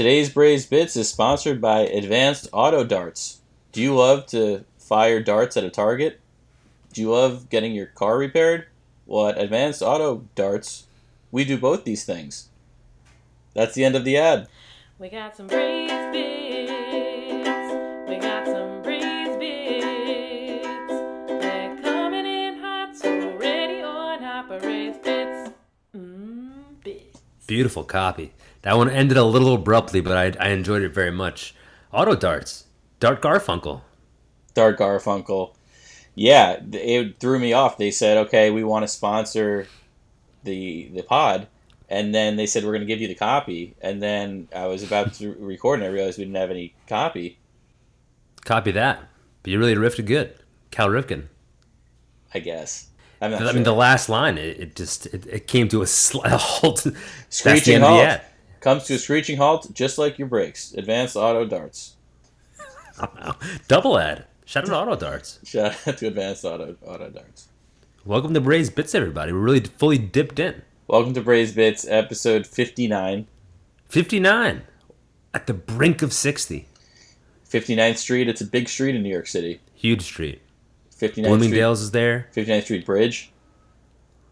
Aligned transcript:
Today's 0.00 0.30
Braves 0.30 0.64
Bits 0.64 0.96
is 0.96 1.10
sponsored 1.10 1.60
by 1.60 1.80
Advanced 1.80 2.48
Auto 2.54 2.84
Darts. 2.84 3.42
Do 3.70 3.82
you 3.82 3.94
love 3.94 4.24
to 4.28 4.64
fire 4.78 5.20
darts 5.20 5.58
at 5.58 5.64
a 5.64 5.68
target? 5.68 6.20
Do 6.94 7.02
you 7.02 7.10
love 7.10 7.50
getting 7.50 7.74
your 7.74 7.84
car 7.84 8.16
repaired? 8.16 8.64
Well, 9.04 9.28
at 9.28 9.36
Advanced 9.36 9.82
Auto 9.82 10.26
Darts, 10.34 10.86
we 11.30 11.44
do 11.44 11.58
both 11.58 11.84
these 11.84 12.06
things. 12.06 12.48
That's 13.52 13.74
the 13.74 13.84
end 13.84 13.94
of 13.94 14.06
the 14.06 14.16
ad. 14.16 14.48
We 14.98 15.10
got 15.10 15.36
some 15.36 15.48
Braves 15.48 15.92
bits. 16.12 16.72
We 18.08 18.16
got 18.16 18.46
some 18.46 18.80
Braves 18.80 19.36
bits. 19.36 20.64
They're 21.28 21.76
coming 21.82 22.24
in 22.24 22.58
hot, 22.58 22.96
so 22.96 23.36
ready 23.36 23.82
or 23.82 24.18
not, 24.18 24.48
but 24.48 24.62
Braves 24.62 24.96
bits. 24.96 25.50
Mmm, 25.94 26.52
bits. 26.82 27.20
Beautiful 27.46 27.84
copy. 27.84 28.32
That 28.62 28.76
one 28.76 28.90
ended 28.90 29.16
a 29.16 29.24
little 29.24 29.54
abruptly, 29.54 30.00
but 30.00 30.38
I, 30.38 30.46
I 30.46 30.50
enjoyed 30.50 30.82
it 30.82 30.94
very 30.94 31.10
much. 31.10 31.54
Auto 31.92 32.14
darts. 32.14 32.64
Dart 32.98 33.22
Garfunkel. 33.22 33.80
Dart 34.54 34.78
Garfunkel. 34.78 35.54
Yeah, 36.14 36.60
it 36.72 37.18
threw 37.18 37.38
me 37.38 37.52
off. 37.52 37.78
They 37.78 37.90
said, 37.90 38.18
"Okay, 38.26 38.50
we 38.50 38.62
want 38.62 38.82
to 38.82 38.88
sponsor 38.88 39.66
the 40.44 40.90
the 40.92 41.02
pod," 41.02 41.46
and 41.88 42.14
then 42.14 42.36
they 42.36 42.46
said, 42.46 42.64
"We're 42.64 42.72
going 42.72 42.82
to 42.82 42.86
give 42.86 43.00
you 43.00 43.08
the 43.08 43.14
copy." 43.14 43.74
And 43.80 44.02
then 44.02 44.48
I 44.54 44.66
was 44.66 44.82
about 44.82 45.14
to 45.14 45.34
record, 45.38 45.80
and 45.80 45.88
I 45.88 45.92
realized 45.92 46.18
we 46.18 46.24
didn't 46.24 46.36
have 46.36 46.50
any 46.50 46.74
copy. 46.86 47.38
Copy 48.44 48.72
that. 48.72 49.08
But 49.42 49.52
you 49.52 49.58
really 49.58 49.76
riffed 49.76 49.98
it 49.98 50.06
good. 50.06 50.34
Cal 50.70 50.88
Ripken. 50.88 51.28
I 52.34 52.40
guess. 52.40 52.88
I 53.22 53.36
sure. 53.36 53.52
mean, 53.52 53.64
the 53.64 53.72
last 53.72 54.08
line, 54.08 54.38
it, 54.38 54.60
it 54.60 54.76
just 54.76 55.06
it, 55.06 55.26
it 55.26 55.46
came 55.46 55.68
to 55.68 55.82
a, 55.82 55.86
sl- 55.86 56.20
a 56.24 56.36
halt. 56.36 56.82
That's 56.84 56.84
the 56.84 56.96
Screeching 57.28 57.74
end 57.76 57.84
of 57.84 57.90
the 57.90 58.06
halt. 58.06 58.20
Comes 58.60 58.84
to 58.84 58.94
a 58.94 58.98
screeching 58.98 59.38
halt, 59.38 59.72
just 59.72 59.96
like 59.96 60.18
your 60.18 60.28
brakes. 60.28 60.74
Advanced 60.74 61.16
Auto 61.16 61.46
Darts. 61.46 61.96
Double 63.68 63.98
ad. 63.98 64.26
Shout 64.44 64.64
out 64.64 64.68
to 64.68 64.76
Auto 64.76 64.96
Darts. 64.96 65.38
Shout 65.44 65.76
out 65.86 65.96
to 65.98 66.06
Advanced 66.08 66.44
Auto 66.44 66.76
Auto 66.84 67.08
Darts. 67.08 67.48
Welcome 68.04 68.34
to 68.34 68.40
Braves 68.40 68.68
Bits, 68.68 68.94
everybody. 68.94 69.32
We're 69.32 69.38
really 69.38 69.60
fully 69.60 69.96
dipped 69.96 70.38
in. 70.38 70.60
Welcome 70.88 71.14
to 71.14 71.22
Braves 71.22 71.52
Bits, 71.52 71.86
episode 71.88 72.46
59. 72.46 73.26
59. 73.88 74.62
At 75.32 75.46
the 75.46 75.54
brink 75.54 76.02
of 76.02 76.12
60. 76.12 76.66
59th 77.48 77.96
Street. 77.96 78.28
It's 78.28 78.40
a 78.42 78.46
big 78.46 78.68
street 78.68 78.94
in 78.94 79.02
New 79.02 79.08
York 79.10 79.26
City. 79.26 79.60
Huge 79.74 80.02
street. 80.02 80.42
59th 80.98 81.12
Street, 81.12 81.24
Bloomingdale's 81.24 81.80
is 81.80 81.90
there. 81.92 82.28
59th 82.34 82.64
Street 82.64 82.84
Bridge, 82.84 83.32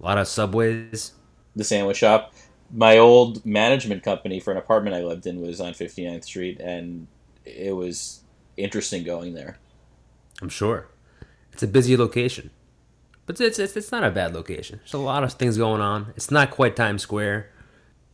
A 0.01 0.05
lot 0.05 0.19
of 0.19 0.29
subways. 0.29 1.13
the 1.57 1.65
sandwich 1.65 1.97
shop. 1.97 2.35
My 2.71 2.99
old 2.99 3.45
management 3.47 4.03
company 4.03 4.41
for 4.41 4.51
an 4.51 4.57
apartment 4.59 4.95
I 4.95 5.03
lived 5.03 5.27
in 5.27 5.41
was 5.41 5.61
on 5.61 5.73
59th 5.73 6.25
Street, 6.25 6.61
and 6.61 7.07
it 7.45 7.75
was 7.75 8.21
interesting 8.57 9.05
going 9.05 9.35
there. 9.35 9.59
I'm 10.43 10.49
sure. 10.51 10.89
It's 11.53 11.63
a 11.63 11.67
busy 11.69 11.97
location. 11.97 12.51
But 13.27 13.41
it's, 13.41 13.59
it's, 13.59 13.77
it's 13.77 13.93
not 13.93 14.05
a 14.05 14.11
bad 14.11 14.35
location. 14.35 14.79
There's 14.79 14.95
a 14.95 14.99
lot 14.99 15.25
of 15.25 15.33
things 15.33 15.57
going 15.59 15.81
on. 15.81 16.13
It's 16.17 16.31
not 16.31 16.51
quite 16.51 16.77
Times 16.77 17.03
Square. 17.03 17.51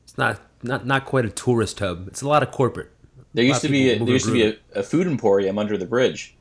It's 0.05 0.17
not, 0.19 0.41
not, 0.63 0.87
not 0.87 1.05
quite 1.05 1.25
a 1.25 1.31
tourist 1.31 1.79
hub. 1.81 2.09
It's 2.09 2.23
a 2.23 2.29
lot 2.29 2.43
of 2.43 2.51
corporate. 2.51 2.91
There 3.33 3.45
used 3.45 3.63
to 3.63 3.69
be 3.69 3.91
a, 3.91 3.99
there 3.99 4.09
used 4.09 4.27
to 4.27 4.33
be 4.33 4.45
a, 4.47 4.57
a 4.77 4.83
food 4.85 5.09
emporium 5.09 5.59
under 5.59 5.77
the 5.77 5.87
bridge, 5.87 6.37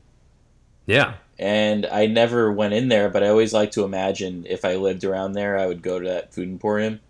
Yeah. 0.86 1.14
and 1.40 1.86
I 1.86 2.06
never 2.06 2.52
went 2.52 2.72
in 2.74 2.86
there. 2.88 3.08
But 3.08 3.24
I 3.24 3.28
always 3.28 3.52
like 3.52 3.72
to 3.72 3.82
imagine 3.82 4.46
if 4.48 4.64
I 4.64 4.76
lived 4.76 5.02
around 5.02 5.32
there, 5.32 5.58
I 5.58 5.66
would 5.66 5.82
go 5.82 5.98
to 5.98 6.08
that 6.08 6.32
food 6.32 6.48
emporium. 6.48 7.00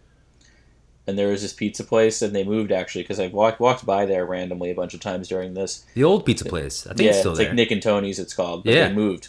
And 1.06 1.18
there 1.18 1.28
was 1.28 1.42
this 1.42 1.52
pizza 1.52 1.84
place, 1.84 2.22
and 2.22 2.34
they 2.34 2.44
moved 2.44 2.72
actually 2.72 3.02
because 3.02 3.20
I've 3.20 3.34
walked 3.34 3.60
walked 3.60 3.84
by 3.84 4.06
there 4.06 4.24
randomly 4.24 4.70
a 4.70 4.74
bunch 4.74 4.94
of 4.94 5.00
times 5.00 5.28
during 5.28 5.52
this. 5.52 5.84
The 5.94 6.02
old 6.04 6.24
pizza 6.24 6.46
place. 6.46 6.86
I 6.86 6.90
think 6.94 7.00
yeah, 7.02 7.08
it's 7.10 7.18
still 7.18 7.32
it's 7.32 7.38
there. 7.40 7.48
like 7.48 7.54
Nick 7.56 7.70
and 7.70 7.82
Tony's. 7.82 8.18
It's 8.18 8.32
called. 8.32 8.64
But 8.64 8.72
Yeah. 8.74 8.88
they 8.88 8.94
moved. 8.94 9.28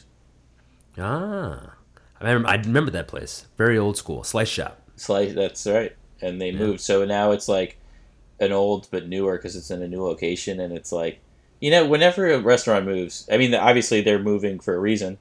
ah. 0.98 1.72
I 2.22 2.24
remember, 2.24 2.47
I 2.47 2.56
remember 2.56 2.91
that 2.91 3.08
place. 3.09 3.46
Very 3.58 3.78
old 3.78 3.97
school. 3.97 4.24
Slice 4.24 4.47
shop. 4.47 4.81
Slice. 4.96 5.34
That's 5.34 5.66
right. 5.68 5.94
And 6.22 6.41
they 6.41 6.50
Yeah. 6.52 6.59
moved. 6.59 6.80
So 6.81 7.03
now 7.03 7.31
it's 7.31 7.50
like 7.50 7.78
an 8.40 8.52
old 8.53 8.88
but 8.90 9.07
newer 9.07 9.36
because 9.36 9.56
it's 9.56 9.69
in 9.69 9.81
a 9.81 9.88
new 9.88 10.02
location, 10.02 10.59
and 10.62 10.74
it's 10.75 10.92
like, 10.94 11.19
you 11.59 11.72
know, 11.72 11.86
whenever 11.86 12.30
a 12.31 12.40
restaurant 12.40 12.86
moves, 12.86 13.28
I 13.31 13.38
mean, 13.38 13.53
obviously 13.53 14.02
they're 14.02 14.19
moving 14.19 14.59
for 14.59 14.75
a 14.75 14.80
reason, 14.80 15.18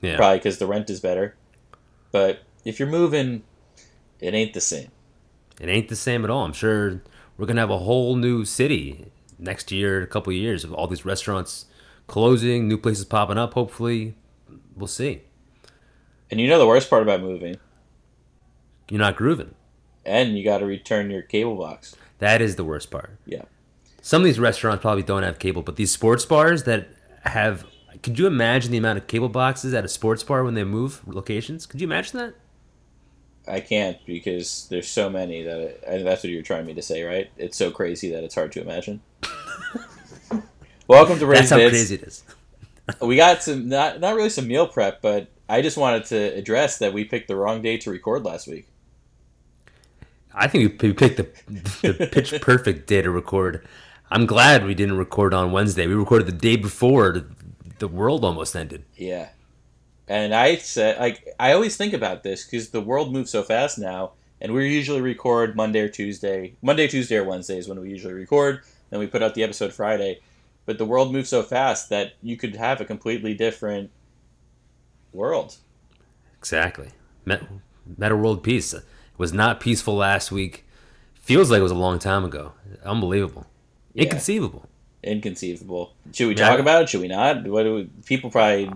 Yeah. 0.00 0.16
probably 0.16 0.38
because 0.38 0.58
the 0.58 0.66
rent 0.66 0.88
is 0.90 1.00
better. 1.00 1.34
But 2.10 2.40
if 2.64 2.78
you're 2.78 2.88
moving, 2.88 3.42
it 4.20 4.32
ain't 4.34 4.54
the 4.54 4.60
same. 4.60 4.88
It 5.60 5.68
ain't 5.68 5.88
the 5.88 5.96
same 5.96 6.24
at 6.24 6.30
all. 6.30 6.44
I'm 6.44 6.52
sure 6.52 7.02
we're 7.36 7.46
gonna 7.46 7.60
have 7.60 7.70
a 7.70 7.78
whole 7.78 8.16
new 8.16 8.44
city 8.44 9.12
next 9.38 9.70
year, 9.70 10.02
a 10.02 10.06
couple 10.06 10.30
of 10.32 10.36
years 10.36 10.64
of 10.64 10.72
all 10.74 10.86
these 10.86 11.04
restaurants 11.04 11.66
closing, 12.06 12.66
new 12.66 12.76
places 12.78 13.04
popping 13.04 13.38
up. 13.38 13.54
Hopefully, 13.54 14.14
we'll 14.74 14.86
see. 14.88 15.22
And 16.30 16.40
you 16.40 16.48
know 16.48 16.58
the 16.58 16.66
worst 16.66 16.88
part 16.90 17.02
about 17.02 17.20
moving, 17.20 17.56
You're 18.88 18.98
not 19.00 19.16
grooving. 19.16 19.54
and 20.04 20.36
you 20.36 20.44
got 20.44 20.58
to 20.58 20.66
return 20.66 21.10
your 21.10 21.22
cable 21.22 21.56
box. 21.56 21.94
That 22.18 22.40
is 22.40 22.56
the 22.56 22.64
worst 22.64 22.90
part. 22.90 23.18
Yeah. 23.26 23.42
Some 24.02 24.22
of 24.22 24.24
these 24.26 24.38
restaurants 24.38 24.80
probably 24.82 25.02
don't 25.02 25.22
have 25.22 25.38
cable, 25.38 25.62
but 25.62 25.76
these 25.76 25.90
sports 25.92 26.24
bars 26.24 26.64
that 26.64 26.88
have. 27.24 27.66
Could 28.02 28.18
you 28.18 28.26
imagine 28.26 28.70
the 28.72 28.78
amount 28.78 28.98
of 28.98 29.06
cable 29.08 29.28
boxes 29.28 29.74
at 29.74 29.84
a 29.84 29.88
sports 29.88 30.22
bar 30.22 30.42
when 30.44 30.54
they 30.54 30.64
move 30.64 31.02
locations? 31.06 31.66
Could 31.66 31.80
you 31.82 31.86
imagine 31.86 32.18
that? 32.18 32.34
I 33.50 33.60
can't 33.60 33.98
because 34.06 34.68
there's 34.70 34.86
so 34.86 35.10
many 35.10 35.42
that 35.42 35.58
it, 35.58 35.84
and 35.86 36.06
that's 36.06 36.22
what 36.22 36.30
you're 36.30 36.42
trying 36.42 36.66
me 36.66 36.74
to 36.74 36.82
say, 36.82 37.02
right? 37.02 37.28
It's 37.36 37.56
so 37.56 37.70
crazy 37.70 38.10
that 38.12 38.22
it's 38.22 38.34
hard 38.34 38.52
to 38.52 38.60
imagine. 38.60 39.00
Welcome 40.86 41.18
to 41.18 41.26
Raised 41.26 41.42
That's 41.42 41.50
how 41.50 41.56
Bits. 41.56 41.70
crazy 41.70 41.94
it 41.96 42.02
is. 42.02 42.24
We 43.00 43.14
got 43.14 43.40
some 43.40 43.68
not 43.68 44.00
not 44.00 44.16
really 44.16 44.30
some 44.30 44.48
meal 44.48 44.66
prep, 44.66 45.00
but 45.00 45.28
I 45.48 45.62
just 45.62 45.76
wanted 45.76 46.06
to 46.06 46.16
address 46.34 46.78
that 46.78 46.92
we 46.92 47.04
picked 47.04 47.28
the 47.28 47.36
wrong 47.36 47.62
day 47.62 47.76
to 47.78 47.90
record 47.90 48.24
last 48.24 48.48
week. 48.48 48.66
I 50.34 50.48
think 50.48 50.82
we 50.82 50.92
picked 50.92 51.16
the, 51.16 51.28
the 51.82 52.08
pitch 52.10 52.34
perfect 52.40 52.88
day 52.88 53.00
to 53.00 53.10
record. 53.10 53.64
I'm 54.10 54.26
glad 54.26 54.64
we 54.64 54.74
didn't 54.74 54.96
record 54.96 55.32
on 55.32 55.52
Wednesday. 55.52 55.86
We 55.86 55.94
recorded 55.94 56.26
the 56.26 56.32
day 56.32 56.56
before 56.56 57.26
the 57.78 57.86
world 57.86 58.24
almost 58.24 58.56
ended. 58.56 58.82
Yeah, 58.96 59.28
and 60.10 60.34
I 60.34 60.56
said 60.56 60.98
like 60.98 61.34
I 61.38 61.52
always 61.52 61.76
think 61.76 61.92
about 61.94 62.22
this 62.22 62.44
because 62.44 62.70
the 62.70 62.80
world 62.80 63.12
moves 63.12 63.30
so 63.30 63.42
fast 63.42 63.78
now, 63.78 64.12
and 64.40 64.52
we 64.52 64.68
usually 64.74 65.00
record 65.00 65.54
Monday 65.56 65.80
or 65.80 65.88
Tuesday, 65.88 66.54
Monday, 66.62 66.88
Tuesday, 66.88 67.16
or 67.16 67.24
Wednesday 67.24 67.58
is 67.58 67.68
when 67.68 67.80
we 67.80 67.88
usually 67.90 68.14
record. 68.14 68.60
Then 68.90 68.98
we 68.98 69.06
put 69.06 69.22
out 69.22 69.34
the 69.34 69.44
episode 69.44 69.72
Friday, 69.72 70.18
but 70.66 70.78
the 70.78 70.84
world 70.84 71.12
moves 71.12 71.28
so 71.28 71.42
fast 71.44 71.90
that 71.90 72.14
you 72.22 72.36
could 72.36 72.56
have 72.56 72.80
a 72.80 72.84
completely 72.84 73.34
different 73.34 73.90
world. 75.12 75.56
Exactly. 76.38 76.88
Met, 77.24 77.42
Meta 77.96 78.16
World 78.16 78.42
Peace. 78.42 78.72
It 78.74 78.82
was 79.16 79.32
not 79.32 79.60
peaceful 79.60 79.94
last 79.94 80.32
week. 80.32 80.64
Feels 81.14 81.50
like 81.50 81.60
it 81.60 81.62
was 81.62 81.70
a 81.70 81.76
long 81.76 81.98
time 82.00 82.24
ago. 82.24 82.52
Unbelievable. 82.84 83.46
Yeah. 83.94 84.04
Inconceivable. 84.04 84.66
Inconceivable. 85.04 85.92
Should 86.12 86.28
we 86.28 86.34
Yeah. 86.36 86.48
talk 86.48 86.58
about 86.58 86.82
it? 86.82 86.88
Should 86.88 87.00
we 87.02 87.08
not? 87.08 87.46
What 87.46 87.62
do 87.62 87.74
we, 87.74 87.84
people 88.06 88.30
probably? 88.30 88.70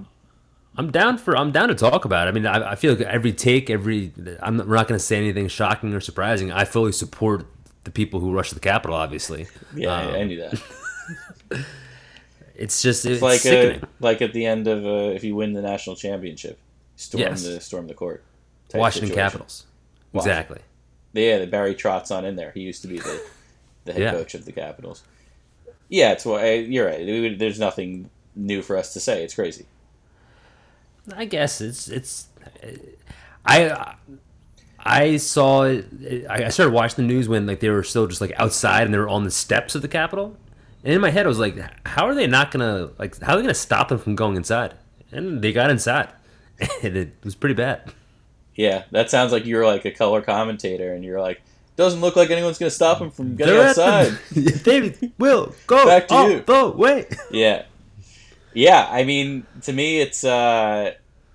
I'm 0.77 0.91
down 0.91 1.19
for. 1.19 1.37
I'm 1.37 1.53
down 1.53 1.69
to 1.69 1.75
talk 1.75 2.05
about 2.05 2.27
it. 2.27 2.31
I 2.31 2.33
mean, 2.33 2.47
I, 2.47 2.73
I 2.73 2.75
feel 2.75 2.95
like 2.95 3.07
every 3.07 3.33
take, 3.33 3.71
every. 3.71 4.12
I'm 4.43 4.57
not, 4.57 4.67
we're 4.67 4.75
not 4.77 4.89
going 4.89 4.99
to 4.99 5.05
say 5.05 5.17
anything 5.17 5.47
shocking 5.49 5.95
or 5.95 6.01
surprising. 6.01 6.51
I 6.53 6.65
fully 6.65 6.93
support 6.93 7.47
the 7.85 7.91
people 7.91 8.19
who 8.21 8.33
rush 8.33 8.51
the 8.51 8.61
Capitol. 8.61 8.97
Obviously, 8.97 9.47
Yeah, 9.75 9.93
I- 9.93 10.05
Um, 10.07 10.15
I 10.15 10.25
knew 10.25 10.41
that. 10.41 10.61
it's 12.57 12.83
just 12.83 13.05
it's, 13.05 13.15
It's 13.15 13.23
like 13.23 13.45
a, 13.47 13.81
like 14.01 14.23
at 14.23 14.33
the 14.33 14.47
end 14.47 14.67
of 14.67 14.85
uh, 14.85 15.12
if 15.15 15.25
you 15.25 15.35
win 15.37 15.53
the 15.53 15.62
national 15.62 15.97
championship, 15.97 16.59
storm 16.97 17.21
Yes. 17.23 17.45
the 17.45 17.61
storm 17.61 17.87
the 17.87 17.95
court. 17.95 18.23
Washington 18.75 19.09
situation. 19.11 19.31
Capitals. 19.31 19.67
Washington. 20.12 20.33
Exactly. 20.41 20.61
Yeah, 21.12 21.39
the 21.39 21.47
Barry 21.47 21.75
Trotz 21.77 22.11
on 22.11 22.25
in 22.25 22.35
there. 22.37 22.51
He 22.53 22.61
used 22.61 22.83
to 22.83 22.89
be 22.89 22.99
the 22.99 23.23
the 23.85 23.93
head 23.93 24.03
Yeah. 24.03 24.11
coach 24.12 24.35
of 24.35 24.45
the 24.45 24.53
Capitals. 24.53 25.03
Yeah, 25.88 26.12
it's 26.12 26.25
why 26.25 26.55
you're 26.55 26.87
right. 26.87 27.38
There's 27.38 27.61
nothing 27.61 28.11
new 28.35 28.62
for 28.62 28.76
us 28.76 28.93
to 28.94 29.00
say. 29.00 29.23
It's 29.23 29.35
crazy. 29.35 29.67
I 31.17 31.25
guess 31.25 31.61
it's 31.61 31.89
it's. 31.89 32.29
I 33.47 33.95
I 34.79 35.17
saw 35.17 35.65
it. 35.65 35.87
I 36.29 36.49
started 36.51 36.73
watching 36.73 37.06
the 37.06 37.12
news 37.15 37.29
when 37.29 37.47
like 37.47 37.61
they 37.61 37.71
were 37.71 37.83
still 37.83 38.06
just 38.06 38.21
like 38.21 38.33
outside 38.37 38.85
and 38.85 38.95
they 38.95 38.99
were 38.99 39.09
on 39.09 39.25
the 39.25 39.31
steps 39.31 39.75
of 39.75 39.83
the 39.83 39.89
Capitol, 39.89 40.37
and 40.83 40.95
in 40.95 41.01
my 41.01 41.11
head 41.11 41.27
I 41.27 41.29
was 41.29 41.39
like, 41.39 41.56
how 41.87 42.06
are 42.06 42.15
they 42.15 42.27
not 42.27 42.51
gonna 42.51 42.91
like? 42.99 43.21
How 43.21 43.33
are 43.35 43.37
they 43.37 43.43
gonna 43.43 43.55
stop 43.55 43.89
them 43.89 43.99
from 43.99 44.15
going 44.15 44.37
inside? 44.37 44.75
And 45.12 45.43
they 45.43 45.53
got 45.53 45.71
inside, 45.71 46.09
and 46.83 46.97
it 46.97 47.15
was 47.23 47.35
pretty 47.35 47.55
bad. 47.55 47.93
Yeah, 48.55 48.85
that 48.93 49.11
sounds 49.11 49.33
like 49.33 49.47
you're 49.47 49.67
like 49.67 49.85
a 49.85 49.91
color 49.91 50.23
commentator, 50.23 50.95
and 50.95 51.05
you're 51.05 51.21
like, 51.21 51.43
doesn't 51.77 52.00
look 52.00 52.17
like 52.17 52.31
anyone's 52.31 52.59
gonna 52.59 52.71
stop 52.71 52.99
them 52.99 53.11
from 53.11 53.37
getting 53.37 53.55
They're 53.55 53.69
outside. 53.69 54.19
the- 54.33 54.41
they 55.00 55.11
will 55.19 55.55
go 55.67 55.85
Back 55.87 56.09
to 56.09 56.15
you. 56.31 56.41
the 56.41 56.69
way. 56.71 57.07
yeah 57.31 57.65
yeah 58.55 58.89
i 58.91 59.05
mean 59.05 59.47
to 59.62 59.73
me 59.73 60.01
it's 60.01 60.25
uh 60.25 60.93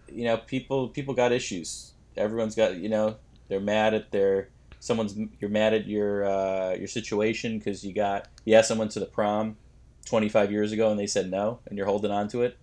you 0.07 0.25
know 0.25 0.37
people 0.37 0.87
people 0.89 1.13
got 1.13 1.31
issues 1.31 1.93
everyone's 2.17 2.55
got 2.55 2.75
you 2.77 2.89
know 2.89 3.15
they're 3.47 3.59
mad 3.59 3.93
at 3.93 4.11
their 4.11 4.49
someone's 4.79 5.15
you're 5.39 5.49
mad 5.49 5.73
at 5.73 5.87
your 5.87 6.25
uh, 6.25 6.73
your 6.73 6.87
situation 6.87 7.57
because 7.57 7.83
you 7.83 7.93
got 7.93 8.27
you 8.45 8.55
asked 8.55 8.67
someone 8.67 8.89
to 8.89 8.99
the 8.99 9.05
prom 9.05 9.57
25 10.05 10.51
years 10.51 10.71
ago 10.71 10.89
and 10.89 10.99
they 10.99 11.07
said 11.07 11.29
no 11.29 11.59
and 11.67 11.77
you're 11.77 11.87
holding 11.87 12.11
on 12.11 12.27
to 12.29 12.41
it. 12.41 12.57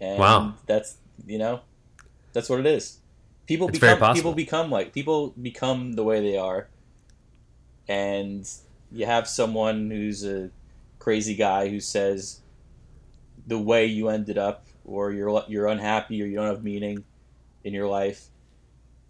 And 0.00 0.18
Wow. 0.18 0.54
That's 0.66 0.96
you 1.26 1.38
know, 1.38 1.60
that's 2.32 2.48
what 2.48 2.60
it 2.60 2.66
is. 2.66 2.98
People 3.46 3.68
It's 3.68 3.78
become 3.78 4.14
people 4.14 4.32
become 4.32 4.70
like 4.70 4.92
people 4.92 5.30
become 5.40 5.94
the 5.94 6.04
way 6.04 6.20
they 6.20 6.38
are, 6.38 6.68
and 7.88 8.48
you 8.92 9.06
have 9.06 9.28
someone 9.28 9.90
who's 9.90 10.24
a 10.24 10.50
crazy 10.98 11.34
guy 11.34 11.68
who 11.68 11.80
says 11.80 12.39
the 13.46 13.58
way 13.58 13.86
you 13.86 14.08
ended 14.08 14.38
up 14.38 14.66
or 14.84 15.12
you're 15.12 15.42
you're 15.48 15.66
unhappy 15.66 16.22
or 16.22 16.26
you 16.26 16.36
don't 16.36 16.46
have 16.46 16.62
meaning 16.64 17.04
in 17.64 17.72
your 17.74 17.86
life 17.88 18.26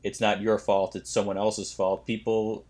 it's 0.03 0.21
not 0.21 0.41
your 0.41 0.59
fault 0.59 0.97
it's 0.97 1.11
someone 1.11 1.37
else's 1.38 1.73
fault 1.73 2.06
people 2.06 2.65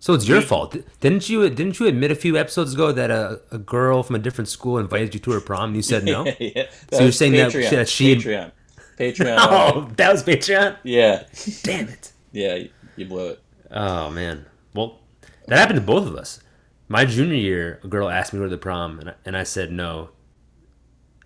So 0.00 0.12
it's 0.14 0.28
your 0.28 0.42
fault. 0.42 0.76
Didn't 1.00 1.28
you 1.28 1.48
didn't 1.50 1.80
you 1.80 1.86
admit 1.86 2.10
a 2.10 2.14
few 2.14 2.36
episodes 2.36 2.74
ago 2.74 2.92
that 2.92 3.10
a, 3.10 3.40
a 3.50 3.58
girl 3.58 4.02
from 4.02 4.14
a 4.16 4.18
different 4.18 4.48
school 4.48 4.78
invited 4.78 5.14
you 5.14 5.20
to 5.20 5.30
her 5.32 5.40
prom 5.40 5.70
and 5.70 5.76
you 5.76 5.82
said 5.82 6.04
no? 6.04 6.24
yeah, 6.38 6.66
So 6.92 7.02
you're 7.02 7.12
saying 7.12 7.32
that- 7.32 7.50
Patreon, 7.52 7.70
that 7.70 7.88
she- 7.88 8.14
patreon 8.16 8.52
patreon 8.98 9.36
oh, 9.40 9.90
that 9.96 10.12
was 10.12 10.22
Patreon. 10.22 10.76
yeah 10.84 11.24
Damn 11.62 11.88
it. 11.88 12.12
yeah 12.32 12.64
you 12.96 13.04
blew 13.06 13.28
it 13.30 13.40
Oh 13.70 14.10
man. 14.10 14.46
Well, 14.74 15.00
that 15.48 15.58
happened 15.58 15.80
to 15.80 15.84
both 15.86 16.06
of 16.06 16.14
us. 16.14 16.40
My 16.88 17.04
junior 17.04 17.34
year, 17.34 17.80
a 17.82 17.88
girl 17.88 18.08
asked 18.08 18.32
me 18.32 18.38
to 18.38 18.44
go 18.44 18.48
to 18.48 18.54
the 18.56 18.58
prom, 18.62 19.00
and 19.00 19.08
I, 19.10 19.14
and 19.24 19.36
I 19.36 19.42
said 19.42 19.72
no. 19.72 20.10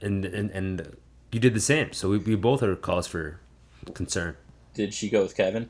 And 0.03 0.25
and 0.25 0.51
and 0.51 0.97
you 1.33 1.41
did 1.41 1.55
the 1.55 1.61
same. 1.61 1.93
So 1.93 2.11
we, 2.11 2.19
we 2.19 2.35
both 2.37 2.63
are 2.63 2.75
cause 2.77 3.07
for 3.07 3.41
concern. 3.95 4.37
did 4.75 4.93
she 4.93 5.09
go 5.09 5.23
with 5.23 5.35
kevin 5.35 5.69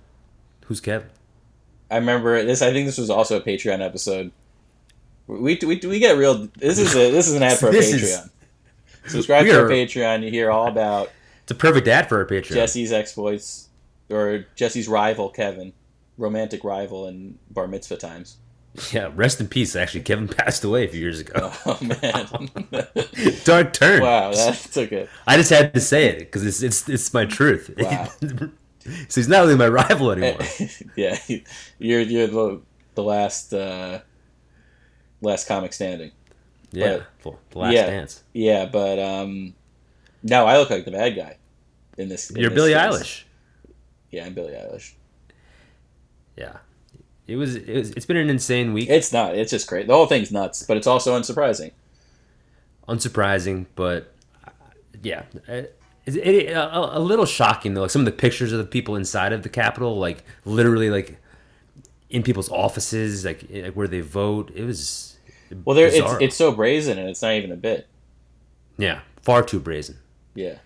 Who's 0.67 0.81
Kevin? 0.81 1.09
i 1.91 1.97
remember 1.97 2.43
this 2.45 2.61
i 2.61 2.73
think 2.73 2.87
this 2.87 2.99
was 2.99 3.09
also 3.09 3.39
a 3.39 3.41
patreon 3.41 3.81
episode 3.85 4.33
we 5.29 5.57
we, 5.63 5.81
we 5.85 5.99
get 6.01 6.17
real 6.19 6.49
this 6.57 6.79
is 6.79 6.95
a 6.95 7.11
this 7.13 7.29
is 7.29 7.35
an 7.35 7.43
ad 7.45 7.59
for 7.59 7.69
a 7.69 7.73
This 7.79 7.93
is- 7.93 8.03
patreon 8.03 8.31
subscribe 9.11 9.47
to 9.47 9.53
our 9.63 9.69
patreon 9.69 10.23
you 10.25 10.31
hear 10.31 10.51
all 10.51 10.67
about 10.67 11.11
It's 11.43 11.53
a 11.53 11.55
perfect 11.55 11.87
ad 11.89 12.09
for 12.09 12.19
our 12.19 12.27
Patreon. 12.27 12.53
Jesse's 12.55 12.93
exploits, 12.93 13.69
or 14.11 14.45
Jesse's 14.57 14.89
rival 14.89 15.31
Kevin, 15.31 15.73
romantic 16.19 16.63
rival 16.65 17.07
in 17.09 17.39
bar 17.51 17.67
mitzvah 17.69 17.97
times. 17.97 18.37
Yeah. 18.93 19.11
Rest 19.15 19.41
in 19.41 19.49
peace. 19.49 19.77
Actually, 19.77 20.03
Kevin 20.03 20.29
passed 20.39 20.65
away 20.65 20.85
a 20.85 20.89
few 20.89 21.01
years 21.01 21.21
ago. 21.21 21.53
Oh 21.67 21.79
man! 21.81 22.49
Dark 23.45 23.73
turn. 23.73 24.03
wow, 24.03 24.33
that 24.33 24.69
took 24.73 24.93
it. 24.93 25.09
I 25.27 25.37
just 25.37 25.51
had 25.51 25.75
to 25.75 25.81
say 25.81 26.07
it 26.07 26.19
because 26.21 26.45
it's 26.45 26.63
it's 26.63 26.89
it's 26.89 27.15
my 27.15 27.25
truth. 27.25 27.71
Wow. 27.79 28.09
so 28.21 28.51
he's 29.21 29.29
not 29.29 29.43
really 29.43 29.57
my 29.57 29.69
rival 29.69 30.11
anymore. 30.11 30.41
yeah, 30.97 31.19
you're 31.79 32.01
you're 32.01 32.27
the 32.27 32.61
the 32.95 33.03
last 33.03 33.53
uh, 33.53 34.01
last 35.21 35.47
comic 35.47 35.73
standing. 35.73 36.13
Yeah. 36.73 37.01
The 37.23 37.35
the 37.51 37.59
last 37.59 37.75
yeah. 37.75 37.87
dance. 37.87 38.23
Yeah, 38.33 38.67
but 38.67 38.99
um, 38.99 39.55
no, 40.23 40.47
I 40.47 40.59
look 40.59 40.71
like 40.71 40.85
the 40.85 40.93
bad 40.93 41.17
guy 41.17 41.37
in 41.99 42.09
this. 42.09 42.31
in 42.31 42.41
You're 42.41 42.51
this 42.51 42.57
Billie 42.57 42.73
case. 42.73 42.83
Eilish. 42.83 43.23
Yeah, 44.11 44.27
I'm 44.27 44.35
Billie 44.35 44.53
Eilish. 44.55 44.93
Yeah. 46.37 46.57
It 47.31 47.37
was, 47.37 47.55
it 47.57 47.69
was. 47.75 47.91
It's 47.93 48.07
been 48.07 48.17
an 48.17 48.29
insane 48.31 48.73
week. 48.73 48.89
It's 48.91 49.13
not. 49.13 49.37
It's 49.37 49.51
just 49.51 49.67
great. 49.69 49.87
The 49.87 49.95
whole 49.95 50.07
thing's 50.07 50.33
nuts, 50.33 50.63
but 50.65 50.77
it's 50.77 50.87
also 50.87 51.19
unsurprising. 51.19 51.71
unsurprising, 52.89 53.67
but 53.75 54.13
uh, 54.47 54.51
yeah, 55.03 55.23
uh, 55.49 55.53
it, 55.53 55.77
it, 56.07 56.17
it- 56.17 56.53
a, 56.57 56.99
a 56.99 57.01
little 57.01 57.27
shocking 57.27 57.75
though. 57.75 57.83
Like 57.83 57.91
some 57.91 58.03
of 58.03 58.07
the 58.07 58.13
pictures 58.13 58.53
of 58.53 58.59
the 58.59 58.65
people 58.65 58.97
inside 58.97 59.33
of 59.33 59.43
the 59.43 59.49
Capitol, 59.49 59.99
like 59.99 60.25
literally 60.45 60.91
like 60.91 61.19
in 62.09 62.23
people's 62.23 62.51
offices, 62.51 63.25
like, 63.25 63.45
eh, 63.53 63.65
like 63.67 63.75
where 63.75 63.87
they 63.89 64.01
vote. 64.01 64.51
It 64.55 64.65
was 64.65 65.17
Well, 65.65 65.77
there 65.77 65.87
it's 65.87 66.13
it's 66.21 66.37
so 66.37 66.53
brazen, 66.53 66.99
and 66.99 67.09
it's 67.09 67.23
not 67.23 67.33
even 67.35 67.53
a 67.53 67.57
bit. 67.57 67.87
yeah, 68.79 69.01
far 69.23 69.43
too 69.43 69.61
brazen. 69.61 69.99
Yeah. 70.35 70.57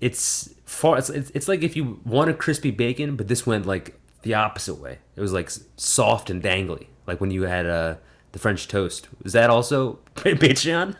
It's 0.00 0.52
far. 0.64 0.98
It's, 0.98 1.08
it's 1.08 1.30
it's 1.30 1.48
like 1.48 1.62
if 1.62 1.76
you 1.76 2.00
want 2.04 2.28
a 2.30 2.34
crispy 2.34 2.70
bacon, 2.70 3.16
but 3.16 3.28
this 3.28 3.46
went 3.46 3.64
like 3.64 3.98
the 4.24 4.34
opposite 4.34 4.74
way. 4.74 4.98
It 5.16 5.20
was 5.20 5.32
like 5.32 5.50
soft 5.76 6.28
and 6.30 6.42
dangly, 6.42 6.86
like 7.06 7.20
when 7.20 7.30
you 7.30 7.42
had 7.42 7.66
uh, 7.66 7.94
the 8.32 8.38
French 8.38 8.66
toast. 8.68 9.08
Was 9.22 9.32
that 9.32 9.48
also 9.50 9.98
Patreon? 10.16 10.96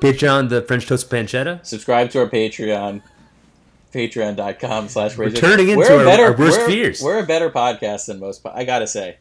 Patreon, 0.00 0.48
the 0.48 0.62
French 0.62 0.86
toast 0.86 1.10
pancetta. 1.10 1.64
subscribe 1.66 2.10
to 2.10 2.20
our 2.20 2.28
Patreon, 2.28 3.02
patreon.com 3.92 4.88
slash 4.88 5.16
We're 5.18 5.30
turning 5.30 5.70
into 5.70 5.92
our- 5.92 6.06
our 6.06 6.36
worst 6.36 6.60
we're, 6.60 6.66
fears. 6.68 7.02
We're 7.02 7.18
a 7.18 7.26
better 7.26 7.50
podcast 7.50 8.06
than 8.06 8.20
most, 8.20 8.44
po- 8.44 8.52
I 8.54 8.64
gotta 8.64 8.86
say. 8.86 9.16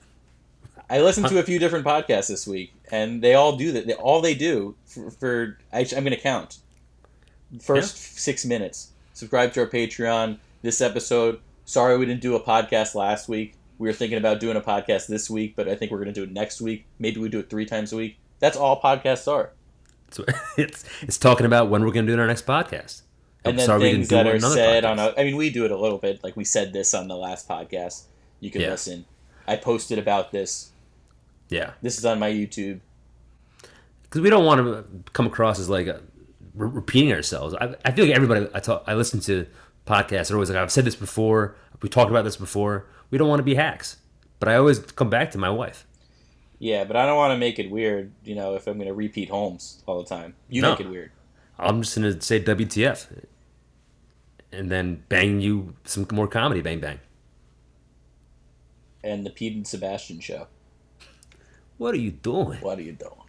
I 0.88 1.02
listened 1.02 1.28
to 1.30 1.40
a 1.40 1.44
few 1.44 1.58
different 1.58 1.84
podcasts 1.84 2.28
this 2.28 2.46
week, 2.46 2.72
and 2.92 3.22
they 3.24 3.34
all 3.34 3.58
do 3.58 3.72
that. 3.72 3.88
They, 3.88 3.94
all 3.94 4.22
they 4.22 4.36
do 4.36 4.76
for, 4.86 5.10
for 5.10 5.58
I, 5.74 5.80
I'm 5.80 6.04
going 6.04 6.12
to 6.12 6.18
count. 6.22 6.60
First 7.60 7.98
six 8.20 8.46
minutes. 8.46 8.92
Subscribe 9.14 9.52
to 9.54 9.62
our 9.62 9.68
Patreon. 9.68 10.38
This 10.62 10.82
episode. 10.82 11.40
Sorry 11.66 11.98
we 11.98 12.06
didn't 12.06 12.22
do 12.22 12.36
a 12.36 12.40
podcast 12.40 12.96
last 12.96 13.28
week. 13.28 13.56
We 13.78 13.88
were 13.90 13.94
thinking 13.94 14.18
about 14.18 14.40
doing 14.40 14.56
a 14.56 14.62
podcast 14.62 15.08
this 15.08 15.30
week, 15.30 15.56
but 15.56 15.68
I 15.68 15.76
think 15.76 15.92
we're 15.92 15.98
going 15.98 16.14
to 16.14 16.20
do 16.20 16.24
it 16.24 16.32
next 16.32 16.62
week. 16.62 16.86
Maybe 17.00 17.20
we 17.20 17.28
do 17.28 17.40
it 17.40 17.50
three 17.50 17.66
times 17.66 17.92
a 17.92 17.98
week. 17.98 18.18
That's 18.40 18.56
all 18.56 18.80
podcasts 18.82 19.30
are. 19.32 19.52
So 20.12 20.24
it's 20.58 20.86
it's 21.02 21.18
talking 21.18 21.46
about 21.46 21.70
when 21.70 21.84
we're 21.84 21.92
going 21.92 22.06
to 22.06 22.16
do 22.16 22.20
our 22.20 22.28
next 22.28 22.46
podcast. 22.46 23.02
I'm 23.44 23.56
then 23.58 23.66
sorry 23.66 23.80
we 23.82 23.92
things 23.92 24.08
that 24.10 24.26
are 24.26 24.40
said 24.40 24.84
podcast. 24.84 24.90
on 24.92 25.00
a, 25.00 25.14
I 25.18 25.24
mean 25.24 25.36
we 25.36 25.50
do 25.52 25.66
it 25.66 25.72
a 25.72 25.78
little 25.78 26.00
bit 26.00 26.24
like 26.24 26.36
we 26.36 26.44
said 26.44 26.74
this 26.74 26.94
on 26.96 27.08
the 27.08 27.16
last 27.16 27.48
podcast 27.48 28.06
you 28.40 28.50
can 28.50 28.62
Yeah. 28.62 28.72
listen 28.72 29.06
I 29.48 29.56
posted 29.56 30.00
about 30.00 30.32
this 30.32 30.72
yeah, 31.50 31.74
this 31.84 32.00
is 32.00 32.06
on 32.06 32.18
my 32.18 32.32
YouTube 32.32 32.80
because 34.02 34.22
we 34.22 34.32
don't 34.32 34.46
want 34.46 34.62
to 34.62 35.12
come 35.14 35.28
across 35.28 35.60
as 35.60 35.70
like 35.70 35.88
uh 35.88 36.00
re- 36.56 36.70
repeating 36.70 37.14
ourselves. 37.14 37.54
I, 37.54 37.76
I 37.86 37.92
feel 37.92 38.06
like 38.06 38.16
everybody 38.16 38.48
I 38.52 38.60
talk 38.62 38.84
I 38.88 38.96
listen 38.96 39.20
to 39.22 39.46
podcasts 39.86 40.32
are 40.32 40.36
always 40.36 40.50
like 40.50 40.58
I've 40.60 40.72
said 40.72 40.86
this 40.86 40.96
before. 40.96 41.56
We 41.82 41.90
talked 41.90 42.10
about 42.10 42.24
this 42.24 42.38
before. 42.38 42.88
We 43.12 43.18
don't 43.18 43.28
want 43.28 43.40
to 43.40 43.44
be 43.44 43.56
hacks, 43.56 43.98
but 44.40 44.50
I 44.50 44.56
always 44.56 44.80
come 44.80 45.10
back 45.10 45.32
to 45.32 45.38
my 45.38 45.50
wife. 45.50 45.86
yeah 46.60 46.84
but 46.86 46.96
I 46.96 47.06
don't 47.06 47.18
want 47.18 47.32
to 47.34 47.38
make 47.38 47.60
it 47.60 47.70
weird 47.70 48.12
you 48.24 48.34
know 48.36 48.56
if 48.56 48.66
I'm 48.68 48.76
going 48.78 48.88
to 48.88 48.94
repeat 48.94 49.30
Holmes 49.30 49.84
all 49.86 50.02
the 50.02 50.08
time 50.10 50.34
you 50.50 50.62
No. 50.62 50.72
make 50.72 50.80
it 50.82 50.90
weird 50.90 51.12
I'm 51.60 51.82
just 51.84 51.96
gonna 51.96 52.20
say 52.22 52.42
WTF, 52.44 53.08
and 54.52 54.70
then 54.72 55.04
bang 55.10 55.40
you 55.40 55.76
some 55.86 56.06
more 56.12 56.28
comedy. 56.28 56.62
Bang 56.62 56.80
bang. 56.80 57.00
and 59.04 59.26
the 59.26 59.30
Pete 59.30 59.56
and 59.56 59.68
Sebastian 59.68 60.20
show 60.20 60.48
What 61.78 61.94
are 61.94 61.98
you 62.00 62.12
doing? 62.12 62.60
what 62.62 62.80
are 62.80 62.84
you 62.84 62.94
doing 62.94 63.22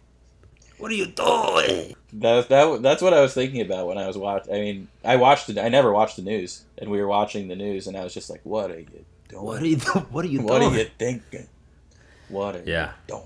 What 0.77 0.91
are 0.91 0.95
you 0.95 1.07
doing? 1.07 1.95
that, 2.13 2.47
that 2.49 2.81
that's 2.81 3.01
what 3.01 3.13
I 3.13 3.21
was 3.21 3.33
thinking 3.33 3.61
about 3.61 3.87
when 3.87 3.97
I 3.97 4.07
was 4.07 4.17
watching 4.17 4.53
I 4.53 4.59
mean 4.59 4.87
I 5.03 5.17
watched 5.17 5.49
it 5.49 5.57
I 5.57 5.69
never 5.69 5.91
watched 5.91 6.15
the 6.15 6.21
news 6.21 6.63
and 6.77 6.89
we 6.89 6.99
were 7.01 7.07
watching 7.07 7.47
the 7.49 7.55
news 7.55 7.85
and 7.87 7.97
I 7.97 8.03
was 8.03 8.13
just 8.13 8.29
like 8.29 8.41
what 8.43 8.71
are 8.71 8.79
you 8.79 9.05
doing 9.29 9.43
What 9.43 9.61
are 9.61 9.65
you? 9.67 9.75
do- 9.77 10.05
What 10.11 10.23
are 10.23 10.27
you 10.29 10.41
what 10.41 10.59
doing? 10.61 10.73
are 10.73 10.77
you 10.77 10.89
thinking 10.97 11.47
what 12.29 12.55
are 12.55 12.63
Yeah. 12.65 12.91
you 13.09 13.15
doing 13.15 13.23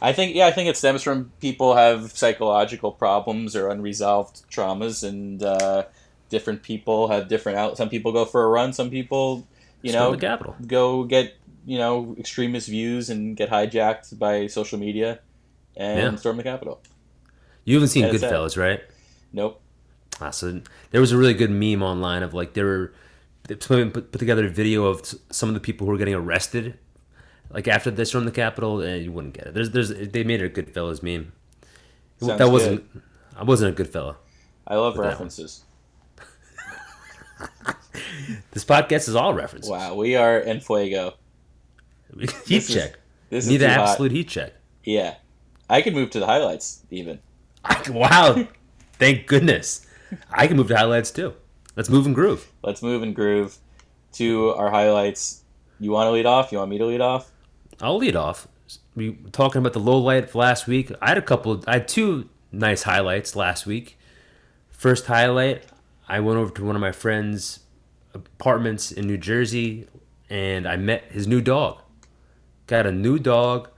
I 0.00 0.12
think 0.12 0.34
yeah, 0.36 0.46
I 0.46 0.52
think 0.52 0.68
it 0.68 0.76
stems 0.76 1.02
from 1.02 1.32
people 1.40 1.74
have 1.74 2.12
psychological 2.12 2.92
problems 2.92 3.56
or 3.56 3.70
unresolved 3.70 4.42
traumas, 4.50 5.02
and 5.02 5.42
uh, 5.42 5.84
different 6.28 6.62
people 6.62 7.08
have 7.08 7.28
different 7.28 7.56
out. 7.56 7.78
Some 7.78 7.88
people 7.88 8.12
go 8.12 8.26
for 8.26 8.44
a 8.44 8.48
run. 8.48 8.74
Some 8.74 8.90
people, 8.90 9.46
you 9.80 9.92
Storm 9.92 10.04
know, 10.04 10.10
the 10.12 10.20
Capitol. 10.20 10.54
go 10.66 11.04
get 11.04 11.34
you 11.64 11.78
know 11.78 12.14
extremist 12.18 12.68
views 12.68 13.08
and 13.08 13.36
get 13.38 13.48
hijacked 13.48 14.18
by 14.18 14.48
social 14.48 14.78
media 14.78 15.18
and 15.76 15.98
Yeah. 15.98 16.16
storm 16.16 16.36
the 16.36 16.42
Capitol. 16.42 16.80
You 17.64 17.74
haven't 17.76 17.88
seen 17.88 18.04
it's. 18.04 18.22
Goodfellas, 18.22 18.56
right? 18.56 18.80
Nope. 19.32 19.60
Ah, 20.20 20.30
so 20.30 20.60
there 20.92 21.00
was 21.00 21.12
a 21.12 21.16
really 21.16 21.34
good 21.34 21.50
meme 21.50 21.82
online 21.82 22.22
of 22.22 22.32
like 22.34 22.54
there 22.54 22.64
were 22.64 22.92
someone 23.60 23.90
put, 23.90 24.12
put 24.12 24.18
together 24.18 24.46
a 24.46 24.48
video 24.48 24.86
of 24.86 25.02
some 25.30 25.48
of 25.48 25.54
the 25.54 25.60
people 25.60 25.86
who 25.86 25.92
were 25.92 25.98
getting 25.98 26.14
arrested, 26.14 26.78
like 27.50 27.68
after 27.68 27.90
they 27.90 28.04
stormed 28.04 28.26
the 28.26 28.32
Capitol, 28.32 28.80
and 28.80 29.04
you 29.04 29.12
wouldn't 29.12 29.34
get 29.34 29.48
it. 29.48 29.54
There's, 29.54 29.70
there's, 29.70 29.88
they 29.90 30.24
made 30.24 30.40
it 30.40 30.56
a 30.56 30.62
Goodfellas 30.62 31.02
meme. 31.02 31.32
Sounds 32.20 32.38
that 32.38 32.50
wasn't. 32.50 32.84
I 33.36 33.44
wasn't 33.44 33.72
a 33.74 33.76
good 33.76 33.88
fella. 33.88 34.16
I 34.66 34.76
love 34.76 34.94
With 34.96 35.02
that 35.02 35.02
one. 35.02 35.10
references. 35.10 35.64
This 38.52 38.64
podcast 38.64 39.08
is 39.08 39.14
all 39.14 39.34
references. 39.34 39.70
Wow, 39.70 39.94
we 39.94 40.16
are 40.16 40.40
en 40.40 40.60
fuego. 40.60 41.14
heat 42.18 42.30
This 42.46 42.68
is- 42.70 42.74
check. 42.74 42.98
This 43.28 43.46
Need 43.46 43.56
is 43.56 43.62
an 43.62 43.70
too 43.70 43.74
hot. 43.80 43.88
absolute 43.90 44.12
heat 44.12 44.28
check. 44.28 44.52
Yeah, 44.84 45.16
I 45.68 45.82
can 45.82 45.94
move 45.94 46.10
to 46.10 46.20
the 46.20 46.26
highlights 46.26 46.84
even. 46.90 47.20
wow. 47.90 48.46
Thank 48.94 49.26
goodness. 49.26 49.86
I 50.30 50.46
can 50.46 50.56
move 50.56 50.68
to 50.68 50.76
highlights 50.76 51.10
too. 51.10 51.34
Let's 51.74 51.90
move 51.90 52.06
and 52.06 52.14
groove. 52.14 52.50
Let's 52.62 52.82
move 52.82 53.02
and 53.02 53.14
groove 53.14 53.58
to 54.14 54.50
our 54.54 54.70
highlights. 54.70 55.42
You 55.78 55.90
want 55.90 56.06
to 56.06 56.12
lead 56.12 56.26
off? 56.26 56.52
You 56.52 56.58
want 56.58 56.70
me 56.70 56.78
to 56.78 56.86
lead 56.86 57.00
off? 57.00 57.30
I'll 57.80 57.98
lead 57.98 58.16
off. 58.16 58.48
We 58.94 59.10
were 59.10 59.30
talking 59.30 59.58
about 59.58 59.74
the 59.74 59.80
low 59.80 59.98
light 59.98 60.34
last 60.34 60.66
week. 60.66 60.90
I 61.02 61.08
had 61.08 61.18
a 61.18 61.22
couple. 61.22 61.62
I 61.66 61.74
had 61.74 61.88
two 61.88 62.28
nice 62.50 62.84
highlights 62.84 63.36
last 63.36 63.66
week. 63.66 63.98
First 64.70 65.06
highlight, 65.06 65.64
I 66.08 66.20
went 66.20 66.38
over 66.38 66.50
to 66.52 66.64
one 66.64 66.76
of 66.76 66.80
my 66.80 66.92
friends' 66.92 67.60
apartments 68.14 68.90
in 68.92 69.06
New 69.06 69.18
Jersey 69.18 69.86
and 70.28 70.66
I 70.66 70.76
met 70.76 71.04
his 71.10 71.26
new 71.26 71.40
dog. 71.40 71.80
Got 72.66 72.86
a 72.86 72.92
new 72.92 73.18
dog. 73.18 73.68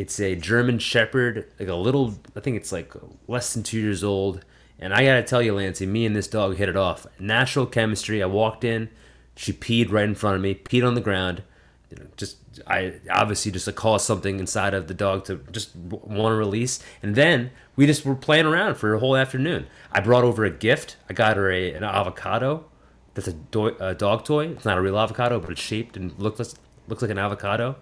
It's 0.00 0.18
a 0.18 0.34
German 0.34 0.78
Shepherd, 0.78 1.46
like 1.60 1.68
a 1.68 1.74
little. 1.74 2.14
I 2.34 2.40
think 2.40 2.56
it's 2.56 2.72
like 2.72 2.94
less 3.28 3.52
than 3.52 3.62
two 3.62 3.78
years 3.78 4.02
old. 4.02 4.42
And 4.78 4.94
I 4.94 5.04
gotta 5.04 5.22
tell 5.22 5.42
you, 5.42 5.54
Lancey, 5.54 5.84
me 5.84 6.06
and 6.06 6.16
this 6.16 6.26
dog 6.26 6.56
hit 6.56 6.70
it 6.70 6.76
off. 6.76 7.06
Natural 7.18 7.66
chemistry. 7.66 8.22
I 8.22 8.26
walked 8.26 8.64
in, 8.64 8.88
she 9.36 9.52
peed 9.52 9.92
right 9.92 10.08
in 10.08 10.14
front 10.14 10.36
of 10.36 10.42
me, 10.42 10.54
peed 10.54 10.86
on 10.86 10.94
the 10.94 11.02
ground. 11.02 11.42
You 11.90 11.98
know, 12.02 12.10
just 12.16 12.38
I 12.66 12.94
obviously 13.10 13.52
just 13.52 13.66
like 13.66 13.76
caused 13.76 14.06
something 14.06 14.38
inside 14.40 14.72
of 14.72 14.88
the 14.88 14.94
dog 14.94 15.26
to 15.26 15.36
just 15.52 15.76
want 15.76 16.32
to 16.32 16.36
release, 16.36 16.82
and 17.02 17.14
then 17.14 17.50
we 17.76 17.84
just 17.84 18.06
were 18.06 18.14
playing 18.14 18.46
around 18.46 18.76
for 18.76 18.94
a 18.94 19.00
whole 19.00 19.16
afternoon. 19.18 19.66
I 19.92 20.00
brought 20.00 20.24
over 20.24 20.46
a 20.46 20.50
gift. 20.50 20.96
I 21.10 21.12
got 21.12 21.36
her 21.36 21.50
a, 21.52 21.74
an 21.74 21.84
avocado. 21.84 22.64
That's 23.12 23.28
a, 23.28 23.34
do- 23.34 23.76
a 23.78 23.94
dog 23.94 24.24
toy. 24.24 24.46
It's 24.48 24.64
not 24.64 24.78
a 24.78 24.80
real 24.80 24.98
avocado, 24.98 25.40
but 25.40 25.50
it's 25.50 25.60
shaped 25.60 25.98
and 25.98 26.18
looks 26.18 26.54
looks 26.88 27.02
like 27.02 27.10
an 27.10 27.18
avocado. 27.18 27.76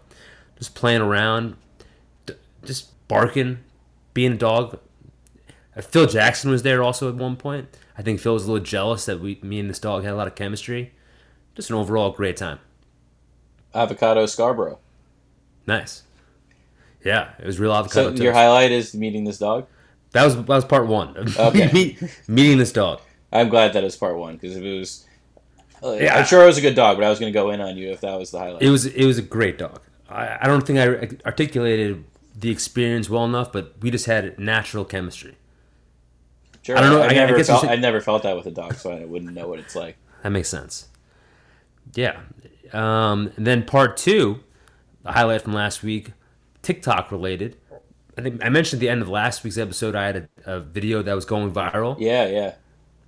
Just 0.59 0.75
playing 0.75 1.01
around, 1.03 1.55
just 2.69 3.09
barking, 3.09 3.59
being 4.15 4.33
a 4.33 4.37
dog. 4.37 4.79
Uh, 5.77 5.81
Phil 5.81 6.07
Jackson 6.07 6.51
was 6.53 6.63
there 6.63 6.83
also 6.83 7.09
at 7.09 7.17
one 7.17 7.35
point. 7.35 7.77
I 7.97 8.03
think 8.03 8.21
Phil 8.21 8.35
was 8.35 8.45
a 8.47 8.53
little 8.53 8.65
jealous 8.65 9.07
that 9.07 9.19
we, 9.21 9.41
me 9.43 9.59
and 9.59 9.69
this 9.69 9.81
dog 9.81 10.05
had 10.05 10.13
a 10.13 10.17
lot 10.17 10.29
of 10.29 10.37
chemistry. 10.37 10.93
Just 11.57 11.71
an 11.71 11.77
overall 11.77 12.13
great 12.13 12.37
time. 12.37 12.61
Avocado 13.75 14.27
Scarborough. 14.27 14.79
Nice. 15.67 16.05
Yeah, 17.05 17.33
it 17.39 17.47
was 17.47 17.59
real 17.59 17.73
avocado. 17.73 17.95
So 17.95 18.01
avocado. 18.09 18.23
your 18.25 18.33
highlight 18.33 18.71
is 18.71 18.95
meeting 18.95 19.25
this 19.25 19.39
dog. 19.39 19.67
that 20.13 20.25
was 20.25 20.37
that 20.37 20.49
was 20.49 20.65
part 20.65 20.87
one. 20.87 21.15
Okay. 21.39 21.97
Meeting 22.29 22.59
this 22.59 22.73
dog. 22.73 23.01
I'm 23.33 23.49
glad 23.49 23.73
that 23.75 23.85
is 23.85 23.97
part 23.97 24.17
one 24.17 24.37
because 24.37 24.57
if 24.57 24.63
it 24.63 24.79
was, 24.79 25.07
Yeah. 25.83 26.17
I'm 26.19 26.25
sure 26.25 26.43
it 26.43 26.47
was 26.47 26.59
a 26.59 26.63
good 26.63 26.75
dog, 26.75 26.97
but 26.97 27.05
I 27.05 27.11
was 27.11 27.19
going 27.19 27.33
to 27.33 27.39
go 27.39 27.51
in 27.51 27.61
on 27.61 27.77
you 27.77 27.91
if 27.91 28.01
that 28.01 28.19
was 28.19 28.31
the 28.31 28.39
highlight. 28.39 28.63
It 28.63 28.71
was 28.71 28.87
it 28.87 29.05
was 29.05 29.19
a 29.19 29.23
great 29.23 29.59
dog. 29.59 29.81
I, 30.09 30.39
I 30.43 30.47
don't 30.47 30.67
think 30.67 30.79
I 30.79 31.27
articulated 31.27 32.05
the 32.39 32.51
experience 32.51 33.11
well 33.11 33.25
enough, 33.25 33.51
but 33.53 33.75
we 33.81 33.91
just 33.91 34.07
had 34.07 34.39
natural 34.39 34.85
chemistry. 34.85 35.37
sure, 36.63 36.77
I 36.77 36.81
don't 36.83 36.91
know, 36.91 37.01
I, 37.03 37.07
I- 37.07 37.09
I 37.09 37.15
never 37.15 37.37
guess 37.37 37.47
felt. 37.49 37.63
should- 37.63 37.71
I 37.71 37.77
never 37.77 38.01
felt 38.01 38.23
that 38.23 38.37
with 38.37 38.47
a 38.47 38.51
dog, 38.51 38.75
so 38.75 38.93
I 38.93 39.05
wouldn't 39.05 39.33
know 39.35 39.49
what 39.49 39.59
it's 39.59 39.75
like. 39.75 39.97
That 40.23 40.31
makes 40.31 40.49
sense. 40.49 40.89
Yeah. 41.95 42.21
Um, 42.73 43.33
and 43.37 43.47
then 43.47 43.65
part 43.65 43.97
two, 43.97 44.41
the 45.03 45.13
highlight 45.13 45.43
from 45.43 45.53
last 45.55 45.83
week, 45.83 46.13
TikTok 46.63 47.11
related. 47.11 47.57
I 48.17 48.21
think 48.21 48.45
I 48.45 48.49
mentioned 48.49 48.79
at 48.79 48.81
the 48.81 48.89
end 48.89 49.01
of 49.01 49.09
last 49.09 49.43
week's 49.45 49.59
episode. 49.59 49.95
I 49.95 50.07
had 50.07 50.29
a, 50.45 50.57
a 50.57 50.61
video 50.61 51.03
that 51.03 51.15
was 51.15 51.25
going 51.25 51.53
viral. 51.53 51.97
Yeah, 51.99 52.27
yeah. 52.27 52.55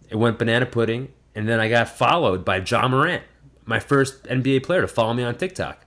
It 0.09 0.17
went 0.17 0.39
banana 0.39 0.67
pudding, 0.67 1.13
and 1.35 1.49
then 1.49 1.61
I 1.61 1.69
got 1.69 1.89
followed 1.89 2.45
by 2.45 2.59
Ja 2.65 2.89
Morant, 2.89 3.23
my 3.65 3.81
first 3.81 4.25
NBA 4.25 4.63
player 4.63 4.81
to 4.81 4.89
follow 4.89 5.13
me 5.15 5.23
on 5.25 5.35
TikTok. 5.35 5.85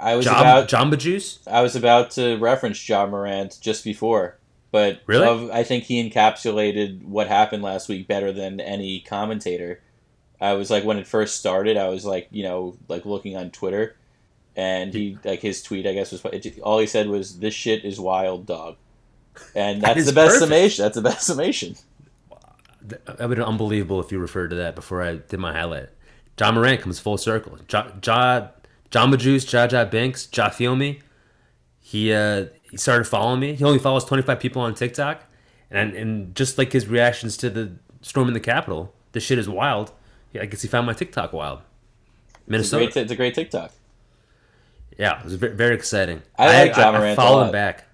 I 0.00 0.14
was 0.16 0.26
about. 0.26 0.68
Jamba 0.68 0.96
Juice. 0.98 1.40
I 1.46 1.62
was 1.62 1.74
about 1.76 2.10
to 2.12 2.36
reference 2.38 2.88
Ja 2.88 3.06
Morant 3.06 3.58
just 3.60 3.82
before, 3.84 4.38
but 4.70 5.00
Really? 5.06 5.26
of- 5.26 5.50
I 5.50 5.62
think 5.64 5.84
he 5.84 6.08
encapsulated 6.08 7.04
what 7.04 7.26
happened 7.26 7.62
last 7.62 7.88
week 7.88 8.06
better 8.06 8.32
than 8.32 8.60
any 8.60 9.00
commentator. 9.00 9.80
I 10.40 10.52
was 10.52 10.70
like 10.70 10.84
when 10.84 10.98
it 10.98 11.06
first 11.06 11.36
started, 11.38 11.76
I 11.76 11.88
was 11.88 12.04
like 12.04 12.28
you 12.30 12.44
know 12.44 12.76
like 12.88 13.04
looking 13.04 13.36
on 13.36 13.50
Twitter, 13.50 13.96
and 14.56 14.94
he 14.94 15.18
like 15.24 15.40
his 15.40 15.62
tweet 15.62 15.86
I 15.86 15.94
guess 15.94 16.12
was 16.12 16.24
all 16.62 16.78
he 16.78 16.86
said 16.86 17.08
was 17.08 17.40
this 17.40 17.54
shit 17.54 17.84
is 17.84 17.98
wild 17.98 18.46
dog, 18.46 18.76
and 19.56 19.82
that's 19.82 19.98
is 19.98 20.06
the 20.06 20.12
best 20.12 20.34
perfect. 20.34 20.44
summation. 20.48 20.82
That's 20.84 20.94
the 20.94 21.02
best 21.02 21.26
summation. 21.26 21.74
That 22.82 23.28
would 23.28 23.36
be 23.36 23.42
unbelievable 23.42 24.00
if 24.00 24.12
you 24.12 24.18
referred 24.18 24.48
to 24.50 24.56
that 24.56 24.74
before 24.74 25.02
I 25.02 25.16
did 25.16 25.38
my 25.40 25.52
highlight. 25.52 25.88
Ja 26.38 26.52
Morant 26.52 26.80
comes 26.80 27.00
full 27.00 27.18
circle. 27.18 27.58
Ja, 27.70 27.88
ja, 28.06 28.48
Jamba 28.90 29.18
Juice, 29.18 29.50
Ja 29.52 29.84
Banks, 29.84 30.28
Ja 30.34 30.48
Feel 30.50 30.76
Me. 30.76 30.98
He 31.80 32.12
uh, 32.12 32.46
he 32.70 32.76
started 32.76 33.04
following 33.04 33.40
me. 33.40 33.54
He 33.54 33.64
only 33.64 33.78
follows 33.78 34.04
25 34.04 34.38
people 34.40 34.62
on 34.62 34.74
TikTok, 34.74 35.22
and 35.70 35.94
and 35.94 36.34
just 36.34 36.58
like 36.58 36.72
his 36.72 36.86
reactions 36.86 37.36
to 37.38 37.50
the 37.50 37.72
storm 38.02 38.28
in 38.28 38.34
the 38.34 38.40
Capitol, 38.40 38.94
this 39.12 39.22
shit 39.22 39.38
is 39.38 39.48
wild. 39.48 39.92
I 40.38 40.46
guess 40.46 40.62
he 40.62 40.68
found 40.68 40.86
my 40.86 40.92
TikTok 40.92 41.32
wild. 41.32 41.60
It's 41.60 42.36
a 42.46 42.50
Minnesota. 42.50 42.84
great, 42.86 42.96
it's 42.96 43.12
a 43.12 43.16
great 43.16 43.34
TikTok. 43.34 43.72
yeah, 44.98 45.18
it 45.18 45.24
was 45.24 45.34
very, 45.34 45.54
very 45.54 45.74
exciting. 45.74 46.22
I 46.38 46.64
like 46.66 46.76
Ja 46.76 46.88
I, 46.90 46.92
Morant 46.98 47.12
a 47.12 47.16
followed 47.16 47.36
lot. 47.38 47.46
him 47.46 47.52
back. 47.52 47.84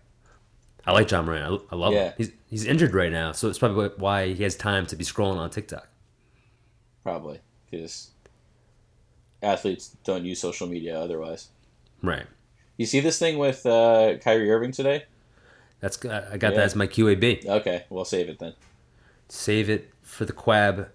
I 0.87 0.93
like 0.93 1.11
Ja 1.11 1.23
Morant. 1.23 1.63
I, 1.71 1.75
I 1.75 1.79
love 1.79 1.93
Yeah. 1.93 2.05
him. 2.11 2.15
He's 2.19 2.31
he's 2.51 2.65
injured 2.67 2.95
right 2.95 3.11
now, 3.13 3.33
so 3.33 3.49
it's 3.49 3.59
probably 3.59 3.89
why 3.97 4.33
he 4.33 4.43
has 4.43 4.55
time 4.57 4.87
to 4.87 4.97
be 4.97 5.05
scrolling 5.05 5.37
on 5.39 5.51
TikTok. 5.51 5.89
Probably 7.03 7.41
because 7.71 8.11
athletes 9.45 9.97
don't 10.05 10.25
use 10.25 10.41
social 10.41 10.67
media 10.67 10.99
otherwise. 10.99 11.49
Right. 12.03 12.27
You 12.77 12.87
see 12.87 13.01
this 13.01 13.19
thing 13.19 13.39
with 13.39 13.65
uh, 13.67 14.19
Kyrie 14.19 14.51
Irving 14.51 14.73
today? 14.73 15.05
That's 15.81 15.99
I 16.05 16.37
got 16.39 16.53
Yeah. 16.53 16.59
that 16.59 16.65
as 16.65 16.75
my 16.77 16.87
QAB. 16.87 17.47
Okay, 17.47 17.85
we'll 17.91 18.05
save 18.05 18.29
it 18.29 18.39
then. 18.39 18.55
Save 19.29 19.71
it 19.71 19.93
for 20.03 20.25
the 20.25 20.33
Quab. 20.33 20.89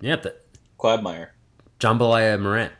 Yep, 0.00 0.22
the 0.22 0.36
Quagmire. 0.76 1.32
Jambalaya 1.80 2.40
Morant. 2.40 2.72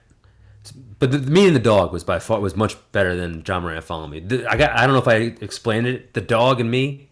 But 0.98 1.10
the, 1.12 1.18
the 1.18 1.30
meeting 1.30 1.54
the 1.54 1.60
dog 1.60 1.92
was 1.92 2.04
by 2.04 2.18
far 2.18 2.40
was 2.40 2.54
much 2.54 2.76
better 2.92 3.16
than 3.16 3.42
Ja 3.46 3.58
Morant 3.60 3.82
following 3.84 4.10
me. 4.10 4.20
The, 4.20 4.46
I 4.50 4.56
got 4.56 4.72
I 4.72 4.86
don't 4.86 4.92
know 4.94 5.00
if 5.00 5.08
I 5.08 5.42
explained 5.42 5.86
it. 5.86 6.14
The 6.14 6.20
dog 6.20 6.60
and 6.60 6.70
me, 6.70 7.08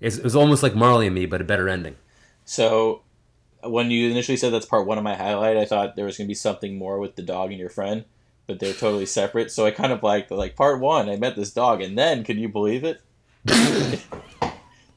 is 0.00 0.18
it 0.18 0.24
was 0.24 0.34
almost 0.36 0.62
like 0.62 0.74
Marley 0.74 1.06
and 1.06 1.14
me, 1.14 1.26
but 1.26 1.40
a 1.40 1.44
better 1.44 1.68
ending. 1.68 1.96
So 2.44 3.02
when 3.70 3.90
you 3.90 4.10
initially 4.10 4.36
said 4.36 4.52
that's 4.52 4.66
part 4.66 4.86
one 4.86 4.98
of 4.98 5.04
my 5.04 5.14
highlight, 5.14 5.56
I 5.56 5.64
thought 5.64 5.96
there 5.96 6.04
was 6.04 6.16
gonna 6.16 6.28
be 6.28 6.34
something 6.34 6.78
more 6.78 6.98
with 6.98 7.16
the 7.16 7.22
dog 7.22 7.50
and 7.50 7.60
your 7.60 7.70
friend, 7.70 8.04
but 8.46 8.58
they're 8.60 8.72
totally 8.72 9.06
separate. 9.06 9.50
So 9.50 9.66
I 9.66 9.70
kind 9.70 9.92
of 9.92 10.02
like 10.02 10.30
like 10.30 10.56
part 10.56 10.80
one. 10.80 11.08
I 11.08 11.16
met 11.16 11.36
this 11.36 11.52
dog, 11.52 11.80
and 11.80 11.96
then 11.96 12.24
can 12.24 12.38
you 12.38 12.48
believe 12.48 12.84
it? 12.84 13.00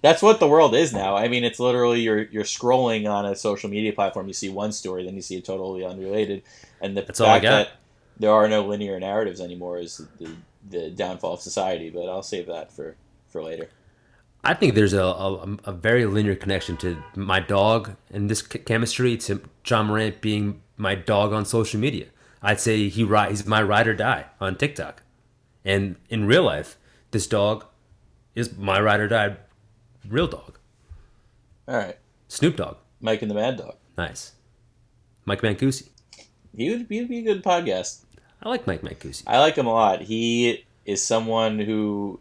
That's 0.02 0.22
what 0.22 0.40
the 0.40 0.48
world 0.48 0.76
is 0.76 0.94
now. 0.94 1.18
I 1.18 1.28
mean, 1.28 1.44
it's 1.44 1.60
literally 1.60 2.02
you're 2.02 2.24
you're 2.24 2.44
scrolling 2.44 3.10
on 3.10 3.26
a 3.26 3.36
social 3.36 3.70
media 3.70 3.92
platform. 3.92 4.28
You 4.28 4.34
see 4.34 4.50
one 4.50 4.72
story, 4.72 5.04
then 5.06 5.16
you 5.16 5.22
see 5.22 5.38
a 5.38 5.42
totally 5.42 5.84
unrelated, 5.84 6.44
and 6.82 6.96
the 6.96 7.02
That's 7.02 7.20
fact 7.20 7.44
that 7.44 7.72
there 8.18 8.32
are 8.32 8.48
no 8.48 8.66
linear 8.66 9.00
narratives 9.00 9.42
anymore 9.42 9.80
is 9.80 10.02
the, 10.20 10.36
the 10.70 10.90
downfall 10.90 11.34
of 11.34 11.42
society. 11.42 11.90
But 11.90 12.08
I'll 12.08 12.24
save 12.24 12.48
that 12.48 12.72
for 12.72 12.96
for 13.28 13.44
later. 13.44 13.70
I 14.44 14.54
think 14.54 14.74
there's 14.74 14.94
a, 14.94 15.04
a, 15.04 15.58
a 15.66 15.72
very 15.74 16.06
linear 16.06 16.36
connection 16.36 16.78
to 16.78 17.02
my 17.16 17.40
dog 17.40 17.96
and 18.12 18.30
this 18.30 18.42
chemistry 18.42 19.18
to 19.18 19.42
Ja 19.66 19.84
Morant 19.84 20.22
being 20.22 20.62
my 20.78 20.96
dog 20.96 21.34
on 21.34 21.46
social 21.46 21.80
media. 21.80 22.06
I'd 22.42 22.60
say 22.60 22.88
he 22.88 23.06
he's 23.06 23.46
my 23.46 23.62
ride 23.62 23.88
or 23.88 23.94
die 23.94 24.26
on 24.40 24.56
TikTok, 24.56 25.04
and 25.66 25.98
in 26.10 26.26
real 26.26 26.44
life, 26.44 26.78
this 27.12 27.28
dog 27.28 27.66
is 28.34 28.56
my 28.58 28.80
ride 28.80 29.02
or 29.02 29.10
die 29.10 29.36
real 30.08 30.28
dog. 30.28 30.58
All 31.68 31.76
right, 31.76 31.98
Snoop 32.30 32.56
Dogg, 32.56 32.78
Mike 33.02 33.22
and 33.22 33.30
the 33.30 33.36
Mad 33.36 33.58
Dog. 33.58 33.76
nice. 33.98 34.32
Mike 35.26 35.42
Mancusi, 35.42 35.90
He 36.56 36.70
would, 36.70 36.88
he 36.90 37.02
would 37.02 37.10
be 37.10 37.20
a 37.20 37.22
good 37.22 37.44
podcast. 37.44 38.04
I 38.42 38.50
like 38.50 38.66
Mike 38.66 38.82
Mancusi. 38.82 39.24
I 39.28 39.40
like 39.40 39.56
him 39.58 39.68
a 39.68 39.74
lot. 39.74 40.02
He 40.02 40.66
is 40.86 41.04
someone 41.04 41.60
who 41.60 42.20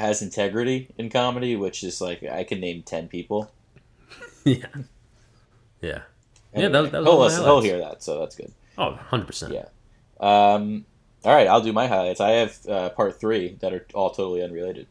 has 0.00 0.22
integrity 0.22 0.88
in 0.98 1.10
comedy, 1.10 1.56
which 1.56 1.84
is 1.84 2.00
like 2.00 2.22
I 2.22 2.44
can 2.44 2.60
name 2.60 2.82
ten 2.82 3.08
people. 3.08 3.50
yeah, 4.44 4.66
yeah, 5.80 6.02
yeah. 6.54 6.68
That, 6.68 6.80
was- 6.82 6.90
that 6.90 7.02
was 7.02 7.06
he'll, 7.06 7.18
listen, 7.18 7.44
he'll 7.44 7.60
hear 7.60 7.78
that, 7.78 8.02
so 8.02 8.18
that's 8.20 8.34
good. 8.36 8.52
Oh, 8.78 8.90
100 8.92 9.26
percent. 9.26 9.52
Yeah. 9.52 9.66
Um, 10.20 10.84
all 11.24 11.34
right, 11.34 11.46
I'll 11.46 11.60
do 11.60 11.72
my 11.72 11.86
highlights. 11.86 12.20
I 12.20 12.30
have 12.30 12.58
uh, 12.66 12.88
part 12.90 13.20
three 13.20 13.56
that 13.60 13.72
are 13.74 13.86
all 13.94 14.10
totally 14.10 14.42
unrelated. 14.42 14.86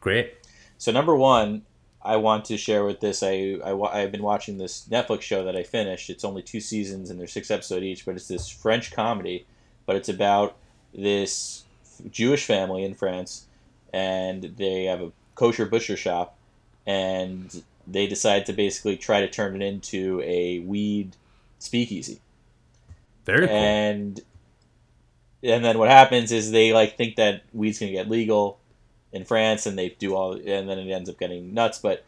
Great. 0.00 0.34
So 0.78 0.92
number 0.92 1.16
one, 1.16 1.62
I 2.02 2.16
want 2.16 2.44
to 2.46 2.56
share 2.58 2.84
with 2.84 3.00
this. 3.00 3.22
I, 3.22 3.58
I 3.64 3.72
I've 3.72 4.12
been 4.12 4.22
watching 4.22 4.58
this 4.58 4.86
Netflix 4.90 5.22
show 5.22 5.44
that 5.44 5.56
I 5.56 5.62
finished. 5.62 6.10
It's 6.10 6.24
only 6.24 6.42
two 6.42 6.60
seasons 6.60 7.10
and 7.10 7.18
they're 7.18 7.26
six 7.26 7.50
episodes 7.50 7.84
each, 7.84 8.04
but 8.04 8.14
it's 8.16 8.28
this 8.28 8.48
French 8.48 8.92
comedy. 8.92 9.46
But 9.86 9.96
it's 9.96 10.08
about 10.10 10.56
this 10.94 11.64
Jewish 12.10 12.44
family 12.44 12.84
in 12.84 12.94
France, 12.94 13.45
and 13.96 14.42
they 14.56 14.84
have 14.84 15.00
a 15.02 15.12
kosher 15.34 15.66
butcher 15.66 15.96
shop, 15.96 16.36
and 16.86 17.62
they 17.86 18.06
decide 18.06 18.46
to 18.46 18.52
basically 18.52 18.96
try 18.96 19.20
to 19.20 19.28
turn 19.28 19.56
it 19.56 19.64
into 19.64 20.20
a 20.24 20.60
weed 20.60 21.16
speakeasy 21.58 22.20
Very 23.24 23.48
cool. 23.48 23.56
and 23.56 24.20
and 25.42 25.64
then 25.64 25.78
what 25.78 25.88
happens 25.90 26.32
is 26.32 26.50
they 26.50 26.72
like 26.72 26.96
think 26.96 27.16
that 27.16 27.42
weed's 27.52 27.78
gonna 27.78 27.92
get 27.92 28.08
legal 28.10 28.58
in 29.12 29.24
France, 29.24 29.66
and 29.66 29.78
they 29.78 29.90
do 29.90 30.14
all, 30.14 30.32
and 30.32 30.68
then 30.68 30.78
it 30.78 30.90
ends 30.92 31.08
up 31.08 31.18
getting 31.18 31.54
nuts. 31.54 31.78
But 31.78 32.04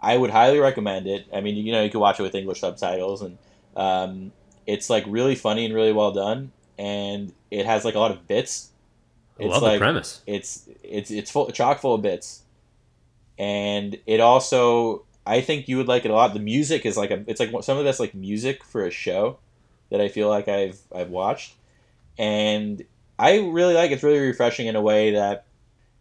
I 0.00 0.16
would 0.16 0.30
highly 0.30 0.58
recommend 0.58 1.06
it. 1.06 1.26
I 1.32 1.40
mean, 1.40 1.56
you 1.56 1.72
know, 1.72 1.82
you 1.82 1.90
can 1.90 2.00
watch 2.00 2.18
it 2.18 2.22
with 2.22 2.34
English 2.34 2.60
subtitles, 2.60 3.22
and 3.22 3.38
um, 3.76 4.32
it's 4.66 4.90
like 4.90 5.04
really 5.06 5.34
funny 5.34 5.64
and 5.66 5.74
really 5.74 5.92
well 5.92 6.12
done, 6.12 6.52
and 6.78 7.32
it 7.50 7.66
has 7.66 7.84
like 7.84 7.94
a 7.94 7.98
lot 7.98 8.10
of 8.10 8.26
bits. 8.26 8.69
I 9.40 9.46
love 9.46 9.62
the 9.62 9.78
premise. 9.78 10.22
It's 10.26 10.68
it's 10.82 11.10
it's 11.10 11.30
full 11.30 11.50
chock 11.50 11.80
full 11.80 11.94
of 11.94 12.02
bits, 12.02 12.42
and 13.38 13.98
it 14.06 14.20
also 14.20 15.04
I 15.26 15.40
think 15.40 15.68
you 15.68 15.76
would 15.76 15.88
like 15.88 16.04
it 16.04 16.10
a 16.10 16.14
lot. 16.14 16.32
The 16.34 16.40
music 16.40 16.84
is 16.86 16.96
like 16.96 17.10
a 17.10 17.24
it's 17.26 17.40
like 17.40 17.50
some 17.62 17.76
of 17.78 17.84
the 17.84 17.88
best 17.88 18.00
like 18.00 18.14
music 18.14 18.64
for 18.64 18.84
a 18.84 18.90
show 18.90 19.38
that 19.90 20.00
I 20.00 20.08
feel 20.08 20.28
like 20.28 20.48
I've 20.48 20.80
I've 20.94 21.10
watched, 21.10 21.54
and 22.18 22.82
I 23.18 23.38
really 23.38 23.74
like 23.74 23.90
it's 23.90 24.02
really 24.02 24.18
refreshing 24.20 24.66
in 24.66 24.76
a 24.76 24.80
way 24.82 25.12
that 25.12 25.44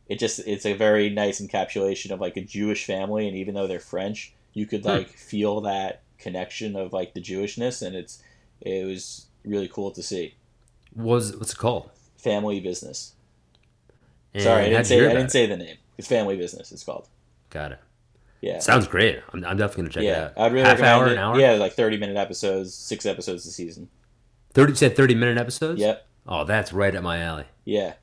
it 0.08 0.20
just 0.20 0.40
it's 0.48 0.66
a 0.66 0.74
very 0.74 1.10
nice 1.10 1.40
encapsulation 1.42 2.12
of 2.12 2.20
like 2.20 2.38
a 2.38 2.42
Jewish 2.42 2.86
family, 2.86 3.28
and 3.28 3.36
even 3.38 3.56
though 3.56 3.68
they're 3.68 3.80
French, 3.80 4.34
you 4.54 4.66
could 4.66 4.82
Hmm. 4.82 4.90
like 4.90 5.10
feel 5.10 5.62
that 5.62 6.02
connection 6.18 6.76
of 6.76 6.92
like 6.94 7.14
the 7.14 7.22
Jewishness, 7.22 7.86
and 7.86 7.96
it's 7.96 8.22
it 8.62 8.86
was 8.86 9.28
really 9.46 9.68
cool 9.68 9.92
to 9.92 10.04
see. 10.04 10.36
Was 10.96 11.36
what's 11.38 11.54
it 11.54 11.58
called? 11.58 11.90
Family 12.18 12.60
business. 12.60 13.14
And 14.34 14.44
Sorry, 14.44 14.64
I 14.66 14.70
didn't 14.70 14.86
say 14.86 15.06
I 15.06 15.14
didn't 15.14 15.30
say 15.32 15.46
the 15.48 15.58
name. 15.58 15.78
It's 15.98 16.08
family 16.08 16.38
business. 16.38 16.72
It's 16.72 16.84
called. 16.84 17.08
Got 17.50 17.72
it. 17.74 17.80
Yeah. 18.42 18.60
Sounds 18.60 18.88
great. 18.88 19.20
I'm, 19.34 19.44
I'm 19.44 19.58
definitely 19.58 19.84
gonna 19.84 19.94
check 19.94 20.04
it 20.04 20.16
out. 20.16 20.34
I'd 20.38 20.54
really 20.54 20.66
Half 20.66 20.82
hour, 20.82 21.08
it. 21.08 21.14
an 21.14 21.18
hour. 21.18 21.40
Yeah, 21.40 21.54
like 21.54 21.74
thirty 21.74 21.98
minute 21.98 22.16
episodes, 22.18 22.74
six 22.74 23.06
episodes 23.06 23.46
a 23.46 23.52
season. 23.52 23.90
Thirty. 24.54 24.72
You 24.72 24.76
said 24.76 24.96
thirty 24.96 25.16
minute 25.16 25.38
episodes. 25.38 25.80
Yep, 25.82 26.06
Oh, 26.28 26.44
that's 26.46 26.72
right 26.72 26.96
up 26.96 27.04
my 27.04 27.20
alley. 27.20 27.46
yeah. 27.66 27.94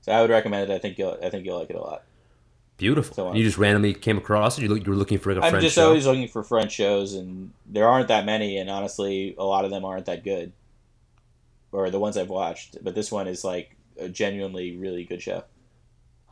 So 0.00 0.10
I 0.12 0.20
would 0.20 0.30
recommend 0.30 0.68
it. 0.70 0.74
I 0.74 0.78
think 0.78 0.98
you'll 0.98 1.18
I 1.22 1.30
think 1.30 1.44
you'll 1.44 1.58
like 1.58 1.70
it 1.70 1.76
a 1.76 1.80
lot. 1.80 2.02
Beautiful. 2.76 3.14
So, 3.14 3.28
uh, 3.28 3.34
you 3.34 3.44
just 3.44 3.58
randomly 3.58 3.94
came 3.94 4.18
across 4.18 4.58
it. 4.58 4.62
You 4.62 4.68
look, 4.68 4.84
you 4.84 4.90
were 4.90 4.96
looking 4.96 5.18
for 5.18 5.32
like 5.34 5.42
a 5.42 5.46
I'm 5.46 5.50
French 5.50 5.62
just 5.64 5.76
show. 5.76 5.88
always 5.88 6.06
looking 6.06 6.26
for 6.26 6.42
French 6.42 6.72
shows, 6.72 7.14
and 7.14 7.52
there 7.66 7.86
aren't 7.88 8.08
that 8.08 8.24
many, 8.24 8.56
and 8.58 8.68
honestly, 8.70 9.34
a 9.38 9.44
lot 9.44 9.64
of 9.64 9.70
them 9.70 9.84
aren't 9.84 10.06
that 10.06 10.24
good, 10.24 10.52
or 11.70 11.90
the 11.90 12.00
ones 12.00 12.16
I've 12.16 12.30
watched. 12.30 12.82
But 12.82 12.94
this 12.96 13.12
one 13.12 13.28
is 13.28 13.44
like 13.44 13.76
a 14.00 14.08
genuinely 14.08 14.76
really 14.76 15.04
good 15.04 15.22
show. 15.22 15.44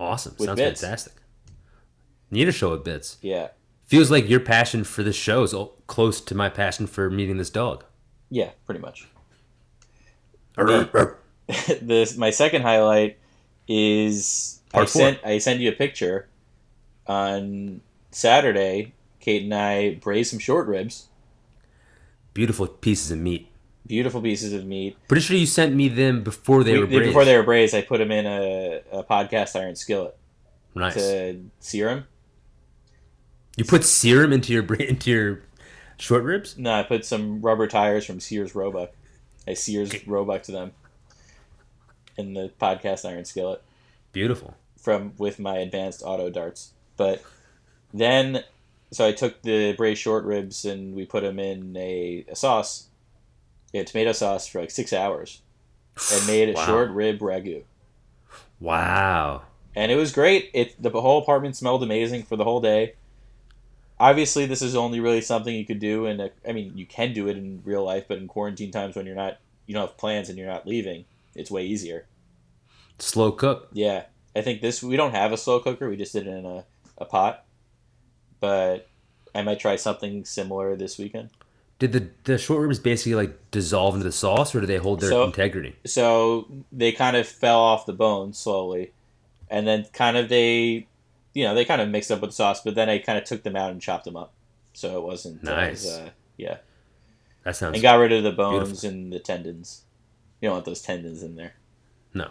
Awesome. 0.00 0.36
Sounds 0.38 0.58
bits. 0.58 0.80
fantastic. 0.80 1.12
Need 2.30 2.48
a 2.48 2.52
show 2.52 2.70
with 2.70 2.82
bits. 2.84 3.18
Yeah, 3.22 3.48
Feels 3.84 4.10
like 4.10 4.28
your 4.28 4.40
passion 4.40 4.84
for 4.84 5.02
this 5.02 5.16
show 5.16 5.42
is 5.42 5.54
close 5.88 6.20
to 6.20 6.34
my 6.34 6.48
passion 6.48 6.86
for 6.86 7.10
meeting 7.10 7.36
this 7.38 7.50
dog. 7.50 7.84
yeah, 8.30 8.50
pretty 8.64 8.80
much. 8.80 9.06
this 11.82 12.16
my 12.18 12.30
second 12.30 12.62
highlight 12.62 13.18
is 13.68 14.60
I 14.72 14.78
Part 14.78 14.88
four. 14.90 15.00
sent 15.02 15.18
I 15.24 15.38
sent 15.38 15.60
you 15.60 15.68
a 15.68 15.72
picture 15.72 16.28
on 17.06 17.80
Saturday. 18.10 18.94
Kate 19.20 19.42
and 19.42 19.54
I 19.54 19.94
braised 19.96 20.30
some 20.30 20.38
short 20.38 20.66
ribs, 20.66 21.08
Beautiful 22.32 22.66
pieces 22.66 23.10
of 23.10 23.18
meat. 23.18 23.49
Beautiful 23.90 24.22
pieces 24.22 24.52
of 24.52 24.64
meat. 24.64 24.96
Pretty 25.08 25.20
sure 25.20 25.36
you 25.36 25.46
sent 25.46 25.74
me 25.74 25.88
them 25.88 26.22
before 26.22 26.62
they 26.62 26.74
We- 26.74 26.78
were 26.80 26.86
braised. 26.86 27.04
before 27.06 27.24
they 27.24 27.36
were 27.36 27.42
braised, 27.42 27.74
I 27.74 27.82
put 27.82 27.98
them 27.98 28.12
in 28.12 28.24
a, 28.24 28.80
a 28.92 29.02
podcast 29.04 29.58
iron 29.58 29.74
skillet 29.74 30.16
nice. 30.76 30.94
to 30.94 31.42
sear 31.58 31.86
them. 31.88 32.06
You 33.56 33.64
put 33.64 33.84
serum 33.84 34.32
into 34.32 34.52
your 34.52 34.62
bra- 34.62 34.76
into 34.78 35.10
your 35.10 35.40
short 35.98 36.22
ribs. 36.22 36.56
No, 36.56 36.72
I 36.72 36.84
put 36.84 37.04
some 37.04 37.40
rubber 37.42 37.66
tires 37.66 38.04
from 38.06 38.20
Sears 38.20 38.54
Roebuck. 38.54 38.92
I 39.48 39.54
Sears 39.54 40.06
Roebuck 40.06 40.44
to 40.44 40.52
them 40.52 40.72
in 42.16 42.34
the 42.34 42.52
podcast 42.60 43.08
iron 43.08 43.24
skillet 43.24 43.60
Beautiful. 44.12 44.54
from 44.78 45.14
with 45.18 45.38
my 45.40 45.56
advanced 45.58 46.02
auto 46.04 46.30
darts. 46.30 46.72
But 46.96 47.22
then, 47.92 48.44
so 48.92 49.04
I 49.06 49.12
took 49.12 49.42
the 49.42 49.72
braised 49.72 50.00
short 50.00 50.24
ribs 50.24 50.64
and 50.64 50.94
we 50.94 51.06
put 51.06 51.22
them 51.24 51.38
in 51.40 51.76
a, 51.76 52.24
a 52.30 52.36
sauce, 52.36 52.86
a 53.78 53.84
tomato 53.84 54.12
sauce 54.12 54.46
for 54.48 54.60
like 54.60 54.70
six 54.70 54.92
hours, 54.92 55.40
and 56.12 56.26
made 56.26 56.48
a 56.48 56.52
Wow. 56.54 56.66
short 56.66 56.90
rib 56.90 57.20
ragu. 57.20 57.62
Wow. 58.58 59.42
and 59.76 59.90
it 59.92 59.96
was 59.96 60.12
great. 60.12 60.50
It 60.52 60.80
the 60.82 60.90
whole 60.90 61.22
apartment 61.22 61.56
smelled 61.56 61.82
amazing 61.82 62.24
for 62.24 62.36
the 62.36 62.44
whole 62.44 62.60
day. 62.60 62.94
Obviously, 63.98 64.46
this 64.46 64.62
is 64.62 64.74
only 64.74 64.98
really 64.98 65.20
something 65.20 65.54
you 65.54 65.66
could 65.66 65.78
do, 65.78 66.06
and 66.06 66.30
I 66.48 66.52
mean, 66.52 66.72
you 66.74 66.86
can 66.86 67.12
do 67.12 67.28
it 67.28 67.36
in 67.36 67.60
real 67.64 67.84
life, 67.84 68.06
but 68.08 68.16
in 68.18 68.28
quarantine 68.28 68.70
times 68.70 68.96
when 68.96 69.04
you're 69.04 69.14
not, 69.14 69.36
you 69.66 69.74
don't 69.74 69.86
have 69.86 69.98
plans 69.98 70.28
and 70.30 70.38
you're 70.38 70.46
not 70.48 70.66
leaving, 70.66 71.04
it's 71.34 71.50
way 71.50 71.64
easier. 71.66 72.06
Slow 72.98 73.30
cook. 73.30 73.68
Yeah, 73.72 74.04
I 74.34 74.40
think 74.40 74.62
this 74.62 74.82
we 74.82 74.96
don't 74.96 75.14
have 75.14 75.32
a 75.32 75.36
slow 75.36 75.60
cooker. 75.60 75.88
We 75.88 75.96
just 75.96 76.12
did 76.14 76.26
it 76.26 76.30
in 76.30 76.46
a, 76.46 76.64
a 76.98 77.04
pot, 77.04 77.44
but 78.40 78.88
I 79.34 79.42
might 79.42 79.60
try 79.60 79.76
something 79.76 80.24
similar 80.24 80.76
this 80.76 80.96
weekend. 80.98 81.28
Did 81.80 81.92
the 81.92 82.08
the 82.24 82.38
short 82.38 82.62
ribs 82.62 82.78
basically 82.78 83.14
like 83.16 83.50
dissolve 83.50 83.94
into 83.94 84.04
the 84.04 84.12
sauce, 84.12 84.54
or 84.54 84.60
do 84.60 84.66
they 84.66 84.76
hold 84.76 85.00
their 85.00 85.10
So- 85.10 85.24
integrity? 85.24 85.74
So 85.86 86.46
they 86.70 86.92
kind 86.92 87.16
of 87.16 87.26
fell 87.26 87.58
off 87.58 87.86
the 87.86 87.92
bone 87.92 88.32
slowly, 88.32 88.92
and 89.50 89.66
then 89.66 89.86
kind 89.92 90.16
of 90.16 90.28
they, 90.28 90.86
you 91.34 91.44
know, 91.44 91.54
they 91.54 91.64
kind 91.64 91.80
of 91.80 91.88
mixed 91.88 92.12
up 92.12 92.20
with 92.20 92.30
the 92.30 92.34
sauce, 92.36 92.60
but 92.62 92.74
then 92.76 92.88
I 92.88 92.98
kind 92.98 93.18
of 93.18 93.24
took 93.24 93.42
them 93.42 93.56
out 93.56 93.70
and 93.72 93.80
chopped 93.82 94.04
them 94.04 94.14
up, 94.16 94.32
so 94.74 94.96
it 94.98 95.02
wasn't 95.02 95.42
Nice. 95.42 95.84
As, 95.86 95.98
uh, 95.98 96.10
yeah, 96.36 96.58
That 97.44 97.56
sounds 97.56 97.74
and 97.74 97.82
got 97.82 97.94
rid 97.94 98.12
of 98.12 98.22
the 98.22 98.32
bones 98.32 98.68
beautiful. 98.82 98.88
and 98.90 99.12
the 99.12 99.18
tendons. 99.18 99.82
You 100.40 100.48
don't 100.48 100.56
want 100.56 100.66
those 100.66 100.82
tendons 100.82 101.22
in 101.22 101.34
there. 101.36 101.54
no. 102.14 102.28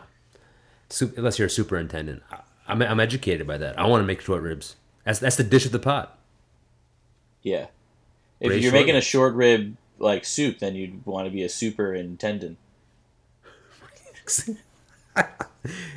Sup- 0.92 1.18
Unless 1.18 1.38
you're 1.40 1.48
a 1.48 1.50
superintendent, 1.52 2.22
I- 2.32 2.42
I'm 2.68 2.82
I'm 2.84 3.00
educated 3.00 3.46
by 3.48 3.58
that. 3.58 3.78
I 3.80 3.88
want 3.88 4.02
to 4.02 4.06
make 4.06 4.22
short 4.22 4.42
ribs. 4.44 4.76
That's 5.06 5.18
that's 5.20 5.36
the 5.38 5.44
dish 5.44 5.66
of 5.66 5.72
the 5.72 5.80
pot. 5.80 6.18
Yeah, 7.42 7.68
if 8.40 8.62
you're 8.62 8.72
making 8.72 8.96
a 8.96 9.02
short 9.02 9.34
rib 9.36 9.76
like 9.98 10.26
soup, 10.26 10.60
then 10.60 10.76
you'd 10.76 11.06
want 11.06 11.26
to 11.28 11.32
be 11.32 11.44
a 11.44 11.50
super 11.50 11.94
in 11.94 12.18
tendon. 12.18 12.58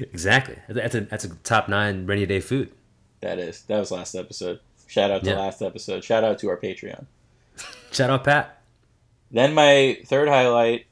exactly. 0.01 0.57
That's 0.69 0.95
a 0.95 1.01
that's 1.03 1.25
a 1.25 1.29
top 1.37 1.69
nine 1.69 2.07
rainy 2.07 2.27
day 2.27 2.41
food. 2.41 2.73
That 3.21 3.39
is 3.39 3.63
that 3.63 3.79
was 3.79 3.91
last 3.91 4.15
episode. 4.15 4.61
Shout 4.87 5.11
out 5.11 5.25
to 5.25 5.31
Yeah. 5.31 5.39
last 5.39 5.63
episode. 5.63 6.05
Shout 6.05 6.25
out 6.25 6.39
to 6.41 6.49
our 6.49 6.57
Patreon. 6.57 7.07
Shout 7.93 8.11
out 8.11 8.25
Pat. 8.25 8.61
Then 9.31 9.55
my 9.55 9.99
third 10.07 10.29
highlight 10.29 10.87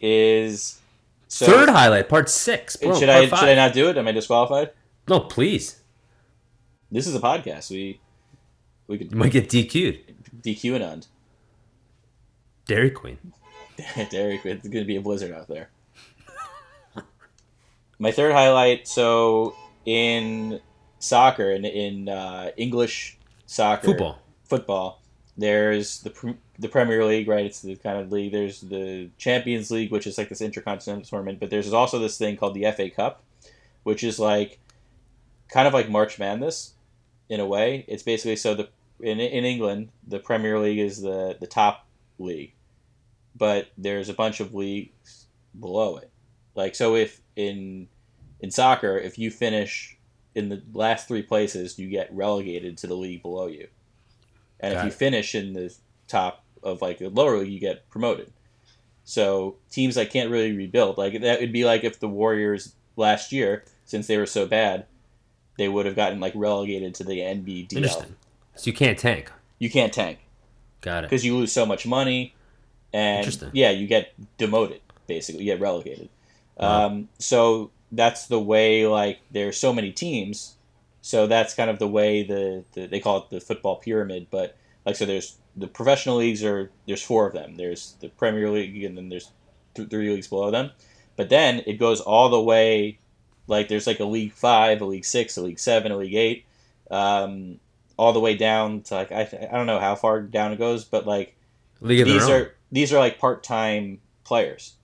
is 0.00 0.80
so 1.28 1.46
Third 1.46 1.68
highlight, 1.68 2.08
part 2.08 2.28
six. 2.28 2.76
Bro, 2.76 2.98
should 2.98 3.08
part 3.08 3.24
I 3.24 3.28
five. 3.28 3.38
should 3.40 3.48
I 3.48 3.54
not 3.54 3.72
do 3.72 3.88
it? 3.88 3.96
Am 3.96 4.06
I 4.06 4.12
disqualified? 4.12 4.70
No, 5.08 5.20
please. 5.20 5.80
This 6.90 7.06
is 7.06 7.14
a 7.14 7.20
podcast. 7.20 7.70
We 7.70 8.00
we 8.86 8.98
could 8.98 9.10
You 9.12 9.18
might 9.18 9.32
get 9.32 9.48
DQ'd. 9.48 10.13
DQ 10.42 10.76
and 10.76 10.84
on. 10.84 11.02
Dairy 14.10 14.38
Queen. 14.38 14.56
It's 14.56 14.68
going 14.68 14.84
to 14.84 14.86
be 14.86 14.96
a 14.96 15.00
blizzard 15.00 15.32
out 15.32 15.48
there. 15.48 15.70
My 17.98 18.10
third 18.10 18.32
highlight. 18.32 18.88
So 18.88 19.54
in 19.84 20.60
soccer, 20.98 21.50
in 21.50 21.64
in 21.64 22.08
uh, 22.08 22.50
English 22.56 23.18
soccer, 23.46 23.88
Football. 23.88 24.18
football, 24.44 25.02
there's 25.36 26.00
the 26.00 26.36
the 26.58 26.68
Premier 26.68 27.04
League, 27.04 27.28
right? 27.28 27.44
It's 27.44 27.60
the 27.60 27.76
kind 27.76 27.98
of 27.98 28.12
league. 28.12 28.32
There's 28.32 28.60
the 28.60 29.10
Champions 29.18 29.70
League, 29.70 29.90
which 29.90 30.06
is 30.06 30.18
like 30.18 30.28
this 30.28 30.40
intercontinental 30.40 31.04
tournament, 31.04 31.40
but 31.40 31.50
there's 31.50 31.72
also 31.72 31.98
this 31.98 32.16
thing 32.16 32.36
called 32.36 32.54
the 32.54 32.70
FA 32.72 32.90
Cup, 32.90 33.22
which 33.82 34.04
is 34.04 34.18
like 34.18 34.58
kind 35.48 35.66
of 35.66 35.74
like 35.74 35.88
March 35.88 36.18
Madness 36.18 36.74
in 37.28 37.40
a 37.40 37.46
way. 37.46 37.84
It's 37.88 38.02
basically 38.02 38.36
so 38.36 38.54
the 38.54 38.68
in 39.00 39.20
in 39.20 39.44
England, 39.44 39.90
the 40.06 40.18
Premier 40.18 40.58
League 40.58 40.78
is 40.78 41.00
the 41.00 41.36
the 41.40 41.46
top 41.46 41.86
league, 42.18 42.54
but 43.36 43.68
there's 43.76 44.08
a 44.08 44.14
bunch 44.14 44.40
of 44.40 44.54
leagues 44.54 45.26
below 45.58 45.96
it. 45.96 46.10
Like 46.54 46.74
so, 46.74 46.94
if 46.94 47.20
in 47.36 47.88
in 48.40 48.50
soccer, 48.50 48.98
if 48.98 49.18
you 49.18 49.30
finish 49.30 49.96
in 50.34 50.48
the 50.48 50.62
last 50.72 51.08
three 51.08 51.22
places, 51.22 51.78
you 51.78 51.88
get 51.88 52.12
relegated 52.12 52.76
to 52.78 52.86
the 52.86 52.94
league 52.94 53.22
below 53.22 53.46
you, 53.46 53.68
and 54.60 54.74
Got 54.74 54.80
if 54.80 54.84
you 54.84 54.90
finish 54.90 55.34
in 55.34 55.52
the 55.52 55.74
top 56.08 56.44
of 56.62 56.82
like 56.82 56.98
the 56.98 57.08
lower 57.08 57.38
league, 57.38 57.52
you 57.52 57.60
get 57.60 57.88
promoted. 57.90 58.32
So 59.04 59.56
teams 59.70 59.96
that 59.96 60.10
can't 60.10 60.30
really 60.30 60.56
rebuild, 60.56 60.96
like 60.96 61.20
that 61.20 61.40
would 61.40 61.52
be 61.52 61.64
like 61.64 61.84
if 61.84 62.00
the 62.00 62.08
Warriors 62.08 62.74
last 62.96 63.32
year, 63.32 63.64
since 63.84 64.06
they 64.06 64.16
were 64.16 64.26
so 64.26 64.46
bad, 64.46 64.86
they 65.58 65.68
would 65.68 65.86
have 65.86 65.96
gotten 65.96 66.20
like 66.20 66.32
relegated 66.34 66.94
to 66.96 67.04
the 67.04 67.18
NBDL. 67.18 67.76
Interesting. 67.76 68.16
So 68.56 68.70
you 68.70 68.72
can't 68.76 68.98
tank. 68.98 69.30
You 69.58 69.70
can't 69.70 69.92
tank 69.92 70.18
Got 70.80 71.04
it. 71.04 71.10
because 71.10 71.24
you 71.24 71.36
lose 71.36 71.52
so 71.52 71.64
much 71.66 71.86
money, 71.86 72.34
and 72.92 73.18
Interesting. 73.18 73.50
yeah, 73.52 73.70
you 73.70 73.86
get 73.86 74.12
demoted 74.38 74.80
basically. 75.06 75.44
You 75.44 75.52
get 75.52 75.60
relegated. 75.60 76.08
Wow. 76.56 76.86
Um, 76.86 77.08
so 77.18 77.70
that's 77.92 78.26
the 78.26 78.40
way. 78.40 78.86
Like 78.86 79.20
there's 79.30 79.56
so 79.56 79.72
many 79.72 79.92
teams, 79.92 80.56
so 81.02 81.26
that's 81.26 81.54
kind 81.54 81.70
of 81.70 81.78
the 81.78 81.88
way 81.88 82.22
the, 82.22 82.64
the 82.72 82.86
they 82.86 83.00
call 83.00 83.18
it 83.18 83.30
the 83.30 83.40
football 83.40 83.76
pyramid. 83.76 84.28
But 84.30 84.56
like 84.86 84.96
so, 84.96 85.04
there's 85.06 85.36
the 85.56 85.66
professional 85.68 86.16
leagues 86.16 86.42
are 86.44 86.70
there's 86.86 87.02
four 87.02 87.26
of 87.26 87.32
them. 87.32 87.56
There's 87.56 87.94
the 88.00 88.08
Premier 88.08 88.50
League, 88.50 88.82
and 88.84 88.96
then 88.96 89.08
there's 89.08 89.30
th- 89.74 89.88
three 89.88 90.10
leagues 90.10 90.28
below 90.28 90.50
them. 90.50 90.70
But 91.16 91.28
then 91.28 91.62
it 91.66 91.74
goes 91.74 92.00
all 92.00 92.28
the 92.28 92.40
way. 92.40 92.98
Like 93.46 93.68
there's 93.68 93.86
like 93.86 94.00
a 94.00 94.04
league 94.04 94.32
five, 94.32 94.80
a 94.80 94.84
league 94.84 95.04
six, 95.04 95.36
a 95.36 95.42
league 95.42 95.58
seven, 95.58 95.92
a 95.92 95.96
league 95.96 96.14
eight. 96.14 96.44
Um, 96.90 97.60
all 97.96 98.12
the 98.12 98.20
way 98.20 98.36
down 98.36 98.82
to 98.82 98.94
like 98.94 99.12
I, 99.12 99.22
I 99.50 99.56
don't 99.56 99.66
know 99.66 99.80
how 99.80 99.94
far 99.94 100.20
down 100.20 100.52
it 100.52 100.58
goes, 100.58 100.84
but 100.84 101.06
like 101.06 101.36
these 101.80 102.26
their 102.26 102.36
own. 102.36 102.42
are 102.42 102.54
these 102.72 102.92
are 102.92 102.98
like 102.98 103.18
part 103.18 103.42
time 103.42 104.00
players. 104.24 104.74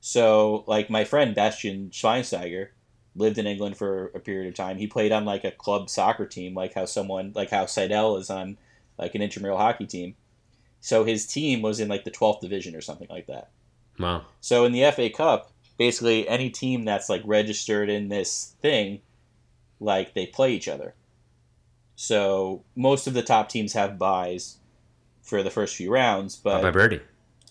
So 0.00 0.64
like 0.66 0.90
my 0.90 1.04
friend 1.04 1.34
Bastian 1.34 1.90
Schweinsteiger 1.90 2.68
lived 3.14 3.38
in 3.38 3.46
England 3.46 3.76
for 3.76 4.06
a 4.14 4.20
period 4.20 4.48
of 4.48 4.54
time. 4.54 4.78
He 4.78 4.86
played 4.86 5.12
on 5.12 5.24
like 5.24 5.44
a 5.44 5.50
club 5.50 5.88
soccer 5.88 6.26
team, 6.26 6.54
like 6.54 6.74
how 6.74 6.86
someone 6.86 7.32
like 7.34 7.50
how 7.50 7.66
Seidel 7.66 8.16
is 8.16 8.30
on 8.30 8.58
like 8.98 9.14
an 9.14 9.22
intramural 9.22 9.58
hockey 9.58 9.86
team. 9.86 10.14
So 10.80 11.04
his 11.04 11.26
team 11.26 11.62
was 11.62 11.80
in 11.80 11.88
like 11.88 12.04
the 12.04 12.10
twelfth 12.10 12.40
division 12.40 12.74
or 12.74 12.80
something 12.80 13.08
like 13.08 13.26
that. 13.28 13.50
Wow. 13.98 14.26
So 14.40 14.64
in 14.64 14.72
the 14.72 14.90
FA 14.90 15.10
Cup, 15.10 15.52
basically 15.78 16.28
any 16.28 16.50
team 16.50 16.84
that's 16.84 17.08
like 17.08 17.22
registered 17.24 17.88
in 17.88 18.08
this 18.08 18.54
thing, 18.60 19.00
like 19.80 20.14
they 20.14 20.26
play 20.26 20.52
each 20.52 20.68
other. 20.68 20.94
So 21.96 22.64
most 22.74 23.06
of 23.06 23.14
the 23.14 23.22
top 23.22 23.48
teams 23.48 23.74
have 23.74 23.98
buys 23.98 24.58
for 25.22 25.42
the 25.42 25.50
first 25.50 25.76
few 25.76 25.92
rounds, 25.92 26.36
but 26.36 26.62
by 26.62 26.70
birdie. 26.70 27.00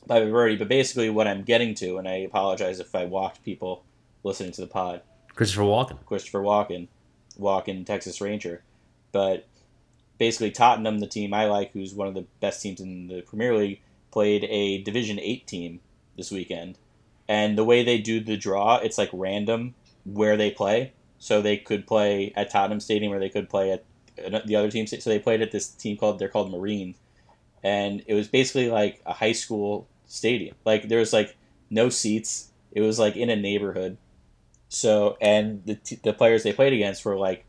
by 0.06 0.20
Birdie. 0.26 0.58
But 0.58 0.68
basically, 0.68 1.10
what 1.10 1.28
I'm 1.28 1.44
getting 1.44 1.74
to, 1.76 1.98
and 1.98 2.08
I 2.08 2.16
apologize 2.16 2.80
if 2.80 2.94
I 2.96 3.06
walked 3.06 3.44
people 3.44 3.84
listening 4.24 4.52
to 4.54 4.62
the 4.62 4.68
pod, 4.68 5.02
Christopher 5.36 5.64
Walken. 5.64 6.06
Christopher 6.06 6.42
Walken, 6.42 6.88
Walken, 7.40 7.86
Texas 7.86 8.20
Ranger. 8.20 8.62
But 9.12 9.48
basically, 10.18 10.52
Tottenham, 10.52 11.00
the 11.00 11.08
team 11.08 11.34
I 11.34 11.46
like, 11.46 11.72
who's 11.72 11.94
one 11.94 12.08
of 12.08 12.14
the 12.14 12.26
best 12.40 12.62
teams 12.62 12.82
in 12.82 13.08
the 13.08 13.22
Premier 13.22 13.56
League, 13.56 13.82
played 14.12 14.44
a 14.46 14.82
Division 14.84 15.20
8 15.20 15.48
team 15.48 15.80
this 16.18 16.32
weekend. 16.32 16.78
And 17.28 17.58
the 17.58 17.64
way 17.64 17.84
they 17.84 17.98
do 17.98 18.20
the 18.20 18.36
draw, 18.36 18.78
it's 18.78 18.98
like 18.98 19.10
random 19.14 19.76
where 20.04 20.36
they 20.36 20.52
play. 20.52 20.94
So 21.18 21.42
they 21.42 21.56
could 21.56 21.88
play 21.88 22.34
at 22.36 22.50
Tottenham 22.50 22.80
Stadium 22.82 23.14
or 23.14 23.20
they 23.20 23.30
could 23.30 23.50
play 23.50 23.72
at 23.72 23.86
the 24.16 24.56
other 24.56 24.72
team. 24.72 24.88
So 24.88 24.98
they 25.10 25.20
played 25.20 25.42
at 25.42 25.52
this 25.52 25.68
team 25.68 25.98
called, 25.98 26.20
they're 26.20 26.30
called 26.30 26.52
Marine. 26.52 26.96
And 27.64 28.04
it 28.08 28.14
was 28.14 28.28
basically 28.28 28.70
like 28.70 29.02
a 29.06 29.14
high 29.14 29.32
school 29.34 29.88
stadium. 30.06 30.56
Like 30.66 30.88
there 30.88 31.00
was 31.00 31.14
like 31.14 31.38
no 31.70 31.90
seats. 31.90 32.52
It 32.72 32.82
was 32.82 33.00
like 33.00 33.16
in 33.16 33.30
a 33.30 33.36
neighborhood. 33.36 33.98
So 34.70 35.18
and 35.22 35.66
the 35.66 35.76
t- 35.76 36.00
the 36.02 36.14
players 36.14 36.44
they 36.44 36.54
played 36.54 36.74
against 36.74 37.04
were 37.04 37.18
like, 37.18 37.46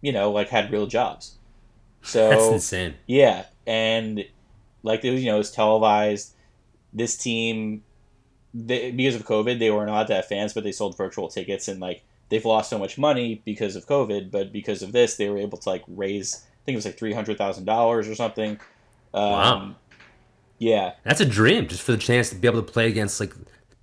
you 0.00 0.12
know, 0.12 0.30
like 0.30 0.48
had 0.48 0.72
real 0.72 0.86
jobs. 0.86 1.36
So 2.02 2.28
That's 2.30 2.46
insane. 2.46 2.94
yeah, 3.06 3.46
and 3.66 4.24
like 4.82 5.04
it 5.04 5.10
was, 5.10 5.22
you 5.22 5.30
know, 5.30 5.36
it 5.36 5.38
was 5.38 5.50
televised. 5.50 6.32
This 6.92 7.16
team, 7.16 7.82
they, 8.54 8.90
because 8.90 9.16
of 9.16 9.26
COVID, 9.26 9.58
they 9.58 9.70
weren't 9.70 9.90
allowed 9.90 10.06
to 10.06 10.14
have 10.14 10.26
fans, 10.26 10.54
but 10.54 10.64
they 10.64 10.72
sold 10.72 10.96
virtual 10.96 11.28
tickets, 11.28 11.68
and 11.68 11.78
like 11.78 12.02
they've 12.28 12.44
lost 12.44 12.70
so 12.70 12.78
much 12.78 12.98
money 12.98 13.42
because 13.44 13.76
of 13.76 13.86
COVID, 13.86 14.30
but 14.30 14.52
because 14.52 14.82
of 14.82 14.92
this, 14.92 15.16
they 15.16 15.28
were 15.28 15.38
able 15.38 15.58
to 15.58 15.68
like 15.68 15.84
raise. 15.88 16.44
I 16.44 16.64
think 16.64 16.74
it 16.74 16.78
was 16.78 16.84
like 16.86 16.98
three 16.98 17.12
hundred 17.12 17.38
thousand 17.38 17.64
dollars 17.64 18.08
or 18.08 18.14
something. 18.14 18.58
Um, 19.14 19.30
Wow. 19.30 19.74
Yeah, 20.58 20.94
That's 21.04 21.20
a 21.20 21.26
dream, 21.26 21.66
just 21.68 21.82
for 21.82 21.92
the 21.92 21.98
chance 21.98 22.30
to 22.30 22.34
be 22.34 22.48
able 22.48 22.62
to 22.62 22.72
play 22.72 22.86
against 22.88 23.20
like 23.20 23.34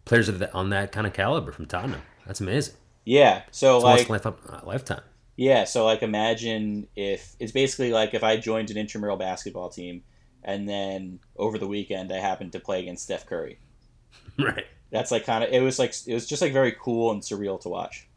players 0.05 0.27
of 0.27 0.39
that 0.39 0.55
on 0.55 0.71
that 0.71 0.91
kind 0.91 1.05
of 1.05 1.13
caliber 1.13 1.51
from 1.51 1.67
Tottenham. 1.67 2.01
That's 2.25 2.41
amazing. 2.41 2.73
yeah. 3.05 3.43
So 3.51 3.75
It's 3.75 3.83
like, 3.83 4.09
once 4.09 4.23
in 4.25 4.31
a 4.31 4.35
life- 4.35 4.49
uh, 4.63 4.65
lifetime. 4.67 5.01
Yeah, 5.35 5.63
so 5.65 5.85
like 5.85 6.01
imagine 6.03 6.87
if 6.95 7.35
it's 7.39 7.51
basically 7.51 7.91
like 7.91 8.13
if 8.15 8.23
I 8.23 8.37
joined 8.37 8.69
an 8.71 8.77
intramural 8.77 9.17
basketball 9.17 9.69
team 9.69 10.03
and 10.43 10.67
then 10.69 11.19
over 11.37 11.57
the 11.59 11.67
weekend 11.67 12.11
I 12.11 12.17
happened 12.17 12.51
to 12.53 12.59
play 12.59 12.81
against 12.81 13.03
Steph 13.03 13.25
Curry. 13.27 13.59
Right. 14.37 14.65
That's 14.91 15.11
like 15.11 15.25
kind 15.25 15.43
of 15.43 15.51
it 15.51 15.61
was 15.61 15.77
like 15.79 15.93
it 16.07 16.13
was 16.13 16.27
just 16.27 16.41
like 16.41 16.53
very 16.53 16.71
cool 16.79 17.11
and 17.11 17.21
surreal 17.21 17.59
to 17.61 17.69
watch. 17.69 18.07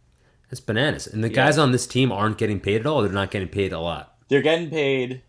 That's 0.50 0.60
bananas. 0.60 1.06
And 1.06 1.22
the 1.24 1.28
Yeah. 1.28 1.34
guys 1.34 1.58
on 1.58 1.72
this 1.72 1.86
team 1.86 2.12
aren't 2.12 2.38
getting 2.38 2.60
paid 2.60 2.80
at 2.80 2.86
all. 2.86 3.02
They're 3.02 3.10
not 3.12 3.30
getting 3.30 3.48
paid 3.48 3.72
a 3.72 3.80
lot. 3.80 4.16
They're 4.28 4.42
getting 4.42 4.70
paid, 4.70 5.22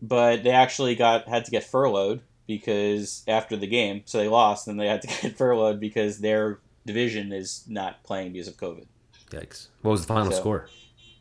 but 0.00 0.42
they 0.44 0.50
actually 0.50 0.94
got 0.94 1.28
had 1.28 1.44
to 1.44 1.50
get 1.50 1.64
furloughed 1.64 2.20
because 2.46 3.22
after 3.28 3.56
the 3.56 3.66
game, 3.66 4.02
so 4.04 4.18
they 4.18 4.28
lost 4.28 4.68
and 4.68 4.78
they 4.80 4.86
had 4.88 5.02
to 5.02 5.08
get 5.22 5.36
furloughed 5.36 5.78
because 5.80 6.18
their 6.20 6.58
division 6.86 7.32
is 7.32 7.64
not 7.68 8.02
playing 8.02 8.32
because 8.32 8.48
of 8.48 8.56
COVID. 8.56 8.86
Yikes. 9.30 9.68
What 9.82 9.92
was 9.92 10.02
the 10.02 10.08
final 10.08 10.30
So- 10.32 10.38
score? 10.40 10.68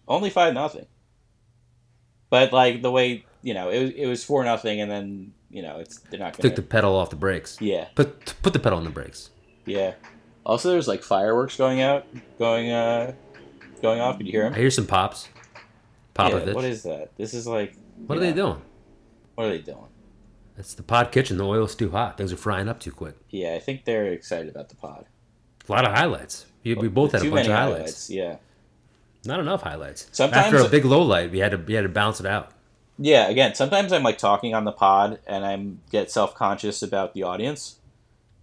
Only 0.08 0.30
five 0.30 0.54
nothing. 0.54 0.88
But 2.30 2.54
like 2.54 2.82
the 2.82 2.92
way 2.92 3.26
you 3.44 3.54
know 3.54 3.70
it 3.70 3.82
was 3.82 3.90
it 3.92 4.06
was 4.08 4.24
four 4.24 4.44
nothing 4.44 4.80
and 4.82 4.90
then 4.90 5.34
you 5.50 5.62
know 5.62 5.78
it's 5.80 6.00
they're 6.10 6.20
not 6.20 6.34
Took 6.34 6.44
gonna 6.44 6.56
the 6.56 6.62
pedal 6.62 6.96
off 6.96 7.10
the 7.10 7.16
brakes. 7.16 7.58
yeah 7.60 7.88
Put 7.96 8.36
put 8.42 8.54
the 8.54 8.60
pedal 8.60 8.78
on 8.78 8.84
the 8.86 8.90
brakes. 8.90 9.30
Yeah. 9.66 9.94
Also, 10.46 10.70
there's 10.72 10.88
like 10.88 11.04
fireworks 11.04 11.56
going 11.56 11.82
out, 11.82 12.06
going 12.40 12.72
uh, 12.72 13.14
going 13.82 14.00
off. 14.00 14.18
Could 14.18 14.28
you 14.28 14.32
hear 14.32 14.48
I 14.48 14.58
hear 14.58 14.72
some 14.72 14.88
pops. 14.88 15.30
Popovich. 16.14 16.48
Yeah, 16.48 16.54
what 16.54 16.66
is 16.66 16.84
that? 16.84 17.16
This 17.18 17.34
is 17.34 17.48
like. 17.48 17.76
what 18.08 18.18
are 18.18 18.22
they 18.22 18.34
doing? 18.34 18.62
What 19.36 19.48
are 19.48 19.50
they 19.50 19.60
doing? 19.60 19.88
It's 20.58 20.74
the 20.74 20.84
pod 20.84 21.12
kitchen. 21.12 21.38
The 21.38 21.46
oil's 21.46 21.76
too 21.76 21.92
hot. 21.92 22.18
Things 22.18 22.32
are 22.34 22.38
frying 22.38 22.68
up 22.68 22.80
too 22.80 22.92
quick. 22.92 23.16
Yeah, 23.30 23.54
I 23.54 23.60
think 23.60 23.86
they're 23.86 24.08
excited 24.08 24.50
about 24.50 24.70
the 24.70 24.76
pod. 24.76 25.06
A 25.68 25.72
lot 25.72 25.86
of 25.86 25.94
highlights. 25.96 26.46
We, 26.64 26.74
we 26.76 26.88
both 26.88 27.14
had 27.14 27.26
a 27.26 27.30
bunch 27.32 27.48
of 27.48 27.54
highlights. 27.54 28.10
Yeah. 28.10 28.38
Not 29.26 29.40
enough 29.40 29.62
highlights. 29.62 30.08
Sometimes- 30.12 30.54
after 30.54 30.66
a 30.66 30.70
big 30.70 30.86
low 30.86 31.02
light, 31.02 31.32
we 31.32 31.40
had 31.40 31.52
to 31.52 31.58
we 31.58 31.74
had 31.74 31.84
to 31.84 31.90
bounce 31.90 32.20
it 32.20 32.26
out. 32.26 32.52
Yeah. 32.98 33.30
Again, 33.30 33.56
sometimes 33.56 33.92
I'm 33.92 34.04
like 34.04 34.18
talking 34.18 34.54
on 34.54 34.66
the 34.66 34.72
pod 34.72 35.20
and 35.26 35.46
I'm 35.46 35.80
get 35.92 36.12
self 36.12 36.36
conscious 36.36 36.84
about 36.84 37.14
the 37.14 37.24
audience, 37.24 37.78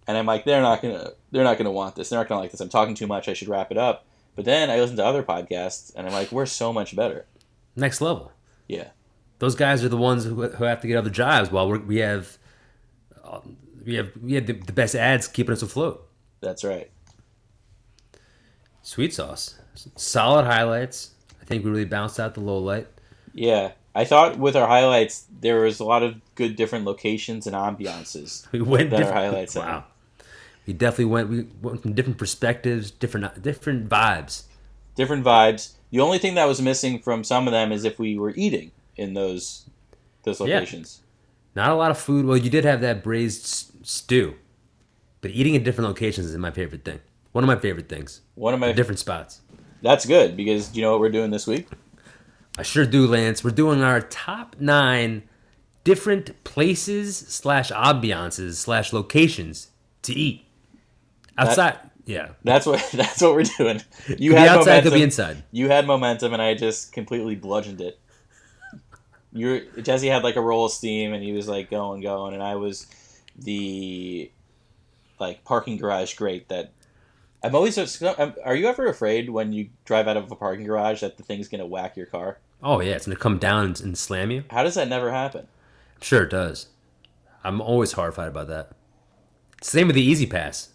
and 0.06 0.16
I'm 0.16 0.26
like, 0.26 0.44
they're 0.44 0.62
not 0.62 0.80
gonna, 0.82 1.12
they're 1.30 1.44
not 1.44 1.58
gonna 1.58 1.70
want 1.72 1.94
this. 1.94 2.08
They're 2.08 2.18
not 2.18 2.28
gonna 2.28 2.40
like 2.40 2.50
this. 2.50 2.60
I'm 2.60 2.68
talking 2.68 2.94
too 2.94 3.06
much. 3.06 3.28
I 3.28 3.34
should 3.34 3.48
wrap 3.48 3.70
it 3.70 3.78
up. 3.78 4.06
But 4.38 4.44
then 4.44 4.70
I 4.70 4.78
listen 4.78 4.94
to 4.98 5.04
other 5.04 5.24
podcasts 5.24 5.92
and 5.96 6.06
I'm 6.06 6.12
like, 6.12 6.30
we're 6.30 6.46
so 6.46 6.72
much 6.72 6.94
better. 6.94 7.26
Next 7.74 8.00
level. 8.00 8.30
Yeah. 8.68 8.90
Those 9.40 9.56
guys 9.56 9.82
are 9.82 9.88
the 9.88 9.96
ones 9.96 10.24
who, 10.26 10.46
who 10.46 10.62
have 10.62 10.80
to 10.82 10.86
get 10.86 10.96
other 10.96 11.10
jobs 11.10 11.50
while 11.50 11.68
we're, 11.68 11.80
we 11.80 11.96
have 11.96 12.38
uh, 13.24 13.40
we 13.84 13.96
have 13.96 14.12
we 14.22 14.34
have 14.34 14.46
the, 14.46 14.52
the 14.52 14.72
best 14.72 14.94
ads 14.94 15.26
keeping 15.26 15.52
us 15.54 15.62
afloat. 15.62 16.06
That's 16.40 16.62
right. 16.62 16.88
Sweet 18.82 19.12
sauce, 19.12 19.56
solid 19.96 20.44
highlights. 20.44 21.10
I 21.42 21.44
think 21.44 21.64
we 21.64 21.70
really 21.72 21.84
bounced 21.84 22.20
out 22.20 22.34
the 22.34 22.40
low 22.40 22.58
light. 22.58 22.86
Yeah. 23.34 23.72
I 23.92 24.04
thought 24.04 24.38
with 24.38 24.54
our 24.54 24.68
highlights 24.68 25.26
there 25.40 25.62
was 25.62 25.80
a 25.80 25.84
lot 25.84 26.04
of 26.04 26.14
good 26.36 26.54
different 26.54 26.84
locations 26.84 27.48
and 27.48 27.56
ambiances. 27.56 28.46
We 28.52 28.60
went 28.60 28.90
That 28.90 28.98
different- 28.98 29.16
highlights 29.18 29.56
in 29.56 29.62
We 30.68 30.74
definitely 30.74 31.06
went. 31.06 31.30
We 31.30 31.46
went 31.62 31.80
from 31.80 31.94
different 31.94 32.18
perspectives, 32.18 32.90
different 32.90 33.24
uh, 33.24 33.30
different 33.40 33.88
vibes. 33.88 34.42
different 34.94 35.24
vibes. 35.24 35.72
The 35.90 36.00
only 36.00 36.18
thing 36.18 36.34
that 36.34 36.44
was 36.44 36.60
missing 36.60 36.98
from 36.98 37.24
some 37.24 37.48
of 37.48 37.52
them 37.52 37.72
is 37.72 37.84
if 37.84 37.98
we 37.98 38.18
were 38.18 38.34
eating 38.36 38.72
in 38.94 39.14
those 39.14 39.64
those 40.24 40.40
locations. 40.40 41.00
Yeah. 41.56 41.62
Not 41.62 41.70
a 41.70 41.74
lot 41.74 41.90
of 41.90 41.96
food. 41.98 42.26
Well, 42.26 42.36
you 42.36 42.50
did 42.50 42.66
have 42.66 42.82
that 42.82 43.02
braised 43.02 43.44
s- 43.44 43.72
stew, 43.82 44.34
but 45.22 45.30
eating 45.30 45.56
at 45.56 45.64
different 45.64 45.88
locations 45.88 46.26
is 46.26 46.36
my 46.36 46.50
favorite 46.50 46.84
thing. 46.84 47.00
One 47.32 47.42
of 47.44 47.48
my 47.48 47.56
favorite 47.56 47.88
things. 47.88 48.20
One 48.34 48.52
of 48.52 48.60
my 48.60 48.72
Different 48.72 48.98
spots. 48.98 49.40
that's 49.80 50.04
good 50.04 50.36
because 50.36 50.68
do 50.68 50.80
you 50.80 50.84
know 50.84 50.90
what 50.92 51.00
we're 51.00 51.08
doing 51.08 51.30
this 51.30 51.46
week? 51.46 51.66
I 52.58 52.62
sure 52.62 52.84
do, 52.84 53.06
Lance. 53.06 53.42
We're 53.42 53.52
doing 53.52 53.82
our 53.82 54.02
top 54.02 54.56
nine 54.60 55.22
different 55.84 56.44
places 56.44 57.16
slash 57.16 57.70
ambiances 57.70 58.56
slash 58.56 58.92
locations 58.92 59.70
to 60.02 60.12
eat 60.12 60.44
outside. 61.38 61.78
yeah, 62.04 62.30
That's 62.44 62.66
what 62.66 62.86
that's 62.94 63.20
what 63.22 63.34
we're 63.34 63.44
doing. 63.44 63.82
You 64.08 64.30
could 64.30 64.38
had 64.38 64.48
outside, 64.48 64.66
momentum. 64.66 64.82
could 64.90 64.96
be 64.96 65.02
inside. 65.02 65.42
You 65.52 65.68
had 65.68 65.86
momentum, 65.86 66.32
and 66.32 66.42
I 66.42 66.54
just 66.54 66.92
completely 66.92 67.34
bludgeoned 67.36 67.80
it. 67.80 67.98
You 69.32 69.68
Jesse 69.82 70.08
had 70.08 70.24
like 70.24 70.36
a 70.36 70.40
roll 70.40 70.66
of 70.66 70.72
steam, 70.72 71.12
and 71.12 71.22
he 71.22 71.32
was 71.32 71.48
like 71.48 71.70
going, 71.70 72.00
going, 72.00 72.34
and 72.34 72.42
I 72.42 72.56
was 72.56 72.86
the 73.36 74.30
like 75.18 75.44
parking 75.44 75.76
garage 75.76 76.14
great 76.14 76.48
that. 76.48 76.72
I'm 77.40 77.54
always. 77.54 77.78
Um, 78.02 78.34
are 78.44 78.56
you 78.56 78.66
ever 78.66 78.88
afraid 78.88 79.30
when 79.30 79.52
you 79.52 79.68
drive 79.84 80.08
out 80.08 80.16
of 80.16 80.32
a 80.32 80.34
parking 80.34 80.66
garage 80.66 81.02
that 81.02 81.18
the 81.18 81.22
thing's 81.22 81.46
gonna 81.46 81.66
whack 81.66 81.96
your 81.96 82.06
car? 82.06 82.38
Oh 82.64 82.80
yeah, 82.80 82.94
it's 82.94 83.06
gonna 83.06 83.16
come 83.16 83.38
down 83.38 83.66
and, 83.66 83.80
and 83.80 83.96
slam 83.96 84.32
you. 84.32 84.42
How 84.50 84.64
does 84.64 84.74
that 84.74 84.88
never 84.88 85.12
happen? 85.12 85.42
I'm 85.42 86.02
sure 86.02 86.24
it 86.24 86.30
does. 86.30 86.66
I'm 87.44 87.60
always 87.60 87.92
horrified 87.92 88.28
about 88.28 88.48
that. 88.48 88.72
Same 89.62 89.86
with 89.86 89.94
the 89.94 90.02
Easy 90.02 90.26
Pass. 90.26 90.70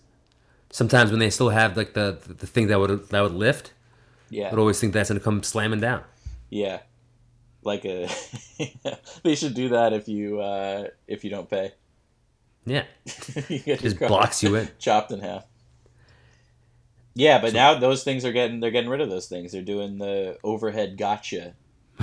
Sometimes 0.73 1.11
when 1.11 1.19
they 1.19 1.29
still 1.29 1.49
have 1.49 1.77
like 1.77 1.93
the 1.93 2.17
the 2.25 2.47
thing 2.47 2.65
that 2.67 2.79
would 2.79 3.07
that 3.09 3.21
would 3.21 3.31
lift, 3.33 3.73
Yeah. 4.31 4.49
I'd 4.51 4.57
always 4.57 4.79
think 4.79 4.91
that's 4.91 5.09
gonna 5.09 5.19
come 5.19 5.43
slamming 5.43 5.79
down. 5.79 6.01
Yeah, 6.49 6.79
like 7.63 7.85
a. 7.85 8.09
they 9.23 9.35
should 9.35 9.53
do 9.53 9.69
that 9.69 9.93
if 9.93 10.07
you 10.07 10.39
uh, 10.41 10.87
if 11.07 11.23
you 11.23 11.29
don't 11.29 11.47
pay. 11.47 11.73
Yeah, 12.65 12.85
you 13.49 13.59
just 13.77 13.99
blocks 13.99 14.41
you 14.41 14.55
in. 14.55 14.67
chopped 14.79 15.11
in 15.11 15.19
half. 15.19 15.45
Yeah, 17.13 17.39
but 17.39 17.53
now 17.53 17.75
those 17.77 18.03
things 18.03 18.25
are 18.25 18.31
getting 18.31 18.59
they're 18.59 18.71
getting 18.71 18.89
rid 18.89 19.01
of 19.01 19.09
those 19.11 19.27
things. 19.27 19.51
They're 19.51 19.61
doing 19.61 19.99
the 19.99 20.39
overhead 20.43 20.97
gotcha 20.97 21.53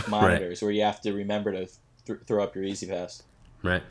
monitors 0.08 0.62
where 0.62 0.70
you 0.70 0.82
have 0.82 1.00
to 1.00 1.12
remember 1.12 1.50
to 1.52 1.68
th- 2.06 2.20
throw 2.24 2.44
up 2.44 2.54
your 2.54 2.62
Easy 2.62 2.86
Pass. 2.86 3.24
Right. 3.64 3.82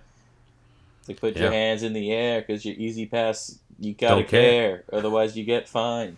Like 1.07 1.19
put 1.19 1.35
Yeah. 1.35 1.43
your 1.43 1.51
hands 1.51 1.83
in 1.83 1.91
the 1.91 2.11
air 2.13 2.39
because 2.39 2.63
your 2.63 2.75
Easy 2.75 3.05
Pass 3.05 3.59
you 3.79 3.93
gotta 3.93 4.23
care. 4.23 4.83
care, 4.83 4.83
otherwise 4.93 5.37
you 5.37 5.43
get 5.43 5.67
fined. 5.67 6.17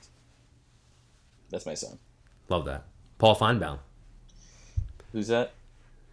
That's 1.49 1.65
my 1.65 1.73
son. 1.73 1.99
Love 2.49 2.65
that. 2.65 2.85
Paul 3.17 3.35
Finebaum, 3.35 3.79
Who's 5.11 5.27
that? 5.27 5.51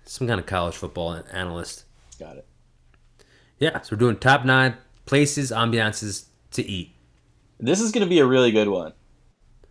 some 0.05 0.27
kind 0.27 0.41
of 0.41 0.47
college 0.47 0.75
football 0.75 1.23
analyst. 1.33 1.85
Got 2.19 2.37
it. 2.37 2.47
Yeah, 3.59 3.81
so 3.81 3.95
we're 3.95 3.99
doing 3.99 4.17
top 4.17 4.45
nine 4.45 4.77
places, 5.07 5.51
ambiances 5.51 6.27
to 6.53 6.65
eat. 6.65 6.93
This 7.59 7.81
is 7.81 7.93
gonna 7.93 8.07
be 8.07 8.19
a 8.19 8.27
really 8.27 8.53
good 8.53 8.69
one. 8.69 8.93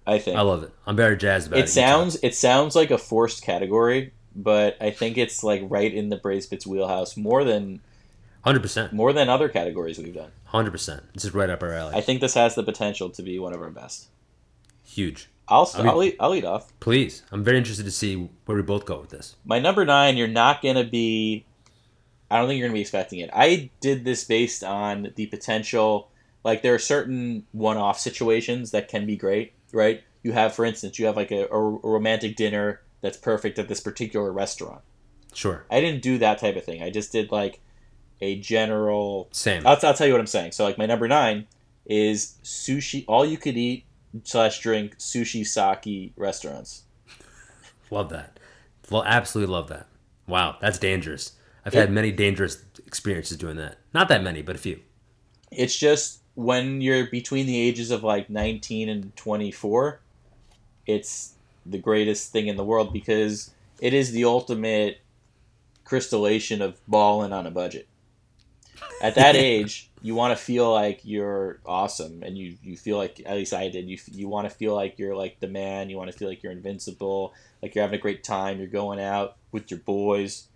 I 0.05 0.19
think. 0.19 0.37
I 0.37 0.41
love 0.41 0.63
it. 0.63 0.71
I'm 0.85 0.95
very 0.95 1.17
jazzed 1.17 1.47
about 1.47 1.59
it. 1.59 1.65
it 1.65 1.69
sounds 1.69 2.17
it 2.23 2.33
sounds 2.33 2.75
like 2.75 2.91
a 2.91 2.97
forced 2.97 3.43
category, 3.43 4.13
but 4.35 4.77
I 4.81 4.91
think 4.91 5.17
it's 5.17 5.43
like 5.43 5.61
right 5.65 5.93
in 5.93 6.09
the 6.09 6.17
Braves 6.17 6.47
Bits 6.47 6.65
wheelhouse 6.65 7.17
more 7.17 7.43
than 7.43 7.81
Hundred 8.43 8.61
percent, 8.61 8.93
more 8.93 9.11
than 9.13 9.27
other 9.29 9.49
categories 9.49 9.97
we've 9.97 10.13
done. 10.13 10.31
hundred 10.45 10.71
percent. 10.71 11.03
This 11.13 11.25
is 11.25 11.33
right 11.33 11.49
up 11.49 11.61
our 11.63 11.73
alley. 11.73 11.95
I 11.95 12.01
think 12.01 12.21
this 12.21 12.33
has 12.35 12.55
the 12.55 12.63
potential 12.63 13.09
to 13.09 13.21
be 13.21 13.39
one 13.39 13.53
of 13.53 13.61
our 13.61 13.69
best. 13.69 14.07
Huge. 14.83 15.27
I'll 15.49 15.69
mean- 15.77 15.87
I'll, 15.87 15.97
lead, 15.97 16.15
I'll 16.19 16.29
lead 16.29 16.45
off. 16.45 16.77
Please, 16.79 17.23
I'm 17.31 17.43
very 17.43 17.57
interested 17.57 17.83
to 17.85 17.91
see 17.91 18.29
where 18.45 18.57
we 18.57 18.63
both 18.63 18.85
go 18.85 18.99
with 18.99 19.09
this. 19.09 19.35
My 19.45 19.59
number 19.59 19.85
nine, 19.85 20.17
you're 20.17 20.27
not 20.27 20.61
gonna 20.61 20.83
be. 20.83 21.45
I 22.29 22.37
don't 22.37 22.47
think 22.47 22.59
you're 22.59 22.67
gonna 22.67 22.75
be 22.75 22.81
expecting 22.81 23.19
it. 23.19 23.29
I 23.33 23.69
did 23.79 24.03
this 24.05 24.23
based 24.23 24.63
on 24.63 25.13
the 25.15 25.25
potential. 25.27 26.09
Like 26.43 26.61
there 26.61 26.73
are 26.73 26.79
certain 26.79 27.45
one-off 27.51 27.99
situations 27.99 28.71
that 28.71 28.87
can 28.87 29.05
be 29.05 29.17
great, 29.17 29.53
right? 29.73 30.03
You 30.23 30.31
have, 30.33 30.53
for 30.53 30.63
instance, 30.65 30.99
you 30.99 31.05
have 31.05 31.15
like 31.17 31.31
a, 31.31 31.45
a 31.47 31.59
romantic 31.59 32.35
dinner 32.35 32.81
that's 33.01 33.17
perfect 33.17 33.59
at 33.59 33.67
this 33.67 33.79
particular 33.81 34.31
restaurant. 34.31 34.81
Sure. 35.33 35.65
I 35.69 35.79
didn't 35.81 36.01
do 36.01 36.17
that 36.19 36.39
type 36.39 36.55
of 36.55 36.63
thing. 36.65 36.81
I 36.81 36.89
just 36.89 37.11
did 37.11 37.31
like 37.31 37.59
a 38.21 38.39
general. 38.39 39.27
Same. 39.31 39.65
I'll, 39.65 39.77
I'll 39.83 39.93
tell 39.93 40.07
you 40.07 40.13
what 40.13 40.19
I'm 40.19 40.27
saying. 40.27 40.51
So 40.53 40.63
like 40.63 40.77
my 40.77 40.85
number 40.85 41.07
nine 41.07 41.47
is 41.85 42.35
sushi, 42.43 43.05
all 43.07 43.25
you 43.25 43.37
could 43.37 43.57
eat 43.57 43.85
slash 44.23 44.59
drink 44.59 44.97
sushi 44.97 45.45
sake 45.45 46.13
restaurants. 46.17 46.83
Love 47.91 48.09
that. 48.09 48.39
Well, 48.89 49.03
absolutely 49.05 49.53
love 49.53 49.67
that. 49.69 49.87
Wow, 50.27 50.57
that's 50.61 50.79
dangerous. 50.79 51.33
I've 51.65 51.73
It- 51.75 51.79
had 51.79 51.91
many 51.91 52.11
dangerous 52.11 52.63
experiences 52.85 53.37
doing 53.37 53.57
that. 53.57 53.77
Not 53.93 54.07
that 54.09 54.23
many, 54.23 54.41
but 54.41 54.55
a 54.55 54.59
few. 54.59 54.79
It's 55.51 55.77
just 55.77 56.19
when 56.35 56.81
you're 56.81 57.07
between 57.07 57.45
the 57.45 57.59
ages 57.59 57.91
of 57.91 58.03
like 58.03 58.29
19 58.29 58.89
and 58.89 59.15
24, 59.15 59.99
it's 60.85 61.33
the 61.65 61.77
greatest 61.77 62.31
thing 62.31 62.47
in 62.47 62.55
the 62.57 62.63
world 62.63 62.93
because 62.93 63.51
it 63.81 63.93
is 63.93 64.11
the 64.11 64.25
ultimate 64.25 64.99
crystallization 65.83 66.61
of 66.61 66.79
balling 66.87 67.31
on 67.33 67.45
a 67.47 67.51
budget. 67.51 67.87
At 69.01 69.15
that 69.15 69.35
age, 69.35 69.91
you 70.01 70.15
want 70.15 70.37
to 70.37 70.43
feel 70.43 70.71
like 70.71 71.01
you're 71.03 71.59
awesome, 71.65 72.23
and 72.23 72.37
you, 72.37 72.55
you 72.63 72.75
feel 72.75 72.97
like 72.97 73.21
at 73.25 73.35
least 73.35 73.53
I 73.53 73.69
did. 73.69 73.87
You 73.87 73.97
you 74.11 74.27
want 74.27 74.49
to 74.49 74.55
feel 74.55 74.73
like 74.73 74.97
you're 74.97 75.15
like 75.15 75.39
the 75.39 75.47
man. 75.47 75.89
You 75.89 75.97
want 75.97 76.11
to 76.11 76.17
feel 76.17 76.27
like 76.27 76.41
you're 76.41 76.51
invincible, 76.51 77.33
like 77.61 77.75
you're 77.75 77.83
having 77.83 77.99
a 77.99 78.01
great 78.01 78.23
time. 78.23 78.57
You're 78.57 78.67
going 78.67 78.99
out 78.99 79.37
with 79.51 79.69
your 79.69 79.79
boys, 79.81 80.47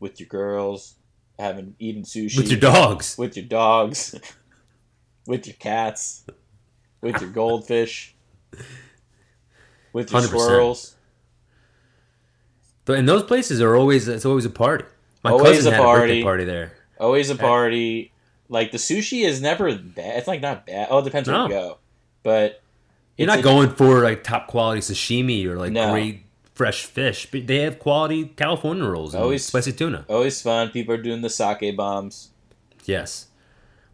with 0.00 0.18
your 0.18 0.28
girls, 0.28 0.96
having 1.38 1.76
eating 1.78 2.02
sushi 2.02 2.36
With 2.36 2.50
your 2.50 2.58
dogs. 2.60 3.16
with 3.16 3.36
your 3.36 3.46
dogs, 3.46 4.14
with 5.28 5.46
your 5.46 5.56
cats, 5.56 6.24
with 7.00 7.20
your 7.20 7.30
goldfish, 7.30 8.16
with 9.92 10.10
your 10.10 10.22
100%. 10.22 10.26
squirrels. 10.26 10.96
But 12.84 12.98
in 12.98 13.06
those 13.06 13.22
places 13.24 13.60
are 13.60 13.76
always 13.76 14.08
it's 14.08 14.24
always 14.26 14.44
a 14.44 14.50
party. 14.50 14.84
My 15.24 15.30
Always 15.32 15.56
cousin 15.58 15.72
a 15.72 15.76
had 15.76 15.82
a 15.82 15.86
birthday 15.86 16.06
party. 16.06 16.22
party 16.22 16.44
there. 16.44 16.75
Always 16.98 17.30
a 17.30 17.36
party. 17.36 18.12
Like 18.48 18.70
the 18.72 18.78
sushi 18.78 19.24
is 19.26 19.40
never 19.40 19.74
bad. 19.76 20.18
It's 20.18 20.28
like 20.28 20.40
not 20.40 20.66
bad. 20.66 20.88
Oh, 20.90 20.98
it 20.98 21.04
depends 21.04 21.28
where 21.28 21.42
you 21.42 21.48
go. 21.48 21.78
But 22.22 22.62
You're 23.18 23.26
not 23.26 23.40
a- 23.40 23.42
going 23.42 23.70
for 23.70 24.02
like 24.02 24.22
top 24.24 24.46
quality 24.46 24.80
sashimi 24.80 25.44
or 25.46 25.56
like 25.56 25.72
No. 25.72 25.92
great 25.92 26.22
fresh 26.54 26.84
fish. 26.84 27.28
But 27.30 27.46
they 27.46 27.58
have 27.58 27.78
quality 27.78 28.26
California 28.36 28.84
rolls 28.84 29.14
and 29.14 29.22
Always- 29.22 29.44
spicy 29.44 29.72
tuna. 29.72 30.04
always 30.08 30.40
fun. 30.40 30.70
People 30.70 30.94
are 30.94 31.02
doing 31.02 31.22
the 31.22 31.30
sake 31.30 31.76
bombs. 31.76 32.30
Yes. 32.84 33.26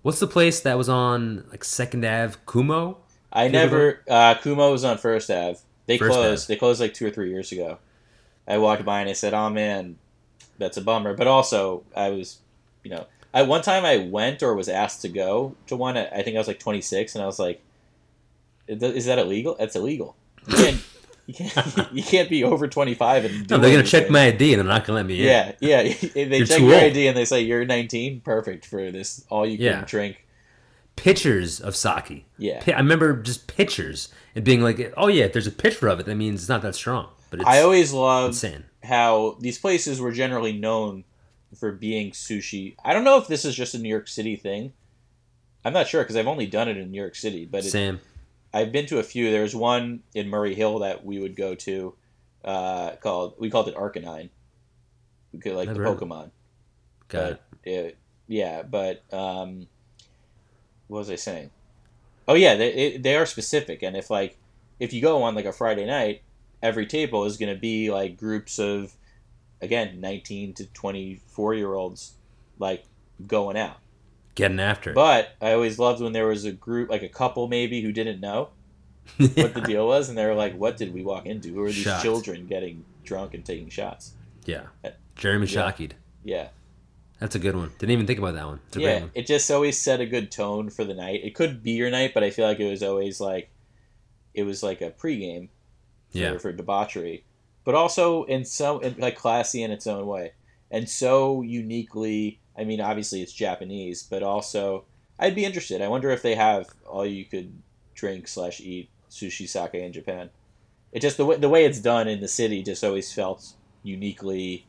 What's 0.03 0.19
the 0.21 0.27
place 0.27 0.61
that 0.61 0.77
was 0.77 0.88
on 0.88 1.45
like 1.51 1.65
Second 1.65 2.05
Ave 2.05 2.37
Kumo? 2.47 2.99
I 3.33 3.45
Did 3.45 3.53
never. 3.53 4.01
Uh, 4.09 4.35
Kumo 4.35 4.71
was 4.73 4.85
on 4.85 4.99
First 4.99 5.31
Ave. 5.31 5.59
They 5.87 5.97
First 5.97 6.12
closed. 6.12 6.45
Ave. 6.45 6.55
They 6.55 6.59
closed 6.59 6.81
like 6.81 6.93
two 6.93 7.07
or 7.07 7.11
three 7.11 7.31
years 7.31 7.51
ago. 7.53 7.79
I 8.47 8.59
walked 8.59 8.85
by 8.85 9.01
and 9.01 9.09
I 9.09 9.12
said, 9.15 9.33
"Oh 9.33 9.49
man, 9.49 9.97
that's 10.59 10.77
a 10.77 10.81
bummer." 10.83 11.15
But 11.15 11.29
also, 11.29 11.85
I 11.97 12.11
was, 12.11 12.38
you 12.83 12.90
know, 12.90 13.07
I 13.35 13.42
one 13.42 13.62
time 13.62 13.85
I 13.85 13.97
went 13.99 14.42
or 14.42 14.55
was 14.55 14.68
asked 14.68 15.03
to 15.03 15.09
go 15.09 15.55
to 15.68 15.77
one. 15.77 15.97
I 15.97 16.23
think 16.23 16.37
I 16.37 16.38
was 16.38 16.49
like 16.49 16.59
26, 16.61 17.14
and 17.14 17.23
I 17.23 17.27
was 17.27 17.38
like, 17.38 17.61
"Is 18.68 19.07
that- 19.07 19.18
illegal? 19.18 19.57
That's 19.59 19.77
illegal. 19.77 20.16
You 20.47 20.55
can't. 20.57 20.81
You 21.27 21.35
can't. 21.35 21.88
You 21.92 22.03
can't 22.03 22.29
be 22.29 22.42
over 22.42 22.66
25 22.66 23.25
and 23.25 23.49
No, 23.49 23.59
they're 23.59 23.71
gonna 23.71 23.85
check 23.85 24.11
my 24.11 24.27
ID 24.27 24.55
and 24.55 24.59
they're 24.61 24.66
not 24.68 24.85
gonna 24.85 24.97
let 24.97 25.07
me 25.07 25.21
in. 25.21 25.27
Yeah, 25.27 25.53
yeah. 25.61 25.83
They 26.14 26.38
You're 26.38 26.47
check 26.47 26.59
your 26.61 26.75
old. 26.75 26.83
ID 26.83 27.07
and 27.07 27.16
they 27.16 27.25
say 27.25 27.42
you're 27.42 27.64
19. 27.64 28.23
Perfect 28.23 28.66
for 28.66 28.90
this. 28.90 29.25
All 29.31 29.47
you 29.47 29.57
can 29.57 29.64
Yeah. 29.66 29.85
drink. 29.87 30.27
Pictures 30.97 31.61
of 31.61 31.77
sake. 31.77 32.27
Yeah. 32.38 32.62
I 32.66 32.73
remember 32.73 33.23
just 33.23 33.47
pictures 33.47 34.09
and 34.35 34.45
being 34.45 34.62
like, 34.62 34.92
"Oh 34.97 35.07
yeah, 35.07 35.25
if 35.27 35.33
there's 35.33 35.47
a 35.47 35.53
picture 35.53 35.87
of 35.87 36.01
it, 36.01 36.07
that 36.07 36.16
means 36.16 36.40
it's 36.40 36.49
not 36.49 36.61
that 36.62 36.75
strong." 36.75 37.07
But 37.31 37.38
it's 37.40 37.49
I 37.49 37.61
always 37.62 37.92
loved 37.92 38.35
insane. 38.35 38.64
how 38.83 39.37
these 39.40 39.59
places 39.59 40.01
were 40.01 40.11
generally 40.12 40.53
known 40.53 41.05
for 41.57 41.73
being 41.73 42.12
sushi. 42.12 42.75
I 42.85 42.93
don't 42.93 43.05
know 43.05 43.19
if 43.19 43.29
this 43.29 43.45
is 43.45 43.55
just 43.55 43.75
a 43.75 43.79
New 43.79 43.88
York 43.88 44.09
City 44.09 44.37
thing. 44.37 44.73
I'm 45.65 45.73
not 45.73 45.87
sure 45.87 46.03
because 46.03 46.17
I've 46.17 46.27
only 46.27 46.47
done 46.47 46.69
it 46.69 46.77
in 46.77 46.91
New 46.91 47.01
York 47.01 47.15
City, 47.15 47.45
but 47.45 47.65
it, 47.65 47.71
Same. 47.71 48.01
I've 48.53 48.73
been 48.73 48.87
to 48.87 48.99
a 48.99 49.03
few. 49.03 49.31
There's 49.31 49.55
one 49.55 50.03
in 50.15 50.29
Murray 50.29 50.55
Hill 50.55 50.81
that 50.81 51.05
we 51.05 51.21
would 51.21 51.37
go 51.37 51.55
to, 51.55 51.95
uh, 52.45 52.93
called 52.97 53.35
we 53.38 53.51
called 53.51 53.69
it 53.69 53.77
Arcanine, 53.77 54.31
we 55.33 55.38
could 55.38 55.55
like 55.55 55.69
Never 55.69 55.83
the 55.83 55.91
Pokemon. 55.91 56.31
Got 57.09 57.33
it. 57.33 57.43
it, 57.65 57.99
yeah, 58.27 58.62
but 58.62 59.03
um, 59.12 59.69
what 60.88 60.99
was 60.99 61.11
I 61.11 61.17
saying? 61.17 61.51
Oh 62.27 62.35
yeah, 62.35 62.55
they 62.57 62.73
it, 62.73 63.03
they 63.03 63.17
are 63.17 63.27
specific, 63.27 63.83
and 63.83 63.97
if 63.97 64.11
like 64.11 64.38
if 64.81 64.93
you 64.93 65.01
go 65.01 65.23
on 65.23 65.35
like 65.35 65.45
a 65.45 65.53
Friday 65.53 65.87
night, 65.87 66.23
every 66.62 66.87
table 66.87 67.25
is 67.25 67.37
going 67.37 67.55
to 67.55 67.61
be 67.61 67.91
like 67.91 68.17
groups 68.17 68.59
of 68.59 68.95
again 69.62 70.01
19 70.01 70.53
to 70.55 70.66
24 70.66 71.55
year 71.55 71.72
olds 71.72 72.12
like 72.59 72.85
going 73.27 73.57
out. 73.57 73.79
Getting 74.35 74.61
after 74.61 74.90
it. 74.90 74.94
But 74.94 75.31
I 75.40 75.53
always 75.53 75.79
loved 75.79 76.03
when 76.03 76.12
there 76.12 76.27
was 76.27 76.44
a 76.44 76.53
group 76.53 76.90
like 76.90 77.03
a 77.03 77.09
couple 77.09 77.48
maybe 77.48 77.81
who 77.83 77.92
didn't 77.92 78.20
know 78.20 78.48
what 79.16 79.55
the 79.55 79.61
deal 79.64 79.87
was, 79.87 80.09
and 80.09 80.16
they 80.18 80.25
were 80.27 80.35
like, 80.35 80.55
"What 80.57 80.77
did 80.77 80.94
we 80.94 81.03
walk 81.03 81.27
into? 81.27 81.48
Who 81.53 81.62
are 81.62 81.66
these 81.66 81.77
Shocked. 81.85 82.03
children 82.03 82.46
getting 82.46 82.85
drunk 83.05 83.35
and 83.35 83.44
taking 83.44 83.68
shots?" 83.68 84.12
yeah. 84.44 84.62
Uh, 84.85 84.90
Jeremy 85.16 85.46
Yeah. 85.46 85.53
Shockeyed. 85.70 85.92
Yeah. 86.25 86.48
That's 87.20 87.35
a 87.37 87.38
good 87.38 87.55
one. 87.55 87.70
Didn't 87.79 87.92
even 87.92 88.07
think 88.07 88.18
about 88.18 88.35
that 88.35 88.46
one. 88.46 88.61
It's 88.68 88.77
a 88.77 88.81
great 88.81 88.92
yeah, 88.94 89.01
one. 89.01 89.11
it 89.14 89.27
just 89.27 89.48
always 89.51 89.79
set 89.81 90.01
a 90.01 90.07
good 90.07 90.31
tone 90.33 90.70
for 90.70 90.85
the 90.85 90.94
night. 90.94 91.20
It 91.22 91.35
could 91.37 91.62
be 91.62 91.72
your 91.72 91.88
night, 91.90 92.14
but 92.14 92.25
I 92.25 92.31
feel 92.31 92.46
like 92.48 92.59
it 92.59 92.68
was 92.68 92.83
always 92.83 93.20
like 93.20 93.51
it 94.35 94.42
was 94.44 94.62
like 94.62 94.81
a 94.81 94.90
pregame 94.90 95.48
for, 96.11 96.18
Yeah. 96.18 96.38
for 96.38 96.53
debauchery, 96.53 97.25
but 97.64 97.75
also 97.75 98.25
in 98.25 98.44
some 98.44 98.83
in, 98.83 98.96
like 98.98 99.16
classy 99.16 99.62
in 99.62 99.70
its 99.70 99.87
own 99.87 100.07
way, 100.07 100.33
and 100.70 100.88
so 100.88 101.42
uniquely. 101.42 102.38
I 102.57 102.64
mean, 102.64 102.81
obviously 102.81 103.22
it's 103.22 103.33
Japanese, 103.33 104.03
but 104.03 104.22
also 104.22 104.85
I'd 105.18 105.35
be 105.35 105.44
interested. 105.44 105.81
I 105.81 105.88
wonder 105.88 106.11
if 106.11 106.22
they 106.22 106.35
have 106.35 106.68
all 106.87 107.07
you 107.07 107.25
could 107.25 107.53
drink 107.94 108.29
slash 108.29 108.61
eat 108.61 108.88
sushi 109.11 109.48
sake 109.48 109.75
in 109.75 109.92
Japan. 109.92 110.31
It 110.92 111.01
just 111.01 111.16
the 111.16 111.25
way 111.25 111.37
the 111.37 111.48
way 111.48 111.64
it's 111.64 111.81
done 111.81 112.09
in 112.09 112.20
the 112.20 112.29
city 112.29 112.62
just 112.62 112.85
always 112.85 113.12
felt 113.12 113.55
uniquely. 113.83 114.66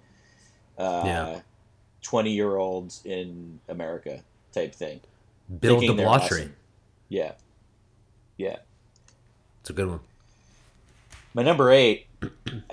Uh, 0.77 1.03
Yeah. 1.05 1.39
20 2.01 2.31
year 2.31 2.57
olds 2.57 3.01
in 3.05 3.59
America 3.69 4.21
type 4.51 4.75
thing. 4.75 4.99
Build 5.59 5.81
the 5.81 6.05
awesome. 6.05 6.53
Yeah. 7.09 7.33
Yeah. 8.37 8.57
It's 9.61 9.69
a 9.69 9.73
good 9.73 9.87
one. 9.87 10.01
My 11.33 11.43
number 11.43 11.71
eight, 11.71 12.07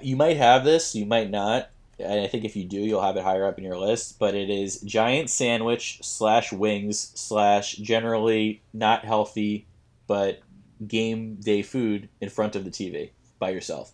you 0.02 0.16
might 0.16 0.36
have 0.36 0.64
this, 0.64 0.94
you 0.94 1.06
might 1.06 1.30
not. 1.30 1.70
And 1.98 2.20
I 2.20 2.26
think 2.26 2.44
if 2.44 2.56
you 2.56 2.64
do, 2.64 2.78
you'll 2.78 3.02
have 3.02 3.16
it 3.16 3.22
higher 3.24 3.46
up 3.46 3.58
in 3.58 3.64
your 3.64 3.76
list. 3.76 4.18
But 4.18 4.34
it 4.34 4.48
is 4.48 4.80
giant 4.80 5.28
sandwich 5.30 5.98
slash 6.02 6.52
wings 6.52 7.12
slash 7.14 7.72
generally 7.76 8.62
not 8.72 9.04
healthy, 9.04 9.66
but 10.06 10.40
game 10.86 11.36
day 11.36 11.62
food 11.62 12.08
in 12.20 12.30
front 12.30 12.56
of 12.56 12.64
the 12.64 12.70
TV 12.70 13.10
by 13.38 13.50
yourself. 13.50 13.92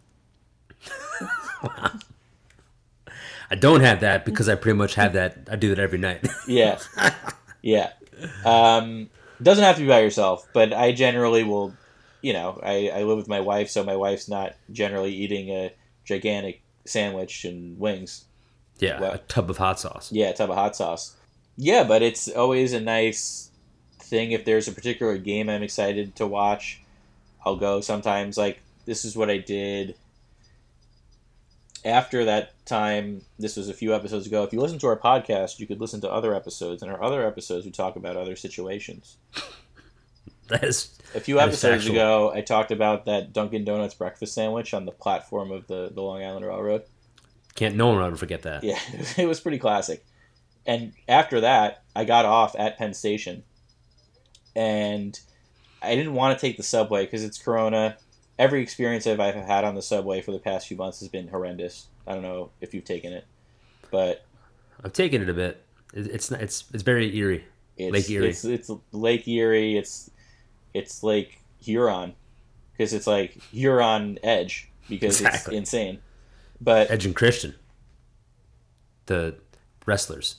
I 3.50 3.54
don't 3.54 3.80
have 3.80 4.00
that 4.00 4.24
because 4.24 4.48
I 4.48 4.54
pretty 4.54 4.76
much 4.76 4.94
have 4.94 5.12
that. 5.12 5.48
I 5.50 5.56
do 5.56 5.68
that 5.70 5.78
every 5.78 5.98
night. 5.98 6.26
Yeah. 6.48 6.78
yeah. 7.62 7.90
Um, 8.44 9.10
doesn't 9.42 9.64
have 9.64 9.76
to 9.76 9.82
be 9.82 9.88
by 9.88 10.00
yourself, 10.00 10.48
but 10.52 10.72
I 10.72 10.92
generally 10.92 11.44
will, 11.44 11.74
you 12.26 12.32
know, 12.32 12.58
I, 12.60 12.90
I 12.92 13.02
live 13.04 13.18
with 13.18 13.28
my 13.28 13.38
wife, 13.40 13.68
so 13.70 13.84
my 13.84 13.94
wife's 13.94 14.28
not 14.28 14.56
generally 14.72 15.12
eating 15.14 15.48
a 15.50 15.72
gigantic 16.04 16.60
sandwich 16.84 17.44
and 17.44 17.78
wings. 17.78 18.24
yeah, 18.80 19.00
Well- 19.00 19.12
a 19.12 19.18
tub 19.18 19.48
of 19.48 19.58
hot 19.58 19.78
sauce. 19.78 20.10
Yeah, 20.10 20.30
a 20.30 20.34
tub 20.34 20.50
of 20.50 20.56
hot 20.56 20.74
sauce. 20.74 21.14
Yeah, 21.56 21.84
but 21.84 22.02
it's 22.02 22.28
always 22.28 22.72
a 22.72 22.80
nice 22.80 23.50
thing 24.00 24.32
if 24.32 24.44
there's 24.44 24.66
a 24.68 24.72
particular 24.72 25.16
game 25.18 25.48
I'm 25.48 25.62
excited 25.62 26.16
to 26.16 26.26
watch. 26.26 26.80
I'll 27.44 27.56
go 27.56 27.80
sometimes. 27.80 28.36
Like 28.36 28.58
this 28.86 29.04
is 29.04 29.16
what 29.16 29.30
I 29.30 29.38
did 29.38 29.94
after 31.84 32.24
that 32.24 32.52
time. 32.66 33.22
This 33.38 33.56
was 33.56 33.68
a 33.68 33.74
few 33.74 33.94
episodes 33.94 34.26
ago. 34.26 34.42
If 34.42 34.52
you 34.52 34.60
listen 34.60 34.78
to 34.80 34.88
our 34.88 34.98
podcast, 34.98 35.58
you 35.60 35.66
could 35.68 35.80
listen 35.80 36.00
to 36.00 36.10
other 36.10 36.34
episodes. 36.34 36.82
And 36.82 36.90
our 36.90 37.00
other 37.02 37.24
episodes, 37.26 37.64
we 37.64 37.70
talk 37.70 37.94
about 37.96 38.16
other 38.16 38.36
situations. 38.36 39.16
That 40.48 40.62
is 40.64 40.96
A 41.14 41.20
few 41.20 41.40
episodes 41.40 41.86
ago, 41.88 42.32
I 42.32 42.40
talked 42.40 42.70
about 42.70 43.06
that 43.06 43.32
Dunkin' 43.32 43.64
Donuts 43.64 43.94
breakfast 43.94 44.34
sandwich 44.34 44.74
on 44.74 44.84
the 44.84 44.92
platform 44.92 45.50
of 45.50 45.66
the, 45.66 45.90
the 45.92 46.02
Long 46.02 46.22
Island 46.22 46.46
Railroad. 46.46 46.84
can't 47.56 47.74
no 47.74 47.88
one 47.88 47.96
will 47.96 48.04
ever 48.04 48.16
forget 48.16 48.42
that. 48.42 48.62
Yeah, 48.62 48.78
it 49.16 49.26
was 49.26 49.40
pretty 49.40 49.58
classic. 49.58 50.04
and 50.66 50.92
after 51.08 51.40
that, 51.40 51.82
I 51.96 52.04
got 52.04 52.26
off 52.26 52.54
at 52.58 52.78
Penn 52.78 52.94
Station, 52.94 53.42
and 54.54 55.18
I 55.82 55.94
didn't 55.94 56.14
want 56.14 56.38
to 56.38 56.46
take 56.46 56.56
the 56.56 56.62
subway 56.62 57.04
because 57.04 57.24
it's 57.24 57.38
Corona. 57.38 57.96
Every 58.38 58.62
experience 58.62 59.06
I've 59.06 59.20
I've 59.20 59.34
had 59.34 59.64
on 59.64 59.74
the 59.74 59.82
subway 59.82 60.20
for 60.20 60.32
the 60.32 60.38
past 60.38 60.68
few 60.68 60.76
months 60.76 61.00
has 61.00 61.08
been 61.08 61.28
horrendous. 61.28 61.86
I 62.06 62.12
don't 62.12 62.22
know 62.22 62.50
if 62.60 62.72
you've 62.74 62.84
taken 62.84 63.12
it, 63.12 63.24
but 63.90 64.24
I've 64.84 64.92
taken 64.92 65.22
it 65.22 65.28
a 65.28 65.34
bit. 65.34 65.62
It's 65.92 66.30
it's 66.30 66.64
it's 66.72 66.82
very 66.82 67.16
eerie. 67.16 67.44
it's 67.76 67.92
Lake 67.92 68.10
Erie. 68.10 68.28
It's, 68.28 68.44
it's 68.44 68.70
Lake 68.92 69.26
Erie. 69.26 69.78
It's 69.78 70.10
it's 70.76 71.02
Lake 71.02 71.38
Huron 71.62 72.14
because 72.72 72.92
it's 72.92 73.06
like 73.06 73.40
Huron 73.50 74.18
Edge 74.22 74.68
because 74.88 75.20
Exactly. 75.20 75.56
it's 75.56 75.70
insane. 75.72 75.98
But 76.60 76.90
Edge 76.90 77.06
and 77.06 77.14
Christian, 77.16 77.54
the 79.06 79.36
wrestlers. 79.84 80.36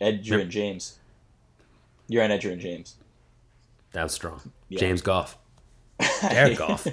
Edgerrin 0.00 0.48
James, 0.50 0.98
you're 2.08 2.22
on 2.22 2.30
Edgerrin 2.30 2.58
James. 2.60 2.96
That 3.92 4.02
was 4.02 4.12
strong. 4.12 4.40
Yeah. 4.68 4.80
James 4.80 5.00
Goff. 5.02 5.38
Jared 6.30 6.58
Goff. 6.58 6.86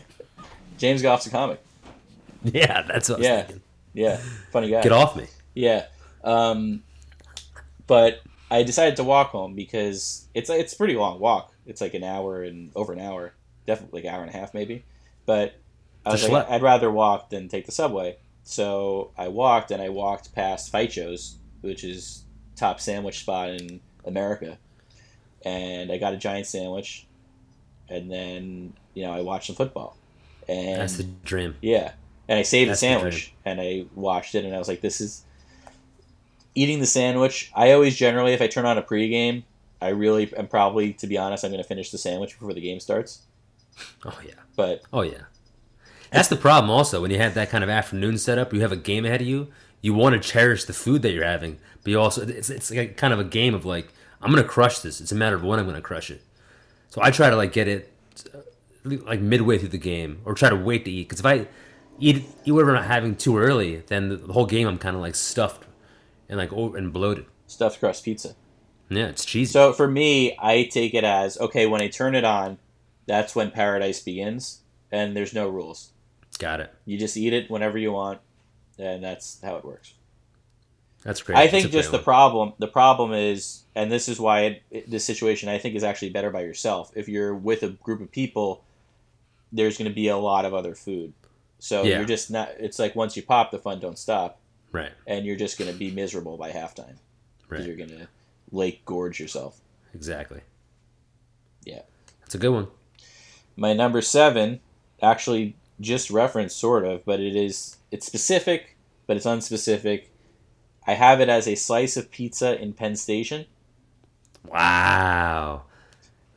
James 0.77 1.01
Goff's 1.01 1.25
a 1.27 1.29
comic. 1.29 1.61
Yeah, 2.43 2.83
that's 2.83 3.09
what 3.09 3.15
I 3.15 3.19
was 3.19 3.27
Yeah. 3.27 3.41
thinking. 3.41 3.61
Yeah, 3.93 4.17
funny 4.51 4.69
guy. 4.71 4.81
Get 4.81 4.91
off 4.91 5.15
me. 5.15 5.27
Yeah, 5.53 5.85
um, 6.23 6.81
but 7.85 8.21
I 8.49 8.63
decided 8.63 8.95
to 8.95 9.03
walk 9.03 9.29
home 9.29 9.53
because 9.53 10.27
it's 10.33 10.49
it's 10.49 10.73
a 10.73 10.77
pretty 10.77 10.95
long 10.95 11.19
walk. 11.19 11.52
It's 11.65 11.81
like 11.81 11.93
an 11.93 12.03
hour 12.03 12.43
and 12.43 12.71
over 12.75 12.93
an 12.93 12.99
hour, 12.99 13.33
definitely 13.65 14.01
like 14.01 14.09
an 14.09 14.15
hour 14.15 14.23
and 14.23 14.33
a 14.33 14.37
half 14.37 14.53
maybe. 14.53 14.83
But 15.25 15.55
I 16.05 16.11
was 16.11 16.27
like. 16.27 16.49
I'd 16.49 16.61
rather 16.61 16.91
walk 16.91 17.29
than 17.29 17.47
take 17.47 17.65
the 17.65 17.71
subway. 17.71 18.17
So 18.43 19.11
I 19.17 19.29
walked 19.29 19.71
and 19.71 19.81
I 19.81 19.89
walked 19.89 20.35
past 20.35 20.73
Joe's, 20.89 21.37
which 21.61 21.83
is 21.83 22.23
top 22.55 22.79
sandwich 22.79 23.19
spot 23.19 23.49
in 23.49 23.79
America, 24.05 24.57
and 25.45 25.91
I 25.91 25.97
got 25.97 26.13
a 26.13 26.17
giant 26.17 26.45
sandwich, 26.45 27.07
and 27.89 28.11
then 28.11 28.73
you 28.93 29.05
know 29.05 29.13
I 29.13 29.21
watched 29.21 29.47
some 29.47 29.55
football, 29.55 29.95
and 30.49 30.81
That's 30.81 30.97
the 30.97 31.03
dream. 31.23 31.55
yeah, 31.61 31.93
and 32.27 32.37
I 32.37 32.41
saved 32.41 32.69
That's 32.69 32.81
the 32.81 32.87
the 32.87 32.93
sandwich 32.93 33.33
and 33.45 33.61
I 33.61 33.85
watched 33.95 34.35
it, 34.35 34.43
and 34.43 34.53
I 34.53 34.59
was 34.59 34.67
like, 34.67 34.81
"This 34.81 34.99
is 34.99 35.23
eating 36.53 36.79
the 36.79 36.85
sandwich." 36.85 37.49
I 37.55 37.71
always 37.71 37.95
generally, 37.95 38.33
if 38.33 38.41
I 38.41 38.47
turn 38.47 38.65
on 38.65 38.77
a 38.77 38.83
pregame, 38.83 39.43
I 39.83 39.89
really 39.89 40.33
am 40.35 40.47
probably, 40.47 40.93
to 40.93 41.07
be 41.07 41.17
honest, 41.17 41.43
I'm 41.43 41.51
going 41.51 41.61
to 41.61 41.67
finish 41.67 41.91
the 41.91 41.97
sandwich 41.97 42.31
before 42.39 42.53
the 42.53 42.61
game 42.61 42.79
starts. 42.79 43.23
Oh 44.05 44.19
yeah. 44.25 44.35
But 44.55 44.83
Oh 44.93 45.01
yeah. 45.01 45.23
That's 46.11 46.27
the 46.27 46.35
problem. 46.35 46.69
Also, 46.69 47.01
when 47.01 47.09
you 47.09 47.17
have 47.17 47.33
that 47.33 47.49
kind 47.49 47.63
of 47.63 47.69
afternoon 47.69 48.17
setup, 48.19 48.53
you 48.53 48.61
have 48.61 48.71
a 48.71 48.77
game 48.77 49.03
ahead 49.03 49.21
of 49.21 49.27
you. 49.27 49.47
You 49.81 49.93
want 49.93 50.13
to 50.13 50.29
cherish 50.29 50.65
the 50.65 50.73
food 50.73 51.01
that 51.01 51.11
you're 51.11 51.25
having, 51.25 51.57
but 51.81 51.89
you 51.89 51.99
also 51.99 52.25
it's 52.25 52.49
it's 52.49 52.71
like 52.71 52.95
kind 52.97 53.13
of 53.13 53.19
a 53.19 53.23
game 53.23 53.55
of 53.55 53.65
like 53.65 53.91
I'm 54.21 54.29
gonna 54.29 54.43
crush 54.43 54.79
this. 54.79 55.01
It's 55.01 55.11
a 55.11 55.15
matter 55.15 55.35
of 55.35 55.43
when 55.43 55.59
I'm 55.59 55.65
gonna 55.65 55.81
crush 55.81 56.11
it. 56.11 56.21
So 56.89 57.01
I 57.01 57.09
try 57.09 57.31
to 57.31 57.35
like 57.35 57.51
get 57.51 57.67
it 57.67 57.91
uh, 58.33 58.39
like 59.05 59.19
midway 59.19 59.57
through 59.57 59.69
the 59.69 59.79
game, 59.79 60.21
or 60.23 60.35
try 60.35 60.49
to 60.49 60.55
wait 60.55 60.85
to 60.85 60.91
eat. 60.91 61.09
Because 61.09 61.19
if 61.19 61.25
I 61.25 61.47
eat 61.99 62.23
eat 62.45 62.51
whatever 62.51 62.77
I'm 62.77 62.83
having 62.83 63.15
too 63.15 63.37
early, 63.37 63.77
then 63.87 64.09
the, 64.09 64.17
the 64.17 64.33
whole 64.33 64.45
game 64.45 64.67
I'm 64.67 64.77
kind 64.77 64.95
of 64.95 65.01
like 65.01 65.15
stuffed 65.15 65.65
and 66.29 66.37
like 66.37 66.53
over 66.53 66.77
and 66.77 66.93
bloated. 66.93 67.25
stuffed 67.47 67.79
crust 67.79 68.05
pizza. 68.05 68.35
Yeah, 68.89 69.07
it's 69.07 69.25
cheesy. 69.25 69.51
So 69.51 69.73
for 69.73 69.87
me, 69.87 70.37
I 70.41 70.63
take 70.71 70.93
it 70.93 71.03
as 71.03 71.37
okay 71.39 71.65
when 71.65 71.81
I 71.81 71.87
turn 71.87 72.15
it 72.15 72.23
on, 72.23 72.57
that's 73.07 73.35
when 73.35 73.51
paradise 73.51 73.99
begins, 74.01 74.61
and 74.91 75.15
there's 75.15 75.33
no 75.33 75.47
rules. 75.49 75.91
Got 76.39 76.59
it. 76.59 76.73
You 76.85 76.97
just 76.97 77.17
eat 77.17 77.33
it 77.33 77.49
whenever 77.49 77.77
you 77.77 77.91
want, 77.91 78.19
and 78.77 79.03
that's 79.03 79.39
how 79.43 79.55
it 79.55 79.65
works. 79.65 79.93
That's 81.03 81.21
great. 81.21 81.37
I 81.37 81.47
think 81.47 81.69
just 81.71 81.91
the 81.91 81.97
one. 81.97 82.03
problem 82.03 82.53
the 82.59 82.67
problem 82.67 83.11
is, 83.13 83.63
and 83.75 83.91
this 83.91 84.07
is 84.07 84.19
why 84.19 84.41
it, 84.41 84.63
it- 84.71 84.89
this 84.89 85.03
situation 85.03 85.49
I 85.49 85.57
think 85.57 85.75
is 85.75 85.83
actually 85.83 86.11
better 86.11 86.29
by 86.31 86.41
yourself. 86.41 86.91
If 86.95 87.09
you're 87.09 87.35
with 87.35 87.63
a 87.63 87.69
group 87.69 87.99
of 88.01 88.11
people, 88.11 88.63
there's 89.51 89.77
going 89.77 89.89
to 89.89 89.95
be 89.95 90.07
a 90.07 90.17
lot 90.17 90.45
of 90.45 90.53
other 90.53 90.75
food, 90.75 91.13
so 91.59 91.83
Yeah. 91.83 91.97
you're 91.97 92.05
just 92.05 92.31
not. 92.31 92.51
It's 92.59 92.79
like 92.79 92.95
once 92.95 93.15
you 93.17 93.23
pop, 93.23 93.51
the 93.51 93.59
fun 93.59 93.79
don't 93.79 93.97
stop, 93.99 94.39
right. 94.71 94.91
and 95.05 95.25
you're 95.25 95.35
just 95.35 95.57
going 95.59 95.71
to 95.71 95.77
be 95.77 95.91
miserable 95.91 96.37
by 96.37 96.51
halftime 96.51 96.95
because 97.41 97.59
Right. 97.59 97.67
you're 97.67 97.75
going 97.75 97.89
to 97.89 98.07
lake 98.53 98.85
gorge 98.85 99.19
yourself. 99.19 99.59
Exactly. 99.93 100.39
Yeah. 101.65 101.81
That's 102.21 102.35
a 102.35 102.37
good 102.37 102.51
one. 102.51 102.67
My 103.57 103.73
number 103.73 104.01
seven, 104.01 104.61
actually 105.01 105.55
just 105.81 106.09
referenced 106.09 106.57
sort 106.57 106.85
of, 106.85 107.03
but 107.03 107.19
it 107.19 107.35
is 107.35 107.77
it's 107.91 108.05
specific, 108.05 108.77
but 109.07 109.17
it's 109.17 109.25
unspecific. 109.25 110.05
I 110.87 110.93
have 110.93 111.19
it 111.19 111.27
as 111.29 111.47
a 111.47 111.55
slice 111.55 111.97
of 111.97 112.09
pizza 112.11 112.59
in 112.61 112.73
Penn 112.73 112.95
Station. 112.95 113.45
Wow. 114.47 115.63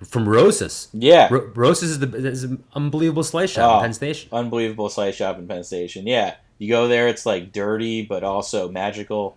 From 0.05 0.29
Rosas. 0.29 0.89
Yeah, 0.93 1.29
Ro- 1.31 1.51
Rosas 1.55 1.91
is, 1.93 1.99
the, 2.01 2.15
is 2.17 2.45
an 2.45 2.63
unbelievable 2.75 3.25
slice 3.25 3.51
shop 3.51 3.71
Oh. 3.73 3.77
in 3.79 3.83
Penn 3.85 3.93
Station. 3.95 4.29
unbelievable 4.33 4.89
slice 4.91 5.15
shop 5.17 5.39
in 5.39 5.49
Penn 5.49 5.65
Station. 5.65 6.07
Yeah, 6.07 6.35
you 6.59 6.69
go 6.69 6.87
there, 6.87 7.09
it's 7.09 7.25
like 7.27 7.53
dirty 7.53 8.03
but 8.03 8.23
also 8.23 8.69
magical. 8.71 9.37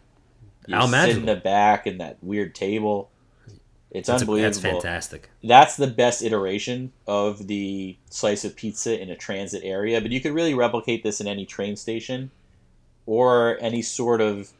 You 0.69 0.75
How 0.75 0.86
magical. 0.88 1.21
in 1.21 1.25
the 1.25 1.36
back 1.36 1.88
in 1.88 1.97
that 1.97 2.17
weird 2.21 2.53
table. 2.53 3.10
It's 3.91 4.08
That's, 4.08 4.21
a- 4.21 4.25
unbelievable. 4.25 4.51
that's 4.51 4.60
fantastic. 4.60 5.29
That's 5.43 5.75
the 5.77 5.88
best 5.88 6.21
iteration 6.21 6.91
of 7.08 7.47
the 7.47 7.97
slice 8.12 8.45
of 8.45 8.55
pizza 8.55 9.01
in 9.01 9.10
a 9.10 9.15
transit 9.15 9.63
area. 9.63 9.99
But 9.99 10.12
you 10.12 10.21
could 10.21 10.34
really 10.34 10.53
replicate 10.53 11.01
this 11.01 11.19
in 11.19 11.25
any 11.27 11.43
train 11.47 11.75
station 11.75 12.29
or 13.08 13.58
any 13.60 13.82
sort 13.82 14.21
of 14.21 14.51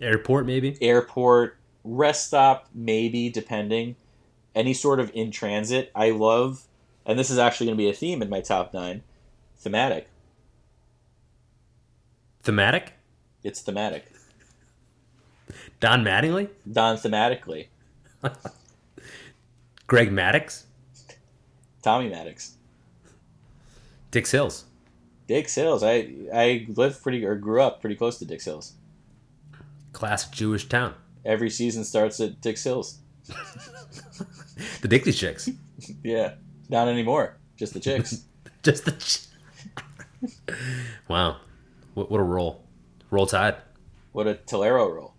Airport, 0.00 0.46
maybe? 0.46 0.78
airport 0.80 1.56
rest 1.82 2.28
stop, 2.28 2.68
maybe 2.72 3.28
depending. 3.28 3.96
Any 4.54 4.74
sort 4.74 5.00
of 5.00 5.10
in 5.12 5.32
transit. 5.32 5.90
I 5.92 6.10
love, 6.10 6.62
and 7.04 7.18
this 7.18 7.30
is 7.30 7.38
actually 7.38 7.66
going 7.66 7.78
to 7.78 7.82
be 7.82 7.90
a 7.90 7.94
theme 7.94 8.22
in 8.22 8.28
my 8.30 8.40
top 8.40 8.72
nine. 8.72 9.02
Thematic. 9.56 10.06
Thematic? 12.42 12.92
It's 13.42 13.60
thematic. 13.60 14.12
Don 15.80 16.04
Mattingly? 16.04 16.48
Don 16.70 16.96
thematically. 16.96 17.68
Greg 19.86 20.10
Maddux? 20.10 20.64
Tommy 21.82 22.08
Maddox. 22.10 22.56
Dix 24.10 24.30
Hills? 24.30 24.64
Dix 25.26 25.54
Hills. 25.54 25.82
I 25.82 26.08
I 26.34 26.66
lived 26.68 27.02
pretty 27.02 27.24
or 27.24 27.36
grew 27.36 27.62
up 27.62 27.80
pretty 27.80 27.96
close 27.96 28.18
to 28.18 28.24
Dix 28.24 28.44
Hills. 28.44 28.74
Classic 29.92 30.30
Jewish 30.32 30.68
town. 30.68 30.94
Every 31.24 31.50
season 31.50 31.84
starts 31.84 32.20
at 32.20 32.40
Dix 32.40 32.64
Hills. 32.64 32.98
The 34.80 34.88
Dixie 34.88 35.12
Chicks. 35.12 35.48
Yeah, 36.02 36.34
not 36.68 36.88
anymore. 36.88 37.36
Just 37.56 37.72
the 37.72 37.78
chicks. 37.80 38.24
Just 38.64 38.84
the. 38.84 38.90
Ch- 38.92 39.26
wow. 41.06 41.36
What, 41.94 42.10
what 42.10 42.18
a 42.18 42.24
roll. 42.24 42.64
Roll 43.10 43.26
Tide. 43.26 43.56
what 44.10 44.26
a 44.26 44.34
Tolero 44.34 44.92
roll. 44.92 45.14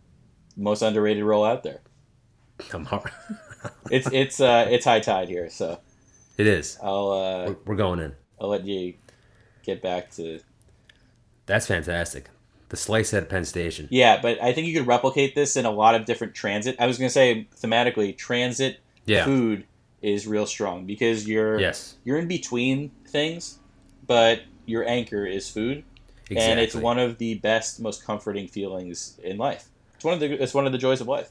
Most 0.60 0.82
underrated 0.82 1.24
role 1.24 1.46
out 1.46 1.64
there. 1.64 1.80
I'm 2.74 2.86
hard. 2.86 3.12
It's 3.92 4.08
it's 4.14 4.40
uh 4.40 4.68
it's 4.70 4.86
high 4.86 5.02
tide 5.02 5.28
here, 5.28 5.50
so 5.50 5.80
it 6.38 6.48
is. 6.48 6.78
I'll 6.82 7.12
uh 7.12 7.46
We're, 7.48 7.56
we're 7.66 7.76
going 7.76 8.00
in. 8.00 8.14
I'll 8.40 8.48
let 8.48 8.64
you 8.66 8.94
get 9.64 9.82
back 9.82 10.12
to 10.12 10.40
That's 11.46 11.68
fantastic. 11.68 12.30
The 12.70 12.78
slice 12.78 13.14
at 13.14 13.28
Penn 13.30 13.44
Station. 13.44 13.90
yeah. 13.92 14.22
But 14.22 14.42
I 14.42 14.54
think 14.54 14.68
you 14.68 14.78
could 14.78 14.88
replicate 14.88 15.36
this 15.36 15.58
in 15.58 15.66
a 15.66 15.72
lot 15.72 15.96
of 15.96 16.06
different 16.06 16.36
transit. 16.36 16.78
I 16.80 16.88
was 16.88 16.98
gonna 16.98 17.10
say 17.10 17.48
thematically, 17.62 18.16
transit 18.18 18.80
Yeah. 19.06 19.26
food 19.26 19.66
is 20.02 20.26
real 20.26 20.46
strong 20.46 20.86
because 20.86 21.28
you're 21.28 21.60
Yes. 21.60 21.96
you're 22.06 22.18
in 22.20 22.30
between 22.30 22.92
things, 23.08 23.60
but 24.08 24.44
your 24.66 24.88
anchor 24.88 25.26
is 25.26 25.50
food, 25.50 25.84
Exactly. 26.30 26.38
and 26.52 26.60
it's 26.62 26.76
one 26.76 26.98
of 27.00 27.18
the 27.18 27.34
best, 27.36 27.82
most 27.82 28.06
comforting 28.06 28.48
feelings 28.48 29.20
in 29.22 29.38
life. 29.38 29.68
It's 30.00 30.06
one 30.06 30.14
of 30.14 30.22
the 30.22 30.42
it's 30.42 30.54
one 30.54 30.66
of 30.66 30.72
the 30.72 30.78
joys 30.78 31.02
of 31.02 31.10
life. 31.10 31.30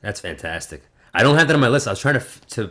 That's 0.00 0.18
fantastic. 0.18 0.80
I 1.12 1.22
don't 1.22 1.36
have 1.36 1.46
that 1.48 1.54
on 1.54 1.60
my 1.60 1.68
list. 1.68 1.86
I 1.86 1.90
was 1.90 2.00
trying 2.00 2.18
to 2.18 2.26
to. 2.52 2.70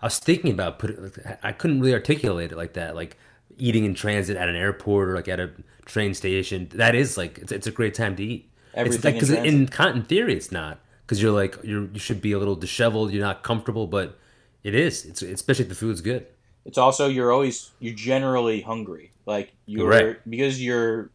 I 0.00 0.06
was 0.06 0.18
thinking 0.18 0.50
about 0.50 0.78
put. 0.78 1.18
I 1.42 1.52
couldn't 1.52 1.80
really 1.82 1.92
articulate 1.92 2.52
it 2.52 2.56
like 2.56 2.72
that. 2.72 2.96
Like 2.96 3.18
eating 3.58 3.84
in 3.84 3.92
transit 3.92 4.38
at 4.38 4.48
an 4.48 4.56
airport 4.56 5.10
or 5.10 5.14
like 5.14 5.28
at 5.28 5.40
a 5.40 5.50
train 5.84 6.14
station. 6.14 6.70
That 6.72 6.94
is 6.94 7.18
like 7.18 7.36
it's, 7.36 7.52
it's 7.52 7.66
a 7.66 7.70
great 7.70 7.92
time 7.92 8.16
to 8.16 8.24
eat. 8.24 8.50
Everything 8.72 9.12
because 9.12 9.30
in 9.30 9.68
in, 9.68 10.02
theory 10.04 10.34
it's 10.34 10.50
not 10.50 10.80
because 11.04 11.20
you're 11.20 11.32
like 11.32 11.58
you're 11.62 11.90
you 11.92 11.98
should 11.98 12.22
be 12.22 12.32
a 12.32 12.38
little 12.38 12.56
disheveled. 12.56 13.12
You're 13.12 13.22
not 13.22 13.42
comfortable, 13.42 13.86
but 13.86 14.18
it 14.64 14.74
is. 14.74 15.04
It's 15.04 15.20
especially 15.20 15.64
if 15.64 15.68
the 15.68 15.74
food's 15.74 16.00
good. 16.00 16.26
It's 16.64 16.78
also 16.78 17.08
you're 17.08 17.30
always 17.30 17.72
you're 17.78 17.94
generally 17.94 18.62
hungry. 18.62 19.12
Like 19.26 19.52
you're 19.66 19.86
Right. 19.86 20.30
because 20.30 20.62
you're 20.64 21.10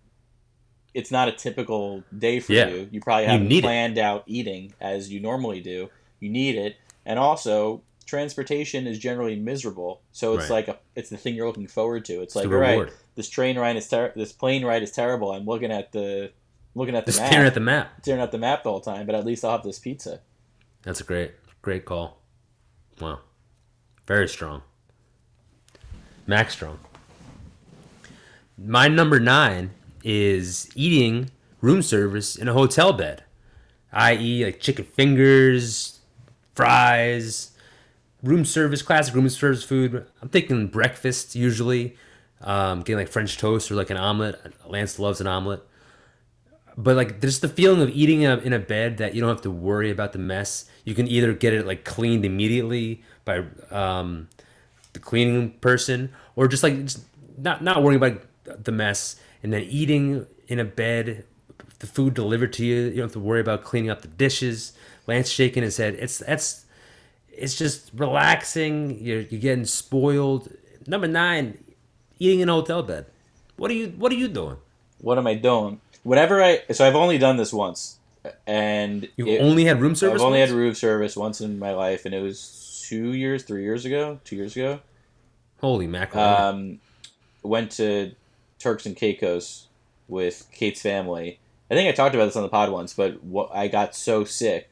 it's 0.98 1.12
not 1.12 1.28
a 1.28 1.32
typical 1.32 2.04
day 2.18 2.39
for 2.39 2.54
Yeah. 2.54 2.70
you. 2.70 2.89
You 2.91 3.00
probably 3.02 3.26
haven't 3.26 3.48
need 3.48 3.60
it. 3.60 3.62
planned 3.64 3.98
out 4.00 4.24
eating 4.26 4.74
as 4.82 5.12
you 5.12 5.20
normally 5.20 5.62
do. 5.62 5.89
You 6.20 6.30
need 6.30 6.56
it. 6.56 6.76
And 7.06 7.20
also 7.20 7.84
transportation 8.08 8.88
is 8.88 8.98
generally 8.98 9.36
miserable. 9.36 10.02
So 10.12 10.34
it's 10.34 10.50
Right. 10.50 10.68
like 10.68 10.68
a 10.70 10.80
it's 10.95 11.10
the 11.10 11.18
thing 11.18 11.36
you're 11.36 11.45
looking 11.45 11.68
forward 11.68 12.04
to. 12.06 12.14
It's 12.16 12.24
It's 12.24 12.36
like 12.36 12.45
all 12.48 12.54
right, 12.54 12.89
this 13.16 13.30
train 13.30 13.60
ride 13.60 13.76
is 13.76 13.88
ter- 13.88 14.12
this 14.16 14.32
plane 14.34 14.66
ride 14.66 14.82
is 14.82 14.91
terrible. 14.91 15.32
I'm 15.32 15.45
looking 15.45 15.72
at 15.72 15.91
the 15.91 16.32
looking 16.74 16.95
at 16.95 17.06
the 17.06 17.12
Just 17.12 17.22
map, 17.22 17.30
staring 17.32 17.48
at 17.48 17.54
the 17.54 17.60
map. 17.60 17.91
staring 18.02 18.22
at 18.22 18.32
the 18.32 18.38
map 18.39 18.64
the 18.64 18.72
whole 18.72 18.82
time. 18.82 19.06
But 19.06 19.14
at 19.16 19.24
least 19.26 19.45
I'll 19.45 19.52
have 19.52 19.64
this 19.64 19.78
pizza. 19.80 20.22
That's 20.82 21.00
a 21.02 21.04
great, 21.04 21.32
great 21.62 21.86
call. 21.86 22.18
Wow. 23.00 23.20
Very 24.08 24.28
strong. 24.28 24.64
Max 26.26 26.54
strong. 26.54 26.80
My 28.58 28.88
number 28.88 29.20
nine 29.20 29.72
is 30.08 30.70
eating 30.76 31.30
room 31.62 31.82
service 31.82 32.36
in 32.36 32.47
a 32.47 32.53
hotel 32.53 32.93
bed, 32.93 33.24
i.e., 33.91 34.45
like 34.45 34.60
chicken 34.60 34.86
fingers, 34.86 35.99
fries, 36.55 37.51
room 38.24 38.45
service, 38.45 38.82
classic 38.82 39.14
room 39.14 39.28
service 39.30 39.64
food. 39.64 40.05
I'm 40.22 40.30
thinking 40.30 40.68
breakfast 40.68 41.36
usually, 41.36 41.97
um, 42.41 42.80
getting 42.80 42.97
like 42.97 43.10
French 43.10 43.38
toast 43.38 43.70
or 43.70 43.76
like 43.76 43.89
an 43.89 43.97
omelet. 43.97 44.53
Lance 44.66 44.97
loves 44.97 45.20
an 45.20 45.28
omelet 45.28 45.64
but 46.78 46.95
like 46.95 47.20
there's 47.22 47.39
the 47.39 47.49
feeling 47.49 47.82
of 47.82 47.89
eating 47.89 48.22
in 48.22 48.32
a, 48.32 48.38
in 48.38 48.53
a 48.53 48.60
bed 48.60 48.97
that 48.97 49.16
you 49.16 49.22
don't 49.22 49.30
have 49.30 49.41
to 49.41 49.49
worry 49.49 49.89
about 49.89 50.14
the 50.14 50.20
mess 50.20 50.70
you 50.86 50.93
can 50.93 51.08
either 51.08 51.34
get 51.34 51.53
it 51.53 51.66
like 51.66 51.84
cleaned 51.84 52.24
immediately 52.24 53.01
by 53.26 53.43
um, 53.72 54.30
the 54.93 54.99
cleaning 54.99 55.51
person 55.60 56.14
or 56.36 56.47
just 56.47 56.62
like 56.62 56.80
just 56.84 56.99
not 57.38 57.64
not 57.64 57.82
worrying 57.82 58.01
about 58.01 58.64
the 58.64 58.72
mess 58.72 59.20
and 59.44 59.54
then 59.54 59.62
eating 59.64 60.26
in 60.48 60.60
a 60.60 60.66
bed 60.66 61.26
the 61.80 61.88
food 61.88 62.14
delivered 62.16 62.52
to 62.54 62.66
you 62.66 62.76
you 62.86 62.90
don't 62.96 63.04
have 63.06 63.12
to 63.14 63.20
worry 63.20 63.40
about 63.42 63.64
cleaning 63.64 63.90
up 63.90 64.02
the 64.02 64.08
dishes. 64.08 64.74
Lance 65.06 65.30
shaking 65.30 65.64
his 65.64 65.78
head. 65.78 65.96
It's 66.00 66.18
that's 66.20 66.66
it's 67.32 67.56
just 67.58 67.92
relaxing. 67.94 69.00
You're, 69.00 69.22
you're 69.22 69.40
getting 69.42 69.66
spoiled. 69.66 70.50
Number 70.88 71.08
nine 71.08 71.64
eating 72.20 72.40
in 72.40 72.50
a 72.50 72.54
hotel 72.54 72.82
bed. 72.84 73.06
What 73.58 73.72
are 73.72 73.76
you 73.76 73.88
what 73.98 74.12
are 74.12 74.16
you 74.16 74.28
doing? 74.28 74.58
What 75.00 75.18
am 75.18 75.28
I 75.28 75.36
doing? 75.36 75.80
Whenever 76.04 76.42
I 76.44 76.62
so 76.72 76.86
I've 76.88 76.96
only 76.96 77.18
done 77.18 77.38
this 77.38 77.54
once, 77.54 77.98
and 78.46 79.08
you 79.18 79.28
it- 79.28 79.40
only 79.42 79.66
had 79.66 79.80
room 79.82 79.96
service 79.96 80.22
I've 80.22 80.26
only 80.26 80.40
once? 80.40 80.50
had 80.52 80.58
room 80.58 80.74
service 80.74 81.16
once 81.16 81.42
in 81.42 81.60
my 81.60 81.74
life, 81.74 82.06
and 82.06 82.14
it 82.16 82.22
was 82.22 82.86
two 82.90 83.14
years, 83.14 83.44
three 83.44 83.64
years 83.64 83.86
ago, 83.86 84.20
two 84.24 84.36
years 84.36 84.56
ago. 84.56 84.80
holy 85.62 85.88
mackerel. 85.88 86.24
Um, 86.24 86.80
went 87.44 87.72
to 87.74 88.12
Turks 88.60 88.86
and 88.86 88.95
Caicos 88.95 89.68
with 90.08 90.47
Kate's 90.51 90.82
family. 90.82 91.39
I 91.70 91.76
think 91.76 91.89
I 91.89 91.91
talked 91.91 92.16
about 92.16 92.26
this 92.26 92.36
on 92.36 92.43
the 92.43 92.49
pod 92.49 92.72
once, 92.72 92.93
but 92.93 93.24
what, 93.24 93.49
I 93.53 93.68
got 93.68 93.95
so 93.95 94.24
sick, 94.24 94.70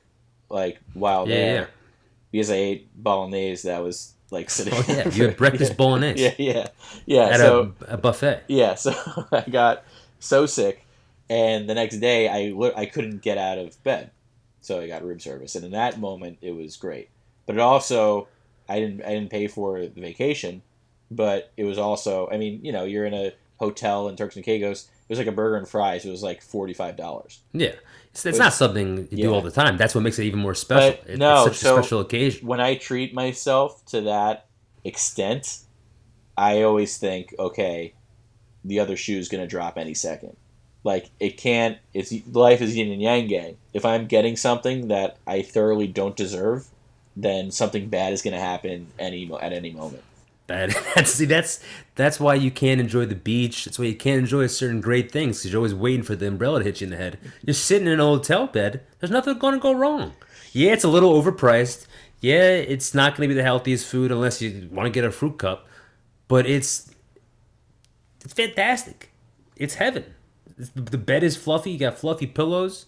like 0.49 0.79
while 0.93 1.27
Yeah, 1.27 1.35
there, 1.35 1.55
yeah. 1.61 1.65
because 2.31 2.49
I 2.49 2.55
ate 2.55 2.87
bolognese 3.03 3.67
that 3.67 3.83
was 3.83 4.13
like 4.31 4.49
sitting. 4.49 4.73
Oh, 4.75 4.83
yeah, 4.87 5.09
you 5.13 5.25
had 5.27 5.37
breakfast 5.37 5.71
yeah, 5.71 5.75
bolognese. 5.77 6.23
Yeah, 6.23 6.33
yeah, 6.37 6.67
yeah. 7.05 7.21
at 7.29 7.39
so 7.39 7.73
a, 7.87 7.93
a 7.93 7.97
buffet. 7.97 8.43
yeah, 8.47 8.75
so 8.75 8.93
I 9.31 9.41
got 9.41 9.83
so 10.19 10.45
sick, 10.45 10.85
and 11.29 11.69
the 11.69 11.75
next 11.75 11.97
day 11.97 12.29
I 12.29 12.53
I 12.75 12.85
couldn't 12.85 13.21
get 13.21 13.37
out 13.37 13.57
of 13.57 13.81
bed, 13.83 14.11
so 14.61 14.79
I 14.79 14.87
got 14.87 15.03
room 15.03 15.19
service, 15.19 15.55
and 15.55 15.65
in 15.65 15.71
that 15.71 15.99
moment 15.99 16.37
it 16.41 16.51
was 16.55 16.77
great. 16.77 17.09
But 17.45 17.55
it 17.55 17.61
also 17.61 18.27
I 18.69 18.79
didn't 18.79 19.03
I 19.03 19.09
didn't 19.09 19.29
pay 19.29 19.47
for 19.47 19.81
the 19.81 20.01
vacation, 20.01 20.61
but 21.11 21.51
it 21.57 21.65
was 21.65 21.77
also 21.77 22.29
I 22.31 22.37
mean 22.37 22.61
you 22.63 22.71
know 22.71 22.85
you're 22.85 23.05
in 23.05 23.13
a 23.13 23.33
hotel 23.57 24.07
in 24.09 24.15
Turks 24.15 24.35
and 24.35 24.45
Caicos. 24.45 24.83
It 25.07 25.09
was 25.09 25.19
like 25.19 25.27
a 25.27 25.31
burger 25.31 25.55
and 25.57 25.67
fries. 25.67 26.03
It 26.05 26.09
was 26.11 26.23
like 26.23 26.41
forty 26.41 26.73
five 26.73 26.95
dollars. 26.97 27.41
Yeah, 27.53 27.73
it's, 28.11 28.25
it's 28.25 28.37
But- 28.37 28.43
not 28.43 28.53
something 28.53 29.07
you 29.11 29.23
do 29.23 29.33
all 29.33 29.41
the 29.41 29.51
time. 29.51 29.77
That's 29.77 29.93
what 29.93 30.01
makes 30.01 30.17
it 30.19 30.23
even 30.25 30.39
more 30.39 30.55
special. 30.55 30.99
It- 31.07 31.17
no, 31.19 31.45
it's 31.45 31.57
such 31.57 31.63
so- 31.63 31.77
a 31.77 31.83
special 31.83 31.99
occasion. 32.01 32.47
When 32.47 32.59
I 32.59 32.75
treat 32.75 33.13
myself 33.13 33.85
to 33.87 34.01
that 34.01 34.47
extent, 34.83 35.59
I 36.37 36.61
always 36.63 36.97
think, 36.97 37.33
okay, 37.37 37.93
the 38.63 38.79
other 38.79 38.95
shoe 38.97 39.17
is 39.17 39.29
gonna 39.29 39.47
drop 39.47 39.77
any 39.77 39.93
second. 39.93 40.35
Like 40.83 41.09
it 41.19 41.37
can't. 41.37 41.77
It's 41.93 42.13
life 42.31 42.61
is 42.61 42.75
yin 42.75 42.91
and 42.91 43.01
yang 43.01 43.27
gang. 43.27 43.57
If 43.73 43.85
I'm 43.85 44.05
getting 44.07 44.35
something 44.35 44.87
that 44.89 45.17
I 45.27 45.41
thoroughly 45.41 45.87
don't 45.87 46.15
deserve, 46.15 46.67
then 47.15 47.51
something 47.51 47.89
bad 47.89 48.13
is 48.13 48.21
gonna 48.21 48.39
happen 48.39 48.87
any 48.99 49.31
at 49.41 49.53
any 49.53 49.71
moment. 49.71 50.03
That, 50.47 50.75
that's 50.95 51.11
see, 51.13 51.25
that's 51.25 51.59
that's 51.95 52.19
why 52.19 52.35
you 52.35 52.51
can't 52.51 52.79
enjoy 52.79 53.05
the 53.05 53.15
beach. 53.15 53.65
That's 53.65 53.79
why 53.79 53.85
you 53.85 53.95
can't 53.95 54.19
enjoy 54.19 54.47
certain 54.47 54.81
great 54.81 55.11
things 55.11 55.39
because 55.39 55.51
you're 55.51 55.59
always 55.59 55.73
waiting 55.73 56.03
for 56.03 56.15
the 56.15 56.27
umbrella 56.27 56.59
to 56.59 56.65
hit 56.65 56.81
you 56.81 56.85
in 56.85 56.91
the 56.91 56.97
head. 56.97 57.17
You're 57.43 57.53
sitting 57.53 57.87
in 57.87 57.93
an 57.93 57.99
hotel 57.99 58.47
bed. 58.47 58.81
There's 58.99 59.11
nothing 59.11 59.37
going 59.39 59.55
to 59.55 59.59
go 59.59 59.73
wrong. 59.73 60.13
Yeah, 60.51 60.71
it's 60.73 60.83
a 60.83 60.87
little 60.89 61.19
overpriced. 61.21 61.87
Yeah, 62.21 62.49
it's 62.51 62.93
not 62.93 63.15
going 63.15 63.27
to 63.27 63.33
be 63.33 63.37
the 63.37 63.43
healthiest 63.43 63.85
food 63.87 64.11
unless 64.11 64.41
you 64.41 64.69
want 64.71 64.85
to 64.87 64.91
get 64.91 65.03
a 65.03 65.11
fruit 65.11 65.37
cup, 65.37 65.67
but 66.27 66.45
it's 66.47 66.91
it's 68.23 68.33
fantastic. 68.33 69.11
It's 69.57 69.75
heaven. 69.75 70.03
It's- 70.59 70.71
The 70.75 70.97
bed 70.97 71.23
is 71.23 71.35
fluffy. 71.35 71.71
You 71.71 71.79
got 71.79 71.97
fluffy 71.97 72.27
pillows. 72.27 72.85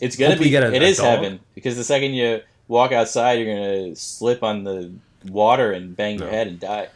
It's 0.00 0.16
gonna 0.16 0.30
Hopefully 0.30 0.50
be. 0.50 0.56
a- 0.56 0.70
it 0.72 0.82
a 0.82 0.86
is 0.86 0.96
dog. 0.98 1.06
heaven 1.06 1.40
because 1.54 1.76
the 1.76 1.84
second 1.84 2.14
you 2.14 2.40
walk 2.68 2.92
outside, 2.92 3.34
you're 3.34 3.54
gonna 3.54 3.94
slip 3.96 4.42
on 4.42 4.64
the 4.64 4.90
water 5.30 5.72
and 5.72 5.96
bang 5.96 6.18
your 6.18 6.26
No. 6.28 6.32
head 6.32 6.46
and 6.46 6.60
die. 6.60 6.88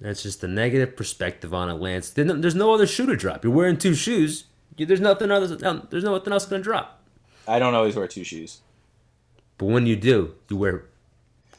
That's 0.00 0.22
just 0.22 0.40
the 0.40 0.48
negative 0.48 0.96
perspective 0.96 1.52
on 1.52 1.68
it, 1.68 1.74
Lance. 1.74 2.10
There's 2.10 2.54
no- 2.54 2.72
other 2.72 2.86
shoe 2.86 3.06
to 3.06 3.16
drop. 3.16 3.44
You're 3.44 3.52
wearing 3.52 3.76
two 3.76 3.94
shoes. 3.94 4.44
There's 4.78 5.00
nothing 5.00 5.30
else. 5.30 5.50
There's 5.90 6.04
nothing 6.04 6.32
else 6.32 6.46
going 6.46 6.62
to 6.62 6.64
drop. 6.64 7.02
I 7.46 7.58
don't 7.58 7.74
always 7.74 7.96
wear 7.96 8.06
two 8.08 8.24
shoes. 8.24 8.60
But 9.58 9.66
when 9.66 9.86
you 9.86 9.96
do, 9.96 10.34
you 10.48 10.56
wear 10.56 10.84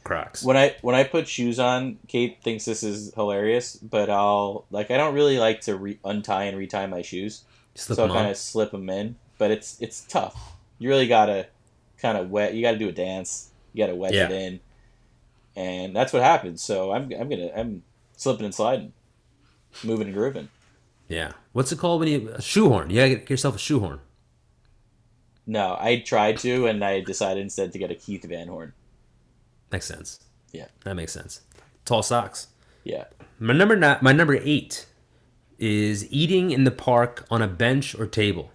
Crocs. 0.02 0.42
when 0.42 0.56
I 0.56 0.74
when 0.82 0.96
I 0.96 1.04
put 1.04 1.28
shoes 1.28 1.60
on, 1.60 1.98
Kate 2.08 2.38
thinks 2.42 2.64
this 2.64 2.82
is 2.82 3.14
hilarious, 3.14 3.76
but 3.76 4.10
I'll 4.10 4.64
like 4.72 4.90
I 4.90 4.96
don't 4.96 5.14
really 5.14 5.38
like 5.38 5.60
to 5.62 5.76
re- 5.76 6.00
untie 6.04 6.44
and 6.44 6.58
retie 6.58 6.86
my 6.88 7.02
shoes, 7.02 7.44
Slip 7.76 7.94
so 7.96 8.06
I 8.06 8.08
kind 8.08 8.28
of 8.28 8.36
slip 8.36 8.72
them 8.72 8.90
in. 8.90 9.14
But 9.38 9.52
it's 9.52 9.80
it's 9.80 10.00
tough. 10.00 10.56
You 10.80 10.88
really 10.88 11.06
gotta 11.06 11.46
kind 11.98 12.18
of 12.18 12.30
wet. 12.30 12.54
You 12.54 12.62
gotta 12.62 12.78
do 12.78 12.88
a 12.88 12.92
dance. 12.92 13.50
You 13.72 13.84
gotta 13.84 13.94
wedge 13.94 14.14
Yeah. 14.14 14.24
it 14.24 14.32
in, 14.32 14.60
and 15.56 15.94
that's 15.94 16.12
what 16.12 16.22
happens. 16.22 16.62
So 16.62 16.92
I'm 16.92 17.12
I'm 17.12 17.28
gonna 17.28 17.50
I'm 17.56 17.82
slipping 18.16 18.44
and 18.44 18.54
sliding, 18.54 18.92
moving 19.84 20.06
and 20.08 20.16
grooving. 20.16 20.48
Yeah. 21.08 21.32
What's 21.52 21.72
it 21.72 21.78
called 21.78 22.00
when 22.00 22.08
you 22.08 22.30
a 22.30 22.40
shoehorn? 22.42 22.90
You 22.90 22.96
gotta 22.96 23.08
get 23.16 23.30
yourself 23.30 23.56
a 23.56 23.58
shoehorn. 23.58 24.00
No, 25.46 25.76
I 25.78 25.98
tried 25.98 26.38
to, 26.38 26.66
and 26.66 26.84
I 26.84 27.00
decided 27.00 27.42
instead 27.42 27.72
to 27.72 27.78
get 27.78 27.90
a 27.90 27.94
Keith 27.96 28.24
Van 28.24 28.48
Horn. 28.48 28.72
Makes 29.72 29.86
sense. 29.86 30.20
Yeah. 30.52 30.66
That 30.84 30.94
makes 30.94 31.12
sense. 31.12 31.40
Tall 31.84 32.02
socks. 32.02 32.48
Yeah, 32.84 33.04
My 33.38 33.52
number 33.52 33.76
nine, 33.76 33.98
my 34.00 34.12
number 34.12 34.36
eight 34.42 34.86
is 35.58 36.10
eating 36.12 36.50
in 36.50 36.64
the 36.64 36.70
park 36.72 37.24
on 37.30 37.40
a 37.40 37.46
bench 37.46 37.94
or 37.94 38.06
table, 38.06 38.50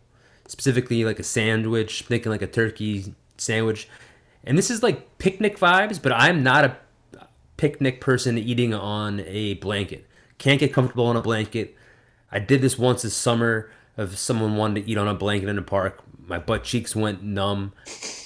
specifically 0.48 1.06
like 1.06 1.20
a 1.20 1.24
sandwich, 1.24 2.04
thinking 2.04 2.30
like 2.30 2.42
a 2.42 2.48
turkey 2.48 3.14
sandwich. 3.38 3.88
And 4.44 4.58
this 4.58 4.70
is 4.70 4.84
like 4.84 5.18
picnic 5.18 5.58
vibes, 5.58 6.02
but 6.02 6.12
I'm 6.12 6.44
not 6.44 6.66
a 6.66 6.78
picnic 7.58 8.00
person 8.02 8.38
eating 8.38 8.74
on 8.74 9.22
a 9.22 9.56
blanket. 9.56 10.06
Can't 10.38 10.60
get 10.60 10.74
comfortable 10.74 11.08
on 11.08 11.16
a 11.16 11.22
blanket. 11.22 11.76
I 12.32 12.40
did 12.40 12.62
this 12.62 12.78
once 12.78 13.02
this 13.02 13.16
summer 13.16 13.72
of 13.98 14.18
someone 14.18 14.56
wanted 14.56 14.84
to 14.86 14.92
eat 14.92 14.98
on 14.98 15.08
a 15.08 15.14
blanket 15.14 15.50
in 15.50 15.56
the 15.56 15.62
park. 15.62 16.02
My 16.26 16.38
butt 16.40 16.64
cheeks 16.64 16.96
went 16.96 17.24
numb. 17.24 17.74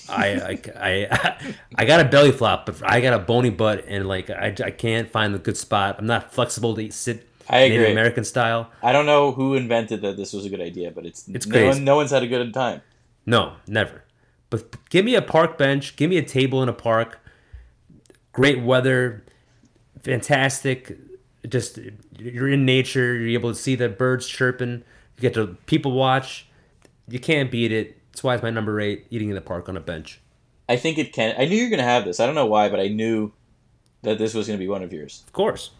I, 0.10 0.60
I, 0.76 1.08
I, 1.10 1.54
I 1.76 1.86
got 1.86 2.02
a 2.06 2.10
belly 2.10 2.32
flop, 2.32 2.66
but 2.66 2.82
I 2.84 3.00
got 3.00 3.14
a 3.14 3.20
bony 3.20 3.50
butt, 3.52 3.86
and 3.88 4.08
like 4.08 4.30
I, 4.30 4.54
I 4.64 4.72
can't 4.72 5.10
find 5.10 5.34
the 5.34 5.40
good 5.40 5.56
spot. 5.56 5.96
I'm 6.00 6.08
not 6.08 6.34
flexible 6.34 6.76
to 6.76 6.92
sit 6.92 7.28
I 7.50 7.60
Native 7.70 7.82
agree. 7.82 7.92
American 7.92 8.24
style. 8.24 8.72
I 8.82 8.92
don't 8.92 9.06
know 9.06 9.32
who 9.32 9.56
invented 9.56 10.02
that 10.02 10.18
this 10.18 10.34
was 10.34 10.46
a 10.46 10.50
good 10.50 10.62
idea, 10.62 10.92
but 10.92 11.06
it's 11.06 11.28
It's 11.28 11.46
no, 11.46 11.52
crazy. 11.54 11.68
one, 11.68 11.84
no 11.84 11.96
one's 11.98 12.12
had 12.12 12.24
a 12.24 12.28
good 12.28 12.54
time. 12.54 12.82
No, 13.26 13.54
never. 13.68 14.04
But 14.50 14.76
give 14.90 15.06
me 15.06 15.16
a 15.16 15.22
park 15.22 15.58
bench. 15.58 15.96
Give 15.96 16.10
me 16.10 16.18
a 16.18 16.24
table 16.24 16.62
in 16.64 16.70
a 16.70 16.74
park. 16.74 17.20
Great 18.34 18.62
weather, 18.62 19.24
fantastic. 20.04 20.98
Just 21.48 21.80
you're 22.18 22.48
in 22.48 22.66
nature. 22.66 23.16
You're 23.16 23.40
able 23.40 23.50
to 23.50 23.60
see 23.60 23.76
the 23.76 23.90
birds 23.90 24.28
chirping. 24.28 24.84
You 25.18 25.22
get 25.22 25.34
to 25.34 25.58
people 25.66 25.92
watch. 25.92 26.48
You 27.08 27.20
can't 27.20 27.52
beat 27.52 27.72
it. 27.72 27.98
That's 28.12 28.24
why 28.24 28.36
it's 28.36 28.44
my 28.44 28.50
number 28.50 28.80
eight. 28.80 29.06
Eating 29.10 29.30
in 29.30 29.36
the 29.36 29.42
park 29.42 29.68
on 29.68 29.76
a 29.76 29.82
bench. 29.82 30.22
I 30.70 30.78
think 30.78 30.98
it 30.98 31.12
can. 31.12 31.36
I 31.38 31.46
knew 31.46 31.58
you're 31.58 31.70
gonna 31.70 31.84
have 31.84 32.06
this. 32.06 32.20
I 32.20 32.26
don't 32.26 32.36
know 32.36 32.46
why, 32.46 32.70
but 32.70 32.80
I 32.80 32.88
knew 32.88 33.34
that 34.04 34.18
this 34.18 34.34
was 34.34 34.48
gonna 34.48 34.60
be 34.60 34.68
one 34.68 34.84
of 34.84 34.94
yours. 34.94 35.24
Of 35.28 35.34
course. 35.34 35.72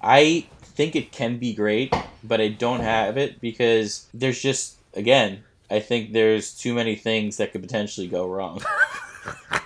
I 0.00 0.46
think 0.62 0.96
it 0.96 1.12
can 1.12 1.38
be 1.38 1.54
great, 1.54 1.94
but 2.22 2.40
I 2.40 2.48
don't 2.48 2.80
have 2.80 3.16
it 3.16 3.40
because 3.40 4.06
there's 4.14 4.40
just 4.40 4.76
again, 4.94 5.42
I 5.70 5.80
think 5.80 6.12
there's 6.12 6.54
too 6.56 6.74
many 6.74 6.96
things 6.96 7.38
that 7.38 7.52
could 7.52 7.62
potentially 7.62 8.08
go 8.08 8.26
wrong. 8.28 8.62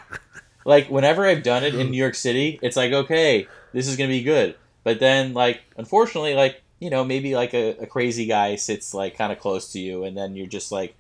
like 0.67 0.89
whenever 0.91 1.25
I've 1.25 1.45
done 1.45 1.63
it 1.63 1.75
in 1.75 1.87
mm. 1.87 1.91
New 1.91 1.97
York 1.97 2.17
City, 2.17 2.59
it's 2.61 2.77
like 2.77 2.93
okay, 2.93 3.47
this 3.73 3.87
is 3.87 3.97
gonna 3.97 4.09
be 4.09 4.23
good, 4.23 4.57
but 4.83 4.99
then 4.99 5.33
like 5.33 5.61
unfortunately, 5.77 6.35
like 6.35 6.61
you 6.81 6.91
know 6.91 7.05
maybe 7.05 7.35
like 7.35 7.55
a, 7.55 7.71
a 7.79 7.87
crazy 7.87 8.27
guy 8.27 8.57
sits 8.57 8.93
like 8.93 9.17
kind 9.17 9.33
of 9.33 9.39
close 9.39 9.73
to 9.73 9.79
you, 9.79 10.03
and 10.03 10.17
then 10.17 10.35
you're 10.35 10.49
just 10.49 10.73
like 10.73 10.97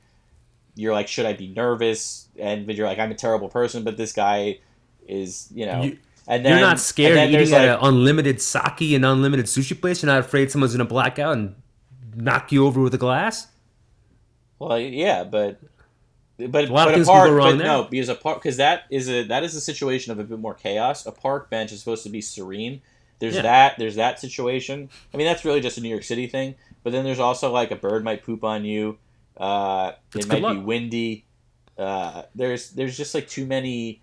you're 0.77 0.93
like 0.93 1.09
should 1.09 1.27
I 1.27 1.33
be 1.33 1.49
nervous? 1.49 2.29
And 2.39 2.65
but 2.65 2.77
you're 2.77 2.87
like 2.87 3.01
I'm 3.01 3.11
a 3.11 3.17
terrible 3.17 3.49
person, 3.49 3.83
but 3.83 3.97
this 3.97 4.13
guy 4.13 4.61
is 5.07 5.49
you 5.53 5.67
know. 5.67 5.83
You- 5.83 5.99
and 6.29 6.45
then, 6.45 6.59
You're 6.59 6.67
not 6.67 6.81
scared 6.81 7.17
and 7.17 7.33
eating 7.33 7.55
at 7.55 7.69
like- 7.69 7.79
an 7.81 7.87
unlimited 7.87 8.43
sake 8.43 8.81
and 8.81 9.05
unlimited 9.05 9.47
sushi 9.47 9.81
place. 9.81 10.03
You're 10.03 10.11
not 10.11 10.19
afraid 10.19 10.51
someone's 10.51 10.73
gonna 10.73 10.85
black 10.85 11.21
out 11.21 11.35
and 11.35 11.55
knock 12.17 12.51
you 12.51 12.67
over 12.67 12.81
with 12.81 12.93
a 12.95 12.99
glass. 12.99 13.47
Well, 14.59 14.77
yeah, 14.77 15.23
but 15.23 15.61
but 16.39 16.69
A 16.69 16.73
lot 16.73 16.87
but 16.87 16.89
a 16.89 16.95
things 16.95 17.07
can 17.07 17.15
park, 17.15 17.29
go 17.31 17.35
wrong 17.35 17.51
but 17.53 17.59
there. 17.59 17.67
no, 17.67 17.85
because 17.85 18.09
a 18.09 18.15
park 18.15 18.39
because 18.43 18.57
that 18.59 18.85
is 18.91 19.09
a 19.09 19.23
that 19.25 19.43
is 19.45 19.55
a 19.55 19.61
situation 19.61 20.13
of 20.13 20.19
a 20.19 20.25
bit 20.25 20.39
more 20.39 20.55
chaos. 20.55 21.07
A 21.07 21.13
park 21.13 21.49
bench 21.51 21.73
is 21.73 21.79
supposed 21.81 22.03
to 22.05 22.11
be 22.11 22.21
serene. 22.21 22.83
There's 23.19 23.37
Yeah. 23.37 23.43
that 23.43 23.79
there's 23.79 23.97
that 23.97 24.21
situation. 24.21 24.91
I 25.15 25.17
mean, 25.17 25.27
that's 25.27 25.45
really 25.45 25.61
just 25.61 25.79
a 25.79 25.81
New 25.81 25.89
York 25.89 26.03
City 26.05 26.27
thing. 26.27 26.55
But 26.85 26.93
then 26.93 27.05
there's 27.05 27.19
also 27.21 27.51
like 27.51 27.71
a 27.71 27.77
bird 27.77 28.05
might 28.05 28.23
poop 28.23 28.45
on 28.45 28.65
you. 28.65 28.99
Uh, 29.37 29.93
it 30.15 30.29
might 30.29 30.53
be 30.55 30.59
windy. 30.61 31.25
Uh, 31.79 32.23
there's 32.35 32.71
there's 32.71 32.97
just 32.97 33.15
like 33.15 33.29
too 33.29 33.45
many 33.47 34.01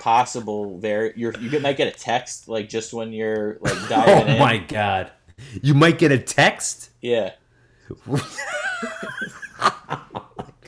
possible 0.00 0.78
there. 0.80 1.12
You're 1.16 1.34
you 1.38 1.58
might 1.60 1.76
get 1.76 1.88
a 1.88 1.96
text 1.98 2.48
like 2.48 2.68
just 2.68 2.92
when 2.92 3.12
you're 3.12 3.58
like 3.60 3.74
Oh 3.84 3.86
diving 3.88 4.28
in. 4.28 4.36
Oh 4.36 4.38
my 4.44 4.58
god. 4.58 5.12
You 5.62 5.74
might 5.74 5.98
get 5.98 6.10
a 6.12 6.18
text. 6.18 6.90
Yeah. 7.00 7.32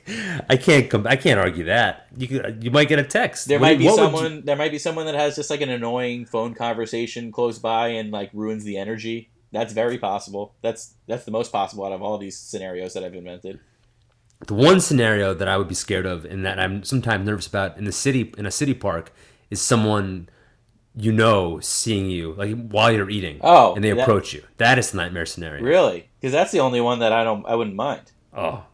I 0.49 0.57
can't 0.57 0.89
come. 0.91 1.07
I 1.07 1.17
can't 1.17 1.39
argue 1.41 1.65
that. 1.65 2.07
You 2.17 2.29
could, 2.29 2.63
you 2.65 2.71
might 2.71 2.89
get 2.89 2.99
a 2.99 3.05
text. 3.05 3.49
There 3.49 3.59
What- 3.59 3.67
might 3.67 3.79
be 3.79 3.85
would 3.85 3.91
you- 3.91 3.97
someone. 3.97 4.43
There 4.45 4.57
might 4.57 4.71
be 4.71 4.79
someone 4.79 5.07
that 5.07 5.15
has 5.15 5.37
just 5.37 5.51
like 5.51 5.61
an 5.61 5.71
annoying 5.71 6.27
phone 6.27 6.55
conversation 6.55 7.33
close 7.33 7.59
by 7.59 7.89
and 7.89 8.11
like 8.11 8.31
ruins 8.33 8.65
the 8.65 8.77
energy. 8.77 9.31
That's 9.53 9.73
very 9.73 9.99
possible. 9.99 10.55
That's 10.63 10.95
that's 11.07 11.25
the 11.25 11.31
most 11.31 11.51
possible 11.53 11.85
out 11.85 11.93
of 11.93 12.03
all 12.03 12.19
these 12.19 12.39
scenarios 12.39 12.95
that 12.95 13.05
I've 13.05 13.15
invented. 13.15 13.61
the 14.47 14.55
one 14.55 14.81
scenario 14.81 15.33
that 15.35 15.49
I 15.49 15.57
would 15.57 15.69
be 15.69 15.75
scared 15.75 16.05
of, 16.07 16.25
and 16.25 16.45
that 16.45 16.59
I'm 16.61 16.85
sometimes 16.85 17.27
nervous 17.27 17.47
about 17.47 17.79
in 17.79 17.85
the 17.85 17.93
city 17.93 18.35
in 18.37 18.45
a 18.47 18.51
city 18.51 18.75
park, 18.75 19.13
is 19.51 19.61
someone 19.63 20.29
you 20.99 21.13
know 21.13 21.59
seeing 21.61 22.11
you 22.11 22.33
like 22.35 22.55
while 22.71 22.91
you're 22.93 23.09
eating. 23.11 23.39
Oh, 23.43 23.75
and 23.75 23.83
they 23.85 23.93
that- 23.93 24.03
approach 24.03 24.35
you. 24.35 24.43
That 24.59 24.79
is 24.79 24.91
the 24.91 24.99
nightmare 24.99 25.27
scenario. 25.27 25.63
Really? 25.65 26.09
Because 26.21 26.33
that's 26.33 26.53
the 26.53 26.61
only 26.61 26.81
one 26.81 26.99
that 26.99 27.13
I 27.13 27.25
don't. 27.25 27.47
I 27.47 27.55
wouldn't 27.55 27.77
mind. 27.77 28.13
Oh, 28.37 28.65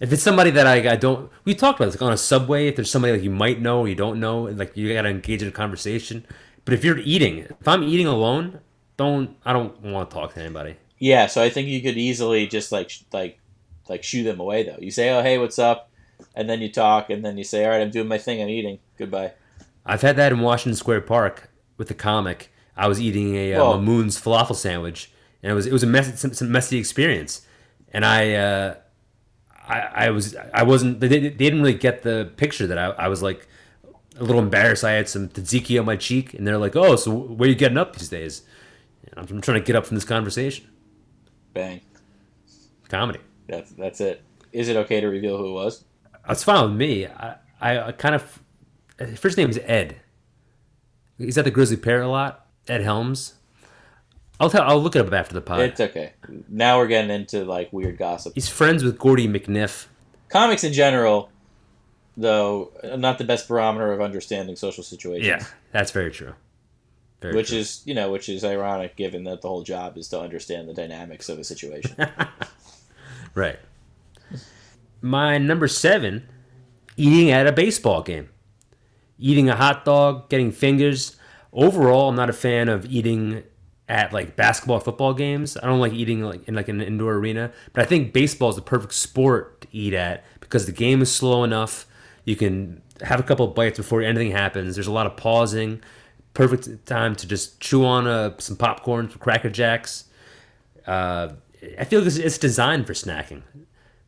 if 0.00 0.12
it's 0.12 0.22
somebody 0.22 0.50
that 0.50 0.66
I, 0.66 0.92
I 0.92 0.96
don't, 0.96 1.30
we 1.44 1.54
talked 1.54 1.78
about 1.80 1.86
this, 1.86 2.00
like 2.00 2.02
on 2.02 2.12
a 2.12 2.16
subway. 2.16 2.68
If 2.68 2.76
there's 2.76 2.90
somebody 2.90 3.12
like 3.14 3.22
you 3.22 3.30
might 3.30 3.60
know 3.60 3.80
or 3.80 3.88
you 3.88 3.94
don't 3.94 4.20
know, 4.20 4.46
and, 4.46 4.58
like 4.58 4.76
you 4.76 4.92
gotta 4.92 5.08
engage 5.08 5.42
in 5.42 5.48
a 5.48 5.52
conversation. 5.52 6.26
But 6.64 6.74
if 6.74 6.84
you're 6.84 6.98
eating, 6.98 7.38
if 7.38 7.68
I'm 7.68 7.82
eating 7.82 8.06
alone, 8.06 8.60
don't 8.96 9.36
I 9.44 9.52
don't 9.52 9.80
want 9.82 10.10
to 10.10 10.14
talk 10.14 10.34
to 10.34 10.40
anybody. 10.40 10.76
Yeah. 10.98 11.26
So 11.26 11.42
I 11.42 11.50
think 11.50 11.68
you 11.68 11.82
could 11.82 11.96
easily 11.96 12.46
just 12.46 12.72
like 12.72 12.90
like 13.12 13.38
like 13.88 14.02
shoo 14.02 14.24
them 14.24 14.40
away 14.40 14.64
though. 14.64 14.78
You 14.80 14.90
say, 14.90 15.10
"Oh, 15.10 15.22
hey, 15.22 15.38
what's 15.38 15.58
up?" 15.58 15.90
And 16.34 16.48
then 16.48 16.60
you 16.60 16.70
talk, 16.72 17.10
and 17.10 17.24
then 17.24 17.38
you 17.38 17.44
say, 17.44 17.64
"All 17.64 17.70
right, 17.70 17.80
I'm 17.80 17.90
doing 17.90 18.08
my 18.08 18.18
thing. 18.18 18.42
I'm 18.42 18.48
eating. 18.48 18.78
Goodbye." 18.98 19.32
I've 19.84 20.02
had 20.02 20.16
that 20.16 20.32
in 20.32 20.40
Washington 20.40 20.76
Square 20.76 21.02
Park 21.02 21.50
with 21.76 21.88
the 21.88 21.94
comic. 21.94 22.52
I 22.76 22.88
was 22.88 23.00
eating 23.00 23.36
a 23.36 23.54
uh. 23.54 23.76
Mamoun's 23.76 24.20
falafel 24.20 24.56
sandwich, 24.56 25.10
and 25.42 25.52
it 25.52 25.54
was 25.54 25.66
it 25.66 25.72
was 25.72 25.82
a 25.82 25.86
messy, 25.86 26.16
some, 26.16 26.34
some 26.34 26.50
messy 26.50 26.78
experience. 26.78 27.42
And 27.92 28.04
I, 28.04 28.34
uh, 28.34 28.74
I, 29.68 30.06
I 30.06 30.10
was 30.10 30.36
I 30.54 30.62
wasn't 30.62 31.00
they, 31.00 31.08
didn't- 31.08 31.38
they 31.38 31.44
didn't 31.44 31.60
really 31.60 31.74
get 31.74 32.02
the 32.02 32.30
picture 32.36 32.66
that 32.66 32.78
I, 32.78 32.86
I 32.90 33.08
was 33.08 33.22
like 33.22 33.46
a 34.18 34.24
little 34.24 34.40
embarrassed. 34.40 34.84
I 34.84 34.92
had 34.92 35.08
some 35.08 35.28
tzatziki 35.28 35.78
on 35.78 35.84
my 35.86 35.96
cheek, 35.96 36.34
and 36.34 36.46
they're 36.46 36.58
like, 36.58 36.76
"Oh, 36.76 36.96
so 36.96 37.12
where 37.14 37.46
are 37.46 37.50
you 37.50 37.56
getting 37.56 37.78
up 37.78 37.96
these 37.96 38.08
days?" 38.08 38.42
And 39.04 39.30
I'm, 39.30 39.40
trying 39.40 39.60
to 39.60 39.64
get 39.64 39.76
up 39.76 39.86
from 39.86 39.96
this 39.96 40.04
conversation. 40.04 40.66
Bang. 41.52 41.80
Comedy. 42.88 43.20
That's 43.48 43.70
that's 43.72 44.00
it. 44.00 44.22
Is 44.52 44.68
it 44.68 44.76
okay 44.76 45.00
to 45.00 45.08
reveal 45.08 45.36
who 45.36 45.48
it 45.48 45.52
was? 45.52 45.84
That's 46.26 46.42
fine 46.44 46.70
with 46.70 46.78
me. 46.78 47.06
I, 47.06 47.36
I, 47.60 47.80
I 47.88 47.92
kind 47.92 48.14
of 48.14 48.42
his 48.98 49.18
first 49.18 49.36
name 49.36 49.50
is 49.50 49.58
Ed. 49.64 49.96
He's 51.18 51.38
at 51.38 51.44
the 51.44 51.50
Grisly 51.50 51.76
Pear 51.76 52.02
a 52.02 52.08
lot. 52.08 52.46
Ed 52.68 52.82
Helms. 52.82 53.34
I'll 54.38 54.50
tell. 54.50 54.62
I'll 54.62 54.80
look 54.82 54.96
it 54.96 55.06
up 55.06 55.12
after 55.12 55.34
the 55.34 55.40
pod. 55.40 55.60
It's 55.60 55.80
okay. 55.80 56.12
Now 56.48 56.78
we're 56.78 56.86
getting 56.88 57.10
into 57.10 57.44
like 57.44 57.72
weird 57.72 57.96
gossip. 57.98 58.34
He's 58.34 58.48
friends 58.48 58.84
with 58.84 58.98
Gordy 58.98 59.26
McNiff. 59.28 59.86
comics 60.28 60.62
in 60.64 60.72
general, 60.72 61.30
though, 62.16 62.72
not 62.96 63.18
the 63.18 63.24
best 63.24 63.48
barometer 63.48 63.92
of 63.92 64.00
understanding 64.00 64.56
social 64.56 64.82
situations. 64.84 65.26
Yeah, 65.26 65.44
that's 65.72 65.90
very 65.90 66.10
true. 66.10 66.34
Very 67.22 67.34
Which 67.34 67.48
true. 67.48 67.58
is, 67.58 67.80
you 67.86 67.94
know, 67.94 68.10
which 68.12 68.28
is 68.28 68.44
ironic 68.44 68.94
given 68.94 69.24
that 69.24 69.40
the 69.40 69.48
whole 69.48 69.62
job 69.62 69.96
is 69.96 70.08
to 70.08 70.20
understand 70.20 70.68
the 70.68 70.74
dynamics 70.74 71.30
of 71.30 71.38
a 71.38 71.44
situation. 71.44 71.96
right. 73.34 73.58
My 75.00 75.38
number 75.38 75.66
seven, 75.68 76.28
eating 76.98 77.30
at 77.30 77.46
a 77.46 77.52
baseball 77.52 78.02
game, 78.02 78.28
eating 79.18 79.48
a 79.48 79.56
hot 79.56 79.84
dog, 79.86 80.28
getting 80.28 80.52
fingers. 80.52 81.16
Overall, 81.54 82.10
I'm 82.10 82.16
not 82.16 82.28
a 82.28 82.34
fan 82.34 82.68
of 82.68 82.84
eating 82.84 83.44
at 83.88 84.12
like 84.12 84.36
basketball, 84.36 84.80
football 84.80 85.14
games. 85.14 85.56
I 85.56 85.66
don't 85.66 85.80
like 85.80 85.92
eating 85.92 86.22
like 86.22 86.46
in 86.48 86.54
like 86.54 86.68
an 86.68 86.80
indoor 86.80 87.14
arena. 87.14 87.52
But 87.72 87.82
I 87.82 87.84
think 87.86 88.12
baseball 88.12 88.50
is 88.50 88.56
the 88.56 88.62
perfect 88.62 88.94
sport 88.94 89.60
to 89.62 89.68
eat 89.72 89.94
at 89.94 90.24
because 90.40 90.66
the 90.66 90.72
game 90.72 91.02
is 91.02 91.14
slow 91.14 91.44
enough. 91.44 91.86
You 92.24 92.36
can 92.36 92.82
have 93.02 93.20
a 93.20 93.22
couple 93.22 93.46
bites 93.48 93.78
before 93.78 94.02
anything 94.02 94.32
happens. 94.32 94.74
There's 94.74 94.86
a 94.86 94.92
lot 94.92 95.06
of 95.06 95.16
pausing. 95.16 95.80
Perfect 96.34 96.86
time 96.86 97.14
to 97.16 97.26
just 97.26 97.60
chew 97.60 97.84
on 97.84 98.06
uh, 98.06 98.34
some 98.38 98.56
popcorn, 98.56 99.08
some 99.08 99.18
Cracker 99.18 99.50
Jacks. 99.50 100.04
Uh, 100.86 101.30
I 101.78 101.84
feel 101.84 102.00
like 102.02 102.14
it's, 102.14 102.38
designed 102.38 102.86
for 102.86 102.92
snacking. 102.92 103.42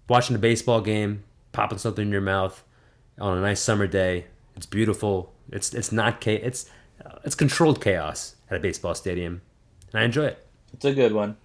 Watching 0.08 0.36
a 0.36 0.38
baseball 0.38 0.80
game, 0.80 1.24
popping 1.52 1.78
something 1.78 2.06
in 2.06 2.12
your 2.12 2.20
mouth 2.20 2.62
on 3.18 3.36
a 3.36 3.40
nice 3.40 3.60
summer 3.60 3.86
day. 3.86 4.26
It's 4.56 4.66
beautiful. 4.66 5.32
It's 5.50 5.72
it's 5.72 5.92
not 5.92 6.26
it's 6.26 6.68
it's 7.24 7.34
controlled 7.34 7.80
chaos 7.80 8.36
at 8.50 8.56
a 8.56 8.60
baseball 8.60 8.94
stadium, 8.94 9.42
and 9.92 10.00
I 10.00 10.04
enjoy 10.04 10.26
it. 10.26 10.46
it's 10.72 10.84
a 10.84 10.92
good 10.94 11.12
one. 11.12 11.36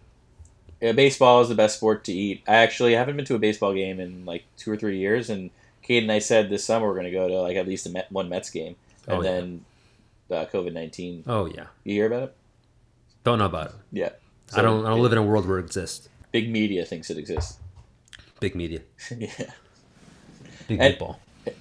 Yeah, 0.81 0.91
baseball 0.91 1.41
is 1.41 1.49
the 1.49 1.55
best 1.55 1.77
sport 1.77 2.03
to 2.05 2.13
eat. 2.13 2.43
I 2.47 2.55
actually 2.55 2.93
haven't 2.93 3.15
been 3.15 3.25
to 3.25 3.35
a 3.35 3.39
baseball 3.39 3.73
game 3.73 3.99
in 3.99 4.25
like 4.25 4.43
two 4.57 4.71
or 4.71 4.75
three 4.77 4.97
years, 4.97 5.29
and 5.29 5.49
Kate 5.81 6.03
and 6.03 6.11
I 6.11 6.19
said 6.19 6.49
this 6.49 6.65
summer 6.65 6.87
we're 6.87 6.93
going 6.95 7.05
to 7.05 7.11
go 7.11 7.27
to 7.27 7.41
like 7.41 7.55
at 7.55 7.67
least 7.67 7.85
a 7.85 7.89
Met, 7.89 8.11
one 8.11 8.27
Mets 8.29 8.49
game, 8.49 8.75
and 9.07 9.17
Oh, 9.17 9.21
yeah. 9.21 9.31
then 9.31 9.65
uh, 10.31 10.45
COVID 10.51 10.73
nineteen. 10.73 11.23
Oh 11.25 11.45
yeah, 11.45 11.67
You 11.85 11.93
hear 11.93 12.07
about 12.07 12.23
it? 12.23 12.35
don't 13.23 13.39
know 13.39 13.45
about 13.45 13.67
it. 13.67 13.75
Yeah. 13.93 14.09
I 14.55 14.61
don't 14.61 14.85
I 14.85 14.89
don't 14.89 15.01
live 15.01 15.13
in 15.13 15.17
a 15.17 15.23
world 15.23 15.47
where 15.47 15.57
it 15.59 15.63
exists. 15.65 16.09
Big 16.33 16.51
media 16.51 16.83
thinks 16.85 17.09
it 17.09 17.17
exists. 17.17 17.57
Big 18.41 18.53
media, 18.55 18.81
yeah. 19.17 19.29
big 20.67 20.79
And- 20.81 20.95
meatball. 20.97 21.15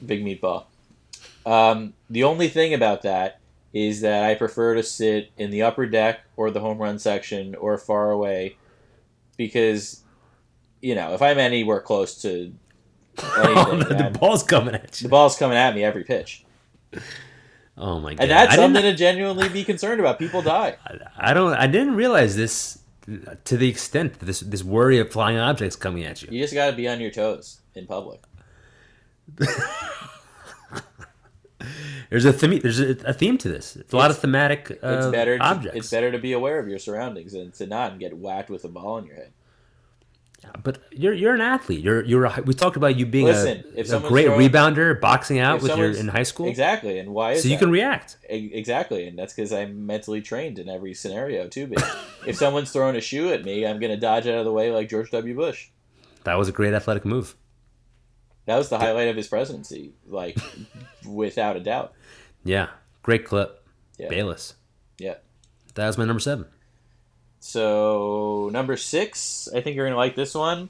Big 0.05 0.25
meatball. 0.25 0.65
Um, 1.47 1.93
the 2.11 2.25
only 2.25 2.49
thing 2.49 2.73
about 2.75 3.03
that 3.03 3.39
is 3.73 4.01
that 4.03 4.25
I 4.25 4.35
prefer 4.35 4.75
to 4.75 4.83
sit 4.83 5.31
in 5.39 5.51
the 5.51 5.63
upper 5.63 5.87
deck 5.87 6.21
or 6.37 6.51
the 6.51 6.61
home 6.61 6.79
run 6.79 6.99
section 6.99 7.55
or 7.55 7.79
far 7.79 8.11
away 8.11 8.57
because, 9.37 10.03
you 10.81 10.95
know, 10.95 11.15
if 11.15 11.23
I'm 11.23 11.39
anywhere 11.39 11.81
close 11.81 12.21
to 12.23 12.53
Oh, 13.19 13.71
anything, 13.73 13.97
the, 13.99 14.05
I'm- 14.05 14.13
ball's 14.15 14.43
coming 14.43 14.75
at 14.75 15.01
you. 15.01 15.05
the 15.07 15.11
ball's 15.11 15.37
coming 15.39 15.57
at 15.57 15.75
me 15.75 15.85
every 15.85 16.05
pitch. 16.05 16.45
Oh 17.79 17.99
my 18.01 18.13
god! 18.15 18.23
And 18.23 18.31
that's 18.31 18.53
I 18.53 18.57
something 18.57 18.83
to 18.83 18.95
genuinely 18.95 19.49
be 19.49 19.65
concerned 19.65 20.01
about. 20.01 20.19
People 20.19 20.43
die. 20.43 20.77
I- 20.87 21.31
I 21.31 21.35
don't. 21.35 21.55
I 21.55 21.67
didn't 21.67 21.95
realize 21.95 22.37
this 22.37 22.79
to 23.45 23.57
the 23.57 23.69
extent 23.69 24.19
that 24.19 24.27
this 24.27 24.41
this 24.41 24.63
worry 24.63 24.99
of 24.99 25.11
flying 25.11 25.39
objects 25.39 25.77
coming 25.77 26.05
at 26.05 26.23
you. 26.23 26.29
You 26.31 26.41
just 26.43 26.53
got 26.55 26.71
to 26.71 26.77
be 26.77 26.87
on 26.89 27.01
your 27.01 27.11
toes 27.11 27.61
in 27.75 27.87
public. 27.87 28.21
There's 32.11 32.25
a 32.25 32.33
theme. 32.33 32.59
There's 32.61 32.81
a, 32.81 32.91
a 33.07 33.13
theme 33.13 33.39
to 33.39 33.49
this. 33.49 33.77
It's 33.77 33.93
a 33.93 33.97
lot 33.97 34.11
of 34.11 34.19
thematic 34.19 34.71
uh, 34.83 34.89
It's 34.99 35.07
better. 35.09 35.39
To, 35.39 35.45
objects. 35.45 35.79
It's 35.79 35.91
better 35.91 36.13
to 36.13 36.19
be 36.19 36.33
aware 36.33 36.59
of 36.59 36.69
your 36.69 36.79
surroundings 36.79 37.33
than 37.33 37.53
to 37.53 37.67
not 37.67 37.93
and 37.93 38.01
get 38.01 38.17
whacked 38.17 38.51
with 38.51 38.65
a 38.65 38.69
ball 38.69 38.99
in 38.99 39.07
your 39.07 39.17
head. 39.17 39.33
But 40.65 40.79
you're 40.91 41.13
you're 41.13 41.35
an 41.37 41.41
athlete. 41.41 41.81
You're 41.85 42.03
you're. 42.05 42.25
A, 42.25 42.43
we 42.45 42.53
talked 42.53 42.77
about 42.77 42.97
you 42.97 43.07
being 43.07 43.27
Listen, 43.27 43.63
a, 43.77 43.81
a 43.81 44.01
great 44.09 44.27
throwing- 44.27 44.51
rebounder, 44.51 45.01
boxing 45.01 45.39
out 45.39 45.63
with 45.63 45.77
your 45.77 45.93
in 45.93 46.09
high 46.09 46.25
school. 46.25 46.49
Exactly, 46.49 46.99
and 46.99 47.11
why 47.11 47.33
is 47.33 47.43
So 47.43 47.49
you 47.49 47.55
that? 47.55 47.61
can 47.61 47.71
react. 47.71 48.17
Exactly, 48.29 49.07
and 49.07 49.17
that's 49.17 49.33
because 49.33 49.53
I'm 49.53 49.87
mentally 49.87 50.21
trained 50.21 50.59
in 50.59 50.69
every 50.69 50.95
scenario 50.95 51.47
too. 51.47 51.69
But 51.69 51.85
if 52.27 52.37
someone's 52.37 52.73
throwing 52.73 52.97
a 52.97 53.01
shoe 53.01 53.33
at 53.33 53.45
me, 53.45 53.65
I'm 53.65 53.79
gonna 53.79 53.97
dodge 53.97 54.27
out 54.27 54.35
of 54.35 54.45
the 54.45 54.53
way 54.53 54.73
like 54.73 54.89
George 54.89 55.13
W. 55.13 55.33
Bush. 55.37 55.69
That 56.25 56.37
was 56.37 56.49
a 56.49 56.53
great 56.53 56.75
athletic 56.75 57.05
move. 57.05 57.37
That 58.47 58.57
was 58.57 58.69
the 58.69 58.79
highlight 58.81 59.07
of 59.09 59.17
his 59.17 59.29
presidency, 59.29 59.93
like 60.09 60.37
without 61.07 61.57
a 61.57 61.61
doubt. 61.61 61.93
Yeah, 62.45 62.69
great 63.03 63.25
clip. 63.25 63.65
Yeah. 63.99 64.09
Bayless. 64.09 64.55
Yeah. 64.99 65.15
That 65.75 65.87
was 65.87 65.99
my 65.99 66.05
number 66.05 66.21
seven. 66.21 66.47
So 67.41 68.51
number 68.53 68.77
six, 68.77 69.49
I 69.55 69.61
think 69.61 69.77
you're 69.77 69.87
gonna 69.87 69.97
like 69.97 70.17
this 70.17 70.35
one. 70.35 70.69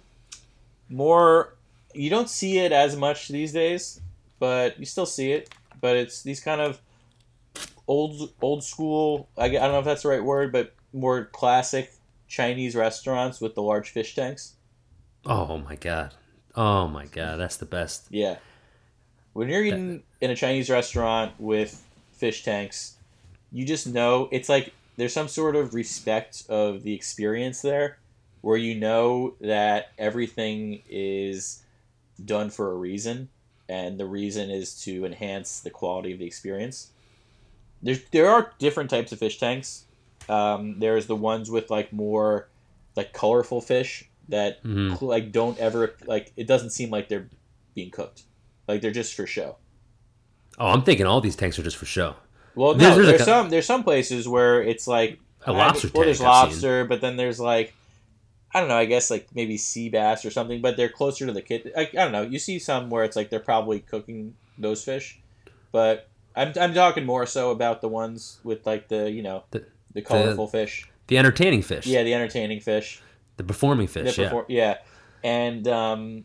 More, 0.89 1.55
you 1.95 2.11
don't 2.11 2.29
see 2.29 2.59
it 2.59 2.73
as 2.73 2.97
much 2.97 3.29
these 3.29 3.53
days, 3.53 4.01
but 4.39 4.79
you 4.79 4.87
still 4.87 5.07
see 5.07 5.33
it. 5.33 5.51
But 5.81 5.97
it's 5.97 6.23
these 6.23 6.41
kind 6.41 6.61
of 6.61 6.81
old 7.87 8.33
old 8.41 8.65
school. 8.65 9.29
I, 9.37 9.47
I 9.47 9.49
don't 9.51 9.73
know 9.73 9.79
if 9.81 9.85
that's 9.85 10.03
the 10.03 10.09
right 10.09 10.25
word, 10.25 10.53
but 10.53 10.75
more 10.93 11.25
classic 11.27 11.93
Chinese 12.29 12.75
restaurants 12.75 13.41
with 13.41 13.55
the 13.55 13.63
large 13.63 13.91
fish 13.91 14.15
tanks. 14.15 14.55
Oh 15.27 15.59
my 15.59 15.77
god. 15.77 16.15
Oh 16.55 16.89
my 16.89 17.07
god. 17.07 17.39
That's 17.39 17.57
the 17.57 17.67
best. 17.67 18.07
Yeah. 18.11 18.37
When 19.33 19.49
you're 19.49 19.65
eating 19.65 20.03
in 20.21 20.31
a 20.31 20.37
Chinese 20.37 20.69
restaurant 20.69 21.33
with 21.39 21.85
fish 22.13 22.45
tanks, 22.45 22.97
you 23.51 23.65
just 23.65 23.87
know 23.87 24.29
it's 24.31 24.49
like 24.49 24.73
there's 24.97 25.13
some 25.13 25.29
sort 25.29 25.57
of 25.57 25.75
respect 25.75 26.45
of 26.49 26.83
the 26.83 26.95
experience 26.95 27.63
there 27.63 27.99
where 28.43 28.57
you 28.57 28.75
know 28.75 29.35
that 29.41 29.93
everything 29.99 30.83
is 30.89 31.63
done 32.25 32.51
for 32.51 32.73
a 32.73 32.75
reason, 32.75 33.29
and 33.69 33.99
the 33.99 34.05
reason 34.07 34.51
is 34.51 34.83
to 34.83 35.05
enhance 35.07 35.61
the 35.61 35.71
quality 35.71 36.13
of 36.13 36.19
the 36.19 36.27
experience. 36.27 36.91
There, 37.83 37.97
there 38.11 38.29
are 38.29 38.53
different 38.59 38.91
types 38.91 39.13
of 39.13 39.19
fish 39.19 39.39
tanks. 39.39 39.85
Um, 40.29 40.79
there's 40.79 41.07
the 41.07 41.17
ones 41.17 41.51
with 41.51 41.71
like 41.71 41.93
more 41.93 42.49
like 42.97 43.13
colorful 43.13 43.61
fish 43.61 44.05
that 44.29 44.63
Mhm. 44.63 45.01
like 45.03 45.33
don't 45.33 45.59
ever 45.59 45.95
like 46.07 46.33
it 46.37 46.47
doesn't 46.47 46.71
seem 46.71 46.91
like 46.91 47.09
they're 47.09 47.29
being 47.75 47.91
cooked, 47.91 48.25
like 48.69 48.81
they're 48.81 48.91
just 48.91 49.15
for 49.15 49.27
show. 49.27 49.57
Oh, 50.59 50.69
I'm 50.69 50.83
thinking 50.83 51.07
all 51.07 51.21
these 51.21 51.37
tanks 51.37 51.59
are 51.59 51.63
just 51.63 51.77
for 51.77 51.87
show. 51.87 52.17
Well, 52.55 52.75
no, 52.75 52.79
There's- 52.79 52.97
there's, 52.97 53.07
there's 53.09 53.21
a- 53.23 53.25
some 53.25 53.51
there's 53.51 53.67
some 53.67 53.83
places 53.85 54.29
where 54.29 54.63
it's 54.63 54.87
like 54.87 55.19
A 55.47 55.53
lobster 55.53 55.91
Well, 55.95 56.05
there's 56.05 56.21
I've 56.21 56.25
seen. 56.25 56.27
lobster, 56.27 56.85
but 56.85 57.01
then 57.01 57.17
there's 57.17 57.41
like 57.41 57.75
I 58.55 58.61
don't 58.61 58.69
know. 58.69 58.77
I 58.77 58.85
guess 58.85 59.11
like 59.11 59.29
maybe 59.35 59.57
sea 59.57 59.89
bass 59.89 60.25
or 60.27 60.31
something, 60.31 60.61
but 60.61 60.77
they're 60.77 60.91
closer 60.91 61.25
to 61.27 61.33
the 61.33 61.41
kid. 61.41 61.73
I, 61.77 61.83
I 61.83 61.85
don't 61.95 62.13
know. 62.13 62.21
You 62.23 62.39
see 62.39 62.59
some 62.59 62.91
where 62.91 63.03
it's 63.05 63.17
like 63.17 63.31
they're 63.31 63.41
probably 63.41 63.81
cooking 63.81 64.35
those 64.59 64.85
fish, 64.85 65.19
but 65.73 66.09
I'm 66.37 66.53
I'm 66.61 66.75
talking 66.75 67.07
more 67.07 67.25
so 67.25 67.51
about 67.51 67.81
the 67.81 67.89
ones 67.89 68.39
with 68.45 68.67
like 68.67 68.89
the 68.89 69.11
you 69.11 69.23
know 69.23 69.45
The- 69.53 69.65
the, 69.95 70.03
colorful 70.03 70.49
fish. 70.49 70.87
The 71.09 71.19
entertaining 71.19 71.63
fish. 71.63 71.87
Yeah, 71.87 72.03
the 72.03 72.13
entertaining 72.15 72.61
fish. 72.61 73.01
The 73.39 73.45
performing 73.45 73.87
fish. 73.89 74.17
The 74.17 74.23
yeah. 74.23 74.43
yeah. 74.49 74.77
And 75.25 75.67
um, 75.69 76.25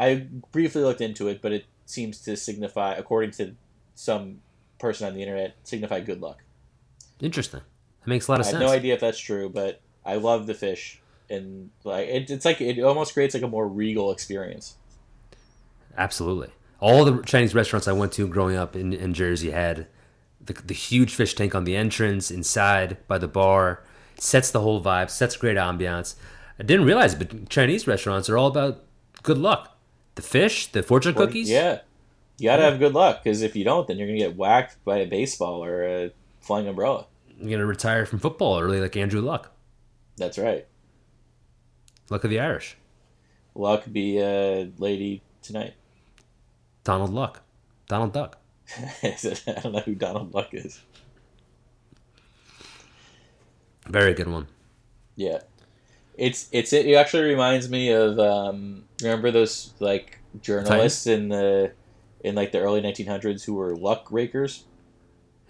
I 0.00 0.26
briefly 0.52 0.82
looked 0.82 1.00
into 1.02 1.28
it, 1.28 1.40
but 1.42 1.52
it 1.52 1.64
seems 1.92 2.20
to 2.22 2.36
signify, 2.36 2.94
according 2.94 3.30
to 3.32 3.54
some 3.94 4.40
person 4.78 5.06
on 5.06 5.14
the 5.14 5.22
internet, 5.22 5.56
signify 5.62 6.00
good 6.00 6.20
luck. 6.20 6.42
Interesting. 7.20 7.60
That 8.00 8.08
makes 8.08 8.26
a 8.26 8.32
lot 8.32 8.40
of 8.40 8.46
I 8.46 8.50
have 8.50 8.58
sense. 8.58 8.70
no 8.70 8.74
idea 8.74 8.94
if 8.94 9.00
that's 9.00 9.18
true, 9.18 9.48
but 9.48 9.80
I 10.04 10.16
love 10.16 10.46
the 10.46 10.54
fish, 10.54 11.00
and 11.30 11.70
like 11.84 12.08
it, 12.08 12.30
it's 12.30 12.44
like 12.44 12.60
it 12.60 12.80
almost 12.82 13.14
creates 13.14 13.34
like 13.34 13.44
a 13.44 13.48
more 13.48 13.68
regal 13.68 14.10
experience. 14.10 14.76
Absolutely. 15.96 16.48
All 16.80 17.04
the 17.04 17.22
Chinese 17.22 17.54
restaurants 17.54 17.86
I 17.86 17.92
went 17.92 18.12
to 18.12 18.26
growing 18.26 18.56
up 18.56 18.74
in, 18.74 18.92
in 18.92 19.14
Jersey 19.14 19.50
had 19.50 19.86
the, 20.44 20.54
the 20.54 20.74
huge 20.74 21.14
fish 21.14 21.34
tank 21.34 21.54
on 21.54 21.64
the 21.64 21.76
entrance, 21.76 22.30
inside 22.30 22.96
by 23.06 23.18
the 23.18 23.28
bar. 23.28 23.84
Sets 24.16 24.50
the 24.50 24.60
whole 24.60 24.82
vibe, 24.82 25.10
sets 25.10 25.36
great 25.36 25.56
ambiance. 25.56 26.16
I 26.58 26.64
didn't 26.64 26.86
realize, 26.86 27.14
but 27.14 27.48
Chinese 27.48 27.86
restaurants 27.86 28.28
are 28.28 28.36
all 28.36 28.48
about 28.48 28.84
good 29.22 29.38
luck. 29.38 29.71
The 30.14 30.22
fish, 30.22 30.66
the 30.68 30.82
fortune 30.82 31.12
Or- 31.14 31.26
cookies. 31.26 31.48
Yeah, 31.50 31.80
you 32.38 32.44
gotta 32.48 32.62
have 32.62 32.78
good 32.78 32.92
luck 32.94 33.22
because 33.24 33.42
if 33.42 33.56
you 33.56 33.64
don't, 33.64 33.86
then 33.88 33.98
you're 33.98 34.06
gonna 34.08 34.18
get 34.18 34.36
whacked 34.36 34.82
by 34.84 34.98
a 34.98 35.06
baseball 35.06 35.64
or 35.64 35.82
a 35.84 36.10
flying 36.40 36.66
umbrella. 36.68 37.06
You're 37.38 37.48
going 37.48 37.58
to 37.60 37.66
retire 37.66 38.06
from 38.06 38.20
football 38.20 38.60
early 38.60 38.80
like 38.80 38.96
Andrew 38.96 39.20
Luck. 39.20 39.50
That's 40.16 40.38
right. 40.38 40.64
Luck 42.08 42.22
of 42.22 42.30
the 42.30 42.38
Irish. 42.38 42.76
Luck 43.56 43.82
be 43.90 44.18
a 44.18 44.70
lady 44.78 45.22
tonight. 45.42 45.74
Donald 46.84 47.10
Luck. 47.10 47.42
Donald 47.88 48.12
Duck. 48.12 48.38
I 49.02 49.16
don't 49.60 49.72
know 49.72 49.80
who 49.80 49.96
Donald 49.96 50.32
Luck 50.34 50.50
is. 50.52 50.82
Very 53.88 54.14
good 54.14 54.28
one. 54.28 54.46
Yeah, 55.16 55.38
it's 56.16 56.48
it's 56.52 56.72
it 56.72 56.92
actually 56.94 57.24
reminds 57.24 57.68
me 57.68 57.90
of 57.90 58.18
um, 58.18 58.84
remember 59.02 59.30
those 59.30 59.72
like 59.80 60.18
journalists 60.40 61.06
in 61.06 61.28
the 61.28 61.72
in 62.20 62.34
like 62.34 62.52
the 62.52 62.60
early 62.60 62.80
1900s 62.80 63.44
who 63.44 63.54
were 63.54 63.74
luck 63.76 64.06
rakers. 64.10 64.64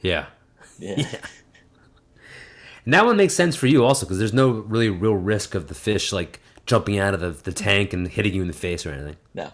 Yeah. 0.00 0.26
Yeah, 0.78 0.94
Yeah. 0.98 1.16
And 2.84 2.94
that 2.94 3.04
one 3.04 3.16
makes 3.16 3.34
sense 3.34 3.54
for 3.54 3.68
you 3.68 3.84
also 3.84 4.06
because 4.06 4.18
there's 4.18 4.32
no 4.32 4.50
really 4.50 4.88
real 4.88 5.14
risk 5.14 5.54
of 5.54 5.68
the 5.68 5.74
fish 5.74 6.12
like 6.12 6.40
jumping 6.66 6.98
out 6.98 7.14
of 7.14 7.20
the, 7.20 7.30
the 7.30 7.52
tank 7.52 7.92
and 7.92 8.08
hitting 8.08 8.34
you 8.34 8.42
in 8.42 8.48
the 8.48 8.54
face 8.54 8.84
or 8.86 8.90
anything. 8.90 9.16
no. 9.34 9.50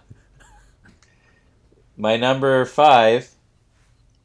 My 1.97 2.15
number 2.15 2.63
five 2.65 3.29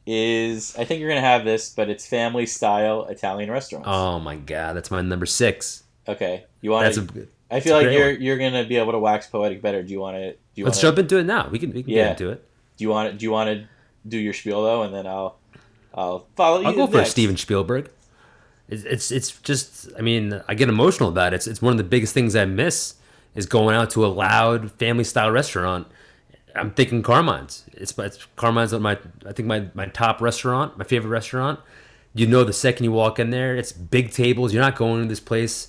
is 0.07 0.75
I 0.77 0.85
think 0.85 1.01
you're 1.01 1.09
gonna 1.09 1.21
have 1.21 1.43
this, 1.43 1.69
but 1.69 1.89
it's 1.89 2.05
family 2.07 2.45
style 2.45 3.05
Italian 3.05 3.51
restaurants. 3.51 3.87
Oh 3.91 4.19
my 4.19 4.37
god, 4.37 4.75
that's 4.75 4.89
my 4.91 5.01
number 5.01 5.25
six. 5.25 5.83
Okay, 6.07 6.45
you 6.61 6.71
want 6.71 6.85
That's 6.93 7.11
to? 7.11 7.21
a. 7.21 7.55
I 7.55 7.59
feel 7.59 7.75
like 7.75 7.91
you're 7.91 8.13
one. 8.13 8.21
you're 8.21 8.37
gonna 8.37 8.63
be 8.65 8.77
able 8.77 8.91
to 8.93 8.99
wax 8.99 9.27
poetic 9.27 9.61
better. 9.61 9.83
Do 9.83 9.91
you 9.91 9.99
want 9.99 10.17
to? 10.17 10.31
Do 10.31 10.37
you 10.55 10.65
Let's 10.65 10.77
want 10.77 10.81
jump 10.95 10.99
into 10.99 11.17
it 11.19 11.23
now. 11.25 11.47
We 11.49 11.59
can 11.59 11.71
we 11.71 11.83
can 11.83 11.91
Yeah. 11.93 12.03
get 12.09 12.21
into 12.21 12.31
it. 12.31 12.43
Do 12.77 12.83
you 12.83 12.89
want 12.89 13.11
to? 13.11 13.17
Do 13.17 13.23
you 13.23 13.31
want 13.31 13.49
to 13.49 13.67
do 14.07 14.17
your 14.17 14.33
spiel 14.33 14.63
though, 14.63 14.81
and 14.83 14.93
then 14.93 15.05
I'll 15.07 15.37
I'll 15.93 16.27
follow 16.35 16.61
you. 16.61 16.67
I'll 16.67 16.73
go 16.75 16.87
for. 16.87 17.05
Steven 17.05 17.37
Spielberg. 17.37 17.89
It's, 18.67 18.83
it's 18.83 19.11
it's 19.11 19.31
just 19.41 19.89
I 19.97 20.01
mean 20.01 20.41
I 20.47 20.55
get 20.55 20.69
emotional 20.69 21.09
about 21.09 21.33
it. 21.33 21.37
It's 21.37 21.47
it's 21.47 21.61
one 21.61 21.71
of 21.71 21.77
the 21.77 21.83
biggest 21.83 22.13
things 22.13 22.35
I 22.35 22.45
miss 22.45 22.95
is 23.35 23.45
going 23.45 23.75
out 23.75 23.91
to 23.91 24.05
a 24.05 24.07
loud 24.07 24.71
family 24.73 25.03
style 25.03 25.29
restaurant. 25.31 25.87
I'm 26.55 26.71
thinking 26.71 27.03
Carmine's. 27.03 27.65
It's, 27.73 27.97
it's 27.99 28.25
Carmine's 28.37 28.73
on 28.73 28.81
my 28.81 28.97
I 29.25 29.33
think 29.33 29.47
my 29.47 29.67
my 29.75 29.85
top 29.87 30.19
restaurant, 30.19 30.77
my 30.77 30.83
favorite 30.83 31.09
restaurant. 31.11 31.59
You 32.15 32.25
know 32.27 32.43
the 32.43 32.53
second 32.53 32.85
you 32.85 32.91
walk 32.93 33.19
in 33.19 33.29
there, 33.29 33.55
it's 33.55 33.71
big 33.73 34.11
tables. 34.11 34.53
You're 34.53 34.63
not 34.63 34.75
going 34.77 35.01
to 35.03 35.07
this 35.07 35.19
place. 35.19 35.67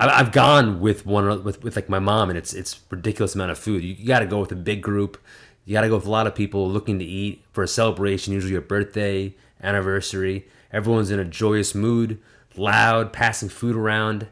I- 0.00 0.18
I've 0.20 0.32
gone 0.32 0.80
with 0.80 1.06
one 1.06 1.44
with, 1.44 1.62
with 1.62 1.76
like 1.76 1.88
my 1.88 1.98
mom, 1.98 2.30
and 2.30 2.38
it's 2.38 2.52
it's 2.54 2.80
ridiculous 2.90 3.34
amount 3.34 3.50
of 3.52 3.58
food. 3.58 3.84
You, 3.84 4.06
got 4.06 4.20
to 4.20 4.26
go 4.26 4.40
with 4.40 4.50
a 4.52 4.56
big 4.56 4.82
group. 4.82 5.18
You 5.64 5.74
got 5.74 5.82
to 5.82 5.88
go 5.88 5.96
with 5.96 6.06
a 6.06 6.10
lot 6.10 6.26
of 6.26 6.34
people 6.34 6.68
looking 6.68 6.98
to 6.98 7.04
eat 7.04 7.44
for 7.52 7.62
a 7.62 7.68
celebration, 7.68 8.32
usually 8.32 8.54
a 8.56 8.60
birthday, 8.60 9.34
anniversary. 9.62 10.48
Everyone's 10.72 11.10
in 11.10 11.20
a 11.20 11.24
joyous 11.24 11.74
mood, 11.74 12.18
loud, 12.56 13.12
passing 13.12 13.48
food 13.48 13.76
around. 13.76 14.26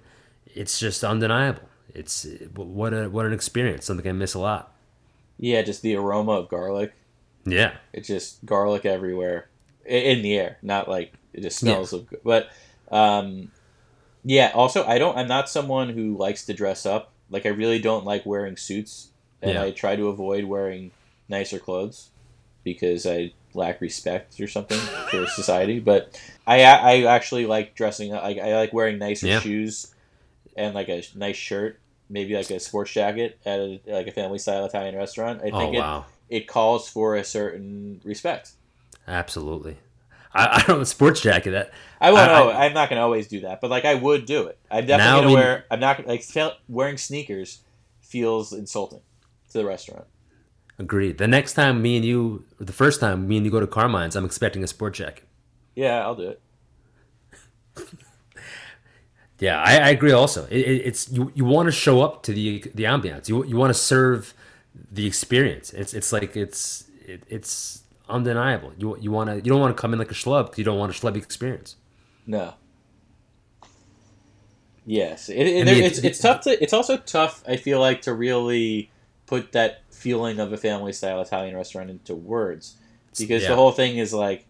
It's 0.47 0.79
just 0.79 1.05
undeniable. 1.05 1.63
It's 1.95 2.27
what 2.55 2.95
a 2.95 3.09
what 3.09 3.27
an 3.27 3.33
experience. 3.33 3.85
Something 3.85 4.09
I 4.09 4.13
miss 4.13 4.35
a 4.35 4.39
lot. 4.39 4.75
Yeah, 5.39 5.63
just 5.63 5.83
the 5.83 5.95
aroma 5.97 6.33
of 6.33 6.49
garlic. 6.49 6.93
Yeah, 7.45 7.75
It's 7.93 8.09
just 8.09 8.45
garlic 8.45 8.85
everywhere 8.85 9.49
in 9.87 10.21
the 10.23 10.37
air, 10.37 10.59
not 10.63 10.89
like 10.89 11.13
it 11.33 11.41
just 11.43 11.63
Yeah. 11.63 11.73
smells 11.75 11.93
of. 11.93 12.07
Good 12.09 12.21
but 12.25 12.51
um, 12.91 13.51
yeah. 14.25 14.53
Also, 14.55 14.85
I 14.85 14.99
don't. 14.99 15.17
I'm 15.17 15.29
not 15.29 15.49
someone 15.49 15.89
who 15.91 16.17
likes 16.17 16.45
to 16.47 16.55
dress 16.55 16.85
up. 16.87 17.13
Like 17.31 17.47
I 17.47 17.51
really 17.51 17.79
don't 17.79 18.05
like 18.05 18.25
wearing 18.27 18.57
suits, 18.57 19.11
and 19.43 19.53
Yeah. 19.55 19.63
I 19.65 19.71
try 19.71 19.97
to 19.97 20.09
avoid 20.09 20.45
wearing 20.45 20.91
nicer 21.29 21.59
clothes 21.59 22.11
because 22.65 23.07
I 23.07 23.33
lack 23.55 23.81
respect 23.81 24.39
or 24.41 24.47
something 24.47 24.79
for 25.11 25.27
society. 25.35 25.81
But 25.81 26.21
I 26.47 26.63
I 26.63 27.03
actually 27.05 27.47
like 27.47 27.75
dressing 27.75 28.13
up. 28.15 28.23
Like 28.23 28.39
I 28.39 28.57
like 28.57 28.73
wearing 28.73 28.99
nicer 28.99 29.27
Yeah. 29.27 29.41
shoes 29.41 29.95
and 30.57 30.75
like 30.75 30.89
a 30.89 31.03
nice 31.15 31.37
shirt. 31.37 31.79
Maybe 32.11 32.35
like 32.35 32.51
a 32.51 32.59
sports 32.59 32.91
jacket 32.93 33.39
at 33.45 33.59
a, 33.61 33.81
like 33.87 34.07
a 34.07 34.13
family 34.13 34.39
style 34.39 34.65
Italian 34.65 34.97
restaurant. 34.97 35.43
I 35.45 35.51
Oh 35.51 35.59
think 35.59 35.75
it, 35.77 35.85
it 36.31 36.49
calls 36.49 36.89
for 36.89 37.17
a 37.17 37.25
certain 37.25 38.01
respect. 38.03 38.53
absolutely. 39.07 39.77
I, 40.39 40.63
I 40.63 40.63
don't 40.67 40.85
sports 40.85 41.21
jacket 41.21 41.51
that. 41.53 41.73
I 42.01 42.13
won't. 42.13 42.31
I, 42.31 42.41
I, 42.43 42.67
I'm 42.67 42.75
not 42.75 42.89
going 42.89 42.99
to 42.99 43.03
always 43.03 43.27
do 43.29 43.41
that, 43.41 43.61
but 43.61 43.71
like 43.71 43.85
I 43.85 43.95
would 43.95 44.25
do 44.27 44.47
it. 44.47 44.59
I'm 44.71 44.87
definitely 44.87 45.13
going 45.13 45.23
to 45.23 45.29
we- 45.29 45.35
wear. 45.35 45.65
I'm 45.71 45.81
not 45.81 45.97
gonna- 45.99 46.09
like 46.09 46.25
wearing 46.69 46.97
sneakers 46.97 47.61
feels 48.01 48.53
insulting 48.53 49.01
to 49.51 49.59
the 49.59 49.65
restaurant. 49.67 50.05
Agreed. 50.79 51.19
The 51.19 51.27
next 51.27 51.55
time 51.55 51.83
me 51.83 51.97
and 51.97 52.05
you, 52.05 52.45
the 52.61 52.73
first 52.73 53.01
time 53.01 53.27
me 53.27 53.37
and 53.37 53.45
you 53.45 53.51
go 53.51 53.59
to 53.61 53.67
Carmine's, 53.67 54.15
I'm 54.15 54.25
expecting 54.25 54.63
a 54.63 54.67
sport 54.69 54.95
jacket. 54.95 55.25
Yeah, 55.75 56.01
I'll 56.03 56.15
do 56.15 56.29
it. 56.31 56.41
Yeah, 59.41 59.63
I, 59.63 59.77
I 59.77 59.89
agree. 59.91 60.11
Also, 60.11 60.47
it, 60.47 60.59
it, 60.59 60.87
it's 60.87 61.09
you. 61.13 61.31
You 61.35 61.45
want 61.45 61.67
to 61.67 61.73
show 61.73 62.01
up 62.01 62.25
to 62.25 62.33
the 62.33 62.61
the 62.75 62.83
ambiance. 62.85 63.29
You 63.29 63.45
you 63.45 63.57
want 63.57 63.71
to 63.71 63.79
serve 63.79 64.35
the 64.91 65.07
experience. 65.07 65.73
It's 65.73 65.95
it's 65.95 66.13
like 66.13 66.37
it's 66.37 66.89
it, 67.07 67.23
it's 67.29 67.85
undeniable. 68.09 68.73
You 68.79 68.97
you 68.99 69.11
want 69.11 69.31
to 69.31 69.37
you 69.37 69.43
don't 69.43 69.61
want 69.61 69.77
to 69.77 69.81
come 69.81 69.93
in 69.93 69.99
like 69.99 70.11
a 70.11 70.15
schlub 70.15 70.45
because 70.47 70.59
you 70.59 70.65
don't 70.65 70.79
want 70.79 70.95
a 70.95 70.99
schlubby 70.99 71.17
experience. 71.17 71.77
No. 72.27 72.55
Yes, 74.87 75.29
it, 75.29 75.35
it, 75.47 75.69
I 75.69 75.73
mean, 75.73 75.85
it's 75.85 75.99
it- 75.99 76.05
it's 76.07 76.19
tough 76.19 76.43
to. 76.43 76.63
It's 76.63 76.73
also 76.73 76.97
tough. 76.97 77.43
I 77.47 77.57
feel 77.57 77.79
like 77.79 78.03
to 78.03 78.15
really 78.15 78.91
put 79.27 79.53
that 79.53 79.83
feeling 79.91 80.39
of 80.41 80.53
a 80.53 80.57
family 80.57 80.93
style 80.93 81.21
Italian 81.21 81.55
restaurant 81.55 81.91
into 81.91 82.15
words, 82.15 82.77
because 83.19 83.43
Yeah. 83.43 83.51
the 83.51 83.57
whole 83.57 83.73
thing 83.73 83.99
is 83.99 84.15
like, 84.15 84.47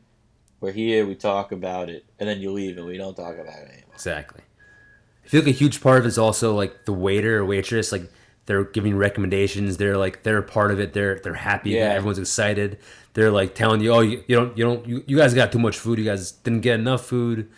we're 0.60 0.70
here, 0.72 1.04
we 1.06 1.16
talk 1.16 1.50
about 1.50 1.88
it, 1.90 2.04
and 2.20 2.28
then 2.28 2.40
you 2.40 2.52
leave 2.52 2.76
and 2.76 2.86
we 2.86 2.96
don't 2.96 3.16
talk 3.16 3.34
about 3.34 3.54
it 3.58 3.68
anymore. 3.68 3.94
Exactly. 3.94 4.42
I 5.24 5.28
feel 5.28 5.40
like 5.40 5.48
a 5.48 5.52
huge 5.58 5.80
part 5.80 5.98
of 5.98 6.04
it 6.04 6.08
is 6.08 6.18
also 6.18 6.54
like 6.54 6.84
the 6.84 6.92
waiter 6.92 7.38
or 7.38 7.44
waitress, 7.44 7.90
like 7.90 8.08
they're 8.46 8.64
giving 8.64 8.96
recommendations. 8.96 9.76
They're 9.76 9.96
like 9.96 10.22
they're 10.22 10.38
a 10.38 10.42
part 10.42 10.70
of 10.70 10.78
it. 10.78 10.92
They're 10.92 11.18
they're 11.18 11.34
happy. 11.34 11.70
Yeah. 11.70 11.92
Everyone's 11.94 12.18
excited. 12.20 12.78
They're 13.18 13.32
like 13.32 13.56
telling 13.56 13.80
you, 13.80 13.92
oh, 13.92 13.98
you, 13.98 14.22
you 14.28 14.36
don't 14.36 14.56
you 14.56 14.62
don't 14.64 14.86
you, 14.86 15.02
you 15.08 15.16
guys 15.16 15.34
got 15.34 15.50
too 15.50 15.58
much 15.58 15.76
food. 15.76 15.98
You 15.98 16.04
guys 16.04 16.30
didn't 16.30 16.60
get 16.60 16.78
enough 16.78 17.04
food. 17.04 17.50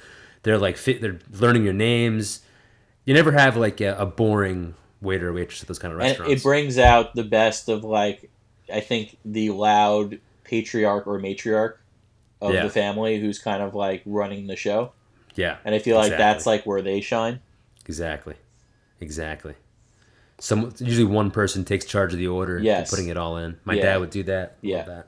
They're 0.42 0.56
like 0.56 0.78
fit. 0.78 1.02
They're 1.02 1.18
learning 1.32 1.64
your 1.64 1.74
names. 1.74 2.40
You 3.04 3.12
never 3.12 3.32
have 3.32 3.58
like 3.58 3.82
a, 3.82 3.94
a 3.98 4.06
boring 4.06 4.74
waiter 5.02 5.28
or 5.28 5.32
waitress 5.34 5.60
at 5.60 5.68
those 5.68 5.78
kind 5.78 5.92
of 5.92 5.98
restaurants. 5.98 6.30
and 6.32 6.40
it 6.40 6.42
brings 6.42 6.78
out 6.78 7.14
the 7.14 7.24
best 7.24 7.68
of 7.68 7.84
like 7.84 8.30
I 8.72 8.80
think 8.80 9.18
the 9.22 9.50
loud 9.50 10.18
patriarch 10.44 11.06
or 11.06 11.18
matriarch 11.20 11.74
of 12.40 12.54
Yeah. 12.54 12.62
the 12.62 12.70
family 12.70 13.20
who's 13.20 13.38
kind 13.38 13.62
of 13.62 13.74
like 13.74 14.00
running 14.06 14.46
the 14.46 14.56
show, 14.56 14.92
yeah, 15.34 15.58
and 15.66 15.74
I 15.74 15.78
feel 15.78 15.96
like 15.98 16.06
Exactly. 16.12 16.24
that's 16.24 16.46
like 16.46 16.64
where 16.64 16.80
they 16.80 17.02
shine. 17.02 17.40
exactly, 17.84 18.36
exactly. 18.98 19.56
Some 20.38 20.72
usually 20.78 21.04
one 21.04 21.30
person 21.30 21.66
takes 21.66 21.84
charge 21.84 22.14
of 22.14 22.18
the 22.18 22.28
order, 22.28 22.58
Yes. 22.58 22.88
putting 22.88 23.08
it 23.08 23.18
all 23.18 23.36
in. 23.36 23.58
My 23.64 23.74
Yeah. 23.74 23.82
dad 23.82 24.00
would 24.00 24.08
do 24.10 24.22
that. 24.22 24.56
Yeah. 24.62 24.84
that. 24.84 25.06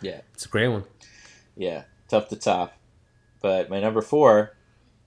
Yeah. 0.00 0.20
It's 0.34 0.46
a 0.46 0.48
great 0.48 0.68
one. 0.68 0.84
Yeah, 1.56 1.84
tough 2.08 2.28
to 2.28 2.36
top. 2.36 2.74
But 3.42 3.70
my 3.70 3.80
number 3.80 4.02
four, 4.02 4.56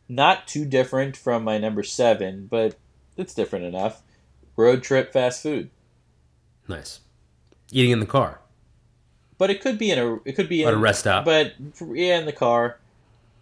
not 0.09 0.47
too 0.47 0.65
different 0.65 1.15
from 1.15 1.43
my 1.43 1.57
number 1.57 1.83
seven, 1.83 2.47
but 2.49 2.75
it's 3.17 3.33
different 3.33 3.65
enough. 3.65 4.01
Road 4.55 4.83
trip 4.83 5.13
fast 5.13 5.41
food. 5.41 5.69
Nice. 6.67 6.99
Eating 7.71 7.91
in 7.91 7.99
the 7.99 8.05
car 8.05 8.39
But 9.37 9.49
it 9.49 9.61
could 9.61 9.77
be 9.77 9.91
in 9.91 9.99
a 9.99 10.15
it 10.25 10.33
could 10.35 10.47
be 10.47 10.61
in 10.61 10.67
at 10.67 10.73
a 10.73 10.77
rest 10.77 11.01
stop. 11.01 11.25
But 11.25 11.53
yeah, 11.81 12.19
in 12.19 12.25
the 12.25 12.33
car. 12.33 12.79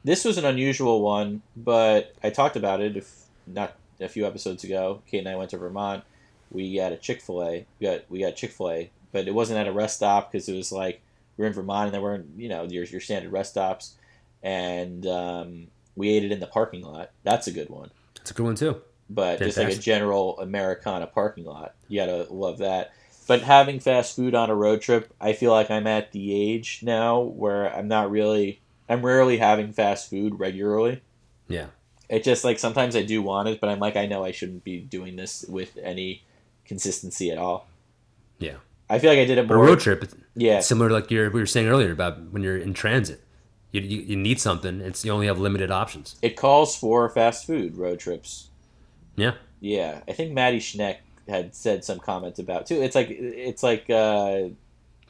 This 0.04 0.26
was 0.26 0.38
an 0.40 0.46
unusual 0.46 1.02
one, 1.02 1.44
but 1.56 2.16
I 2.24 2.32
talked 2.32 2.56
about 2.56 2.82
it 2.82 2.98
if 2.98 3.26
not 3.46 3.76
a 4.00 4.10
few 4.10 4.26
episodes 4.26 4.64
ago. 4.64 5.02
Kate 5.06 5.20
and 5.20 5.28
I 5.28 5.36
went 5.36 5.52
to 5.52 5.58
Vermont. 5.58 6.04
We 6.50 6.76
got 6.76 6.92
a 6.92 6.98
Chick 6.98 7.22
Fil 7.22 7.44
A. 7.44 7.66
We 7.80 7.88
got 7.88 8.10
we 8.10 8.20
got 8.20 8.36
Chick 8.36 8.52
Fil 8.52 8.72
A, 8.72 8.92
but 9.12 9.28
it 9.28 9.34
wasn't 9.36 9.60
at 9.60 9.68
a 9.68 9.72
rest 9.72 9.98
stop 9.98 10.32
because 10.32 10.50
it 10.50 10.56
was 10.56 10.72
like 10.72 11.02
we 11.38 11.46
are 11.46 11.48
in 11.48 11.54
Vermont 11.54 11.86
and 11.86 11.94
there 11.94 12.02
weren't 12.02 12.28
you 12.38 12.50
know 12.50 12.64
your 12.64 12.84
your 12.86 13.02
standard 13.02 13.32
rest 13.32 13.52
stops, 13.52 13.96
and 14.44 15.06
um, 15.08 15.68
we 15.96 16.10
ate 16.10 16.24
it 16.24 16.32
in 16.32 16.40
the 16.40 16.48
parking 16.48 16.82
lot. 16.82 17.12
That's 17.24 17.48
a 17.48 17.52
good 17.52 17.70
one. 17.70 17.92
It's 18.18 18.32
a 18.32 18.34
good 18.34 18.44
one 18.44 18.56
too. 18.56 18.82
But 19.10 19.40
just 19.40 19.58
like 19.58 19.70
a 19.70 19.76
general 19.76 20.40
Americana 20.40 21.06
parking 21.06 21.44
lot, 21.44 21.76
you 21.90 22.00
gotta 22.00 22.32
love 22.32 22.60
that. 22.60 22.94
But 23.28 23.42
having 23.42 23.80
fast 23.80 24.16
food 24.16 24.36
on 24.36 24.50
a 24.50 24.56
road 24.56 24.82
trip, 24.82 25.14
I 25.20 25.34
feel 25.34 25.52
like 25.52 25.70
I'm 25.70 25.88
at 25.88 26.12
the 26.12 26.34
age 26.34 26.80
now 26.82 27.20
where 27.20 27.74
I'm 27.74 27.88
not 27.88 28.10
really, 28.10 28.62
I'm 28.90 29.06
rarely 29.06 29.38
having 29.38 29.74
fast 29.74 30.10
food 30.10 30.40
regularly. 30.40 31.02
Yeah. 31.48 31.68
It 32.10 32.24
just 32.24 32.44
like 32.44 32.60
sometimes 32.60 32.96
I 32.96 33.04
do 33.04 33.22
want 33.22 33.48
it, 33.48 33.62
but 33.62 33.70
I'm 33.70 33.80
like 33.80 33.96
I 33.96 34.06
know 34.06 34.24
I 34.24 34.32
shouldn't 34.32 34.64
be 34.64 34.80
doing 34.80 35.16
this 35.16 35.46
with 35.48 35.78
any 35.82 36.24
consistency 36.66 37.32
at 37.32 37.38
all. 37.38 37.68
Yeah. 38.40 38.58
I 38.92 39.00
feel 39.00 39.10
like 39.10 39.20
I 39.20 39.26
did 39.26 39.38
it 39.38 39.48
But 39.48 39.56
a 39.56 39.58
road 39.58 39.80
trip, 39.80 40.04
Yeah, 40.36 40.60
similar 40.60 40.90
to 40.90 40.96
like 40.96 41.10
you're, 41.10 41.30
we 41.30 41.40
were 41.40 41.46
saying 41.46 41.68
earlier 41.68 41.92
about 41.92 42.22
when 42.32 42.44
you're 42.44 42.58
in 42.58 42.74
transit. 42.74 43.24
You, 43.72 43.80
you, 43.82 44.02
you 44.02 44.16
need 44.18 44.40
something. 44.40 44.82
It's 44.82 45.06
you 45.06 45.12
only 45.14 45.28
have 45.28 45.40
limited 45.40 45.72
options. 45.72 46.18
it 46.22 46.36
calls 46.36 46.76
for 46.76 47.08
fast 47.10 47.48
food 47.48 47.78
road 47.78 48.00
trips. 48.00 48.50
Yeah. 49.16 49.34
Yeah, 49.62 50.02
I 50.08 50.12
think 50.12 50.34
Maddie 50.34 50.60
Schneck 50.60 50.98
had 51.30 51.56
said 51.56 51.86
some 51.86 52.00
comments 52.00 52.40
about 52.40 52.66
too. 52.66 52.82
It's 52.82 52.96
like 52.96 53.08
it's 53.10 53.64
like 53.64 53.90
uh, 53.90 54.50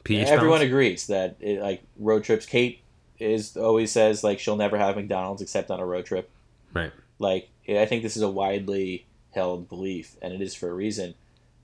pH 0.04 0.28
everyone 0.28 0.58
balance. 0.58 0.68
agrees 0.68 1.06
that 1.08 1.36
it, 1.40 1.60
like 1.60 1.82
road 1.98 2.22
trips. 2.22 2.46
Kate 2.46 2.80
is 3.18 3.56
always 3.56 3.90
says 3.90 4.22
like 4.22 4.38
she'll 4.38 4.56
never 4.56 4.78
have 4.78 4.94
McDonald's 4.96 5.42
except 5.42 5.70
on 5.70 5.80
a 5.80 5.86
road 5.86 6.04
trip. 6.04 6.30
Right. 6.72 6.92
Like 7.18 7.48
I 7.68 7.86
think 7.86 8.02
this 8.02 8.16
is 8.16 8.22
a 8.22 8.30
widely 8.30 9.06
held 9.32 9.68
belief, 9.68 10.16
and 10.22 10.32
it 10.32 10.40
is 10.40 10.54
for 10.54 10.68
a 10.70 10.74
reason. 10.74 11.14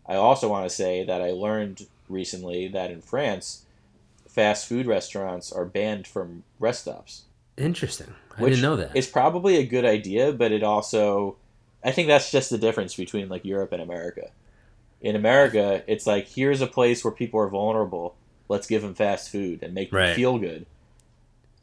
I 0.07 0.15
also 0.15 0.49
want 0.49 0.65
to 0.69 0.75
say 0.75 1.05
that 1.05 1.21
I 1.21 1.31
learned 1.33 1.87
recently 2.09 2.69
that 2.69 2.91
in 2.91 3.01
France, 3.01 3.65
fast 4.29 4.69
food 4.69 4.87
restaurants 4.87 5.51
are 5.53 5.65
banned 5.65 6.07
from 6.07 6.45
rest 6.59 6.83
stops. 6.83 7.25
Interesting. 7.57 8.15
I 8.37 8.45
didn't 8.45 8.63
know 8.63 8.77
that. 8.77 8.93
It's 8.95 9.09
probably 9.09 9.57
a 9.57 9.67
good 9.67 9.85
idea, 9.85 10.33
but 10.33 10.53
it 10.53 10.63
also, 10.63 11.37
I 11.85 11.91
think 11.91 12.07
that's 12.09 12.31
just 12.31 12.51
the 12.51 12.59
difference 12.59 12.95
between 12.95 13.29
like 13.29 13.45
Europe 13.45 13.73
and 13.73 13.83
America. 13.83 14.31
In 15.01 15.17
America, 15.17 15.83
it's 15.87 16.07
like 16.07 16.29
here's 16.29 16.61
a 16.61 16.67
place 16.67 17.05
where 17.05 17.13
people 17.13 17.41
are 17.41 17.49
vulnerable. 17.49 18.17
Let's 18.49 18.67
give 18.67 18.83
them 18.83 18.95
fast 18.95 19.31
food 19.31 19.63
and 19.63 19.75
make 19.75 19.91
them 19.91 20.15
feel 20.15 20.39
good. 20.39 20.67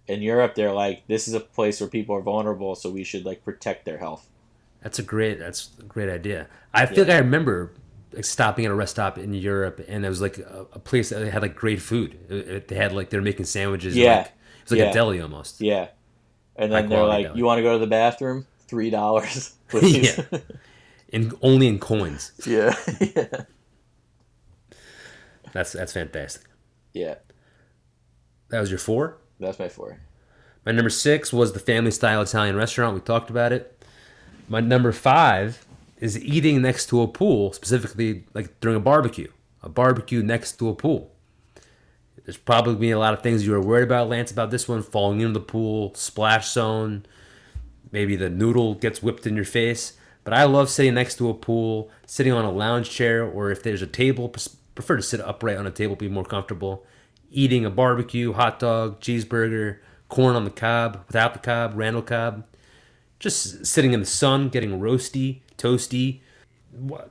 In 0.08 0.22
Europe, 0.22 0.56
they're 0.56 0.74
like 0.74 1.08
this 1.08 1.28
is 1.28 1.34
a 1.34 1.40
place 1.40 1.80
where 1.80 1.90
people 1.90 2.16
are 2.16 2.22
vulnerable, 2.22 2.76
so 2.76 2.90
we 2.90 3.04
should 3.04 3.26
like 3.26 3.44
protect 3.44 3.86
their 3.86 3.98
health. 3.98 4.30
That's 4.82 5.00
a 5.00 5.04
great. 5.04 5.40
That's 5.40 5.70
a 5.80 5.84
great 5.84 6.10
idea. 6.10 6.48
I 6.74 6.86
feel 6.86 7.06
like 7.06 7.14
I 7.14 7.20
remember 7.20 7.72
stopping 8.24 8.66
at 8.66 8.72
a 8.72 8.76
rest 8.76 8.92
stop 8.92 9.18
in 9.18 9.34
Europe, 9.34 9.84
and 9.88 10.06
it 10.06 10.10
was 10.10 10.22
like 10.22 10.38
a, 10.38 10.66
a 10.74 10.80
place 10.80 11.10
that 11.10 11.26
had 11.28 11.42
like 11.42 11.56
great 11.56 11.82
food. 11.82 12.18
It- 12.30 12.48
it- 12.50 12.68
they 12.68 12.76
had 12.76 12.92
like 12.94 13.10
they 13.10 13.18
were 13.18 13.24
making 13.24 13.46
sandwiches. 13.46 13.96
Yeah. 13.96 14.18
Like, 14.18 14.26
it 14.28 14.32
was 14.64 14.72
like 14.72 14.80
Yeah. 14.80 14.90
a 14.90 14.94
deli 14.94 15.22
almost. 15.22 15.62
Yeah, 15.62 15.88
and 16.56 16.72
then 16.72 16.90
they're 16.90 17.04
like, 17.04 17.26
deli. 17.28 17.38
"You 17.38 17.46
want 17.46 17.60
to 17.60 17.64
go 17.64 17.74
to 17.74 17.80
the 17.80 17.88
bathroom? 17.88 18.46
Three 18.68 18.90
dollars, 18.90 19.54
please." 19.68 20.18
Yeah. 20.32 20.40
In 21.10 21.32
only 21.42 21.68
in 21.68 21.80
coins. 21.80 22.32
yeah, 22.48 22.76
yeah, 23.00 23.28
That's 25.54 25.72
that's 25.72 25.94
fantastic. 25.94 26.44
yeah. 26.94 27.16
That 28.50 28.60
was 28.60 28.70
your 28.70 28.80
four. 28.80 29.18
That's 29.40 29.58
my 29.60 29.70
four. 29.70 30.00
My 30.66 30.72
number 30.72 30.90
six 30.90 31.32
was 31.34 31.54
the 31.54 31.60
family 31.60 31.92
style 31.92 32.22
Italian 32.22 32.56
restaurant. 32.56 32.94
We 32.96 33.02
talked 33.02 33.30
about 33.30 33.52
it. 33.52 33.84
My 34.48 34.60
number 34.60 34.92
five 34.92 35.65
is 35.98 36.22
eating 36.24 36.62
next 36.62 36.88
to 36.88 37.02
a 37.02 37.08
pool, 37.08 37.54
specifically 37.54 38.26
like 38.34 38.60
during 38.60 38.78
a 38.78 38.82
barbecue. 38.82 39.32
A 39.64 39.70
barbecue 39.70 40.22
next 40.22 40.60
to 40.60 40.70
a 40.70 40.76
pool. 40.76 41.12
There's 42.24 42.38
probably 42.38 42.76
been 42.76 42.94
a 42.94 43.00
lot 43.00 43.14
of 43.14 43.22
things 43.22 43.46
you 43.46 43.52
were 43.52 43.62
worried 43.62 43.84
about, 43.84 44.10
Lance, 44.10 44.32
about 44.32 44.52
this 44.52 44.68
one 44.68 44.82
falling 44.82 45.22
into 45.22 45.40
the 45.40 45.46
pool, 45.46 45.94
splash 45.96 46.50
zone, 46.50 47.06
maybe 47.92 48.16
the 48.16 48.30
noodle 48.30 48.76
gets 48.76 49.02
whipped 49.02 49.28
in 49.28 49.36
your 49.36 49.46
face. 49.46 49.94
But 50.24 50.34
I 50.34 50.46
love 50.46 50.72
sitting 50.72 50.96
next 50.96 51.18
to 51.18 51.30
a 51.30 51.36
pool, 51.36 51.92
sitting 52.08 52.34
on 52.34 52.46
a 52.46 52.52
lounge 52.52 52.90
chair, 52.90 53.24
or 53.24 53.52
if 53.52 53.62
there's 53.62 53.84
a 53.84 53.88
table, 53.88 54.28
prefer 54.30 54.96
to 54.98 55.04
sit 55.04 55.22
upright 55.22 55.58
on 55.58 55.68
a 55.68 55.72
table, 55.72 55.96
be 55.96 56.10
more 56.10 56.26
comfortable. 56.26 56.84
Eating 57.30 57.64
a 57.64 57.70
barbecue, 57.70 58.34
hot 58.34 58.60
dog, 58.60 59.00
cheeseburger, 59.02 59.78
corn 60.10 60.36
on 60.36 60.46
the 60.46 60.50
cob, 60.50 61.04
without 61.08 61.34
the 61.34 61.40
cob, 61.40 61.74
Randall 61.76 62.02
Cobb. 62.02 62.44
Just 63.20 63.66
sitting 63.68 63.94
in 63.94 64.00
the 64.00 64.06
sun, 64.06 64.50
getting 64.50 64.80
roasty, 64.80 65.42
toasty. 65.58 66.22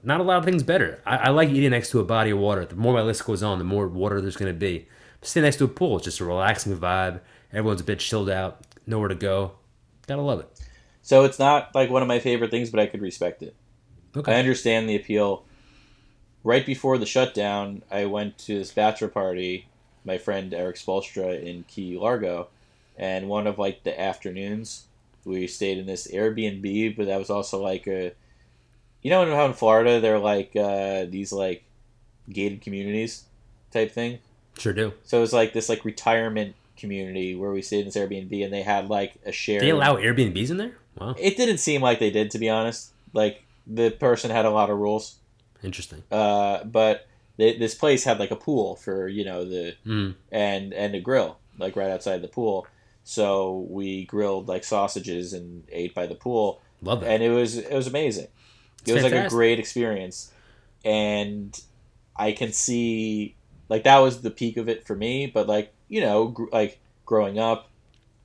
Not 0.03 0.21
a 0.21 0.23
lot 0.23 0.39
of 0.39 0.45
things 0.45 0.63
better. 0.63 1.01
I, 1.07 1.17
I 1.17 1.29
like 1.31 1.49
eating 1.49 1.71
next 1.71 1.91
to 1.91 2.01
a 2.01 2.05
body 2.05 2.31
of 2.31 2.39
water. 2.39 2.65
The 2.65 2.77
more 2.77 2.93
my 2.93 3.03
list 3.03 3.25
goes 3.25 3.43
on, 3.43 3.59
the 3.59 3.65
more 3.65 3.89
water 3.89 4.21
there's 4.21 4.37
going 4.37 4.53
to 4.53 4.59
be. 4.59 4.87
Sitting 5.23 5.45
next 5.45 5.57
to 5.57 5.65
a 5.65 5.69
pool, 5.69 5.97
it's 5.97 6.05
just 6.05 6.21
a 6.21 6.25
relaxing 6.25 6.77
vibe. 6.77 7.21
Everyone's 7.51 7.81
a 7.81 7.85
bit 7.85 8.01
chilled 8.01 8.29
out, 8.29 8.61
nowhere 8.87 9.09
to 9.09 9.15
go. 9.15 9.53
Gotta 10.07 10.21
love 10.21 10.41
it. 10.41 10.49
So 11.01 11.25
it's 11.25 11.39
not 11.39 11.75
like 11.75 11.89
one 11.89 12.03
of 12.03 12.09
my 12.09 12.19
favorite 12.19 12.51
things, 12.51 12.71
but 12.71 12.81
I 12.81 12.87
could 12.87 13.01
respect 13.01 13.43
it. 13.43 13.55
Okay. 14.17 14.35
I 14.35 14.39
understand 14.39 14.89
the 14.89 14.97
appeal. 14.97 15.45
Right 16.43 16.67
before 16.67 16.99
the 16.99 17.07
shutdown, 17.07 17.83
I 17.91 18.05
went 18.05 18.37
to 18.39 18.59
this 18.59 18.71
bachelor 18.71 19.09
party, 19.09 19.69
my 20.05 20.19
friend 20.19 20.53
Eric 20.53 20.77
Spolstra 20.77 21.43
in 21.43 21.65
Key 21.65 21.97
Largo, 21.97 22.49
and 22.99 23.29
one 23.29 23.47
of 23.47 23.59
like 23.59 23.83
the 23.83 23.99
afternoons, 23.99 24.87
we 25.25 25.47
stayed 25.47 25.79
in 25.79 25.87
this 25.87 26.07
Airbnb, 26.13 26.97
but 26.97 27.07
that 27.07 27.19
was 27.19 27.31
also 27.31 27.63
like 27.63 27.87
a, 27.87 28.13
you 29.05 29.11
know 29.11 29.25
how 29.37 29.47
in 29.47 29.53
Florida 29.53 30.01
they're 30.01 30.19
like 30.19 30.57
uh, 30.57 31.05
these 31.09 31.33
like 31.33 31.63
gated 32.29 32.61
communities 32.63 33.25
type 33.71 33.93
thing. 33.93 34.19
Sure 34.59 34.73
do. 34.73 34.93
So 35.05 35.19
it 35.19 35.21
was 35.21 35.33
like 35.33 35.53
this 35.53 35.69
like 35.69 35.85
retirement 35.85 36.57
community 36.77 37.37
where 37.37 37.53
we 37.53 37.63
stayed 37.63 37.81
in 37.81 37.85
this 37.87 37.97
Airbnb, 37.97 38.45
and 38.45 38.53
they 38.53 38.63
had 38.63 38.89
like 38.91 39.15
a 39.25 39.31
shared. 39.33 39.63
They 39.63 39.71
allow 39.71 39.95
Airbnbs 39.97 40.51
in 40.51 40.57
there? 40.57 40.73
Wow. 40.99 41.15
It 41.19 41.37
didn't 41.37 41.59
seem 41.59 41.81
like 41.83 41.99
they 42.01 42.11
did, 42.11 42.31
to 42.33 42.39
be 42.39 42.49
honest. 42.51 42.91
Like 43.13 43.45
the 43.67 43.91
person 43.91 44.31
had 44.33 44.45
a 44.45 44.51
lot 44.51 44.71
of 44.71 44.79
rules. 44.79 45.17
Interesting. 45.63 46.03
Uh, 46.11 46.65
but 46.65 47.07
they, 47.37 47.57
this 47.57 47.75
place 47.75 48.05
had 48.05 48.19
like 48.19 48.31
a 48.31 48.37
pool 48.37 48.77
for 48.77 49.09
you 49.09 49.25
know 49.25 49.45
the 49.45 49.75
Mm. 49.87 50.15
and 50.33 50.73
and 50.73 50.95
a 50.95 51.01
grill 51.01 51.39
like 51.59 51.77
right 51.77 51.91
outside 51.91 52.23
the 52.23 52.29
pool. 52.29 52.67
So 53.05 53.67
we 53.69 54.07
grilled 54.07 54.49
like 54.49 54.65
sausages 54.65 55.33
and 55.35 55.65
ate 55.71 55.95
by 55.95 56.07
the 56.07 56.15
pool, 56.15 56.63
Love 56.81 57.01
that. 57.03 57.11
and 57.11 57.23
it 57.23 57.31
was 57.31 57.59
it 57.59 57.73
was 57.75 57.87
amazing. 57.87 58.29
It's 58.85 58.91
it 58.91 58.95
was 58.95 59.03
like 59.05 59.13
a 59.13 59.29
great 59.29 59.59
experience, 59.59 60.33
and 60.85 61.59
I 62.17 62.33
can 62.33 62.53
see 62.53 63.35
like 63.69 63.85
that 63.85 63.99
was 63.99 64.23
the 64.23 64.31
peak 64.31 64.57
of 64.57 64.69
it 64.69 64.87
for 64.87 64.95
me. 64.95 65.27
But 65.27 65.47
like 65.49 65.73
you 65.89 66.01
know, 66.01 66.29
gr- 66.29 66.51
like 66.53 66.79
growing 67.07 67.39
up, 67.39 67.69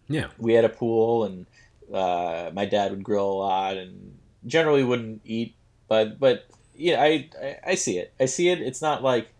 Yeah. 0.07 0.27
we 0.37 0.53
had 0.53 0.65
a 0.65 0.69
pool 0.69 1.23
and 1.25 1.45
uh, 1.93 2.51
my 2.53 2.65
dad 2.65 2.91
would 2.91 3.03
grill 3.03 3.31
a 3.31 3.33
lot 3.33 3.77
and 3.77 4.17
generally 4.45 4.83
wouldn't 4.83 5.21
eat 5.25 5.53
but 5.89 6.17
but 6.19 6.45
yeah 6.75 7.01
I, 7.01 7.29
I 7.43 7.57
i 7.71 7.75
see 7.75 7.97
it 7.97 8.13
i 8.21 8.25
see 8.25 8.47
it 8.49 8.61
it's 8.61 8.81
not 8.81 9.03
like 9.03 9.33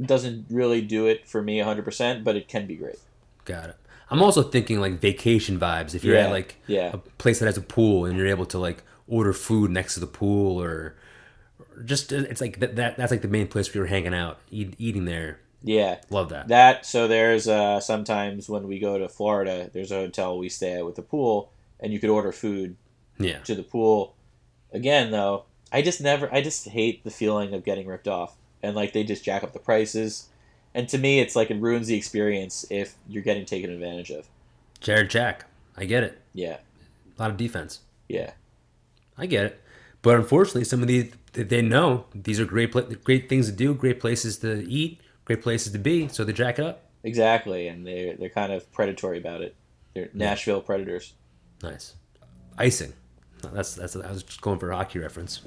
doesn't 0.00 0.46
really 0.50 0.80
do 0.80 1.06
it 1.06 1.28
for 1.28 1.42
me 1.42 1.58
100% 1.58 2.24
but 2.24 2.34
it 2.36 2.48
can 2.48 2.66
be 2.66 2.74
great 2.76 2.98
Got 3.44 3.70
it. 3.70 3.76
I'm 4.10 4.22
also 4.22 4.42
thinking 4.42 4.78
like 4.80 5.00
vacation 5.00 5.58
vibes. 5.60 5.94
If 5.94 6.04
you're 6.04 6.16
Yeah, 6.16 6.26
at 6.26 6.30
like 6.32 6.56
yeah. 6.66 6.90
a 6.92 6.98
place 6.98 7.38
that 7.38 7.46
has 7.46 7.56
a 7.56 7.62
pool 7.62 8.04
and 8.04 8.16
you're 8.16 8.26
able 8.26 8.44
to 8.46 8.58
like 8.58 8.82
order 9.08 9.32
food 9.32 9.70
next 9.70 9.94
to 9.94 10.00
the 10.00 10.06
pool 10.06 10.62
or, 10.62 10.94
or 11.76 11.82
just 11.84 12.12
it's 12.12 12.40
like 12.40 12.60
that, 12.60 12.76
that 12.76 12.96
that's 12.96 13.10
like 13.10 13.22
the 13.22 13.28
main 13.28 13.48
place 13.48 13.68
where 13.68 13.80
you're 13.82 13.86
hanging 13.86 14.14
out, 14.14 14.38
eat, 14.50 14.74
eating 14.78 15.04
there. 15.06 15.40
yeah 15.62 15.96
Love 16.10 16.28
that. 16.28 16.48
that 16.48 16.86
so 16.86 17.08
there's 17.08 17.48
uh 17.48 17.80
sometimes 17.80 18.48
when 18.48 18.68
we 18.68 18.78
go 18.78 18.98
to 18.98 19.08
florida 19.08 19.70
there's 19.72 19.90
a 19.90 19.96
hotel 19.96 20.38
we 20.38 20.48
stay 20.48 20.74
at 20.74 20.84
with 20.84 20.98
a 20.98 21.02
pool 21.02 21.50
and 21.80 21.92
you 21.92 21.98
could 21.98 22.10
order 22.10 22.30
food 22.32 22.76
yeah. 23.18 23.38
to 23.40 23.54
the 23.56 23.62
pool 23.64 24.14
again 24.72 25.10
though 25.10 25.44
i 25.72 25.82
just 25.82 26.00
never 26.00 26.32
i 26.32 26.40
just 26.40 26.68
hate 26.68 27.02
the 27.02 27.10
feeling 27.10 27.52
of 27.54 27.64
getting 27.64 27.86
ripped 27.88 28.06
off 28.08 28.36
and 28.62 28.76
like 28.76 28.92
they 28.92 29.02
just 29.02 29.24
jack 29.24 29.42
up 29.42 29.52
the 29.52 29.58
prices 29.58 30.28
and 30.74 30.88
to 30.88 30.98
me 30.98 31.18
it's 31.18 31.34
like 31.34 31.50
it 31.50 31.60
ruins 31.60 31.86
the 31.88 31.96
experience 31.96 32.64
if 32.70 32.94
you're 33.08 33.22
getting 33.22 33.44
taken 33.44 33.70
advantage 33.70 34.10
of 34.10 34.28
Jarrett 34.80 35.10
Jack. 35.10 35.46
I 35.76 35.86
get 35.86 36.04
it. 36.04 36.20
yeah 36.34 36.58
A 37.18 37.20
lot 37.22 37.30
of 37.30 37.36
defense. 37.36 37.80
yeah 38.08 38.30
I 39.18 39.26
get 39.26 39.44
it. 39.44 39.62
But 40.02 40.16
unfortunately, 40.16 40.64
some 40.64 40.82
of 40.82 40.88
these 40.88 41.12
they 41.32 41.62
know 41.62 42.06
these 42.14 42.40
are 42.40 42.44
great 42.44 42.72
great 43.04 43.28
things 43.28 43.46
to 43.46 43.52
do, 43.52 43.74
great 43.74 44.00
places 44.00 44.38
to 44.38 44.66
eat, 44.68 45.00
great 45.24 45.42
places 45.42 45.72
to 45.72 45.78
be, 45.78 46.08
so 46.08 46.24
they 46.24 46.32
jack 46.32 46.58
it 46.58 46.64
up. 46.64 46.84
Exactly, 47.02 47.68
and 47.68 47.86
they're 47.86 48.16
they're 48.16 48.28
kind 48.28 48.52
of 48.52 48.70
predatory 48.72 49.18
about 49.18 49.42
it. 49.42 49.54
They're 49.94 50.08
Nashville 50.12 50.60
predators. 50.60 51.14
Nice. 51.62 51.94
Icing. 52.56 52.92
That's 53.52 53.74
that's. 53.74 53.96
I 53.96 54.10
was 54.10 54.22
just 54.22 54.40
going 54.40 54.58
for 54.58 54.70
a 54.70 54.76
hockey 54.76 54.98
reference, 54.98 55.38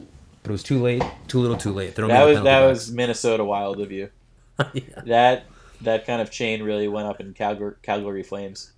but 0.43 0.49
it 0.49 0.51
was 0.51 0.63
too 0.63 0.82
late. 0.82 1.03
Too 1.28 1.39
little. 1.39 1.57
Too 1.57 1.74
late. 1.74 1.95
That 1.95 2.03
was 2.03 2.36
that 2.36 2.43
penalty 2.43 2.67
was 2.69 2.91
Minnesota 2.91 3.43
Wild 3.43 3.80
of 3.80 3.91
you. 3.91 4.09
yeah. 4.74 4.82
That 5.05 5.45
that 5.82 6.05
kind 6.05 6.22
of 6.22 6.32
chain 6.32 6.63
really 6.63 6.88
went 6.88 7.07
up 7.07 7.19
in 7.19 7.34
Calgary, 7.34 7.76
Calgary 7.82 8.24
Flames. 8.24 8.74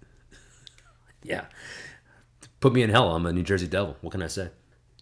yeah. 1.23 1.45
Put 2.59 2.73
me 2.73 2.81
in 2.81 2.89
hell. 2.89 3.13
I'm 3.13 3.25
a 3.25 3.33
New 3.33 3.43
Jersey 3.43 3.67
Devil. 3.67 3.97
What 4.01 4.11
can 4.11 4.21
I 4.21 4.27
say? 4.27 4.49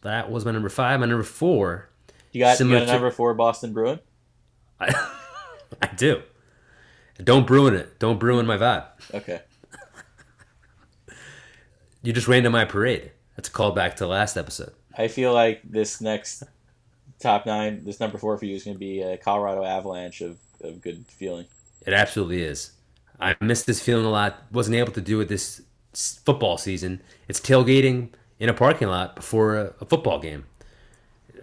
That 0.01 0.31
was 0.31 0.45
my 0.45 0.51
number 0.51 0.69
five. 0.69 0.99
My 0.99 1.05
number 1.05 1.23
four. 1.23 1.89
You 2.31 2.39
got, 2.39 2.59
you 2.59 2.69
got 2.69 2.83
a 2.83 2.85
number 2.85 3.11
four 3.11 3.33
Boston 3.33 3.73
Bruin. 3.73 3.99
I, 4.79 4.93
I 5.81 5.87
do. 5.87 6.21
Don't 7.23 7.49
ruin 7.49 7.75
it. 7.75 7.99
Don't 7.99 8.21
ruin 8.21 8.45
my 8.45 8.57
vibe. 8.57 8.85
Okay. 9.13 9.41
You 12.03 12.13
just 12.13 12.27
ran 12.27 12.41
to 12.43 12.49
my 12.49 12.65
parade. 12.65 13.11
That's 13.35 13.47
a 13.47 13.51
callback 13.51 13.95
to 13.97 14.07
last 14.07 14.35
episode. 14.35 14.73
I 14.97 15.07
feel 15.07 15.33
like 15.33 15.61
this 15.63 16.01
next 16.01 16.41
top 17.19 17.45
nine, 17.45 17.83
this 17.85 17.99
number 17.99 18.17
four 18.17 18.37
for 18.37 18.45
you 18.45 18.55
is 18.55 18.63
going 18.63 18.75
to 18.75 18.79
be 18.79 19.01
a 19.01 19.17
Colorado 19.17 19.63
Avalanche 19.63 20.21
of, 20.21 20.39
of 20.61 20.81
good 20.81 21.05
feeling. 21.07 21.45
It 21.85 21.93
absolutely 21.93 22.41
is. 22.41 22.71
I 23.19 23.35
missed 23.39 23.67
this 23.67 23.79
feeling 23.79 24.05
a 24.05 24.09
lot. 24.09 24.41
Wasn't 24.51 24.75
able 24.75 24.91
to 24.93 25.01
do 25.01 25.21
it 25.21 25.27
this 25.27 25.61
football 25.93 26.57
season. 26.57 27.01
It's 27.27 27.39
tailgating 27.39 28.09
in 28.41 28.49
a 28.49 28.53
parking 28.55 28.87
lot 28.87 29.15
before 29.15 29.55
a, 29.55 29.73
a 29.79 29.85
football 29.85 30.19
game. 30.19 30.45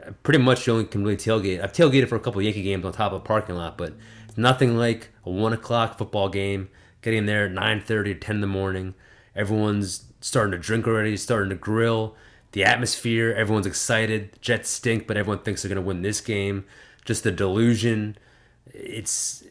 I 0.05 0.11
pretty 0.25 0.41
much 0.41 0.67
you 0.67 0.73
only 0.73 0.85
can 0.85 1.05
really 1.05 1.17
tailgate. 1.17 1.63
I've 1.63 1.73
tailgated 1.73 2.09
for 2.09 2.17
a 2.17 2.21
couple 2.21 2.43
Yankee 2.43 2.63
games 2.63 2.85
on 2.85 2.93
top 2.93 3.13
of 3.13 3.23
a 3.23 3.25
parking 3.25 3.55
lot, 3.55 3.79
but 3.79 3.95
nothing 4.37 4.77
like 4.77 5.11
a 5.25 5.31
one 5.31 5.53
o'clock 5.53 5.97
football 5.97 6.29
game. 6.29 6.69
Getting 7.01 7.27
there 7.27 7.47
at 7.47 7.53
nine 7.53 7.81
thirty 7.81 8.11
or 8.11 8.15
ten 8.17 8.35
in 8.37 8.41
the 8.41 8.49
morning. 8.49 8.95
Everyone's 9.37 10.13
starting 10.21 10.51
to 10.51 10.59
drink 10.59 10.89
already, 10.89 11.17
starting 11.17 11.51
to 11.51 11.55
grill. 11.55 12.17
The 12.51 12.65
atmosphere, 12.65 13.33
everyone's 13.33 13.67
excited. 13.67 14.37
Jets 14.41 14.69
stink, 14.69 15.07
but 15.07 15.17
everyone 15.17 15.45
thinks 15.45 15.63
they're 15.63 15.69
going 15.69 15.83
to 15.83 15.87
win 15.87 16.03
this 16.03 16.21
game. 16.21 16.65
Just 17.05 17.23
the 17.23 17.31
delusion. 17.31 18.19
It's 18.67 19.45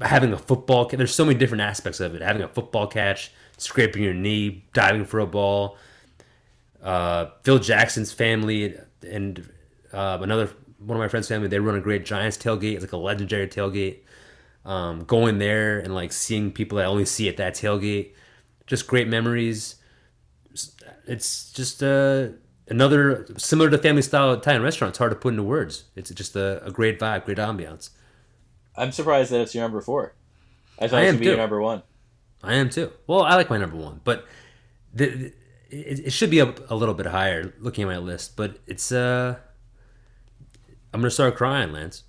having 0.00 0.32
a 0.32 0.38
football 0.38 0.86
there's 0.86 1.14
so 1.14 1.24
many 1.24 1.38
different 1.38 1.60
aspects 1.60 2.00
of 2.00 2.12
it 2.12 2.22
having 2.22 2.42
a 2.42 2.48
football 2.48 2.88
catch 2.88 3.30
scraping 3.56 4.02
your 4.02 4.14
knee 4.14 4.64
diving 4.72 5.04
for 5.04 5.20
a 5.20 5.26
ball 5.26 5.76
uh, 6.82 7.26
phil 7.44 7.58
jackson's 7.58 8.12
family 8.12 8.74
and 9.08 9.48
uh, 9.92 10.18
another 10.20 10.50
one 10.78 10.96
of 10.96 11.00
my 11.00 11.08
friends 11.08 11.28
family 11.28 11.48
they 11.48 11.58
run 11.58 11.76
a 11.76 11.80
great 11.80 12.04
giants 12.04 12.36
tailgate. 12.36 12.74
It's 12.74 12.82
like 12.82 12.92
a 12.92 12.96
legendary 12.96 13.48
tailgate. 13.48 14.00
Um, 14.64 15.04
going 15.04 15.38
there 15.38 15.80
and 15.80 15.92
like 15.92 16.12
seeing 16.12 16.52
people 16.52 16.78
that 16.78 16.84
I 16.84 16.88
only 16.88 17.04
see 17.04 17.28
at 17.28 17.36
that 17.38 17.54
tailgate. 17.54 18.12
Just 18.66 18.86
great 18.86 19.08
memories. 19.08 19.74
It's 21.06 21.52
just 21.52 21.82
uh, 21.82 22.28
another 22.68 23.26
similar 23.38 23.70
to 23.70 23.78
family 23.78 24.02
style 24.02 24.32
italian 24.32 24.62
restaurant. 24.62 24.90
It's 24.90 24.98
hard 24.98 25.10
to 25.10 25.16
put 25.16 25.30
into 25.30 25.42
words. 25.42 25.84
It's 25.96 26.10
just 26.10 26.36
a, 26.36 26.64
a 26.64 26.70
great 26.70 27.00
vibe 27.00 27.24
great 27.24 27.38
ambiance. 27.38 27.90
I'm 28.76 28.92
surprised 28.92 29.32
that 29.32 29.40
it's 29.40 29.54
your 29.54 29.64
number 29.64 29.80
four. 29.80 30.14
I 30.78 30.86
thought 30.88 31.00
I 31.00 31.02
it 31.02 31.06
was 31.06 31.08
am 31.08 31.14
going 31.14 31.20
be 31.20 31.26
your 31.26 31.36
number 31.36 31.60
one. 31.60 31.82
I 32.42 32.54
am 32.54 32.70
too. 32.70 32.92
Well, 33.06 33.22
I 33.22 33.34
like 33.34 33.50
my 33.50 33.58
number 33.58 33.76
one, 33.76 34.00
but 34.04 34.26
the, 34.94 35.06
the- 35.06 35.32
it, 35.72 36.06
it 36.06 36.10
should 36.12 36.30
be 36.30 36.40
up 36.40 36.70
a 36.70 36.74
little 36.74 36.94
bit 36.94 37.06
higher 37.06 37.54
looking 37.58 37.82
at 37.82 37.88
my 37.88 37.98
list. 37.98 38.36
But 38.36 38.58
it's 38.66 38.92
uh, 38.92 39.36
I'm 40.92 41.00
gonna 41.00 41.10
start 41.10 41.36
crying, 41.36 41.72
Lance. 41.72 42.04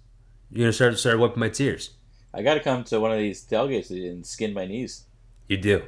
You're 0.52 0.66
gonna 0.66 0.74
start 0.74 1.00
start 1.00 1.18
wiping 1.18 1.40
my 1.40 1.50
tears. 1.50 1.92
I 2.34 2.42
got 2.42 2.56
to 2.56 2.60
come 2.60 2.84
to 2.86 3.00
one 3.00 3.12
of 3.12 3.20
these 3.20 3.46
tailgates 3.46 3.92
and 3.92 4.26
skin 4.26 4.54
my 4.54 4.66
knees. 4.66 5.06
You 5.48 5.58
do. 5.58 5.84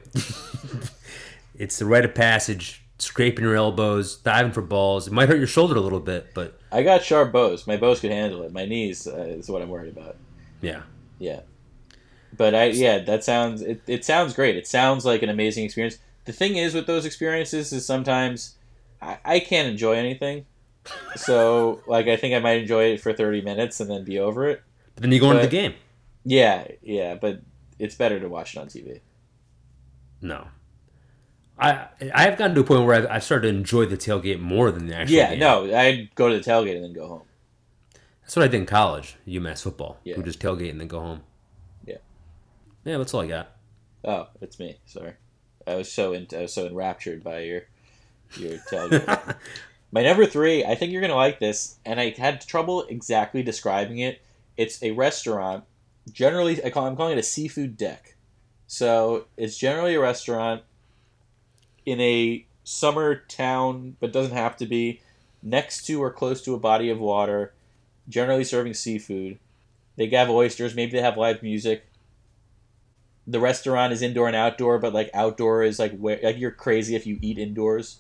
it's 1.55 1.79
the 1.79 1.85
rite 1.85 2.05
of 2.05 2.13
passage. 2.13 2.83
Scraping 2.97 3.43
your 3.43 3.55
elbows, 3.55 4.17
diving 4.17 4.53
for 4.53 4.61
balls. 4.61 5.07
It 5.07 5.11
might 5.11 5.27
hurt 5.27 5.37
your 5.37 5.47
shoulder 5.47 5.75
a 5.75 5.81
little 5.81 5.99
bit, 5.99 6.33
but 6.33 6.57
I 6.71 6.81
got 6.81 7.03
sharp 7.03 7.33
bows. 7.33 7.67
My 7.67 7.75
bows 7.75 7.99
could 7.99 8.11
handle 8.11 8.43
it. 8.43 8.53
My 8.53 8.65
knees 8.65 9.05
uh, 9.05 9.17
is 9.17 9.49
what 9.49 9.61
I'm 9.61 9.67
worried 9.67 9.91
about. 9.91 10.15
yeah, 10.61 10.83
Yeah. 11.19 11.41
But 12.37 12.55
I 12.55 12.65
yeah, 12.65 12.99
that 12.99 13.25
sounds 13.25 13.61
it, 13.61 13.81
it 13.85 14.05
sounds 14.05 14.33
great. 14.33 14.55
It 14.55 14.65
sounds 14.65 15.03
like 15.03 15.23
an 15.23 15.29
amazing 15.29 15.65
experience. 15.65 15.97
The 16.25 16.33
thing 16.33 16.55
is 16.57 16.73
with 16.73 16.87
those 16.87 17.05
experiences 17.05 17.71
is 17.71 17.85
sometimes 17.85 18.55
I, 19.01 19.17
I 19.23 19.39
can't 19.39 19.67
enjoy 19.67 19.93
anything. 19.93 20.45
So 21.15 21.81
like 21.87 22.07
I 22.07 22.15
think 22.17 22.33
I 22.35 22.39
might 22.39 22.61
enjoy 22.61 22.85
it 22.93 23.01
for 23.01 23.13
30 23.13 23.41
minutes 23.41 23.79
and 23.79 23.89
then 23.89 24.03
be 24.03 24.19
over 24.19 24.47
it. 24.49 24.61
but 24.95 25.01
then 25.03 25.11
you 25.11 25.19
go 25.19 25.29
into 25.31 25.41
the 25.43 25.47
game. 25.47 25.73
Yeah, 26.23 26.67
yeah, 26.81 27.15
but 27.15 27.41
it's 27.77 27.95
better 27.95 28.19
to 28.19 28.27
watch 28.27 28.55
it 28.55 28.59
on 28.59 28.67
TV. 28.67 29.01
No, 30.21 30.47
I 31.59 31.87
I 32.13 32.23
have 32.23 32.37
gotten 32.37 32.55
to 32.55 32.61
a 32.61 32.63
point 32.63 32.85
where 32.85 32.95
I've, 32.95 33.07
I've 33.11 33.23
started 33.23 33.51
to 33.51 33.57
enjoy 33.57 33.85
the 33.85 33.97
tailgate 33.97 34.39
more 34.39 34.71
than 34.71 34.87
the 34.87 34.95
actual 34.95 35.15
Yeah, 35.15 35.29
game. 35.31 35.39
no, 35.39 35.75
I'd 35.75 36.13
go 36.15 36.29
to 36.29 36.35
the 36.39 36.41
tailgate 36.43 36.75
and 36.75 36.83
then 36.83 36.93
go 36.93 37.07
home. 37.07 37.21
That's 38.21 38.35
what 38.35 38.45
I 38.45 38.47
did 38.47 38.57
in 38.61 38.65
college, 38.65 39.17
UMass 39.27 39.61
football. 39.61 39.99
Yeah. 40.03 40.17
We 40.17 40.23
just 40.23 40.39
tailgate 40.39 40.71
and 40.71 40.81
then 40.81 40.87
go 40.87 40.99
home. 40.99 41.21
Yeah. 41.85 41.97
Yeah, 42.83 42.97
that's 42.97 43.13
all 43.13 43.21
I 43.21 43.27
got. 43.27 43.51
Oh, 44.03 44.27
it's 44.41 44.57
me. 44.57 44.79
Sorry, 44.87 45.13
I 45.67 45.75
was 45.75 45.91
so 45.91 46.13
in, 46.13 46.27
I 46.35 46.41
was 46.41 46.53
so 46.53 46.67
enraptured 46.67 47.23
by 47.23 47.39
your 47.41 47.61
your 48.37 48.57
tailgate. 48.71 49.35
My 49.91 50.03
number 50.03 50.25
three, 50.25 50.65
I 50.65 50.75
think 50.75 50.91
you're 50.91 51.01
gonna 51.01 51.15
like 51.15 51.39
this, 51.39 51.77
and 51.85 51.99
I 51.99 52.09
had 52.11 52.41
trouble 52.41 52.83
exactly 52.83 53.43
describing 53.43 53.99
it. 53.99 54.21
It's 54.57 54.81
a 54.83 54.91
restaurant. 54.91 55.63
Generally, 56.11 56.63
I 56.63 56.69
call 56.69 56.85
I'm 56.85 56.95
calling 56.95 57.17
it 57.17 57.19
a 57.19 57.23
seafood 57.23 57.77
deck. 57.77 58.15
So 58.67 59.25
it's 59.37 59.57
generally 59.57 59.95
a 59.95 59.99
restaurant 59.99 60.63
in 61.85 62.01
a 62.01 62.45
summer 62.63 63.15
town, 63.27 63.95
but 63.99 64.11
doesn't 64.11 64.35
have 64.35 64.57
to 64.57 64.65
be 64.65 65.01
next 65.43 65.85
to 65.85 66.01
or 66.01 66.11
close 66.11 66.41
to 66.43 66.55
a 66.55 66.59
body 66.59 66.89
of 66.89 66.99
water. 66.99 67.53
Generally 68.09 68.43
serving 68.45 68.73
seafood. 68.73 69.39
They 69.95 70.07
have 70.09 70.29
oysters. 70.29 70.75
Maybe 70.75 70.91
they 70.93 71.01
have 71.01 71.17
live 71.17 71.41
music 71.41 71.85
the 73.27 73.39
restaurant 73.39 73.91
is 73.93 74.01
indoor 74.01 74.27
and 74.27 74.35
outdoor, 74.35 74.77
but 74.79 74.93
like 74.93 75.09
outdoor 75.13 75.63
is 75.63 75.79
like 75.79 75.97
where 75.97 76.19
like 76.23 76.37
you're 76.37 76.51
crazy 76.51 76.95
if 76.95 77.07
you 77.07 77.17
eat 77.21 77.37
indoors. 77.37 77.99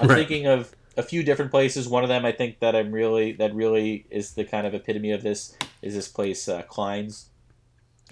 I'm 0.00 0.08
Right. 0.08 0.18
thinking 0.18 0.46
of 0.46 0.74
a 0.96 1.02
few 1.02 1.22
different 1.22 1.50
places. 1.50 1.88
One 1.88 2.02
of 2.04 2.08
them 2.08 2.24
I 2.24 2.32
think 2.32 2.60
that 2.60 2.76
I'm 2.76 2.92
really 2.92 3.32
that 3.32 3.54
really 3.54 4.06
is 4.10 4.34
the 4.34 4.44
kind 4.44 4.66
of 4.66 4.74
epitome 4.74 5.10
of 5.12 5.22
this 5.22 5.56
is 5.80 5.94
this 5.94 6.06
place 6.08 6.48
uh, 6.48 6.62
Klein's 6.62 7.30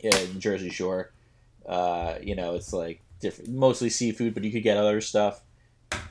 in 0.03 0.41
Jersey 0.41 0.71
Shore. 0.71 1.13
Uh, 1.67 2.17
you 2.23 2.35
know, 2.35 2.55
it's 2.55 2.73
like 2.73 3.01
different, 3.21 3.51
mostly 3.51 3.91
seafood, 3.91 4.35
but 4.35 4.43
you 4.43 4.51
could 4.51 4.63
get 4.65 4.77
other 4.79 5.01
stuff, 5.01 5.43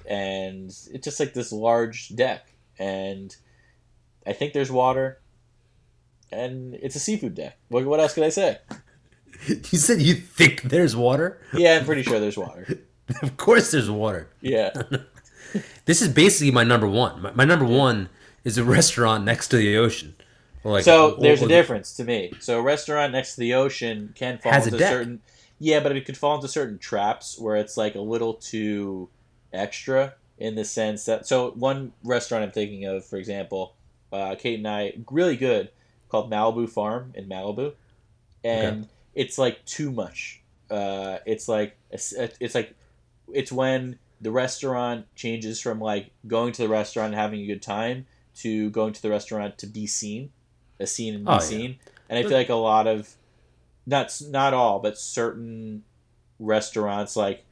and 0.06 0.68
it's 0.70 1.04
just 1.04 1.20
like 1.20 1.34
this 1.34 1.52
large 1.52 2.16
deck, 2.16 2.54
and 2.78 3.36
I 4.26 4.32
think 4.34 4.54
there's 4.54 4.72
water, 4.72 5.20
and 6.32 6.76
it's 6.76 6.95
a 6.95 7.00
seafood 7.00 7.36
deck. 7.36 7.58
What, 7.70 7.84
what 7.86 8.00
else 8.00 8.14
could 8.14 8.24
I 8.24 8.30
say? 8.30 8.60
You 9.48 9.78
said 9.78 10.02
you 10.02 10.14
think 10.16 10.64
there's 10.64 10.96
water? 10.96 11.40
Yeah, 11.54 11.78
I'm 11.80 11.86
pretty 11.86 12.04
sure 12.04 12.20
there's 12.20 12.38
water. 12.38 12.68
of 13.22 13.38
course 13.38 13.72
there's 13.72 13.90
water. 13.90 14.30
Yeah. 14.42 14.72
This 15.86 16.04
is 16.04 16.10
basically 16.10 16.52
my 16.52 16.64
number 16.64 16.88
one. 16.88 17.24
My, 17.24 17.32
my 17.32 17.44
number 17.46 17.66
one 17.66 18.10
is 18.44 18.60
a 18.60 18.64
restaurant 18.64 19.24
next 19.24 19.48
to 19.48 19.58
the 19.58 19.78
ocean. 19.78 20.14
Like- 20.64 20.84
So 20.84 21.16
or- 21.16 21.22
there's 21.22 21.42
or 21.42 21.46
a 21.46 21.48
difference 21.48 21.96
to 21.96 22.04
me. 22.04 22.34
So 22.40 22.60
a 22.60 22.62
restaurant 22.62 23.14
next 23.14 23.34
to 23.34 23.40
the 23.40 23.56
ocean 23.56 24.14
can 24.16 24.38
fall 24.38 24.52
into 24.54 24.78
certain 24.78 25.22
Yeah, 25.58 25.80
but 25.80 25.96
it 25.96 26.06
could 26.06 26.18
fall 26.18 26.36
into 26.36 26.48
certain 26.48 26.78
traps 26.78 27.40
where 27.40 27.56
it's 27.56 27.78
like 27.78 27.96
a 27.96 28.00
little 28.02 28.36
too 28.36 29.10
extra 29.52 30.14
in 30.38 30.54
the 30.54 30.64
sense 30.64 31.06
that 31.06 31.26
so 31.26 31.52
one 31.52 31.94
restaurant 32.04 32.44
I'm 32.44 32.52
thinking 32.52 32.86
of, 32.86 33.04
for 33.04 33.18
example, 33.18 33.74
uh, 34.14 34.36
Kate 34.38 34.60
and 34.60 34.68
I 34.68 34.94
really 35.10 35.36
good 35.36 35.72
called 36.10 36.30
Malibu 36.32 36.70
Farm 36.70 37.12
in 37.16 37.28
Malibu, 37.28 37.74
and 38.44 38.88
it's 39.20 39.38
like 39.38 39.58
too 39.66 39.92
much. 39.92 40.42
Uh, 40.72 41.18
it's 41.26 41.48
like 41.50 41.76
it's 41.92 42.14
like 42.56 42.74
it's 43.34 43.52
when 43.52 44.00
the 44.22 44.32
restaurant 44.32 45.06
changes 45.16 45.60
from 45.60 45.80
like 45.82 46.12
going 46.26 46.52
to 46.54 46.62
the 46.62 46.70
restaurant 46.70 47.08
and 47.14 47.16
having 47.20 47.42
a 47.42 47.46
good 47.48 47.62
time 47.62 48.06
to 48.36 48.70
going 48.70 48.94
to 48.94 49.02
the 49.02 49.10
restaurant 49.10 49.58
to 49.58 49.68
be 49.68 49.86
seen, 49.88 50.32
a 50.80 50.88
scene 50.88 51.16
and 51.16 51.26
be 51.26 51.30
Oh, 51.32 51.34
yeah. 51.36 51.40
seen. 51.40 51.76
And 52.10 52.18
I 52.18 52.24
feel 52.24 52.38
like 52.38 52.50
a 52.50 52.56
lot 52.56 52.88
of, 52.88 53.14
not 53.86 54.08
not 54.30 54.54
all, 54.54 54.80
but 54.80 54.98
certain 54.98 55.84
restaurants 56.40 57.16
like 57.16 57.44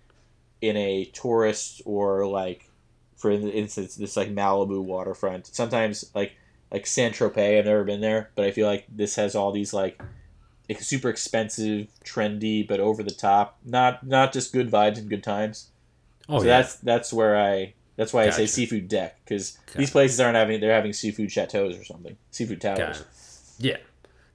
in 0.61 0.77
a 0.77 1.05
tourist 1.05 1.81
or 1.85 2.25
like, 2.27 2.69
for 3.15 3.29
instance, 3.31 3.95
this 3.95 4.15
like 4.17 4.29
Malibu 4.33 4.81
waterfront. 4.83 5.47
Sometimes 5.47 6.09
like 6.15 6.33
like 6.71 6.85
San 6.87 7.11
Tropez. 7.11 7.59
I've 7.59 7.65
never 7.65 7.83
been 7.83 8.01
there, 8.01 8.29
but 8.35 8.45
I 8.45 8.51
feel 8.51 8.67
like 8.67 8.85
this 8.89 9.15
has 9.15 9.35
all 9.35 9.51
these 9.51 9.73
like 9.73 10.01
ex- 10.01 10.05
super 10.79 11.09
expensive, 11.09 11.87
trendy, 12.03 12.67
but 12.67 12.79
over 12.79 13.03
the 13.03 13.11
top. 13.11 13.57
Not 13.65 14.05
not 14.05 14.33
just 14.33 14.51
good 14.53 14.69
vibes 14.69 14.97
and 14.97 15.09
good 15.09 15.23
times 15.23 15.69
Oh 16.29 16.39
so 16.39 16.45
yeah. 16.45 16.57
that's 16.57 16.75
that's 16.75 17.13
where 17.13 17.37
I 17.37 17.73
That's 17.95 18.13
why 18.13 18.25
I 18.27 18.29
say 18.31 18.45
seafood 18.47 18.87
deck 18.89 19.17
because 19.23 19.57
these 19.75 19.91
places 19.91 20.19
aren't 20.19 20.35
having 20.35 20.59
they're 20.59 20.73
having 20.73 20.93
seafood 20.93 21.31
chateaus 21.31 21.77
or 21.79 21.83
something, 21.85 22.17
seafood 22.31 22.59
towers. 22.61 22.99
it. 22.99 23.07
Yeah, 23.59 23.77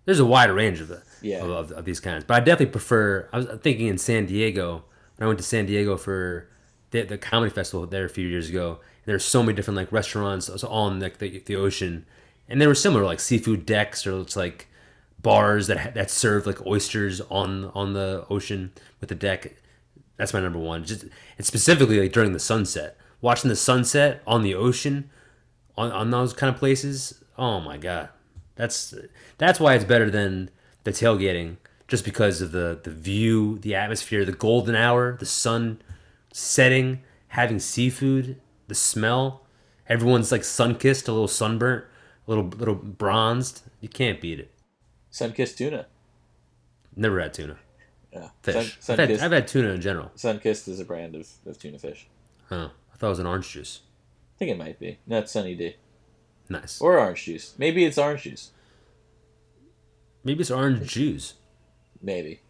there's 0.05 0.19
a 0.19 0.25
wide 0.27 0.51
range 0.51 0.81
of 0.81 0.89
the 0.89 1.03
Yeah. 1.21 1.45
of, 1.45 1.51
of, 1.51 1.73
of 1.73 1.85
these 1.85 2.01
kinds, 2.01 2.25
but 2.25 2.35
I 2.35 2.41
definitely 2.41 2.73
prefer. 2.73 3.29
I 3.33 3.37
was 3.39 3.47
thinking 3.63 3.87
in 3.89 3.99
San 3.99 4.27
Diego 4.27 4.85
when 5.17 5.27
I 5.27 5.29
went 5.29 5.39
to 5.39 5.45
San 5.45 5.67
Diego 5.67 5.97
for 5.97 6.49
the, 6.91 7.03
the 7.03 7.19
comedy 7.19 7.51
festival 7.53 7.87
there 7.87 8.05
a 8.07 8.09
few 8.09 8.27
years 8.27 8.49
ago. 8.49 8.81
There's 9.05 9.25
so 9.25 9.43
many 9.43 9.55
different 9.55 9.77
like 9.77 9.93
restaurants 9.93 10.49
also 10.49 10.69
on 10.69 10.99
like 11.01 11.19
the, 11.19 11.41
the 11.45 11.57
ocean, 11.57 12.07
and 12.49 12.61
they 12.61 12.67
were 12.67 12.75
similar 12.75 13.05
like 13.05 13.21
seafood 13.21 13.67
decks 13.67 14.07
or 14.07 14.21
it's 14.23 14.35
like 14.37 14.67
bars 15.23 15.67
that 15.69 15.79
ha- 15.79 15.91
that 15.95 16.11
serve 16.11 16.47
like 16.47 16.65
oysters 16.67 17.21
on 17.23 17.67
on 17.75 17.93
the 17.93 18.27
ocean 18.29 18.73
with 19.01 19.09
the 19.09 19.15
deck. 19.15 19.55
That's 20.17 20.35
my 20.35 20.41
number 20.41 20.59
one. 20.59 20.85
Just 20.85 21.05
and 21.37 21.47
specifically 21.47 22.01
like 22.01 22.13
during 22.13 22.33
the 22.33 22.39
sunset, 22.39 22.97
watching 23.21 23.49
the 23.49 23.57
sunset 23.57 24.23
on 24.27 24.43
the 24.43 24.55
ocean, 24.55 25.11
on, 25.77 25.91
on 25.91 26.11
those 26.11 26.33
kind 26.33 26.53
of 26.53 26.59
places. 26.59 27.23
Oh 27.39 27.61
my 27.61 27.77
god, 27.77 28.11
that's 28.57 28.95
that's 29.39 29.59
why 29.59 29.75
it's 29.75 29.85
better 29.85 30.11
than 30.11 30.51
the 30.85 30.93
tailgating, 30.93 31.57
just 31.89 32.05
because 32.05 32.43
of 32.43 32.53
the 32.53 32.81
the 32.83 32.91
view, 32.91 33.59
the 33.61 33.75
atmosphere, 33.75 34.25
the 34.25 34.33
golden 34.33 34.75
hour, 34.75 35.17
the 35.19 35.27
sun 35.27 35.81
setting, 36.33 37.01
having 37.29 37.59
seafood, 37.59 38.41
the 38.69 38.75
smell. 38.75 39.47
Everyone's 39.89 40.33
like 40.33 40.45
sun 40.45 40.77
kissed, 40.77 41.09
a 41.09 41.13
little 41.13 41.29
sunburnt, 41.29 41.85
a 42.27 42.31
little 42.31 42.49
little 42.49 42.75
bronzed. 42.75 43.63
You 43.81 43.89
can't 43.89 44.21
beat 44.21 44.41
it. 44.41 44.51
Sunkissed 45.13 45.57
tuna. 45.57 45.87
Never 46.97 47.21
had 47.21 47.35
tuna. 47.35 47.59
Yeah. 48.13 48.29
Fish. 48.43 48.79
Sun, 48.81 48.99
I've, 48.99 49.09
had, 49.09 49.21
I've 49.21 49.33
had 49.33 49.49
tuna 49.49 49.71
in 49.71 49.81
general. 49.81 50.11
Sunkissed 50.17 50.69
is 50.69 50.81
a 50.81 50.85
brand 50.85 51.15
of, 51.15 51.29
of 51.47 51.59
tuna 51.59 51.79
fish. 51.79 52.07
Huh. 52.49 52.71
I 52.93 52.97
thought 52.97 53.07
it 53.09 53.11
was 53.11 53.19
an 53.19 53.27
orange 53.27 53.51
juice. 53.51 53.81
I 54.37 54.39
think 54.39 54.51
it 54.51 54.59
might 54.59 54.79
be. 54.79 54.99
No, 55.07 55.19
it's 55.19 55.33
Sunny 55.33 55.55
D. 55.55 55.77
Nice. 56.49 56.81
Or 56.81 56.99
orange 56.99 57.25
juice. 57.25 57.55
Maybe 57.59 57.85
it's 57.85 57.99
orange 57.99 58.23
juice. 58.23 58.51
Maybe 60.25 60.41
it's 60.41 60.51
orange 60.51 60.91
juice. 60.91 61.35
Maybe. 62.01 62.41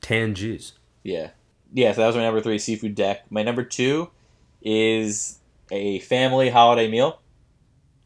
Tan 0.00 0.34
juice. 0.34 0.72
Yeah. 1.02 1.30
Yeah, 1.72 1.92
so 1.92 2.00
that 2.00 2.08
was 2.08 2.16
my 2.16 2.22
number 2.22 2.40
three, 2.40 2.58
seafood 2.58 2.94
deck. 2.94 3.30
My 3.30 3.42
number 3.42 3.62
two 3.62 4.10
is 4.62 5.38
a 5.70 6.00
family 6.00 6.50
holiday 6.50 6.88
meal. 6.88 7.20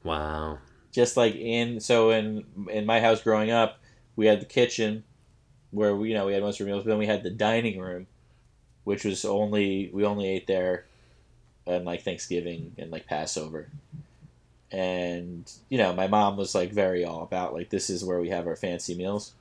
Wow. 0.02 0.58
Just 0.94 1.16
like 1.16 1.34
in 1.34 1.80
so 1.80 2.10
in 2.10 2.44
in 2.70 2.86
my 2.86 3.00
house 3.00 3.20
growing 3.20 3.50
up, 3.50 3.80
we 4.14 4.26
had 4.26 4.40
the 4.40 4.46
kitchen 4.46 5.02
where 5.72 5.96
we 5.96 6.10
you 6.10 6.14
know 6.14 6.26
we 6.26 6.34
had 6.34 6.42
most 6.42 6.60
of 6.60 6.66
our 6.66 6.72
meals, 6.72 6.84
but 6.84 6.90
then 6.90 6.98
we 7.00 7.06
had 7.06 7.24
the 7.24 7.30
dining 7.30 7.80
room, 7.80 8.06
which 8.84 9.04
was 9.04 9.24
only 9.24 9.90
we 9.92 10.04
only 10.04 10.28
ate 10.28 10.46
there 10.46 10.84
on 11.66 11.84
like 11.84 12.02
Thanksgiving 12.02 12.72
and 12.78 12.92
like 12.92 13.06
Passover. 13.08 13.68
And 14.70 15.50
you 15.68 15.78
know, 15.78 15.92
my 15.92 16.06
mom 16.06 16.36
was 16.36 16.54
like 16.54 16.70
very 16.70 17.04
all 17.04 17.24
about 17.24 17.52
like 17.54 17.70
this 17.70 17.90
is 17.90 18.04
where 18.04 18.20
we 18.20 18.28
have 18.28 18.46
our 18.46 18.56
fancy 18.56 18.94
meals. 18.94 19.32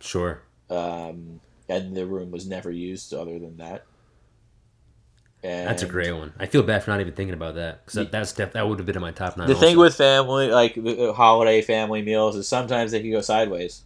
Sure. 0.00 0.40
um, 0.70 1.40
and 1.68 1.94
the 1.94 2.06
room 2.06 2.30
was 2.30 2.46
never 2.46 2.70
used 2.70 3.12
other 3.14 3.38
than 3.38 3.58
that. 3.58 3.84
And 5.44 5.68
That's 5.68 5.82
a 5.82 5.86
great 5.86 6.12
one. 6.12 6.32
I 6.38 6.46
feel 6.46 6.62
bad 6.62 6.84
for 6.84 6.90
not 6.92 7.00
even 7.00 7.14
thinking 7.14 7.34
about 7.34 7.56
that 7.56 7.84
because 7.84 7.94
that, 7.94 8.12
that's 8.12 8.32
def- 8.32 8.52
that 8.52 8.68
would 8.68 8.78
have 8.78 8.86
been 8.86 8.94
in 8.94 9.02
my 9.02 9.10
top 9.10 9.36
nine. 9.36 9.48
The 9.48 9.56
thing 9.56 9.76
with 9.76 9.96
family, 9.96 10.48
like 10.48 10.74
the 10.74 11.10
uh, 11.10 11.12
holiday 11.12 11.62
family 11.62 12.00
meals, 12.02 12.36
is 12.36 12.46
sometimes 12.46 12.92
they 12.92 13.00
can 13.00 13.10
go 13.10 13.20
sideways. 13.22 13.82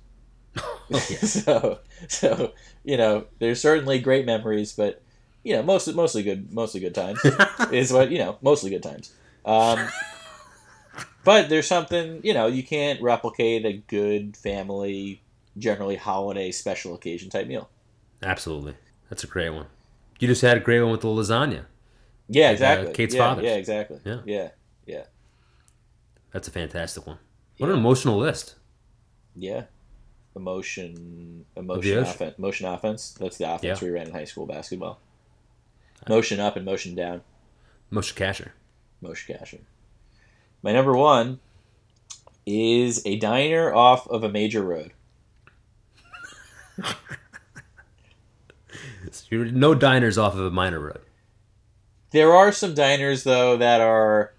so, 0.93 1.79
so 2.09 2.53
you 2.85 2.99
know, 2.99 3.27
there's 3.39 3.61
certainly 3.61 3.99
great 3.99 4.27
memories, 4.27 4.75
but 4.75 5.03
you 5.45 5.57
know, 5.57 5.63
mostly 5.63 5.95
mostly 5.95 6.23
good, 6.23 6.53
mostly 6.53 6.81
good 6.81 6.95
times 6.95 7.21
is 7.73 7.91
what 7.91 8.11
you 8.11 8.19
know, 8.19 8.37
mostly 8.43 8.69
good 8.69 8.83
times. 8.83 9.15
Um, 9.47 9.89
but 11.25 11.49
there's 11.49 11.67
something 11.67 12.21
you 12.23 12.35
know 12.35 12.49
you 12.49 12.63
can't 12.65 13.01
replicate 13.01 13.65
a 13.65 13.73
good 13.73 14.37
family, 14.37 15.23
generally 15.57 15.97
holiday 15.97 16.51
special 16.51 16.95
occasion 16.95 17.31
type 17.31 17.47
meal. 17.47 17.71
Absolutely, 18.23 18.75
that's 19.09 19.25
a 19.25 19.27
great 19.27 19.51
one. 19.51 19.67
You 20.19 20.29
just 20.29 20.43
had 20.43 20.57
a 20.57 20.61
great 20.61 20.81
one 20.81 20.93
with 20.93 21.03
the 21.03 21.09
lasagna. 21.09 21.65
Yeah, 22.29 22.49
uh, 22.49 22.53
exactly. 22.53 22.93
Kate's 22.93 23.15
yeah, 23.15 23.21
father's. 23.21 23.45
Yeah, 23.45 23.55
exactly. 23.57 24.01
Yeah. 24.05 24.21
yeah, 24.25 24.49
yeah, 24.87 25.05
That's 26.33 26.49
a 26.49 26.51
fantastic 26.51 27.07
one. 27.07 27.19
What 27.59 27.71
an 27.71 27.77
emotional 27.77 28.17
list. 28.19 28.55
yeah. 29.35 29.65
Emotion, 30.35 31.47
emotion, 31.57 32.07
motion 32.37 32.67
offense. 32.67 33.13
That's 33.19 33.39
the 33.39 33.45
offense 33.55 33.81
Yeah. 33.81 33.89
we 33.89 33.91
ran 33.91 34.09
in 34.09 34.13
high 34.13 34.25
school 34.27 34.45
basketball. 34.45 35.01
Motion 36.11 36.41
up 36.41 36.57
and 36.57 36.65
motion 36.67 36.95
down. 36.95 37.23
Moshe 37.91 38.13
Kasher. 38.15 38.51
Motion 39.01 39.35
casher. 39.35 39.61
My 40.63 40.73
number 40.73 40.95
one 40.95 41.41
is 42.45 43.01
a 43.07 43.17
diner 43.17 43.75
off 43.75 44.07
of 44.09 44.25
a 44.25 44.29
major 44.29 44.63
road. 44.63 44.93
You're- 49.31 49.51
no 49.51 49.75
diners 49.75 50.19
off 50.19 50.35
of 50.35 50.41
a 50.41 50.51
minor 50.51 50.81
road. 50.81 51.01
There 52.13 52.35
are 52.35 52.53
some 52.53 52.75
diners 52.75 53.25
though 53.25 53.57
that 53.57 53.81
are 53.81 54.33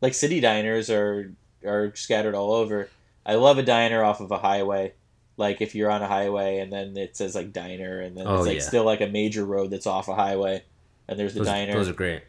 like 0.00 0.14
city 0.14 0.40
diners 0.40 0.88
are 0.90 1.32
are 1.64 1.92
scattered 1.94 2.34
all 2.34 2.52
over. 2.52 2.88
I 3.26 3.34
love 3.34 3.58
a 3.58 3.62
diner 3.62 4.02
off 4.02 4.20
of 4.20 4.30
a 4.30 4.38
highway. 4.38 4.94
Like 5.36 5.60
if 5.60 5.74
you're 5.74 5.90
on 5.90 6.02
a 6.02 6.06
highway 6.08 6.58
and 6.58 6.72
then 6.72 6.96
it 6.96 7.16
says 7.16 7.34
like 7.34 7.52
diner 7.52 8.00
and 8.00 8.16
then 8.16 8.26
Oh, 8.26 8.38
it's 8.38 8.46
like 8.46 8.56
yeah. 8.56 8.62
still 8.62 8.84
like 8.84 9.00
a 9.00 9.06
major 9.08 9.44
road 9.44 9.70
that's 9.70 9.86
off 9.86 10.08
a 10.08 10.14
highway 10.14 10.62
and 11.08 11.18
there's 11.18 11.34
the 11.34 11.40
Those, 11.40 11.48
diner. 11.48 11.72
those 11.74 11.88
are 11.88 11.92
great. 11.94 12.22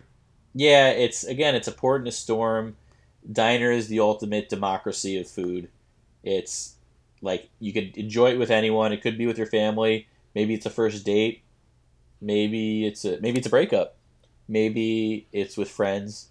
Yeah, 0.54 0.90
it's 0.90 1.24
again 1.24 1.56
it's 1.56 1.68
a 1.68 1.72
port 1.72 2.02
in 2.02 2.08
a 2.08 2.12
storm. 2.12 2.76
Diner 3.32 3.72
is 3.72 3.88
the 3.88 4.00
ultimate 4.00 4.50
democracy 4.50 5.20
of 5.20 5.28
food. 5.30 5.70
It's 6.24 6.76
like 7.22 7.50
you 7.60 7.72
could 7.72 7.96
enjoy 7.98 8.32
it 8.32 8.40
with 8.40 8.50
anyone. 8.52 8.92
It 8.92 9.02
could 9.02 9.18
be 9.18 9.28
with 9.28 9.38
your 9.38 9.48
family. 9.48 10.08
Maybe 10.36 10.54
it's 10.54 10.66
a 10.66 10.70
first 10.72 11.06
date. 11.06 11.44
Maybe 12.22 12.86
it's 12.86 13.04
a 13.04 13.20
maybe 13.20 13.40
it's 13.40 13.48
a 13.48 13.52
breakup. 13.52 13.98
Maybe 14.48 15.28
it's 15.32 15.58
with 15.58 15.70
friends. 15.70 16.30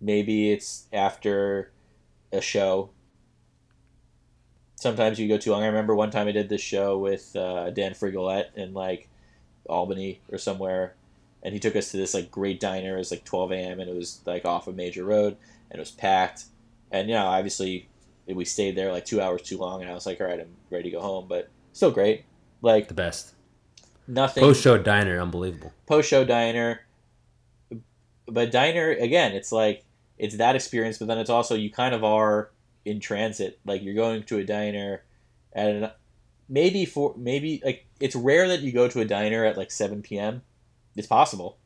Maybe 0.00 0.52
it's 0.52 0.86
after 0.92 1.72
a 2.32 2.40
show. 2.40 2.90
Sometimes 4.76 5.18
you 5.18 5.28
go 5.28 5.38
too 5.38 5.52
long. 5.52 5.62
I 5.62 5.66
remember 5.66 5.94
one 5.94 6.10
time 6.10 6.28
I 6.28 6.32
did 6.32 6.48
this 6.48 6.62
show 6.62 6.98
with 6.98 7.34
uh, 7.36 7.70
Dan 7.70 7.94
Frigolette 7.94 8.52
in 8.56 8.72
like 8.72 9.08
Albany 9.68 10.20
or 10.32 10.38
somewhere, 10.38 10.94
and 11.42 11.52
he 11.52 11.60
took 11.60 11.76
us 11.76 11.90
to 11.90 11.96
this 11.96 12.14
like 12.14 12.30
great 12.30 12.60
diner. 12.60 12.96
It 12.96 12.98
was 12.98 13.10
like 13.10 13.24
12 13.24 13.52
a.m. 13.52 13.80
and 13.80 13.90
it 13.90 13.96
was 13.96 14.20
like 14.26 14.44
off 14.44 14.68
a 14.68 14.72
major 14.72 15.04
road, 15.04 15.36
and 15.70 15.78
it 15.78 15.80
was 15.80 15.90
packed. 15.90 16.44
And 16.90 17.08
you 17.08 17.14
know, 17.14 17.26
obviously, 17.26 17.88
we 18.26 18.44
stayed 18.44 18.76
there 18.76 18.92
like 18.92 19.04
two 19.04 19.20
hours 19.20 19.42
too 19.42 19.58
long, 19.58 19.82
and 19.82 19.90
I 19.90 19.94
was 19.94 20.06
like, 20.06 20.20
all 20.20 20.26
right, 20.26 20.40
I'm 20.40 20.56
ready 20.70 20.84
to 20.84 20.96
go 20.96 21.00
home, 21.00 21.26
but 21.28 21.48
still 21.72 21.90
great. 21.90 22.24
Like 22.62 22.88
The 22.88 22.94
best. 22.94 23.34
Nothing 24.10 24.42
Post 24.42 24.62
show 24.62 24.76
diner, 24.78 25.20
unbelievable. 25.20 25.72
post 25.86 26.08
show 26.08 26.24
diner. 26.24 26.80
But 28.26 28.52
diner 28.52 28.90
again, 28.90 29.32
it's 29.32 29.50
like 29.52 29.84
it's 30.18 30.36
that 30.36 30.54
experience, 30.56 30.98
but 30.98 31.08
then 31.08 31.18
it's 31.18 31.30
also 31.30 31.54
you 31.54 31.70
kind 31.70 31.94
of 31.94 32.04
are 32.04 32.50
in 32.84 33.00
transit. 33.00 33.58
Like 33.64 33.82
you're 33.82 33.94
going 33.94 34.22
to 34.24 34.38
a 34.38 34.44
diner, 34.44 35.02
and 35.52 35.90
maybe 36.48 36.84
for 36.84 37.14
maybe 37.16 37.60
like 37.64 37.86
it's 38.00 38.14
rare 38.14 38.46
that 38.48 38.60
you 38.60 38.72
go 38.72 38.86
to 38.88 39.00
a 39.00 39.04
diner 39.04 39.44
at 39.44 39.56
like 39.56 39.70
seven 39.70 40.02
p.m. 40.02 40.42
It's 40.96 41.06
possible, 41.06 41.58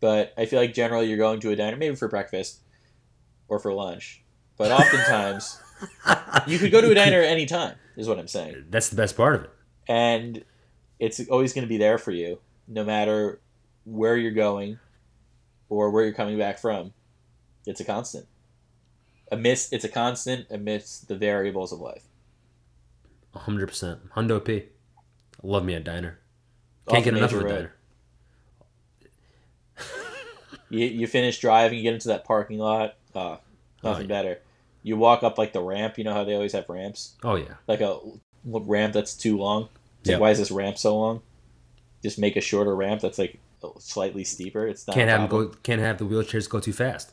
but 0.00 0.32
I 0.36 0.46
feel 0.46 0.60
like 0.60 0.74
generally 0.74 1.06
you're 1.08 1.18
going 1.18 1.40
to 1.40 1.50
a 1.50 1.56
diner 1.56 1.76
maybe 1.76 1.96
for 1.96 2.08
breakfast 2.08 2.60
or 3.48 3.58
for 3.58 3.72
lunch. 3.72 4.22
But 4.56 4.70
oftentimes 4.70 5.60
you 6.46 6.58
could 6.58 6.70
go 6.70 6.80
to 6.80 6.90
a 6.90 6.94
diner 6.94 7.20
at 7.20 7.28
any 7.28 7.46
time. 7.46 7.76
Is 7.96 8.08
what 8.08 8.18
I'm 8.18 8.26
saying 8.28 8.64
That's 8.70 8.88
the 8.88 8.96
best 8.96 9.16
part 9.16 9.34
of 9.36 9.44
it. 9.44 9.50
and 9.88 10.44
it's 10.98 11.20
always 11.28 11.52
going 11.52 11.64
to 11.64 11.68
be 11.68 11.76
there 11.78 11.98
for 11.98 12.10
you 12.12 12.38
no 12.68 12.84
matter 12.84 13.40
where 13.84 14.16
you're 14.16 14.30
going 14.32 14.78
or 15.68 15.90
where 15.90 16.04
you're 16.04 16.14
coming 16.14 16.38
back 16.38 16.58
from 16.58 16.92
it's 17.66 17.80
a 17.80 17.84
constant 17.84 18.26
amidst 19.32 19.72
it's 19.72 19.84
a 19.84 19.88
constant 19.88 20.46
amidst 20.50 21.08
the 21.08 21.16
variables 21.16 21.72
of 21.72 21.80
life 21.80 22.04
100%. 23.34 23.98
Hundo 24.14 24.44
P. 24.44 24.66
Love 25.42 25.64
me 25.64 25.74
a 25.74 25.80
diner. 25.80 26.20
Can't 26.88 27.02
a 27.04 27.10
get 27.10 27.16
enough 27.18 27.32
of 27.32 27.40
a 27.40 27.44
road. 27.44 27.48
diner. 27.52 27.72
you, 30.70 30.86
you 30.86 31.06
finish 31.06 31.38
driving 31.40 31.78
you 31.78 31.82
get 31.84 31.94
into 31.94 32.08
that 32.08 32.24
parking 32.24 32.58
lot 32.58 32.94
uh, 33.14 33.36
nothing 33.82 34.02
yeah. 34.08 34.22
better 34.22 34.38
you 34.82 34.96
walk 34.96 35.22
up 35.22 35.38
like 35.38 35.52
the 35.52 35.60
ramp 35.60 35.98
you 35.98 36.04
know 36.04 36.12
how 36.12 36.24
they 36.24 36.34
always 36.34 36.52
have 36.52 36.68
ramps 36.68 37.14
Oh, 37.22 37.36
yeah. 37.36 37.54
like 37.66 37.80
a 37.80 37.98
ramp 38.44 38.92
that's 38.92 39.14
too 39.14 39.36
long 39.36 39.68
it's 40.04 40.10
Yep. 40.10 40.16
like 40.16 40.20
why 40.20 40.30
is 40.30 40.38
this 40.38 40.50
ramp 40.50 40.76
so 40.78 40.98
long 40.98 41.22
just 42.02 42.18
make 42.18 42.36
a 42.36 42.40
shorter 42.42 42.76
ramp 42.76 43.00
that's 43.00 43.18
like 43.18 43.38
slightly 43.78 44.22
steeper 44.24 44.66
it's 44.68 44.86
not 44.86 44.94
Can't 44.94 45.08
have 45.08 45.30
go. 45.30 45.48
Can't 45.62 45.80
have 45.80 45.96
the 45.98 46.04
wheelchairs 46.04 46.48
go 46.48 46.60
too 46.60 46.72
fast. 46.74 47.12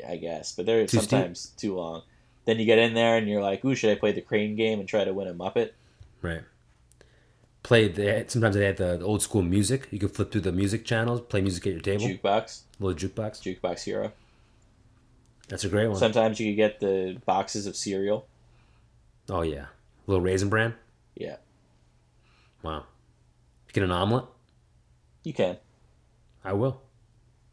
Yeah, 0.00 0.10
I 0.12 0.16
guess, 0.16 0.52
but 0.56 0.64
they're 0.66 0.86
Too 0.86 0.98
steep? 0.98 1.10
sometimes 1.10 1.46
too 1.58 1.74
long. 1.76 2.02
Then 2.46 2.58
you 2.58 2.64
get 2.64 2.78
in 2.78 2.94
there 2.94 3.18
and 3.18 3.28
you're 3.28 3.42
like, 3.42 3.62
"Ooh, 3.64 3.74
should 3.74 3.90
I 3.90 3.94
play 3.96 4.10
the 4.12 4.22
crane 4.22 4.56
game 4.56 4.80
and 4.80 4.88
try 4.88 5.04
to 5.04 5.12
win 5.12 5.28
a 5.28 5.34
Muppet?" 5.34 5.72
Right. 6.22 6.40
play. 7.62 7.92
Had, 7.92 8.30
sometimes 8.30 8.56
they 8.56 8.64
had 8.64 8.78
the, 8.78 8.96
the 8.96 9.04
old 9.04 9.22
school 9.22 9.42
music. 9.42 9.86
You 9.90 9.98
could 9.98 10.10
flip 10.12 10.32
through 10.32 10.40
the 10.40 10.50
music 10.52 10.84
channels, 10.86 11.20
play 11.20 11.40
music 11.42 11.66
at 11.66 11.72
your 11.74 11.82
table. 11.82 12.04
Jukebox, 12.06 12.62
little 12.80 12.98
jukebox. 13.08 13.40
jukebox 13.42 13.84
hero. 13.84 14.12
That's 15.48 15.64
a 15.64 15.68
great 15.68 15.88
one. 15.88 15.98
Sometimes 15.98 16.40
you 16.40 16.50
could 16.52 16.56
get 16.56 16.80
the 16.80 17.18
boxes 17.26 17.66
of 17.66 17.76
cereal. 17.76 18.26
oh 19.28 19.42
yeah, 19.42 19.66
little 20.06 20.22
raisin 20.22 20.48
bran. 20.48 20.74
Yeah, 21.14 21.36
Wow. 22.62 22.84
Get 23.72 23.84
an 23.84 23.90
omelet. 23.90 24.24
you 25.24 25.32
can. 25.32 25.56
I 26.44 26.52
will. 26.52 26.82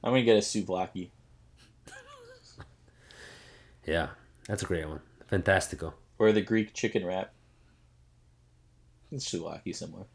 I'm 0.03 0.12
gonna 0.12 0.24
get 0.24 0.36
a 0.38 0.39
souvlaki. 0.39 1.10
Yeah, 3.86 4.10
that's 4.47 4.62
a 4.62 4.66
great 4.66 4.88
one. 4.88 4.99
Fantastico. 5.32 5.93
or 6.20 6.32
the 6.32 6.41
Greek 6.41 6.74
chicken 6.74 7.05
wrap. 7.05 7.34
It's 9.12 9.32
souvlaki 9.32 9.76
somewhere. 9.76 10.05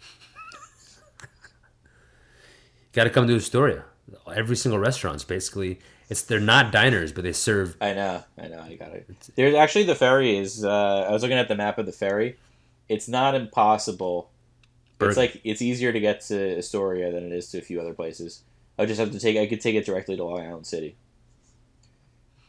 Got 2.92 3.04
to 3.04 3.10
come 3.10 3.28
to 3.28 3.36
Astoria. 3.36 3.84
Every 4.34 4.56
single 4.56 4.80
restaurant's 4.80 5.22
basically 5.22 5.78
it's 6.08 6.22
they're 6.22 6.40
not 6.40 6.72
diners, 6.72 7.12
but 7.12 7.22
they 7.22 7.32
serve. 7.32 7.76
I 7.80 7.94
know, 7.94 8.24
I 8.36 8.48
know, 8.48 8.58
I 8.60 8.74
got 8.74 8.88
it. 8.92 9.30
There's 9.36 9.54
actually 9.54 9.84
the 9.84 9.94
ferry 9.94 10.36
is. 10.36 10.64
Uh, 10.64 11.06
I 11.08 11.12
was 11.12 11.22
looking 11.22 11.38
at 11.38 11.46
the 11.46 11.54
map 11.54 11.78
of 11.78 11.86
the 11.86 11.92
ferry. 11.92 12.36
It's 12.88 13.06
not 13.06 13.36
impossible. 13.36 14.30
Berg- 15.00 15.08
It's 15.10 15.16
like 15.18 15.40
it's 15.44 15.60
easier 15.62 15.92
to 15.92 15.98
get 16.00 16.20
to 16.22 16.58
Astoria 16.58 17.10
than 17.10 17.24
it 17.24 17.32
is 17.32 17.50
to 17.50 17.58
a 17.58 17.62
few 17.62 17.80
other 17.80 17.94
places. 17.94 18.42
I 18.78 18.86
just 18.86 19.00
have 19.00 19.10
to 19.12 19.18
take. 19.18 19.36
I 19.36 19.46
could 19.46 19.60
take 19.60 19.74
it 19.74 19.84
directly 19.84 20.16
to 20.16 20.24
Long 20.24 20.40
Island 20.40 20.66
City, 20.66 20.94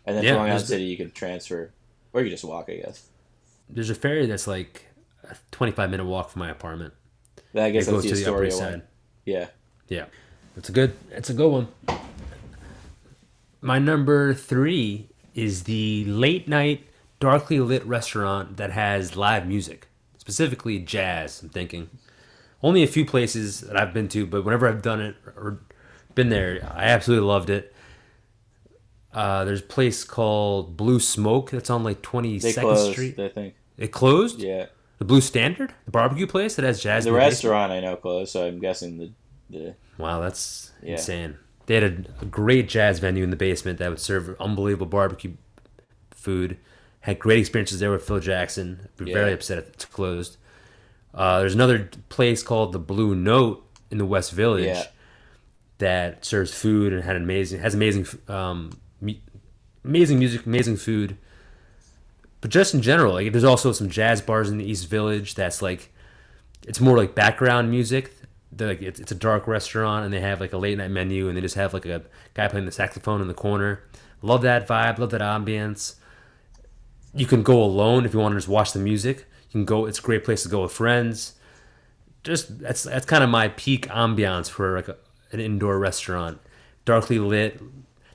and 0.05 0.15
then 0.15 0.23
Yeah, 0.23 0.31
from 0.31 0.39
Long 0.39 0.49
Island 0.49 0.65
City 0.67 0.83
you 0.83 0.97
can 0.97 1.11
transfer, 1.11 1.71
or 2.13 2.21
you 2.21 2.27
can 2.27 2.31
just 2.35 2.43
walk. 2.43 2.69
I 2.69 2.75
guess. 2.75 3.07
There's 3.69 3.89
a 3.89 3.95
ferry 3.95 4.25
that's 4.27 4.47
like 4.47 4.85
a 5.23 5.35
25 5.51 5.89
minute 5.89 6.05
walk 6.05 6.29
from 6.29 6.41
my 6.41 6.49
apartment. 6.51 6.93
I 7.55 7.69
guess 7.71 7.87
it 7.87 7.91
that's 7.91 8.03
goes 8.03 8.03
the 8.03 8.09
to 8.09 8.15
the 8.25 8.31
Upper 8.33 8.45
East. 8.45 8.57
Side. 8.57 8.81
Yeah. 9.25 9.47
Yeah, 9.87 10.05
it's 10.57 10.69
a 10.69 10.71
good. 10.71 10.93
It's 11.11 11.29
a 11.29 11.33
good 11.33 11.49
one. 11.49 11.67
My 13.61 13.77
number 13.79 14.33
three 14.33 15.09
is 15.35 15.63
the 15.63 16.05
late 16.05 16.47
night, 16.47 16.87
darkly 17.19 17.59
lit 17.59 17.85
restaurant 17.85 18.57
that 18.57 18.71
has 18.71 19.15
live 19.15 19.47
music, 19.47 19.87
specifically 20.17 20.79
jazz. 20.79 21.41
I'm 21.43 21.49
thinking 21.49 21.89
only 22.63 22.83
a 22.83 22.87
few 22.87 23.05
places 23.05 23.61
that 23.61 23.75
I've 23.77 23.93
been 23.93 24.07
to, 24.09 24.25
but 24.25 24.43
whenever 24.45 24.67
I've 24.67 24.81
done 24.81 25.01
it 25.01 25.15
or 25.35 25.59
been 26.15 26.29
there, 26.29 26.59
I 26.75 26.85
absolutely 26.85 27.25
loved 27.27 27.49
it. 27.49 27.73
Uh, 29.13 29.43
there's 29.43 29.59
a 29.61 29.63
place 29.63 30.03
called 30.03 30.77
Blue 30.77 30.99
Smoke 30.99 31.51
that's 31.51 31.69
on 31.69 31.83
like 31.83 32.01
22nd 32.01 32.41
They 32.41 32.53
closed. 32.53 32.91
Street. 32.93 33.19
I 33.19 33.27
think. 33.29 33.55
It 33.77 33.91
closed. 33.91 34.39
Yeah. 34.39 34.67
The 34.99 35.05
Blue 35.05 35.21
Standard, 35.21 35.73
the 35.85 35.91
barbecue 35.91 36.27
place 36.27 36.55
that 36.55 36.63
has 36.63 36.81
jazz. 36.81 37.05
The 37.05 37.09
basement? 37.11 37.25
restaurant 37.31 37.71
I 37.71 37.79
know 37.79 37.95
closed, 37.95 38.31
so 38.31 38.45
I'm 38.47 38.59
guessing 38.59 38.97
the 38.97 39.11
the 39.49 39.75
Wow, 39.97 40.21
that's 40.21 40.71
Yeah. 40.81 40.91
insane. 40.93 41.37
They 41.65 41.75
had 41.75 41.83
a, 41.83 42.21
a 42.21 42.25
great 42.25 42.69
jazz 42.69 42.99
venue 42.99 43.23
in 43.23 43.31
the 43.31 43.35
basement 43.35 43.79
that 43.79 43.89
would 43.89 43.99
serve 43.99 44.35
unbelievable 44.39 44.85
barbecue 44.85 45.33
food. 46.11 46.57
Had 47.01 47.17
great 47.19 47.39
experiences 47.39 47.79
there 47.79 47.91
with 47.91 48.03
Phil 48.05 48.19
Jackson. 48.19 48.87
We're 48.99 49.07
Yeah. 49.07 49.13
very 49.15 49.33
upset 49.33 49.57
it's 49.73 49.85
closed. 49.85 50.37
Uh, 51.13 51.39
there's 51.39 51.55
another 51.55 51.89
place 52.09 52.41
called 52.43 52.71
the 52.71 52.79
Blue 52.79 53.15
Note 53.15 53.65
in 53.89 53.97
the 53.97 54.05
West 54.05 54.31
Village 54.31 54.65
Yeah. 54.65 54.83
that 55.79 56.23
serves 56.25 56.53
food 56.53 56.93
and 56.93 57.03
had 57.03 57.15
amazing 57.15 57.59
has 57.61 57.73
amazing 57.73 58.07
um, 58.27 58.71
amazing 59.83 60.19
music, 60.19 60.45
amazing 60.45 60.77
food. 60.77 61.17
But 62.39 62.49
just 62.49 62.73
in 62.73 62.81
general, 62.81 63.13
like 63.13 63.31
there's 63.31 63.43
also 63.43 63.71
some 63.71 63.89
jazz 63.89 64.21
bars 64.21 64.49
in 64.49 64.57
the 64.57 64.65
East 64.65 64.87
Village 64.87 65.35
that's 65.35 65.61
like 65.61 65.93
it's 66.67 66.79
more 66.79 66.97
like 66.97 67.13
background 67.15 67.69
music. 67.69 68.13
They're 68.53 68.69
like 68.69 68.81
it's, 68.81 68.99
it's 68.99 69.11
a 69.11 69.15
dark 69.15 69.47
restaurant 69.47 70.05
and 70.05 70.13
they 70.13 70.21
have 70.21 70.39
like 70.39 70.53
a 70.53 70.57
late 70.57 70.77
night 70.77 70.91
menu 70.91 71.27
and 71.27 71.35
they 71.37 71.41
just 71.41 71.55
have 71.55 71.73
like 71.73 71.85
a 71.85 72.03
guy 72.33 72.47
playing 72.47 72.65
the 72.65 72.71
saxophone 72.71 73.21
in 73.21 73.27
the 73.27 73.33
corner. 73.33 73.83
Love 74.21 74.41
that 74.43 74.67
vibe, 74.67 74.97
love 74.99 75.09
that 75.11 75.21
ambience. 75.21 75.95
You 77.13 77.25
can 77.25 77.43
go 77.43 77.61
alone 77.61 78.05
if 78.05 78.13
you 78.13 78.19
want 78.19 78.33
to 78.33 78.37
just 78.37 78.47
watch 78.47 78.71
the 78.71 78.79
music. 78.79 79.25
You 79.51 79.59
can 79.59 79.65
go. 79.65 79.85
It's 79.85 79.99
a 79.99 80.01
great 80.01 80.23
place 80.23 80.43
to 80.43 80.49
go 80.49 80.63
with 80.63 80.71
friends. 80.71 81.33
Just 82.23 82.59
that's 82.59 82.83
that's 82.83 83.05
kind 83.05 83.23
of 83.23 83.29
my 83.29 83.49
peak 83.49 83.87
ambiance 83.89 84.49
for 84.49 84.75
like 84.75 84.87
a, 84.87 84.95
an 85.31 85.39
indoor 85.39 85.77
restaurant, 85.77 86.39
darkly 86.85 87.19
lit. 87.19 87.61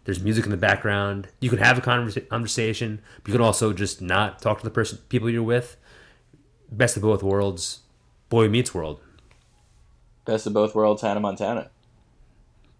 There's 0.04 0.20
music 0.22 0.44
in 0.44 0.50
the 0.50 0.56
background. 0.56 1.28
You 1.40 1.50
can 1.50 1.58
have 1.58 1.76
a 1.76 1.80
conversa- 1.80 2.28
conversation, 2.28 3.00
but 3.22 3.28
you 3.28 3.32
can 3.32 3.42
also 3.44 3.72
just 3.72 4.00
not 4.00 4.40
talk 4.40 4.58
to 4.58 4.64
the 4.64 4.70
person, 4.70 4.98
people 5.08 5.28
you're 5.28 5.42
with. 5.42 5.76
Best 6.70 6.96
of 6.96 7.02
both 7.02 7.22
worlds. 7.22 7.80
Boy 8.28 8.48
meets 8.48 8.72
world. 8.74 9.00
best 10.24 10.46
of 10.46 10.52
both 10.52 10.74
worlds, 10.74 11.02
Hannah 11.02 11.20
Montana. 11.20 11.70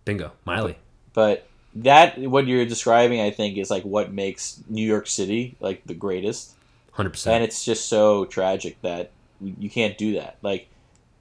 Bingo. 0.05 0.33
Miley. 0.45 0.79
But 1.13 1.47
that 1.77 2.19
what 2.19 2.47
you're 2.47 2.65
describing, 2.65 3.21
I 3.21 3.31
think, 3.31 3.59
is 3.59 3.71
like 3.71 3.83
what 3.83 4.13
makes 4.13 4.63
New 4.69 4.87
York 4.87 5.07
City 5.07 5.57
like 5.61 5.83
the 5.85 5.95
greatest. 5.95 6.55
Hundred 6.97 7.09
and 7.09 7.13
percent. 7.13 7.35
And 7.35 7.45
it's 7.45 7.63
just 7.63 7.89
so 7.89 8.25
tragic 8.25 8.81
that 8.81 9.11
you 9.41 9.69
can't 9.69 9.99
do 9.99 10.15
that. 10.15 10.39
Like 10.41 10.69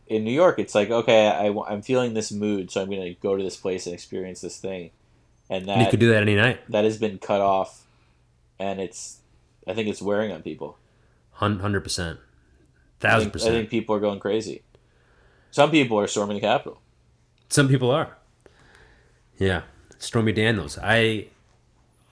in 0.07 0.23
New 0.23 0.31
York, 0.31 0.57
it's 0.57 0.73
like 0.73 0.89
okay, 0.89 1.27
I, 1.27 1.47
am 1.47 1.81
feeling 1.81 2.13
this 2.13 2.31
mood, 2.31 2.71
so 2.71 2.81
I'm 2.81 2.89
going 2.89 3.01
to 3.01 3.13
go 3.15 3.35
to 3.35 3.43
this 3.43 3.57
place 3.57 3.85
and 3.85 3.93
experience 3.93 4.39
this 4.39 4.57
thing, 4.57 4.91
and 5.49 5.67
You 5.67 5.75
that 5.75 5.91
could 5.91 5.99
do 5.99 6.09
that 6.09 6.21
any 6.21 6.35
night. 6.35 6.61
that 6.69 6.85
has 6.85 6.97
been 6.97 7.17
cut 7.17 7.41
off, 7.41 7.85
and 8.57 8.79
it's 8.79 9.19
I 9.67 9.73
think 9.73 9.89
it's 9.89 10.01
wearing 10.01 10.31
on 10.31 10.43
people. 10.43 10.77
Hundred 11.31 11.81
percent. 11.81 12.19
thousand 13.01 13.31
percent. 13.31 13.53
I 13.53 13.57
think 13.57 13.69
people 13.69 13.93
are 13.95 13.99
going 13.99 14.21
crazy. 14.21 14.63
Some 15.51 15.71
people 15.71 15.99
are 15.99 16.07
storming 16.07 16.35
the 16.35 16.41
Capitol. 16.41 16.79
Some 17.49 17.67
people 17.67 17.91
are. 17.91 18.15
Yeah, 19.37 19.63
Stormy 19.99 20.31
Daniels. 20.31 20.79
I. 20.81 21.27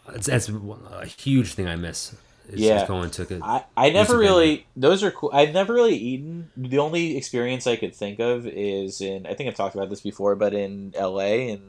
That's, 0.06 0.28
that's 0.28 0.50
a 0.50 1.06
huge 1.06 1.54
thing 1.54 1.66
I 1.66 1.78
miss. 1.78 2.14
Is 2.54 2.62
Yeah. 2.62 2.76
just 2.76 2.88
going 2.88 3.10
to. 3.12 3.40
I, 3.42 3.64
I 3.76 3.90
never 3.90 4.18
really 4.18 4.66
those 4.76 5.04
are 5.04 5.12
cool. 5.12 5.32
I've 5.34 5.54
never 5.54 5.74
really 5.74 5.96
eaten. 5.96 6.50
The 6.56 6.80
only 6.80 7.18
experience 7.18 7.66
I 7.68 7.76
could 7.76 7.96
think 7.96 8.20
of 8.20 8.46
is 8.48 9.02
in 9.02 9.26
I 9.26 9.34
think 9.34 9.50
I've 9.50 9.56
talked 9.56 9.76
about 9.76 9.90
this 9.90 10.02
before, 10.02 10.36
but 10.36 10.54
in 10.54 10.94
L.A. 10.96 11.50
in 11.50 11.60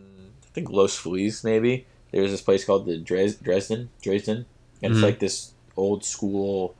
I 0.42 0.46
think 0.54 0.70
Los 0.70 0.96
Feliz 0.96 1.42
maybe 1.44 1.86
there's 2.12 2.30
this 2.30 2.42
place 2.42 2.64
called 2.64 2.86
the 2.86 2.98
Dres- 2.98 3.36
Dresden 3.36 3.90
Dresden, 4.02 4.46
and 4.82 4.92
Mhm. 4.92 4.96
it's 4.96 5.02
like 5.02 5.18
this 5.18 5.52
old 5.76 6.04
school 6.04 6.74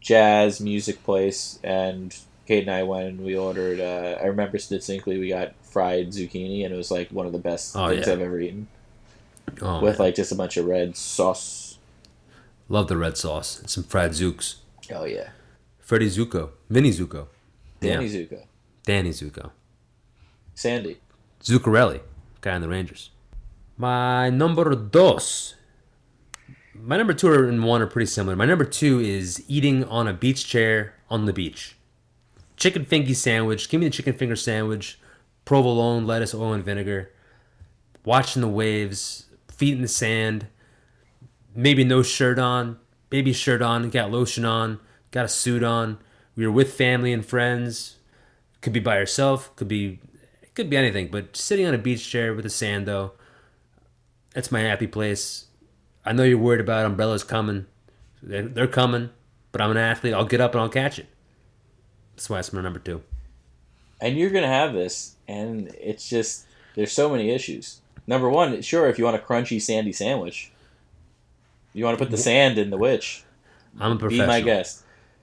jazz 0.00 0.60
music 0.60 1.02
place. 1.04 1.58
And 1.64 2.14
Kate 2.46 2.62
and 2.62 2.70
I 2.70 2.82
went 2.82 3.06
and 3.08 3.20
we 3.20 3.36
ordered. 3.36 3.80
Uh, 3.80 4.18
I 4.20 4.26
remember 4.26 4.58
distinctly 4.58 5.18
we 5.18 5.28
got 5.30 5.54
fried 5.62 6.08
zucchini, 6.08 6.64
and 6.64 6.74
it 6.74 6.76
was 6.76 6.90
like 6.90 7.08
one 7.10 7.26
of 7.26 7.32
the 7.32 7.38
best 7.38 7.74
Oh, 7.76 7.88
things 7.88 8.06
yeah. 8.06 8.12
I've 8.12 8.20
ever 8.20 8.38
eaten 8.38 8.66
oh, 9.62 9.80
with 9.80 9.98
man. 9.98 10.08
like 10.08 10.14
just 10.14 10.32
a 10.32 10.34
bunch 10.36 10.56
of 10.56 10.66
red 10.66 10.96
sauce. 10.96 11.63
Love 12.68 12.88
the 12.88 12.96
red 12.96 13.16
sauce 13.16 13.60
and 13.60 13.68
some 13.68 13.84
fried 13.84 14.12
zooks. 14.12 14.56
Oh 14.92 15.04
yeah, 15.04 15.30
Freddie 15.78 16.08
Zuko, 16.08 16.50
Vinny 16.70 16.90
Zuko, 16.90 17.26
Danny 17.80 18.06
yeah, 18.06 18.20
Zuko, 18.20 18.46
Danny 18.84 19.10
Zuko, 19.10 19.50
Sandy. 20.54 20.98
Zuccarello, 21.42 22.00
guy 22.40 22.54
on 22.54 22.62
the 22.62 22.68
Rangers. 22.68 23.10
My 23.76 24.30
number 24.30 24.74
dos. 24.74 25.56
My 26.74 26.96
number 26.96 27.12
two 27.12 27.32
and 27.32 27.64
one 27.64 27.82
are 27.82 27.86
pretty 27.86 28.06
similar. 28.06 28.34
My 28.36 28.46
number 28.46 28.64
two 28.64 29.00
is 29.00 29.44
eating 29.48 29.84
on 29.84 30.08
a 30.08 30.12
beach 30.12 30.46
chair 30.46 30.94
on 31.10 31.26
the 31.26 31.32
beach. 31.32 31.76
Chicken 32.56 32.84
fingy 32.84 33.14
sandwich. 33.14 33.68
Give 33.68 33.80
me 33.80 33.86
the 33.86 33.92
chicken 33.92 34.14
finger 34.14 34.36
sandwich. 34.36 34.98
Provolone, 35.44 36.06
lettuce, 36.06 36.34
oil, 36.34 36.52
and 36.52 36.64
vinegar. 36.64 37.10
Watching 38.04 38.42
the 38.42 38.48
waves, 38.48 39.26
feet 39.48 39.74
in 39.74 39.82
the 39.82 39.88
sand. 39.88 40.46
Maybe 41.54 41.84
no 41.84 42.02
shirt 42.02 42.38
on. 42.38 42.78
Maybe 43.10 43.32
shirt 43.32 43.62
on. 43.62 43.90
Got 43.90 44.10
lotion 44.10 44.44
on. 44.44 44.80
Got 45.10 45.26
a 45.26 45.28
suit 45.28 45.62
on. 45.62 45.98
We 46.36 46.46
were 46.46 46.52
with 46.52 46.74
family 46.74 47.12
and 47.12 47.24
friends. 47.24 47.96
Could 48.60 48.72
be 48.72 48.80
by 48.80 48.98
yourself. 48.98 49.54
Could 49.56 49.68
be 49.68 50.00
could 50.54 50.70
be 50.70 50.76
anything, 50.76 51.08
but 51.08 51.36
sitting 51.36 51.66
on 51.66 51.74
a 51.74 51.78
beach 51.78 52.08
chair 52.08 52.32
with 52.32 52.44
the 52.44 52.50
sand 52.50 52.86
though, 52.86 53.12
that's 54.34 54.52
my 54.52 54.60
happy 54.60 54.86
place. 54.86 55.46
I 56.04 56.12
know 56.12 56.22
you're 56.22 56.38
worried 56.38 56.60
about 56.60 56.86
umbrellas 56.86 57.24
coming. 57.24 57.66
They're, 58.22 58.42
they're 58.42 58.66
coming, 58.68 59.10
but 59.50 59.60
I'm 59.60 59.72
an 59.72 59.76
athlete. 59.78 60.14
I'll 60.14 60.24
get 60.24 60.40
up 60.40 60.52
and 60.54 60.60
I'll 60.60 60.68
catch 60.68 60.98
it. 61.00 61.06
That's 62.14 62.30
why 62.30 62.38
it's 62.38 62.52
my 62.52 62.62
number 62.62 62.78
two. 62.78 63.02
and 64.00 64.16
you're 64.16 64.30
gonna 64.30 64.46
have 64.46 64.72
this, 64.72 65.16
and 65.26 65.74
it's 65.80 66.08
just 66.08 66.46
there's 66.76 66.92
so 66.92 67.10
many 67.10 67.30
issues. 67.30 67.80
Number 68.06 68.28
one, 68.30 68.60
sure, 68.62 68.88
if 68.88 68.98
you 68.98 69.04
want 69.04 69.16
a 69.16 69.20
crunchy, 69.20 69.60
sandy 69.60 69.92
sandwich, 69.92 70.52
you 71.74 71.84
want 71.84 71.98
to 71.98 72.02
put 72.04 72.10
the 72.10 72.16
sand 72.16 72.56
in 72.56 72.70
the 72.70 72.78
witch. 72.78 73.22
I'm 73.78 73.92
a 73.92 73.96
professional. 73.96 74.26
Be 74.26 74.32
my 74.32 74.40
guest. 74.40 74.82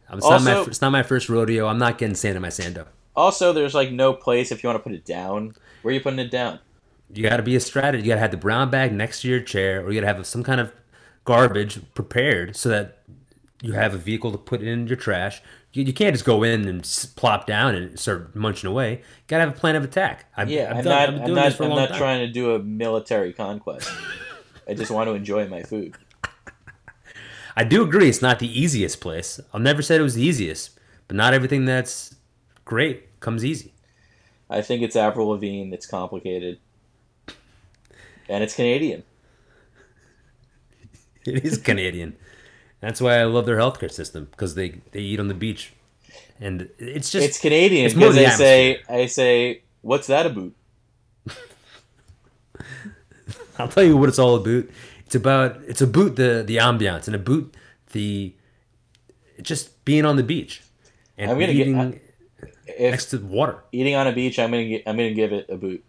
Um, 0.09 0.19
It's, 0.19 0.29
not 0.29 0.43
my, 0.43 0.61
it's 0.61 0.81
not 0.81 0.91
my 0.91 1.03
first 1.03 1.29
rodeo. 1.29 1.67
I'm 1.67 1.79
not 1.79 1.97
getting 1.97 2.15
sand 2.15 2.35
in 2.35 2.41
my 2.41 2.49
sando. 2.49 2.85
Also, 3.15 3.51
there's 3.53 3.73
like 3.73 3.91
no 3.91 4.13
place 4.13 4.51
if 4.51 4.61
you 4.63 4.67
want 4.67 4.77
to 4.77 4.83
put 4.83 4.93
it 4.93 5.05
down. 5.05 5.55
Where 5.81 5.91
are 5.91 5.95
you 5.95 6.01
putting 6.01 6.19
it 6.19 6.29
down? 6.31 6.59
You 7.13 7.23
got 7.23 7.37
to 7.37 7.43
be 7.43 7.55
a 7.55 7.59
strategist. 7.59 8.05
You 8.05 8.11
got 8.11 8.15
to 8.15 8.21
have 8.21 8.31
the 8.31 8.37
brown 8.37 8.69
bag 8.69 8.93
next 8.93 9.21
to 9.21 9.27
your 9.29 9.41
chair, 9.41 9.81
or 9.85 9.91
you 9.91 9.99
got 9.99 10.07
to 10.07 10.13
have 10.13 10.25
some 10.27 10.43
kind 10.43 10.61
of 10.61 10.71
garbage 11.25 11.79
prepared 11.93 12.55
so 12.55 12.69
that 12.69 12.99
you 13.61 13.73
have 13.73 13.93
a 13.93 13.97
vehicle 13.97 14.31
to 14.31 14.37
put 14.37 14.61
in 14.61 14.87
your 14.87 14.97
trash. 14.97 15.41
You, 15.73 15.83
you 15.83 15.93
can't 15.93 16.13
just 16.13 16.25
go 16.25 16.43
in 16.43 16.67
and 16.67 16.83
plop 17.15 17.45
down 17.47 17.75
and 17.75 17.97
start 17.99 18.35
munching 18.35 18.69
away. 18.69 18.91
You 18.93 18.99
gotta 19.27 19.45
have 19.45 19.55
a 19.55 19.59
plan 19.59 19.75
of 19.75 19.83
attack. 19.83 20.25
I've, 20.35 20.49
Yeah, 20.49 20.69
I'm 20.75 20.83
done- 20.83 20.85
not. 21.15 21.23
I'm 21.29 21.35
this 21.35 21.59
not. 21.59 21.69
I'm 21.71 21.75
not 21.77 21.97
trying 21.97 22.19
to 22.25 22.27
do 22.27 22.55
a 22.55 22.59
military 22.59 23.31
conquest. 23.33 23.89
I 24.67 24.73
just 24.73 24.91
want 24.91 25.07
to 25.09 25.13
enjoy 25.13 25.47
my 25.47 25.63
food. 25.63 25.95
I 27.55 27.63
do 27.63 27.83
agree 27.83 28.09
it's 28.09 28.21
not 28.21 28.39
the 28.39 28.59
easiest 28.59 29.01
place. 29.01 29.39
I'll 29.53 29.59
never 29.59 29.81
say 29.81 29.97
it 29.97 30.01
was 30.01 30.15
the 30.15 30.23
easiest, 30.23 30.79
but 31.07 31.17
not 31.17 31.33
everything 31.33 31.65
that's 31.65 32.15
great 32.65 33.19
comes 33.19 33.43
easy. 33.43 33.73
I 34.49 34.61
think 34.61 34.81
it's 34.81 34.95
Avril 34.95 35.29
Lavigne. 35.29 35.73
It's 35.73 35.85
complicated, 35.85 36.59
and 38.27 38.43
it's 38.43 38.55
Canadian. 38.55 39.03
It 41.23 41.45
is 41.45 41.59
Canadian. 41.59 42.15
That's 42.79 42.99
why 42.99 43.19
I 43.19 43.25
love 43.25 43.45
their 43.45 43.57
healthcare 43.57 43.91
system 43.91 44.27
because 44.31 44.55
they, 44.55 44.81
they 44.91 45.01
eat 45.01 45.19
on 45.19 45.27
the 45.27 45.35
beach, 45.35 45.71
and 46.39 46.67
it's 46.79 47.11
just 47.11 47.27
It's 47.27 47.39
Canadian 47.39 47.85
it's 47.85 47.93
more 47.93 48.09
because 48.09 48.15
the 48.15 48.25
I 48.25 48.29
say, 48.31 48.81
I 48.89 49.05
say, 49.05 49.61
what's 49.81 50.07
that 50.07 50.25
about? 50.25 50.51
I'll 53.59 53.67
tell 53.67 53.83
you 53.83 53.95
what 53.97 54.09
it's 54.09 54.17
all 54.17 54.35
about. 54.35 54.65
It's 55.11 55.15
about 55.17 55.57
it's 55.67 55.81
about 55.81 56.15
the 56.15 56.41
the 56.47 56.55
ambiance 56.55 57.05
and 57.07 57.15
about 57.17 57.53
the 57.91 58.33
just 59.41 59.83
being 59.83 60.05
on 60.05 60.15
the 60.15 60.23
beach 60.23 60.61
and 61.17 61.29
I'm 61.29 61.37
gonna 61.37 61.51
get- 61.53 61.67
eating 61.67 61.99
next 62.79 63.07
to 63.07 63.17
water. 63.17 63.61
eating 63.73 63.93
on 63.93 64.07
a 64.07 64.13
beach, 64.13 64.39
I'm 64.39 64.51
gonna 64.51 64.63
get, 64.63 64.83
I'm 64.87 64.95
gonna 64.95 65.13
give 65.13 65.33
it 65.33 65.47
a 65.49 65.57
boot. 65.57 65.83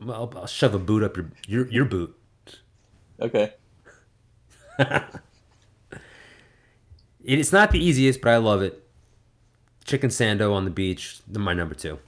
I'll, 0.00 0.28
I'll 0.34 0.48
shove 0.48 0.74
a 0.74 0.80
boot 0.80 1.04
up 1.04 1.16
your 1.16 1.30
your, 1.46 1.68
your 1.68 1.84
boot. 1.84 2.18
Okay. 3.20 3.52
It's 7.26 7.52
not 7.52 7.70
the 7.70 7.78
easiest, 7.78 8.20
but 8.20 8.32
I 8.32 8.36
love 8.38 8.60
it. 8.60 8.86
Chicken 9.84 10.10
sando 10.10 10.52
on 10.52 10.64
the 10.64 10.70
beach, 10.70 11.20
my 11.32 11.54
number 11.54 11.74
two. 11.74 11.98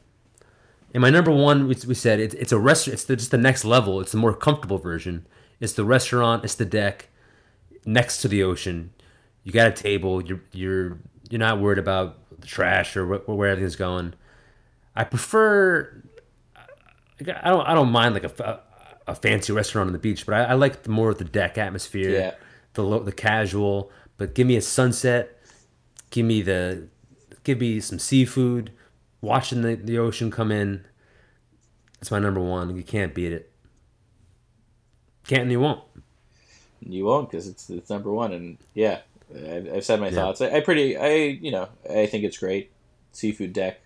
And 0.92 1.00
my 1.00 1.08
number 1.08 1.30
one, 1.30 1.68
we, 1.68 1.76
we 1.86 1.94
said 1.94 2.20
it, 2.20 2.34
it's 2.34 2.52
a 2.52 2.58
restaurant. 2.58 2.94
It's 2.94 3.04
the, 3.04 3.16
just 3.16 3.30
the 3.30 3.38
next 3.38 3.64
level. 3.64 4.00
It's 4.00 4.12
the 4.12 4.18
more 4.18 4.34
comfortable 4.34 4.76
version. 4.76 5.24
It's 5.60 5.72
the 5.72 5.84
restaurant. 5.84 6.44
It's 6.44 6.54
the 6.54 6.64
deck 6.64 7.08
next 7.84 8.20
to 8.22 8.28
the 8.28 8.42
ocean. 8.42 8.92
You 9.44 9.52
got 9.52 9.68
a 9.68 9.72
table. 9.72 10.22
You're 10.22 10.40
you're 10.52 10.98
you're 11.30 11.38
not 11.38 11.60
worried 11.60 11.78
about 11.78 12.18
the 12.40 12.46
trash 12.46 12.96
or 12.96 13.06
wh- 13.18 13.28
where 13.28 13.50
everything's 13.50 13.76
going. 13.76 14.14
I 14.94 15.04
prefer. 15.04 16.02
I 17.18 17.48
don't. 17.50 17.66
I 17.66 17.74
don't 17.74 17.90
mind 17.90 18.14
like 18.14 18.24
a, 18.24 18.60
a 19.06 19.14
fancy 19.14 19.52
restaurant 19.52 19.86
on 19.88 19.92
the 19.92 19.98
beach, 19.98 20.26
but 20.26 20.34
I, 20.34 20.44
I 20.44 20.52
like 20.54 20.82
the 20.82 20.90
more 20.90 21.10
of 21.10 21.18
the 21.18 21.24
deck 21.24 21.56
atmosphere. 21.58 22.10
Yeah. 22.10 22.34
The 22.74 22.82
lo- 22.82 23.02
the 23.02 23.12
casual. 23.12 23.90
But 24.18 24.34
give 24.34 24.46
me 24.46 24.56
a 24.56 24.62
sunset. 24.62 25.38
Give 26.10 26.26
me 26.26 26.42
the. 26.42 26.88
Give 27.44 27.60
me 27.60 27.80
some 27.80 27.98
seafood. 27.98 28.72
Watching 29.20 29.62
the, 29.62 29.76
the 29.76 29.98
ocean 29.98 30.30
come 30.30 30.50
in. 30.52 30.84
That's 31.98 32.10
my 32.10 32.18
number 32.18 32.40
one. 32.40 32.76
You 32.76 32.82
can't 32.82 33.14
beat 33.14 33.32
it. 33.32 33.50
Can't 35.26 35.42
and 35.42 35.50
you 35.52 35.60
won't. 35.60 35.82
You 36.80 37.04
won't 37.04 37.30
because 37.30 37.48
it's 37.48 37.68
it's 37.70 37.90
number 37.90 38.10
one, 38.12 38.32
and 38.32 38.58
yeah, 38.74 39.00
I've, 39.34 39.72
I've 39.76 39.84
said 39.84 40.00
my 40.00 40.08
Yeah. 40.08 40.14
thoughts. 40.14 40.40
I, 40.40 40.50
I 40.56 40.60
pretty, 40.60 40.96
I 40.96 41.14
you 41.14 41.50
know, 41.50 41.68
I 41.88 42.06
think 42.06 42.24
it's 42.24 42.38
great. 42.38 42.70
Seafood 43.12 43.52
deck. 43.52 43.80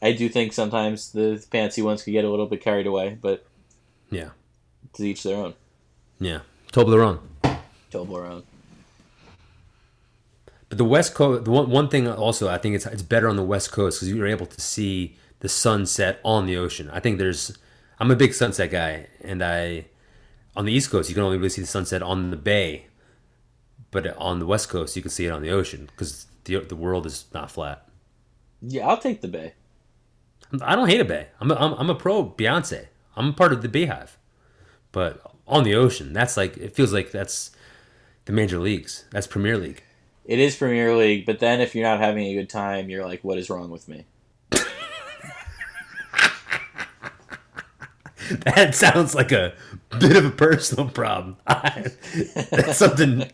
I 0.00 0.12
do 0.12 0.28
think 0.28 0.52
sometimes 0.52 1.10
the 1.12 1.44
fancy 1.50 1.82
ones 1.82 2.02
could 2.04 2.12
get 2.12 2.24
a 2.24 2.30
little 2.30 2.46
bit 2.46 2.62
carried 2.62 2.86
away, 2.86 3.18
but 3.20 3.44
Yeah. 4.10 4.30
to 4.94 5.02
each 5.04 5.22
their 5.24 5.36
own. 5.36 5.54
Yeah. 6.20 6.40
Toblerone. 6.72 7.18
Toblerone. 7.90 8.44
But 10.68 10.78
the 10.78 10.84
West 10.84 11.14
Coast, 11.14 11.44
the 11.46 11.50
one, 11.50 11.70
one 11.70 11.88
thing 11.88 12.06
also, 12.08 12.48
I 12.48 12.58
think 12.58 12.74
it's 12.74 12.86
it's 12.86 13.02
better 13.02 13.28
on 13.28 13.36
the 13.36 13.42
West 13.42 13.72
Coast 13.72 13.98
because 14.00 14.14
you're 14.14 14.26
able 14.26 14.46
to 14.46 14.60
see 14.60 15.16
the 15.40 15.48
sunset 15.48 16.20
on 16.24 16.46
the 16.46 16.56
ocean. 16.56 16.90
I 16.92 17.00
think 17.00 17.18
there's, 17.18 17.56
I'm 17.98 18.10
a 18.10 18.16
big 18.16 18.34
sunset 18.34 18.70
guy, 18.70 19.06
and 19.22 19.42
I, 19.42 19.86
on 20.58 20.64
the 20.64 20.72
East 20.72 20.90
Coast, 20.90 21.08
you 21.08 21.14
can 21.14 21.22
only 21.22 21.38
really 21.38 21.48
see 21.48 21.60
the 21.60 21.68
sunset 21.68 22.02
on 22.02 22.30
the 22.30 22.36
bay, 22.36 22.86
but 23.92 24.14
on 24.18 24.40
the 24.40 24.46
West 24.46 24.68
Coast, 24.68 24.96
you 24.96 25.02
can 25.02 25.10
see 25.10 25.24
it 25.24 25.30
on 25.30 25.40
the 25.40 25.50
ocean 25.50 25.86
because 25.86 26.26
the 26.44 26.58
the 26.58 26.74
world 26.74 27.06
is 27.06 27.26
not 27.32 27.50
flat. 27.50 27.88
Yeah, 28.60 28.88
I'll 28.88 28.98
take 28.98 29.20
the 29.20 29.28
bay. 29.28 29.54
I 30.60 30.74
don't 30.74 30.88
hate 30.88 31.00
a 31.00 31.04
bay. 31.04 31.28
I'm 31.40 31.52
a, 31.52 31.54
I'm, 31.54 31.74
I'm 31.74 31.90
a 31.90 31.94
pro 31.94 32.24
Beyonce. 32.24 32.86
I'm 33.14 33.28
a 33.28 33.32
part 33.32 33.52
of 33.52 33.62
the 33.62 33.68
Beehive, 33.68 34.18
but 34.90 35.22
on 35.46 35.62
the 35.62 35.76
ocean, 35.76 36.12
that's 36.12 36.36
like 36.36 36.56
it 36.56 36.74
feels 36.74 36.92
like 36.92 37.12
that's 37.12 37.52
the 38.24 38.32
major 38.32 38.58
leagues. 38.58 39.04
That's 39.12 39.28
Premier 39.28 39.56
League. 39.56 39.84
It 40.24 40.40
is 40.40 40.56
Premier 40.56 40.94
League, 40.96 41.24
but 41.24 41.38
then 41.38 41.60
if 41.60 41.74
you're 41.74 41.88
not 41.88 42.00
having 42.00 42.26
a 42.26 42.34
good 42.34 42.50
time, 42.50 42.90
you're 42.90 43.04
like, 43.06 43.22
what 43.22 43.38
is 43.38 43.48
wrong 43.48 43.70
with 43.70 43.88
me? 43.88 44.06
That 48.44 48.74
sounds 48.74 49.14
like 49.14 49.32
a 49.32 49.54
bit 49.98 50.16
of 50.16 50.24
a 50.24 50.30
personal 50.30 50.88
problem. 50.88 51.36
That's 51.46 52.76
something. 52.76 53.30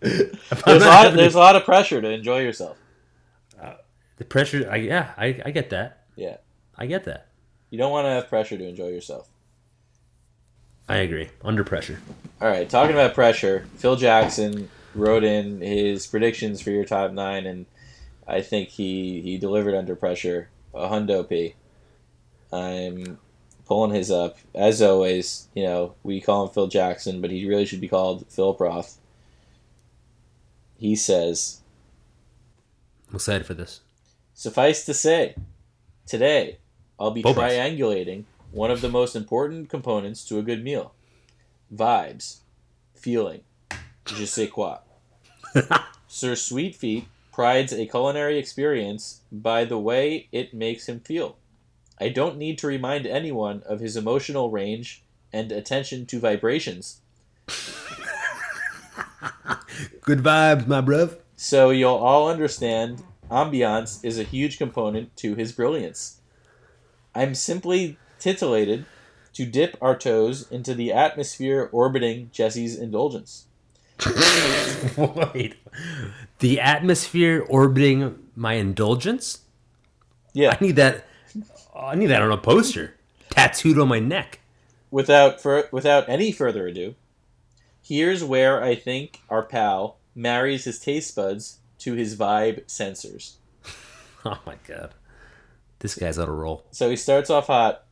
There's 0.00 0.36
a 0.66 0.78
lot. 0.78 1.14
There's 1.14 1.34
a 1.34 1.38
lot 1.38 1.56
of 1.56 1.64
pressure 1.64 2.00
to 2.00 2.08
enjoy 2.10 2.40
yourself. 2.40 2.76
Uh, 3.60 3.74
the 4.16 4.24
pressure. 4.24 4.68
I, 4.70 4.76
yeah, 4.76 5.12
I, 5.16 5.40
I 5.44 5.50
get 5.50 5.70
that. 5.70 6.04
Yeah, 6.16 6.36
I 6.76 6.86
get 6.86 7.04
that. 7.04 7.28
you 7.70 7.78
don't 7.78 7.90
want 7.92 8.06
to 8.06 8.10
have 8.10 8.28
pressure 8.28 8.56
to 8.56 8.64
enjoy 8.64 8.88
yourself. 8.88 9.28
I 10.88 10.96
agree. 10.98 11.30
Under 11.42 11.64
pressure. 11.64 11.98
All 12.40 12.48
right, 12.48 12.68
talking 12.68 12.94
about 12.94 13.14
pressure, 13.14 13.66
Phil 13.76 13.96
Jackson 13.96 14.68
wrote 14.94 15.24
in 15.24 15.60
his 15.60 16.06
predictions 16.06 16.60
for 16.60 16.70
your 16.70 16.84
top 16.84 17.10
nine, 17.12 17.46
and 17.46 17.66
I 18.28 18.42
think 18.42 18.68
he 18.68 19.20
he 19.22 19.38
delivered 19.38 19.74
under 19.74 19.96
pressure. 19.96 20.50
A 20.74 20.88
hundo 20.88 21.26
p. 21.28 21.54
I'm 22.52 23.18
pulling 23.66 23.94
his 23.94 24.10
up 24.10 24.38
as 24.54 24.82
always. 24.82 25.48
You 25.54 25.64
know 25.64 25.94
we 26.02 26.20
call 26.20 26.46
him 26.46 26.52
Phil 26.52 26.66
Jackson, 26.66 27.20
but 27.20 27.30
he 27.30 27.46
really 27.46 27.66
should 27.66 27.80
be 27.80 27.88
called 27.88 28.26
Phil 28.28 28.54
Proth. 28.54 28.98
He 30.76 30.96
says, 30.96 31.60
I'm 33.08 33.16
excited 33.16 33.46
for 33.46 33.54
this. 33.54 33.80
Suffice 34.34 34.84
to 34.86 34.94
say, 34.94 35.36
today 36.06 36.58
I'll 36.98 37.10
be 37.10 37.22
Bobas. 37.22 37.34
triangulating 37.34 38.24
one 38.50 38.70
of 38.70 38.80
the 38.80 38.88
most 38.88 39.16
important 39.16 39.68
components 39.68 40.24
to 40.26 40.38
a 40.38 40.42
good 40.42 40.62
meal 40.62 40.92
vibes, 41.74 42.38
feeling, 42.94 43.42
je 44.04 44.26
sais 44.26 44.48
quoi. 44.48 44.78
Sir 46.08 46.34
Sweet 46.34 46.74
Feet 46.74 47.06
prides 47.32 47.72
a 47.72 47.86
culinary 47.86 48.38
experience 48.38 49.22
by 49.32 49.64
the 49.64 49.78
way 49.78 50.28
it 50.30 50.54
makes 50.54 50.88
him 50.88 51.00
feel. 51.00 51.36
I 52.00 52.08
don't 52.08 52.36
need 52.36 52.58
to 52.58 52.66
remind 52.66 53.06
anyone 53.06 53.62
of 53.66 53.80
his 53.80 53.96
emotional 53.96 54.50
range 54.50 55.02
and 55.32 55.50
attention 55.52 56.06
to 56.06 56.18
vibrations, 56.20 57.00
Good 60.02 60.18
vibes, 60.20 60.66
my 60.66 60.80
bruv. 60.80 61.18
so 61.36 61.70
you'll 61.70 61.94
all 61.94 62.28
understand 62.30 63.02
ambiance 63.30 64.04
is 64.04 64.18
a 64.18 64.22
huge 64.22 64.58
component 64.58 65.16
to 65.18 65.34
his 65.34 65.52
brilliance. 65.52 66.20
I'm 67.14 67.34
simply 67.34 67.96
titillated 68.18 68.84
to 69.34 69.46
dip 69.46 69.76
our 69.80 69.96
toes 69.96 70.50
into 70.50 70.74
the 70.74 70.92
atmosphere 70.92 71.68
orbiting 71.72 72.30
Jesse's 72.32 72.78
indulgence. 72.78 73.46
Wait. 75.34 75.56
The 76.40 76.60
atmosphere 76.60 77.44
orbiting 77.48 78.18
my 78.36 78.54
indulgence? 78.54 79.40
Yeah, 80.32 80.56
I 80.60 80.64
need 80.64 80.76
that. 80.76 81.06
I 81.86 81.94
need 81.94 82.06
that 82.06 82.22
on 82.22 82.30
a 82.32 82.36
poster, 82.38 82.94
tattooed 83.30 83.78
on 83.78 83.88
my 83.88 83.98
neck. 84.00 84.40
without 84.90 85.40
fur- 85.40 85.68
without 85.72 86.08
any 86.08 86.32
further 86.32 86.66
ado, 86.66 86.94
here's 87.82 88.22
where 88.24 88.62
I 88.62 88.74
think 88.74 89.20
our 89.28 89.42
pal 89.42 89.98
marries 90.14 90.64
his 90.64 90.78
taste 90.78 91.14
buds 91.16 91.58
to 91.80 91.94
his 91.94 92.16
vibe 92.16 92.64
sensors. 92.66 93.34
Oh 94.26 94.38
my 94.46 94.54
god, 94.66 94.94
this 95.80 95.94
guy's 95.96 96.18
on 96.18 96.28
a 96.30 96.32
roll. 96.32 96.64
So 96.70 96.88
he 96.88 96.96
starts 96.96 97.28
off 97.28 97.48
hot. 97.48 97.84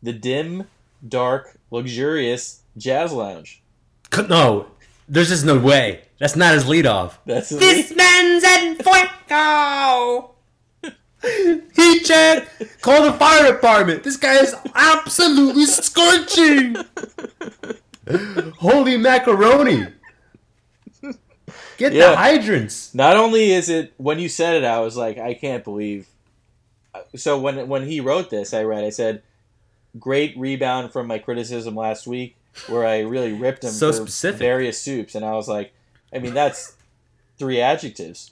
The 0.00 0.12
dim, 0.12 0.68
dark, 1.08 1.58
luxurious 1.72 2.60
jazz 2.76 3.12
lounge. 3.12 3.62
No, 4.28 4.68
there's 5.08 5.28
just 5.30 5.44
no 5.44 5.58
way. 5.58 6.02
That's 6.20 6.36
not 6.36 6.54
his 6.54 6.68
lead 6.68 6.86
off. 6.86 7.18
That's 7.26 7.48
the 7.48 7.56
This 7.56 7.92
man's 7.96 8.44
en 8.44 8.76
fuego. 8.76 10.35
Heat 11.74 12.04
check. 12.04 12.48
Call 12.80 13.02
the 13.04 13.12
fire 13.12 13.52
department. 13.52 14.02
This 14.04 14.16
guy 14.16 14.34
is 14.36 14.54
absolutely 14.74 15.66
scorching. 15.66 16.76
Holy 18.58 18.96
macaroni. 18.96 19.86
Get 21.78 21.92
Yeah. 21.92 22.10
the 22.10 22.16
hydrants. 22.16 22.94
Not 22.94 23.16
only 23.16 23.52
is 23.52 23.68
it 23.68 23.92
when 23.98 24.18
you 24.18 24.28
said 24.28 24.54
it, 24.56 24.64
I 24.64 24.80
was 24.80 24.96
like, 24.96 25.18
I 25.18 25.34
can't 25.34 25.62
believe. 25.64 26.06
So 27.14 27.38
when 27.38 27.68
when 27.68 27.86
he 27.86 28.00
wrote 28.00 28.30
this, 28.30 28.54
I 28.54 28.62
read. 28.62 28.82
I 28.84 28.88
said, 28.90 29.22
"Great 29.98 30.36
rebound 30.38 30.92
from 30.92 31.06
my 31.06 31.18
criticism 31.18 31.74
last 31.76 32.06
week, 32.06 32.36
where 32.68 32.86
I 32.86 33.00
really 33.00 33.32
ripped 33.32 33.64
him 33.64 33.70
So 33.70 33.88
for 33.92 33.96
specific. 33.98 34.38
various 34.38 34.80
soups." 34.80 35.14
And 35.14 35.22
I 35.24 35.32
was 35.32 35.48
like, 35.48 35.72
I 36.14 36.18
mean, 36.18 36.32
that's 36.32 36.74
three 37.38 37.60
adjectives. 37.60 38.30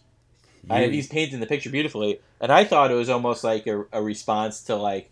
I, 0.71 0.87
he's 0.87 1.09
painting 1.09 1.41
the 1.41 1.47
picture 1.47 1.69
beautifully, 1.69 2.21
and 2.45 2.53
I 2.53 2.65
thought 2.65 2.91
it 2.91 2.95
was 2.95 3.09
almost 3.09 3.43
like 3.43 3.66
a, 3.66 3.87
a 3.91 4.03
response 4.03 4.65
to 4.65 4.77
like 4.77 5.11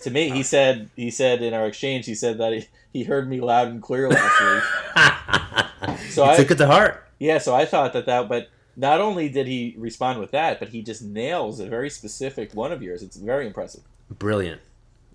to 0.00 0.10
me. 0.10 0.30
He 0.30 0.42
said 0.54 0.88
he 0.96 1.10
said 1.10 1.42
in 1.42 1.52
our 1.52 1.66
exchange 1.66 2.06
he 2.06 2.14
said 2.14 2.38
that 2.38 2.54
he, 2.54 2.66
he 2.90 3.04
heard 3.04 3.28
me 3.28 3.38
loud 3.38 3.68
and 3.68 3.82
clear 3.82 4.08
last 4.08 4.40
week. 4.40 4.62
So 6.10 6.24
he 6.24 6.30
I 6.30 6.36
took 6.36 6.50
it 6.50 6.58
to 6.58 6.66
heart. 6.66 7.06
yeah, 7.20 7.38
so 7.38 7.54
I 7.54 7.64
thought 7.64 7.92
that 7.92 8.06
that, 8.06 8.28
but 8.28 8.48
not 8.76 9.00
only 9.00 9.28
did 9.28 9.46
he 9.46 9.76
respond 9.78 10.18
with 10.18 10.32
that, 10.32 10.58
but 10.58 10.70
he 10.70 10.82
just 10.82 11.02
nails 11.02 11.60
a 11.60 11.68
very 11.68 11.88
specific 11.88 12.52
one 12.52 12.72
of 12.72 12.82
yours. 12.82 13.00
It's 13.00 13.16
very 13.16 13.46
impressive. 13.46 13.82
Brilliant, 14.10 14.60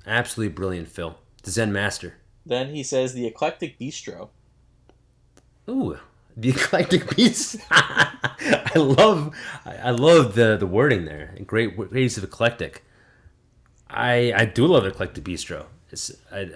absolutely 0.08 0.54
brilliant, 0.54 0.88
Phil. 0.88 1.18
The 1.42 1.52
Zen 1.52 1.74
master. 1.74 2.16
Then 2.46 2.74
he 2.74 2.82
says 2.82 3.14
the 3.14 3.28
eclectic 3.28 3.78
bistro. 3.78 4.30
Ooh, 5.70 5.98
the 6.38 6.50
eclectic 6.50 7.10
piece. 7.16 7.58
I 7.72 8.72
love, 8.76 9.36
I 9.66 9.92
love 9.92 10.36
the 10.36 10.58
the 10.58 10.68
wording 10.68 11.06
there. 11.06 11.36
Great, 11.46 11.76
great 11.78 11.94
use 12.04 12.18
of 12.18 12.24
eclectic. 12.24 12.84
I 13.90 14.34
I 14.36 14.46
do 14.46 14.66
love 14.68 14.84
the 14.84 14.90
eclectic 14.90 15.24
bistro. 15.24 15.66
It's 15.92 16.12
I, 16.32 16.50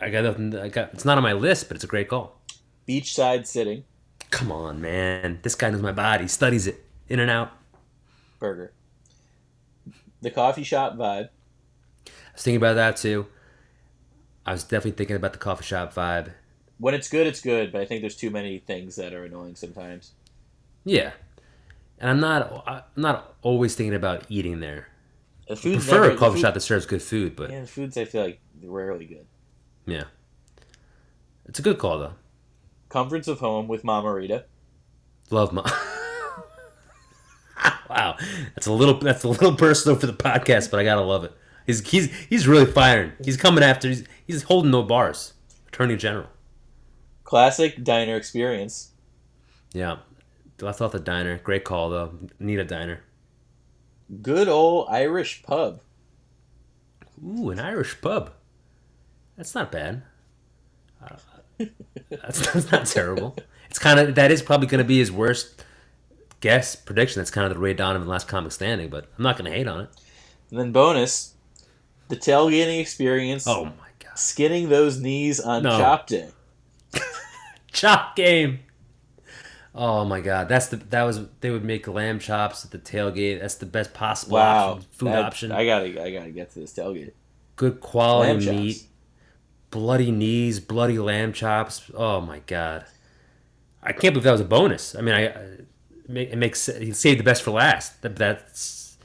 I 0.00 0.10
got 0.10 0.24
nothing. 0.24 0.56
I 0.56 0.68
got. 0.68 0.94
It's 0.94 1.04
not 1.04 1.16
on 1.18 1.22
my 1.22 1.32
list, 1.34 1.68
but 1.68 1.76
it's 1.76 1.84
a 1.84 1.88
great 1.88 2.08
call. 2.08 2.40
Beachside 2.88 3.46
sitting 3.46 3.84
Come 4.30 4.52
on, 4.52 4.80
man. 4.80 5.40
This 5.42 5.54
guy 5.54 5.70
knows 5.70 5.82
my 5.82 5.92
body. 5.92 6.28
Studies 6.28 6.66
it 6.66 6.84
in 7.08 7.20
and 7.20 7.30
out. 7.30 7.52
burger. 8.38 8.72
The 10.20 10.30
coffee 10.30 10.64
shop 10.64 10.94
vibe. 10.96 11.28
I 12.06 12.10
was 12.34 12.42
thinking 12.42 12.56
about 12.56 12.74
that 12.74 12.96
too. 12.96 13.26
I 14.46 14.52
was 14.52 14.64
definitely 14.64 14.92
thinking 14.92 15.16
about 15.16 15.32
the 15.32 15.38
coffee 15.38 15.64
shop 15.64 15.94
vibe. 15.94 16.32
When 16.78 16.94
it's 16.94 17.08
good, 17.08 17.26
it's 17.26 17.40
good, 17.40 17.72
but 17.72 17.80
I 17.80 17.84
think 17.84 18.00
there's 18.02 18.16
too 18.16 18.30
many 18.30 18.58
things 18.58 18.96
that 18.96 19.12
are 19.12 19.24
annoying 19.24 19.56
sometimes. 19.56 20.12
Yeah, 20.84 21.12
and 21.98 22.08
I'm 22.10 22.20
not. 22.20 22.64
I'm 22.68 22.82
not 22.96 23.34
always 23.42 23.74
thinking 23.74 23.94
about 23.94 24.24
eating 24.28 24.60
there. 24.60 24.88
The 25.48 25.54
I 25.54 25.56
prefer 25.56 26.02
never- 26.02 26.10
a 26.12 26.16
coffee 26.16 26.34
food- 26.36 26.40
shop 26.42 26.54
that 26.54 26.60
serves 26.60 26.86
good 26.86 27.02
food, 27.02 27.34
but 27.34 27.50
Yeah, 27.50 27.62
the 27.62 27.66
foods 27.66 27.96
I 27.96 28.04
feel 28.04 28.22
like 28.22 28.40
rarely 28.62 29.06
good. 29.06 29.26
yeah, 29.86 30.04
it's 31.46 31.58
a 31.58 31.62
good 31.62 31.78
call 31.78 31.98
though. 31.98 32.12
Comforts 32.90 33.28
of 33.28 33.40
home 33.40 33.66
with 33.68 33.82
Mama 33.84 34.12
Rita. 34.12 34.44
Love 35.30 35.52
my. 35.52 35.62
wow, 37.90 38.16
that's 38.54 38.66
a 38.66 38.72
little 38.72 38.94
that's 38.98 39.24
a 39.24 39.28
little 39.28 39.54
personal 39.56 39.98
for 39.98 40.06
the 40.06 40.12
podcast, 40.12 40.70
but 40.70 40.78
I 40.80 40.84
gotta 40.84 41.00
love 41.02 41.24
it. 41.24 41.32
He's 41.66 41.80
he's 41.88 42.14
he's 42.28 42.46
really 42.46 42.66
firing. 42.70 43.12
He's 43.24 43.36
coming 43.36 43.64
after. 43.64 43.88
He's 43.88 44.04
he's 44.26 44.42
holding 44.44 44.70
no 44.70 44.82
bars. 44.82 45.34
Attorney 45.68 45.96
General. 45.96 46.26
Classic 47.28 47.84
diner 47.84 48.16
experience. 48.16 48.92
Yeah, 49.74 49.98
I 50.64 50.72
thought 50.72 50.92
the 50.92 50.98
diner. 50.98 51.36
Great 51.36 51.62
call 51.62 51.90
though. 51.90 52.14
Need 52.38 52.58
a 52.58 52.64
diner. 52.64 53.00
Good 54.22 54.48
old 54.48 54.88
Irish 54.88 55.42
pub. 55.42 55.82
Ooh, 57.22 57.50
an 57.50 57.60
Irish 57.60 58.00
pub. 58.00 58.30
That's 59.36 59.54
not 59.54 59.70
bad. 59.70 60.04
Uh, 61.02 61.16
that's, 62.08 62.50
that's 62.50 62.72
not 62.72 62.86
terrible. 62.86 63.36
It's 63.68 63.78
kind 63.78 64.00
of 64.00 64.14
that 64.14 64.30
is 64.30 64.40
probably 64.40 64.66
going 64.66 64.82
to 64.82 64.88
be 64.88 64.96
his 64.96 65.12
worst 65.12 65.66
guess 66.40 66.76
prediction. 66.76 67.20
That's 67.20 67.30
kind 67.30 67.46
of 67.46 67.52
the 67.52 67.60
Ray 67.60 67.74
Donovan 67.74 68.08
last 68.08 68.26
comic 68.26 68.52
standing, 68.52 68.88
but 68.88 69.04
I'm 69.18 69.22
not 69.22 69.36
going 69.36 69.50
to 69.50 69.54
hate 69.54 69.68
on 69.68 69.82
it. 69.82 69.90
And 70.50 70.58
then 70.58 70.72
bonus, 70.72 71.34
the 72.08 72.16
tailgating 72.16 72.80
experience. 72.80 73.46
Oh 73.46 73.66
my 73.66 73.90
god, 73.98 74.16
Skinning 74.18 74.70
those 74.70 74.98
knees 74.98 75.40
on 75.40 75.62
No. 75.62 75.76
chop 75.76 76.06
day. 76.06 76.30
chop 77.72 78.16
game. 78.16 78.60
Oh 79.74 80.04
my 80.04 80.20
god, 80.20 80.48
that's 80.48 80.66
the 80.66 80.76
that 80.76 81.02
was 81.04 81.20
they 81.40 81.50
would 81.50 81.64
make 81.64 81.86
lamb 81.86 82.18
chops 82.18 82.64
at 82.64 82.70
the 82.72 82.78
tailgate. 82.78 83.40
That's 83.40 83.54
the 83.56 83.66
best 83.66 83.94
possible 83.94 84.34
Wow. 84.36 84.70
option, 84.72 84.86
food 84.90 85.08
That- 85.12 85.24
option. 85.24 85.52
I 85.52 85.64
gotta 85.64 86.02
I 86.02 86.10
gotta 86.12 86.30
get 86.30 86.50
to 86.52 86.60
this 86.60 86.72
tailgate. 86.72 87.12
Good 87.56 87.80
quality 87.80 88.32
Lamb 88.32 88.40
chops. 88.40 88.56
meat. 88.56 88.82
bloody 89.70 90.10
knees, 90.10 90.60
bloody 90.60 90.98
lamb 90.98 91.32
chops. 91.32 91.90
Oh 91.94 92.20
my 92.20 92.40
god, 92.46 92.86
I 93.82 93.92
can't 93.92 94.14
believe 94.14 94.24
that 94.24 94.32
was 94.32 94.40
a 94.40 94.44
bonus. 94.44 94.94
I 94.96 95.00
mean, 95.00 95.14
I 95.14 95.22
it 95.24 95.66
it 96.08 96.38
makes 96.38 96.66
he 96.66 96.92
saved 96.92 97.20
the 97.20 97.24
best 97.24 97.42
for 97.42 97.50
last. 97.52 98.00
That, 98.02 98.16
that's 98.16 98.96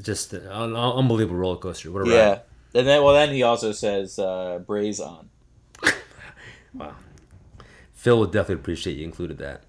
just 0.00 0.32
an 0.34 0.46
unbelievable 0.76 1.36
roller 1.38 1.56
coaster. 1.56 1.90
What 1.90 2.06
a 2.06 2.10
Yeah. 2.10 2.28
ride! 2.28 2.40
And 2.74 2.86
then 2.86 3.02
well 3.02 3.14
then 3.14 3.30
he 3.30 3.42
also 3.42 3.72
says 3.72 4.18
uh, 4.18 4.60
braise 4.64 5.00
on. 5.00 5.30
Phil 8.06 8.20
would 8.20 8.30
definitely 8.30 8.62
appreciate 8.62 8.96
you 8.98 9.04
included 9.04 9.36
that. 9.38 9.62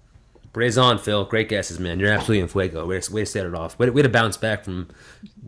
Braze 0.52 0.78
on, 0.78 0.98
Phil. 0.98 1.24
Great 1.24 1.48
guesses, 1.48 1.80
man. 1.80 1.98
You're 1.98 2.12
absolutely 2.12 2.38
in 2.38 2.46
fuego. 2.46 2.86
Way 2.86 3.00
to, 3.00 3.12
way 3.12 3.22
to 3.22 3.26
set 3.26 3.44
it 3.44 3.52
off. 3.52 3.76
Way 3.80 3.86
to, 3.86 3.92
way 3.92 4.02
to 4.02 4.08
bounce 4.08 4.36
back 4.36 4.62
from 4.62 4.86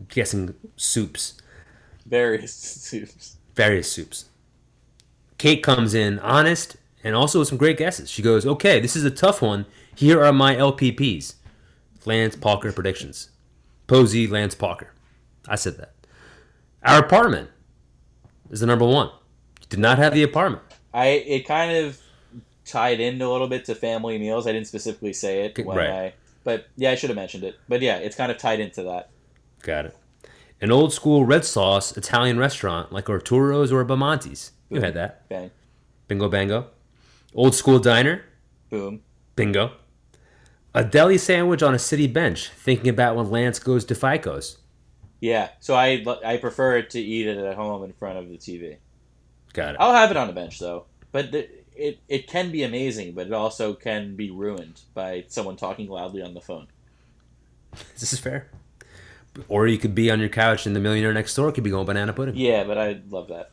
guessing 0.09 0.55
soups, 0.75 1.35
Various 2.05 2.53
soups. 2.53 3.37
various 3.55 3.89
soups. 3.89 4.25
Kate 5.37 5.63
comes 5.63 5.93
in 5.93 6.19
honest 6.19 6.75
and 7.01 7.15
also 7.15 7.39
with 7.39 7.47
some 7.47 7.57
great 7.57 7.77
guesses. 7.77 8.11
She 8.11 8.21
goes, 8.21 8.45
"Okay, 8.45 8.81
this 8.81 8.97
is 8.97 9.05
a 9.05 9.09
tough 9.09 9.41
one. 9.41 9.65
Here 9.95 10.21
are 10.21 10.33
my 10.33 10.53
LPPs: 10.57 11.35
Lance 12.05 12.35
Parker 12.35 12.73
predictions. 12.73 13.29
Posey, 13.87 14.27
Lance 14.27 14.53
Parker. 14.53 14.91
I 15.47 15.55
said 15.55 15.77
that. 15.77 15.93
Our 16.83 16.99
apartment 16.99 17.51
is 18.49 18.59
the 18.59 18.65
number 18.65 18.85
one. 18.85 19.11
Did 19.69 19.79
not 19.79 19.97
have 19.97 20.13
the 20.13 20.23
apartment. 20.23 20.63
I 20.93 21.05
it 21.07 21.45
kind 21.47 21.71
of 21.77 22.00
tied 22.71 22.99
in 22.99 23.21
a 23.21 23.29
little 23.31 23.47
bit 23.47 23.65
to 23.65 23.75
family 23.75 24.17
meals. 24.17 24.47
I 24.47 24.51
didn't 24.53 24.67
specifically 24.67 25.13
say 25.13 25.45
it 25.45 25.65
when 25.65 25.77
Right. 25.77 25.89
I 25.89 26.13
but 26.43 26.67
yeah, 26.75 26.91
I 26.91 26.95
should 26.95 27.09
have 27.09 27.17
mentioned 27.17 27.43
it. 27.43 27.55
But 27.69 27.81
yeah, 27.81 27.97
it's 27.97 28.15
kind 28.15 28.31
of 28.31 28.37
tied 28.37 28.59
into 28.59 28.83
that. 28.83 29.09
Got 29.61 29.85
it. 29.87 29.97
An 30.59 30.71
old 30.71 30.93
school 30.93 31.25
red 31.25 31.45
sauce 31.45 31.95
Italian 31.97 32.37
restaurant 32.39 32.91
like 32.91 33.09
Arturo's 33.09 33.71
or 33.71 33.83
Bamonte's. 33.85 34.51
You 34.69 34.81
had 34.81 34.93
that. 34.95 35.27
Bang. 35.29 35.51
Bingo 36.07 36.29
bango. 36.29 36.67
Old 37.33 37.55
school 37.55 37.79
diner. 37.79 38.23
Boom. 38.69 39.01
Bingo. 39.35 39.73
A 40.73 40.83
deli 40.83 41.17
sandwich 41.17 41.61
on 41.61 41.73
a 41.75 41.79
city 41.79 42.07
bench, 42.07 42.49
thinking 42.49 42.89
about 42.89 43.15
when 43.15 43.29
Lance 43.29 43.59
goes 43.59 43.83
to 43.85 43.93
Faicco's. 43.93 44.57
Yeah. 45.19 45.49
So 45.59 45.75
I 45.75 46.03
I 46.25 46.37
prefer 46.37 46.81
to 46.81 46.99
eat 46.99 47.27
it 47.27 47.37
at 47.37 47.55
home 47.55 47.83
in 47.83 47.91
front 47.93 48.17
of 48.17 48.29
the 48.29 48.37
TV. 48.37 48.77
Got 49.53 49.75
it. 49.75 49.77
I'll 49.79 49.93
have 49.93 50.11
it 50.11 50.17
on 50.17 50.29
a 50.29 50.33
bench 50.33 50.59
though. 50.59 50.85
But 51.11 51.31
the, 51.31 51.49
it 51.75 51.99
it 52.07 52.27
can 52.27 52.51
be 52.51 52.63
amazing, 52.63 53.13
but 53.13 53.27
it 53.27 53.33
also 53.33 53.73
can 53.73 54.15
be 54.15 54.29
ruined 54.29 54.81
by 54.93 55.25
someone 55.27 55.55
talking 55.55 55.87
loudly 55.87 56.21
on 56.21 56.33
the 56.33 56.41
phone. 56.41 56.67
This 57.99 58.11
is 58.13 58.19
fair. 58.19 58.49
Or 59.47 59.65
you 59.65 59.77
could 59.77 59.95
be 59.95 60.11
on 60.11 60.19
your 60.19 60.27
couch 60.27 60.65
and 60.65 60.75
the 60.75 60.79
millionaire 60.81 61.13
next 61.13 61.33
door 61.35 61.51
could 61.53 61.63
be 61.63 61.69
going 61.69 61.85
banana 61.85 62.11
pudding. 62.11 62.35
Yeah, 62.35 62.65
but 62.65 62.77
I 62.77 62.99
love 63.09 63.29
that. 63.29 63.51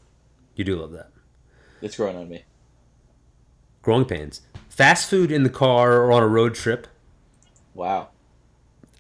You 0.57 0.65
do 0.65 0.75
love 0.75 0.91
that. 0.93 1.11
It's 1.81 1.97
growing 1.97 2.17
on 2.17 2.29
me. 2.29 2.43
Growing 3.83 4.05
pains. 4.05 4.41
Fast 4.69 5.09
food 5.09 5.31
in 5.31 5.45
the 5.45 5.51
car 5.51 6.03
or 6.03 6.11
on 6.11 6.23
a 6.23 6.27
road 6.27 6.55
trip. 6.57 6.89
Wow. 7.75 8.09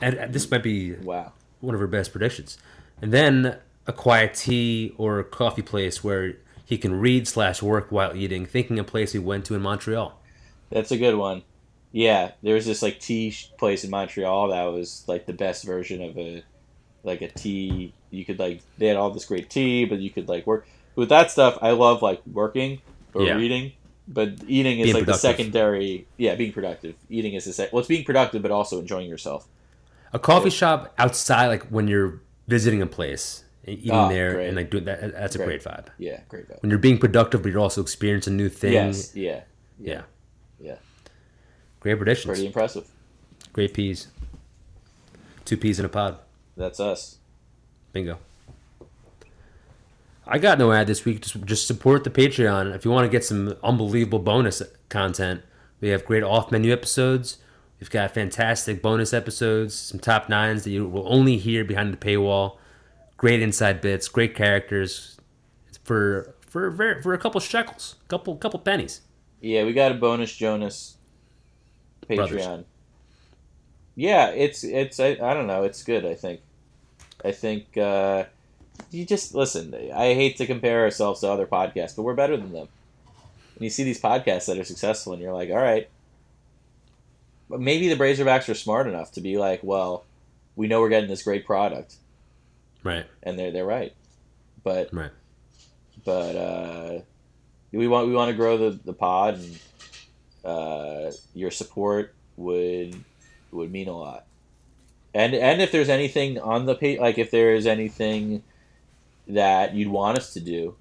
And 0.01 0.15
and 0.15 0.32
this 0.32 0.49
might 0.51 0.62
be 0.62 0.95
Wow. 0.95 1.32
one 1.61 1.74
of 1.74 1.81
her 1.81 1.89
best 1.89 2.12
predictions. 2.12 2.59
And 3.03 3.12
then 3.12 3.57
a 3.89 3.93
quiet 3.93 4.35
tea 4.35 4.95
or 4.97 5.19
a 5.19 5.24
coffee 5.24 5.62
place 5.62 6.05
where 6.05 6.36
he 6.69 6.77
can 6.77 7.01
read 7.01 7.27
slash 7.27 7.62
work 7.62 7.90
while 7.90 8.15
eating, 8.15 8.45
thinking 8.45 8.78
a 8.78 8.85
place 8.85 9.15
we 9.15 9.20
went 9.20 9.47
to 9.47 9.55
in 9.55 9.62
Montreal. 9.62 10.20
That's 10.69 10.90
a 10.90 10.99
good 10.99 11.15
one. 11.15 11.43
Yeah, 11.93 12.32
there 12.43 12.57
was 12.57 12.66
this 12.66 12.82
like 12.82 13.01
tea 13.01 13.35
place 13.57 13.85
in 13.85 13.90
Montreal 13.90 14.49
that 14.49 14.65
was 14.65 15.03
like 15.09 15.24
the 15.24 15.32
best 15.32 15.65
version 15.65 16.03
of 16.03 16.19
a 16.19 16.43
like 17.05 17.23
a 17.23 17.28
tea. 17.28 17.95
You 18.11 18.23
could 18.27 18.39
like 18.39 18.61
they 18.77 18.86
had 18.89 18.99
all 18.99 19.11
this 19.11 19.24
great 19.24 19.49
tea, 19.49 19.86
but 19.86 19.99
you 20.01 20.11
could 20.11 20.28
like 20.28 20.47
work 20.47 20.66
with 20.95 21.09
that 21.09 21.31
stuff. 21.31 21.57
I 21.62 21.70
love 21.70 22.03
like 22.03 22.20
working 22.31 22.82
or 23.15 23.23
Yeah. 23.23 23.36
reading, 23.36 23.73
but 24.07 24.35
eating 24.47 24.81
is 24.81 24.85
Being 24.89 24.97
like 24.97 25.07
the 25.07 25.15
secondary. 25.15 26.07
Yeah, 26.19 26.35
being 26.35 26.53
productive. 26.53 26.97
Eating 27.09 27.32
is 27.32 27.47
the 27.47 27.55
sec- 27.55 27.73
well, 27.73 27.81
it's 27.81 27.89
being 27.89 28.05
productive, 28.05 28.43
but 28.43 28.51
also 28.51 28.78
enjoying 28.78 29.09
yourself. 29.09 29.49
A 30.12 30.19
coffee 30.19 30.51
shop 30.51 30.93
outside, 30.99 31.47
like 31.47 31.65
when 31.69 31.89
you're 31.89 32.20
visiting 32.47 32.82
a 32.82 32.86
place 32.86 33.45
and 33.69 33.78
eating 33.78 33.90
Ah, 33.93 34.09
there, 34.09 34.35
great. 34.35 34.47
and 34.49 34.57
like 34.57 34.70
doing 34.70 34.85
that, 34.85 35.12
that's 35.12 35.35
a 35.35 35.39
Great. 35.39 35.62
great 35.62 35.65
vibe. 35.65 35.86
Yeah, 35.99 36.20
great 36.28 36.49
vibe. 36.49 36.62
When 36.62 36.70
you're 36.70 36.78
being 36.78 36.99
productive, 36.99 37.43
but 37.43 37.53
you're 37.53 37.61
also 37.61 37.81
experiencing 37.82 38.36
new 38.36 38.49
things. 38.49 39.15
Yes, 39.15 39.16
yeah, 39.16 39.40
Yeah. 39.78 40.03
Yeah. 40.61 40.77
Great 41.81 41.97
predictions. 41.97 42.27
pretty 42.27 42.47
impressive. 42.47 42.89
Great 43.53 43.73
peas. 43.74 44.09
Two 45.45 45.57
peas 45.57 45.78
in 45.78 45.85
a 45.85 45.89
pod. 45.89 46.19
That's 46.57 46.81
us. 46.81 47.19
Bingo. 47.93 48.19
I 50.27 50.39
got 50.39 50.59
no 50.59 50.73
ad 50.73 50.86
this 50.89 51.05
week. 51.05 51.23
Just, 51.23 51.43
just 51.45 51.66
support 51.66 52.05
the 52.05 52.11
Patreon. 52.11 52.74
If 52.74 52.85
you 52.85 52.90
want 52.90 53.05
to 53.07 53.09
get 53.11 53.24
some 53.24 53.55
unbelievable 53.62 54.19
bonus 54.19 54.62
content, 54.89 55.43
we 55.81 55.89
have 55.89 56.05
great 56.05 56.23
off 56.23 56.51
menu 56.53 56.73
episodes. 56.73 57.39
We've 57.81 57.89
got 57.90 58.12
fantastic 58.12 58.82
bonus 58.82 59.15
episodes, 59.15 59.74
some 59.74 60.01
top 60.01 60.28
nines 60.28 60.65
that 60.65 60.70
you 60.70 60.86
will 60.86 61.11
only 61.11 61.39
hear 61.39 61.65
behind 61.65 61.93
the 61.93 61.97
paywall. 61.97 62.57
Great 63.19 63.43
inside 63.43 63.81
bits, 63.82 64.09
great 64.09 64.35
characters 64.35 65.19
for 65.85 66.35
for 66.40 66.70
ver- 66.70 67.03
for 67.03 67.12
a 67.12 67.19
couple 67.19 67.40
shekels, 67.40 67.97
couple 68.09 68.36
couple 68.36 68.59
pennies. 68.61 69.03
Yeah, 69.40 69.65
we 69.65 69.73
got 69.73 69.93
a 69.93 69.95
bonus 69.95 70.35
Jonas 70.35 70.97
Patreon. 72.09 72.16
Brothers. 72.16 72.65
yeah, 73.97 74.28
it's 74.31 74.65
it's 74.65 74.99
I, 75.01 75.19
I 75.20 75.35
don't 75.35 75.47
know, 75.47 75.65
it's 75.65 75.82
good. 75.82 76.07
I 76.07 76.15
think, 76.15 76.40
I 77.24 77.32
think 77.32 77.77
uh, 77.77 78.24
you 78.90 79.05
just 79.05 79.35
listen. 79.35 79.74
I 79.74 80.15
hate 80.15 80.36
to 80.39 80.47
compare 80.47 80.82
ourselves 80.85 81.20
to 81.20 81.28
other 81.31 81.47
podcasts, 81.47 81.97
but 81.97 82.03
we're 82.03 82.15
better 82.15 82.36
than 82.36 82.53
them. 82.53 82.69
And 83.57 83.65
you 83.65 83.70
see 83.70 83.82
these 83.82 84.01
podcasts 84.01 84.47
that 84.47 84.59
are 84.59 84.65
successful, 84.65 85.12
and 85.12 85.20
you're 85.20 85.35
like, 85.35 85.51
all 85.51 85.57
right, 85.57 85.89
but 87.51 87.61
maybe 87.61 87.89
the 87.89 87.97
Brazerbacks 87.97 88.49
are 88.49 88.55
smart 88.55 88.86
enough 88.86 89.11
to 89.12 89.20
be 89.20 89.39
like, 89.39 89.61
well, 89.65 90.05
we 90.55 90.69
know 90.69 90.81
we're 90.81 90.89
getting 90.89 91.11
this 91.11 91.24
great 91.24 91.45
product, 91.45 91.97
Right. 92.85 93.07
and 93.23 93.39
they're 93.39 93.51
they're 93.51 93.65
right, 93.67 93.93
but 94.65 94.93
Right. 94.93 95.11
but 96.05 96.37
uh, 96.37 97.01
we 97.73 97.89
want 97.89 98.07
we 98.09 98.15
want 98.15 98.31
to 98.31 98.37
grow 98.37 98.57
the, 98.57 98.79
the 98.85 98.93
pod 98.93 99.35
and 99.35 99.59
uh, 100.45 101.11
your 101.35 101.51
support 101.51 102.15
would 102.37 102.95
would 103.51 103.71
mean 103.73 103.89
a 103.89 103.97
lot 103.97 104.27
and 105.15 105.35
and 105.35 105.61
if 105.61 105.73
there's 105.73 105.89
anything 105.89 106.39
on 106.39 106.67
the 106.67 106.75
page 106.75 107.01
like 107.01 107.19
if 107.19 107.31
there 107.31 107.55
is 107.55 107.67
anything 107.67 108.43
that 109.27 109.75
you'd 109.75 109.89
want 109.89 110.17
us 110.19 110.33
to 110.35 110.41
do 110.41 110.77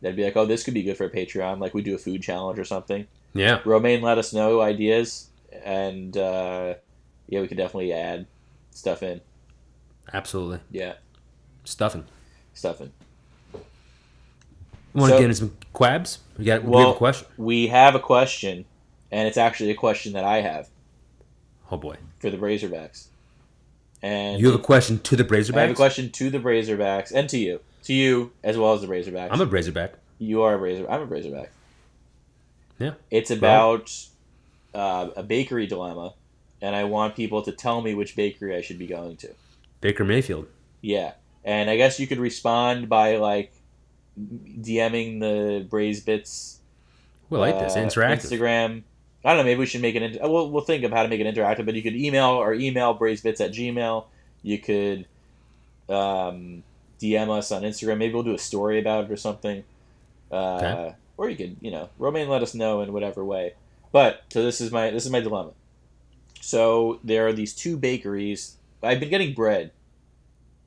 that'd 0.00 0.16
be 0.16 0.24
like 0.24 0.36
oh 0.36 0.46
this 0.46 0.64
could 0.64 0.74
be 0.74 0.82
good 0.82 0.96
for 0.96 1.04
a 1.04 1.10
patreon 1.10 1.60
like 1.60 1.74
we 1.74 1.82
do 1.82 1.94
a 1.94 1.98
food 1.98 2.22
challenge 2.22 2.58
or 2.58 2.64
something 2.64 3.06
Yeah. 3.34 3.60
romaine 3.64 4.00
let 4.02 4.18
us 4.18 4.32
know 4.32 4.60
ideas 4.62 5.28
and 5.64 6.16
uh, 6.16 6.74
yeah 7.28 7.40
we 7.40 7.48
could 7.48 7.58
definitely 7.58 7.92
add 7.92 8.26
stuff 8.70 9.02
in 9.02 9.20
Absolutely. 10.12 10.60
yeah 10.70 10.94
Stuffing. 11.66 12.04
stuff 12.54 12.80
in 12.80 12.90
Want 14.94 15.10
to 15.10 15.16
So- 15.16 15.18
get 15.18 15.24
into 15.24 15.34
some 15.34 15.56
quabs? 15.74 16.18
We 16.38 16.44
got. 16.46 16.62
we 16.64 16.66
have 16.66 16.70
Well- 16.86 16.90
a 16.92 16.96
question. 16.96 17.28
we 17.36 17.66
have 17.66 17.94
a 17.94 18.00
question 18.00 18.64
and 19.12 19.28
it's 19.28 19.36
actually 19.36 19.70
a 19.70 19.74
question 19.74 20.14
that 20.14 20.24
i 20.24 20.40
have 20.40 20.68
Oh 21.70 21.76
boy. 21.76 21.96
for 22.18 22.30
the 22.30 22.36
Razorbacks. 22.38 23.06
And 24.02 24.40
You 24.40 24.46
have 24.50 24.60
a 24.60 24.62
question 24.62 24.98
to 25.00 25.16
the 25.16 25.24
Brazerbacks. 25.24 25.56
I 25.58 25.60
have 25.62 25.70
a 25.70 25.74
question 25.74 26.10
to 26.10 26.30
the 26.30 26.38
Razorbacks 26.38 27.12
and 27.12 27.28
to 27.30 27.38
you, 27.38 27.60
to 27.84 27.92
you 27.94 28.32
as 28.44 28.56
well 28.56 28.72
as 28.74 28.80
the 28.82 28.86
Razorbacks. 28.86 29.28
I'm 29.30 29.40
a 29.40 29.46
Razorback. 29.46 29.94
you 30.18 30.42
are 30.42 30.54
a 30.54 30.56
Razor. 30.58 30.88
I'm 30.90 31.02
a 31.02 31.04
Razorback. 31.06 31.50
Yeah. 32.78 32.94
It's 33.10 33.30
about 33.30 33.92
uh, 34.74 35.08
a 35.16 35.22
bakery 35.22 35.66
dilemma, 35.66 36.12
and 36.60 36.76
I 36.76 36.84
want 36.84 37.16
people 37.16 37.42
to 37.42 37.52
tell 37.52 37.80
me 37.80 37.94
which 37.94 38.14
bakery 38.16 38.54
I 38.54 38.60
should 38.60 38.78
be 38.78 38.86
going 38.86 39.16
to. 39.18 39.28
Baker 39.80 40.04
Mayfield. 40.04 40.46
Yeah, 40.82 41.12
and 41.46 41.70
I 41.70 41.76
guess 41.78 41.98
you 41.98 42.06
could 42.06 42.18
respond 42.18 42.90
by 42.90 43.16
like 43.16 43.52
DMing 44.20 45.20
the 45.20 45.64
Braves 45.68 46.00
Bits. 46.00 46.60
We 47.30 47.38
like 47.38 47.58
this. 47.58 47.74
uh, 47.74 47.78
Interactive. 47.78 48.38
Instagram. 48.38 48.82
I 49.24 49.30
don't 49.30 49.38
know. 49.38 49.44
Maybe 49.44 49.58
we 49.60 49.66
should 49.66 49.82
make 49.82 49.94
it. 49.94 50.02
Inter- 50.02 50.28
we'll 50.28 50.50
we'll 50.50 50.62
think 50.64 50.84
of 50.84 50.92
how 50.92 51.02
to 51.02 51.08
make 51.08 51.20
it 51.20 51.26
interactive. 51.34 51.64
But 51.66 51.74
you 51.74 51.82
could 51.82 51.96
email 51.96 52.26
or 52.30 52.52
email 52.54 52.96
brazebits 52.96 53.40
at 53.40 53.52
gmail. 53.52 54.04
You 54.42 54.58
could 54.58 55.06
um, 55.88 56.62
DM 57.00 57.30
us 57.30 57.50
on 57.50 57.62
Instagram. 57.62 57.98
Maybe 57.98 58.14
we'll 58.14 58.22
do 58.22 58.34
a 58.34 58.38
story 58.38 58.78
about 58.78 59.04
it 59.04 59.10
or 59.10 59.16
something. 59.16 59.64
Uh, 60.30 60.56
Okay. 60.56 60.94
Or 61.18 61.30
you 61.30 61.36
could, 61.36 61.56
you 61.62 61.70
know, 61.70 61.88
Romaine 61.98 62.28
let 62.28 62.42
us 62.42 62.52
know 62.54 62.82
in 62.82 62.92
whatever 62.92 63.24
way. 63.24 63.54
But 63.90 64.24
so 64.30 64.42
this 64.42 64.60
is 64.60 64.70
my 64.70 64.90
this 64.90 65.06
is 65.06 65.10
my 65.10 65.20
dilemma. 65.20 65.52
So 66.42 67.00
there 67.02 67.26
are 67.26 67.32
these 67.32 67.54
two 67.54 67.78
bakeries. 67.78 68.56
I've 68.82 69.00
been 69.00 69.08
getting 69.08 69.32
bread 69.34 69.70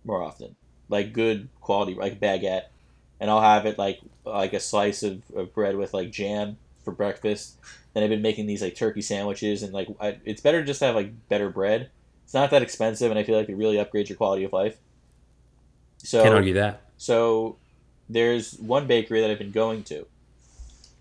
more 0.04 0.24
often, 0.24 0.56
like 0.90 1.14
good 1.14 1.48
quality, 1.62 1.94
like 1.96 2.20
baguette, 2.20 2.64
and 3.20 3.30
I'll 3.30 3.42
have 3.42 3.66
it 3.66 3.78
like 3.78 4.00
like 4.26 4.54
a 4.54 4.60
slice 4.60 5.04
of, 5.04 5.22
of 5.36 5.54
bread 5.54 5.76
with 5.76 5.94
like 5.94 6.12
jam 6.12 6.58
for 6.84 6.92
breakfast. 6.92 7.58
Then 7.94 8.04
I've 8.04 8.10
been 8.10 8.22
making 8.22 8.46
these 8.48 8.62
like 8.62 8.76
turkey 8.76 9.02
sandwiches, 9.02 9.64
and 9.64 9.74
like 9.74 9.88
I, 10.02 10.18
it's 10.26 10.42
better 10.42 10.64
just 10.64 10.80
to 10.80 10.88
have 10.88 10.96
like 10.96 11.12
better 11.30 11.50
bread. 11.50 11.90
It's 12.26 12.34
not 12.34 12.52
that 12.52 12.62
expensive, 12.62 13.10
and 13.10 13.20
I 13.20 13.24
feel 13.24 13.38
like 13.38 13.50
it 13.50 13.56
really 13.56 13.78
upgrades 13.78 14.10
your 14.10 14.18
quality 14.18 14.44
of 14.44 14.54
life. 14.54 14.78
So 15.98 16.24
Can't 16.24 16.36
argue 16.36 16.54
that. 16.54 16.82
so 16.98 17.58
there's 18.10 18.54
one 18.58 18.88
bakery 18.88 19.22
that 19.22 19.30
I've 19.30 19.40
been 19.40 19.52
going 19.52 19.84
to, 19.86 20.06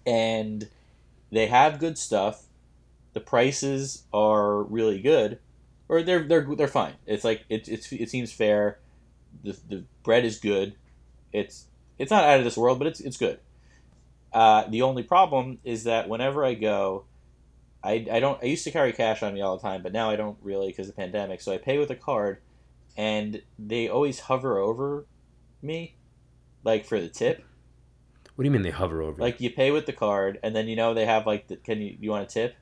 and 0.07 0.69
they 1.31 1.47
have 1.47 1.79
good 1.79 1.99
stuff. 1.99 2.45
The 3.13 3.21
prices 3.21 4.03
are 4.13 4.63
really 4.63 5.01
good, 5.01 5.39
or 5.89 6.03
they're 6.03 6.23
they're 6.23 6.47
they're 6.57 6.69
fine. 6.69 6.95
It's 7.07 7.25
like 7.25 7.45
it 7.49 7.69
it's, 7.69 7.93
it 7.93 8.11
seems 8.11 8.33
fair. 8.33 8.79
The 9.43 9.59
the 9.69 9.85
bread 10.03 10.25
is 10.25 10.39
good. 10.39 10.75
It's 11.33 11.67
it's 11.99 12.11
not 12.11 12.25
out 12.25 12.39
of 12.39 12.45
this 12.45 12.57
world, 12.57 12.79
but 12.79 12.87
it's 12.87 13.01
it's 13.01 13.17
good. 13.17 13.39
Uh, 14.33 14.65
the 14.69 14.83
only 14.83 15.03
problem 15.03 15.59
is 15.65 15.85
that 15.85 16.09
whenever 16.09 16.45
I 16.45 16.55
go, 16.55 17.05
I, 17.83 18.07
I 18.11 18.21
don't 18.21 18.43
I 18.43 18.47
used 18.47 18.65
to 18.65 18.71
carry 18.71 18.93
cash 18.93 19.23
on 19.23 19.35
me 19.35 19.41
all 19.41 19.57
the 19.57 19.63
time, 19.63 19.83
but 19.83 19.93
now 19.93 20.11
I 20.11 20.17
don't 20.17 20.37
really 20.43 20.69
because 20.69 20.89
of 20.89 20.95
the 20.95 21.01
pandemic. 21.01 21.41
So 21.41 21.53
I 21.53 21.59
pay 21.59 21.79
with 21.79 21.91
a 21.91 21.97
card, 21.97 22.39
and 22.97 23.43
they 23.59 23.89
always 23.89 24.21
hover 24.21 24.59
over 24.59 25.07
me, 25.63 25.97
like 26.65 26.85
for 26.85 27.01
the 27.01 27.09
tip. 27.09 27.45
What 28.35 28.45
do 28.45 28.47
you 28.47 28.53
mean 28.53 28.63
they 28.63 28.71
hover 28.71 29.03
over? 29.03 29.21
Like 29.21 29.41
you 29.41 29.51
pay 29.51 29.71
with 29.71 29.87
the 29.87 29.93
card, 29.93 30.39
and 30.43 30.55
then 30.55 30.69
you 30.69 30.77
know 30.77 30.95
they 30.95 31.07
have 31.07 31.27
like 31.27 31.49
the 31.49 31.57
can 31.57 31.81
you 31.81 31.97
you 32.01 32.11
want 32.11 32.25
a 32.25 32.33
tip? 32.33 32.55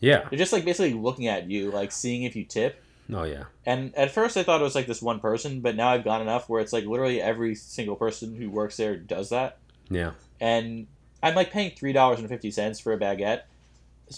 yeah. 0.00 0.28
They're 0.28 0.38
just 0.38 0.52
like 0.52 0.64
basically 0.64 0.94
looking 0.94 1.26
at 1.26 1.50
you, 1.50 1.70
like 1.70 1.92
seeing 1.92 2.22
if 2.24 2.36
you 2.36 2.44
tip. 2.44 2.82
Oh 3.12 3.24
yeah. 3.24 3.44
And 3.64 3.94
at 3.94 4.10
first 4.10 4.36
I 4.36 4.42
thought 4.42 4.60
it 4.60 4.64
was 4.64 4.74
like 4.74 4.86
this 4.86 5.02
one 5.02 5.20
person, 5.20 5.60
but 5.60 5.76
now 5.76 5.88
I've 5.90 6.04
gone 6.04 6.22
enough 6.22 6.48
where 6.48 6.60
it's 6.60 6.72
like 6.72 6.84
literally 6.84 7.20
every 7.20 7.54
single 7.54 7.96
person 7.96 8.34
who 8.36 8.50
works 8.50 8.76
there 8.76 8.96
does 8.96 9.30
that. 9.30 9.58
Yeah. 9.88 10.12
And 10.40 10.86
I'm 11.22 11.34
like 11.34 11.50
paying 11.50 11.72
three 11.76 11.92
dollars 11.92 12.18
and 12.18 12.28
fifty 12.28 12.50
cents 12.50 12.80
for 12.80 12.92
a 12.92 12.98
baguette. 12.98 13.42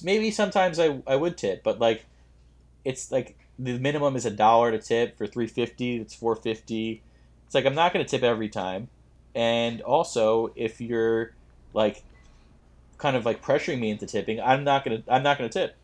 Maybe 0.02 0.30
sometimes 0.30 0.78
I, 0.78 1.00
I 1.06 1.16
would 1.16 1.36
tip, 1.36 1.62
but 1.62 1.78
like 1.78 2.06
it's 2.84 3.12
like 3.12 3.36
the 3.58 3.78
minimum 3.78 4.16
is 4.16 4.24
a 4.24 4.30
dollar 4.30 4.70
to 4.70 4.78
tip 4.78 5.16
for 5.18 5.26
three 5.26 5.46
fifty. 5.46 5.96
It's 5.96 6.14
four 6.14 6.36
fifty. 6.36 7.02
It's 7.46 7.54
like 7.54 7.66
I'm 7.66 7.74
not 7.74 7.92
going 7.92 8.04
to 8.04 8.10
tip 8.10 8.22
every 8.22 8.48
time, 8.48 8.88
and 9.34 9.80
also 9.80 10.52
if 10.54 10.80
you're 10.80 11.32
like 11.72 12.02
kind 12.98 13.16
of 13.16 13.24
like 13.24 13.42
pressuring 13.42 13.78
me 13.78 13.90
into 13.90 14.06
tipping, 14.06 14.40
I'm 14.40 14.64
not 14.64 14.84
gonna 14.84 15.02
I'm 15.08 15.22
not 15.22 15.38
gonna 15.38 15.48
tip. 15.48 15.76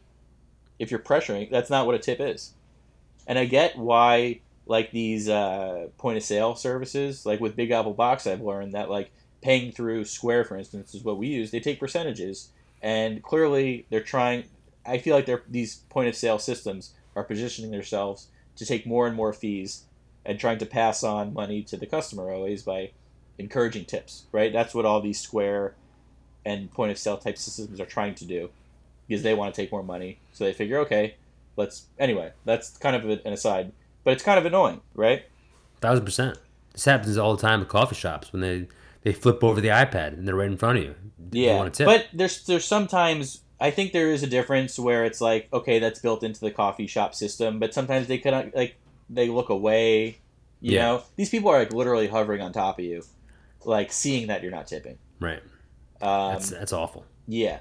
If 0.79 0.91
you're 0.91 1.01
pressuring, 1.01 1.51
that's 1.51 1.71
not 1.71 1.87
what 1.87 1.95
a 1.95 1.99
tip 1.99 2.21
is. 2.21 2.53
And 3.27 3.39
I 3.39 3.45
get 3.47 3.79
why 3.79 4.41
like 4.67 4.91
these 4.91 5.29
uh, 5.29 5.89
point 5.99 6.17
of 6.17 6.23
sale 6.23 6.55
services, 6.55 7.27
like 7.27 7.41
with 7.41 7.57
Big 7.57 7.71
Apple 7.71 7.95
Box, 7.95 8.27
I've 8.27 8.41
learned 8.41 8.75
that 8.75 8.91
like 8.91 9.11
paying 9.43 9.73
through 9.73 10.05
Square, 10.05 10.45
for 10.45 10.57
instance, 10.57 10.95
is 10.95 11.05
what 11.05 11.19
we 11.19 11.29
use. 11.29 11.51
They 11.51 11.61
take 11.61 11.81
percentages, 11.81 12.51
and 12.83 13.23
clearly 13.23 13.87
they're 13.91 14.01
trying. 14.01 14.45
I 14.87 14.99
feel 14.99 15.15
like 15.15 15.27
they're 15.27 15.43
these 15.49 15.77
point 15.91 16.09
of 16.09 16.17
sale 16.17 16.39
systems 16.39 16.95
are 17.15 17.25
positioning 17.25 17.71
themselves 17.71 18.29
to 18.57 18.67
take 18.67 18.87
more 18.87 19.07
and 19.07 19.17
more 19.17 19.33
fees 19.33 19.85
and 20.25 20.39
trying 20.39 20.59
to 20.59 20.67
pass 20.67 21.03
on 21.03 21.35
money 21.35 21.63
to 21.63 21.77
the 21.77 21.87
customer 21.87 22.33
always 22.33 22.63
by 22.63 22.91
encouraging 23.39 23.85
tips. 23.85 24.25
Right? 24.33 24.53
That's 24.53 24.75
what 24.75 24.87
all 24.87 25.01
these 25.01 25.21
Square 25.21 25.75
and 26.47 26.71
point 26.73 26.91
of 26.91 26.99
sale 26.99 27.17
type 27.17 27.39
systems 27.39 27.81
are 27.81 27.87
trying 27.87 28.15
to 28.15 28.25
do 28.25 28.51
because 29.07 29.23
they 29.23 29.35
want 29.35 29.55
to 29.55 29.61
take 29.61 29.73
more 29.73 29.83
money. 29.83 30.19
So 30.33 30.45
they 30.45 30.53
figure, 30.53 30.79
okay, 30.81 31.17
let's 31.57 31.89
anyway. 31.99 32.33
That's 32.45 32.77
kind 32.79 32.97
of 32.97 33.05
an 33.09 33.33
aside, 33.33 33.73
but 34.05 34.13
it's 34.13 34.23
kind 34.23 34.39
of 34.39 34.47
annoying, 34.47 34.81
right? 34.95 35.23
Thousand 35.81 36.05
percent. 36.05 36.39
This 36.73 36.85
happens 36.85 37.17
all 37.19 37.37
the 37.37 37.43
time 37.43 37.61
at 37.63 37.69
coffee 37.69 37.95
shops 37.95 38.33
when 38.33 38.43
they 38.43 38.69
they 39.03 39.13
flip 39.13 39.45
over 39.45 39.61
the 39.61 39.69
iPad 39.69 40.15
and 40.15 40.27
they're 40.27 40.35
right 40.35 40.51
in 40.51 40.57
front 40.57 40.79
of 40.79 40.85
you. 40.85 40.95
You 41.33 41.41
Yeah, 41.43 41.57
want 41.59 41.69
a 41.69 41.71
tip? 41.71 41.87
but 41.87 42.07
there's 42.13 42.45
there's 42.47 42.65
sometimes 42.65 43.43
I 43.61 43.71
think 43.71 43.93
there 43.93 44.11
is 44.11 44.23
a 44.23 44.27
difference 44.27 44.79
where 44.79 45.05
it's 45.05 45.21
like 45.21 45.49
okay 45.53 45.79
that's 45.79 46.01
built 46.01 46.23
into 46.23 46.41
the 46.41 46.51
coffee 46.51 46.87
shop 46.87 47.15
system, 47.15 47.59
but 47.59 47.75
sometimes 47.75 48.09
they 48.09 48.19
kind 48.19 48.49
of 48.49 48.55
like 48.55 48.77
they 49.09 49.29
look 49.29 49.51
away. 49.51 50.19
You 50.61 50.77
Yeah. 50.77 50.83
know, 50.83 51.03
these 51.17 51.29
people 51.29 51.51
are 51.51 51.59
like 51.59 51.73
literally 51.73 52.09
hovering 52.09 52.41
on 52.41 52.53
top 52.53 52.79
of 52.79 52.85
you, 52.85 53.03
like 53.65 53.93
seeing 53.93 54.29
that 54.29 54.43
you're 54.43 54.51
not 54.53 54.67
tipping. 54.67 54.99
right. 55.21 55.43
Um, 56.01 56.33
That's 56.33 56.51
that's 56.51 56.73
awful. 56.73 57.07
yeah, 57.27 57.61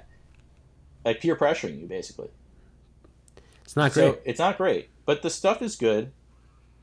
like 1.04 1.20
peer 1.20 1.36
pressuring 1.36 1.80
you 1.80 1.86
basically. 1.86 2.28
It's 3.64 3.76
not 3.76 3.92
great. 3.92 4.14
So 4.14 4.18
it's 4.24 4.38
not 4.38 4.56
great, 4.56 4.88
but 5.06 5.22
the 5.22 5.30
stuff 5.30 5.62
is 5.62 5.76
good, 5.76 6.12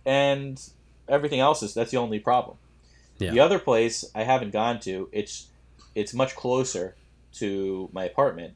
and 0.06 0.62
everything 1.08 1.40
else 1.40 1.64
is 1.64 1.74
that's 1.74 1.92
the 1.92 1.98
only 1.98 2.20
problem. 2.20 2.58
Yeah. 3.20 3.32
The 3.32 3.40
other 3.40 3.60
place 3.60 4.04
I 4.16 4.24
haven't 4.24 4.52
gone 4.52 4.80
to, 4.82 5.10
it's 5.12 5.48
it's 5.94 6.14
much 6.14 6.36
closer 6.36 6.96
to 7.34 7.90
my 7.94 8.06
apartment. 8.06 8.56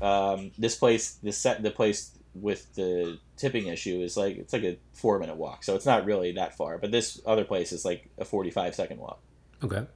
Um, 0.00 0.52
this 0.58 0.76
place, 0.76 1.18
this 1.22 1.36
set, 1.36 1.62
the 1.62 1.70
place 1.70 2.12
with 2.34 2.72
the 2.74 3.18
tipping 3.36 3.66
issue 3.66 4.00
is 4.00 4.16
like 4.16 4.36
it's 4.36 4.52
like 4.52 4.62
a 4.62 4.78
four 4.92 5.18
minute 5.18 5.36
walk, 5.36 5.64
so 5.64 5.74
it's 5.74 5.86
not 5.86 6.04
really 6.04 6.32
that 6.32 6.56
far. 6.56 6.78
But 6.78 6.92
this 6.92 7.20
other 7.26 7.44
place 7.44 7.72
is 7.72 7.84
like 7.84 8.08
a 8.18 8.24
forty 8.24 8.50
five 8.50 8.74
second 8.74 8.98
walk. 8.98 9.20
okay. 9.62 9.86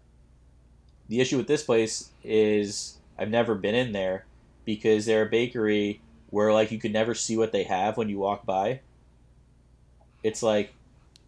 The 1.09 1.21
issue 1.21 1.37
with 1.37 1.47
this 1.47 1.63
place 1.63 2.11
is 2.23 2.99
I've 3.19 3.29
never 3.31 3.55
been 3.55 3.75
in 3.75 3.93
there 3.93 4.25
because 4.65 5.05
they're 5.05 5.27
a 5.27 5.29
bakery 5.29 6.01
where 6.35 6.53
like 6.53 6.73
you 6.73 6.79
could 6.79 6.93
never 6.93 7.15
see 7.15 7.37
what 7.37 7.53
they 7.53 7.63
have 7.63 7.97
when 7.97 8.09
you 8.09 8.19
walk 8.19 8.45
by. 8.45 8.81
It's 10.25 10.43
like 10.43 10.75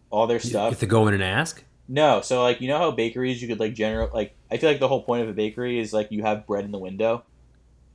all 0.09 0.27
their 0.27 0.37
You, 0.37 0.43
you 0.43 0.49
stuff. 0.49 0.69
have 0.71 0.79
to 0.79 0.85
go 0.85 1.07
in 1.07 1.13
and 1.13 1.23
ask. 1.23 1.63
No, 1.87 2.19
so 2.21 2.43
like 2.43 2.59
you 2.59 2.67
know 2.67 2.77
how 2.77 2.91
bakeries 2.91 3.41
you 3.41 3.47
could 3.47 3.59
like 3.61 3.73
general 3.73 4.09
like 4.13 4.35
I 4.51 4.57
feel 4.57 4.69
like 4.69 4.79
the 4.81 4.87
whole 4.89 5.03
point 5.03 5.23
of 5.23 5.29
a 5.29 5.33
bakery 5.33 5.79
is 5.79 5.93
like 5.93 6.11
you 6.11 6.23
have 6.23 6.45
bread 6.45 6.65
in 6.65 6.71
the 6.71 6.77
window, 6.77 7.23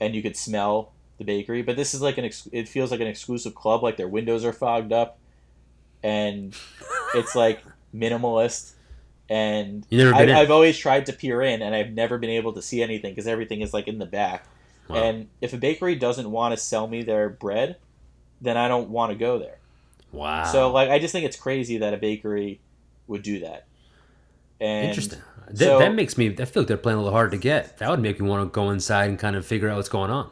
and 0.00 0.14
you 0.14 0.22
could 0.22 0.36
smell 0.36 0.92
the 1.18 1.24
bakery, 1.24 1.60
but 1.62 1.76
this 1.76 1.92
is 1.92 2.00
like 2.00 2.16
an 2.16 2.24
ex- 2.24 2.48
it 2.52 2.68
feels 2.68 2.90
like 2.90 3.00
an 3.00 3.06
exclusive 3.06 3.54
club. 3.54 3.82
Like 3.82 3.98
their 3.98 4.08
windows 4.08 4.44
are 4.46 4.52
fogged 4.54 4.92
up, 4.94 5.18
and 6.02 6.56
it's 7.14 7.34
like 7.36 7.62
minimalist. 7.94 8.72
And 9.28 9.86
I. 10.14 10.40
I've 10.40 10.50
always 10.50 10.76
tried 10.78 11.06
to 11.06 11.12
peer 11.12 11.42
in, 11.42 11.60
and 11.62 11.74
I've 11.74 11.92
never 11.92 12.16
been 12.18 12.30
able 12.30 12.52
to 12.54 12.62
see 12.62 12.82
anything 12.82 13.12
because 13.12 13.26
everything 13.26 13.60
is 13.60 13.72
like 13.74 13.88
in 13.88 13.98
the 13.98 14.06
back. 14.06 14.46
Wow. 14.88 14.96
And 14.96 15.28
if 15.40 15.52
a 15.52 15.56
bakery 15.58 15.94
doesn't 15.94 16.30
want 16.30 16.52
to 16.54 16.60
sell 16.60 16.86
me 16.86 17.02
their 17.02 17.28
bread, 17.28 17.76
then 18.40 18.56
I 18.56 18.68
don't 18.68 18.90
want 18.90 19.12
to 19.12 19.18
go 19.18 19.38
there. 19.38 19.58
Wow. 20.10 20.44
So 20.44 20.70
like 20.70 20.90
I 20.90 20.98
just 20.98 21.12
think 21.12 21.24
it's 21.24 21.36
crazy 21.36 21.78
that 21.78 21.94
a 21.94 21.96
bakery 21.96 22.60
would 23.06 23.22
do 23.22 23.40
that. 23.40 23.66
And 24.60 24.88
Interesting. 24.88 25.20
That, 25.48 25.58
so- 25.58 25.78
that 25.78 25.94
makes 25.94 26.16
me. 26.16 26.28
I 26.38 26.44
feel 26.44 26.62
like 26.62 26.68
they're 26.68 26.76
playing 26.76 26.98
a 26.98 27.02
little 27.02 27.12
hard 27.16 27.30
to 27.32 27.36
get. 27.38 27.78
That 27.78 27.90
would 27.90 28.00
make 28.00 28.20
me 28.20 28.28
want 28.28 28.42
to 28.46 28.50
go 28.54 28.70
inside 28.70 29.08
and 29.10 29.18
kind 29.18 29.36
of 29.36 29.44
figure 29.46 29.68
out 29.68 29.76
what's 29.76 29.88
going 29.88 30.10
on. 30.10 30.30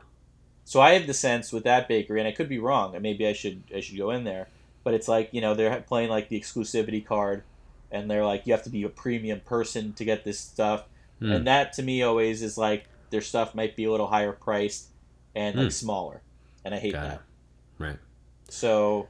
So 0.65 0.81
I 0.81 0.93
have 0.93 1.07
the 1.09 1.15
sense 1.15 1.53
with 1.53 1.65
that 1.65 1.89
bakery, 1.89 2.21
and 2.21 2.29
I 2.29 2.33
could 2.33 2.49
be 2.49 2.59
wrong, 2.61 2.95
and 2.95 3.03
maybe 3.03 3.27
I 3.27 3.33
should 3.33 3.63
I 3.75 3.81
should 3.81 3.99
go 3.99 4.11
in 4.13 4.23
there. 4.25 4.49
But 4.85 4.95
it's 4.95 5.09
like 5.09 5.31
you 5.33 5.41
know 5.41 5.55
they're 5.55 5.81
playing 5.81 6.11
like 6.11 6.29
the 6.29 6.39
exclusivity 6.41 7.05
card, 7.05 7.43
and 7.91 8.09
they're 8.11 8.25
like 8.25 8.47
you 8.47 8.53
have 8.53 8.63
to 8.65 8.71
be 8.71 8.85
a 8.85 8.89
premium 8.89 9.41
person 9.41 9.95
to 9.95 10.05
get 10.05 10.23
this 10.25 10.39
stuff, 10.39 10.85
Hmm. 11.19 11.33
and 11.33 11.47
that 11.49 11.73
to 11.75 11.83
me 11.83 12.03
always 12.03 12.41
is 12.41 12.57
like 12.57 12.85
their 13.11 13.21
stuff 13.21 13.55
might 13.55 13.77
be 13.77 13.85
a 13.85 13.91
little 13.91 14.07
higher 14.07 14.33
priced 14.33 14.89
and 15.35 15.57
like 15.57 15.67
Hmm. 15.67 15.71
smaller, 15.71 16.23
and 16.65 16.75
I 16.75 16.79
hate 16.79 16.93
Got 16.93 17.03
that. 17.05 17.15
it. 17.15 17.21
Right. 17.79 17.99
So 18.49 19.09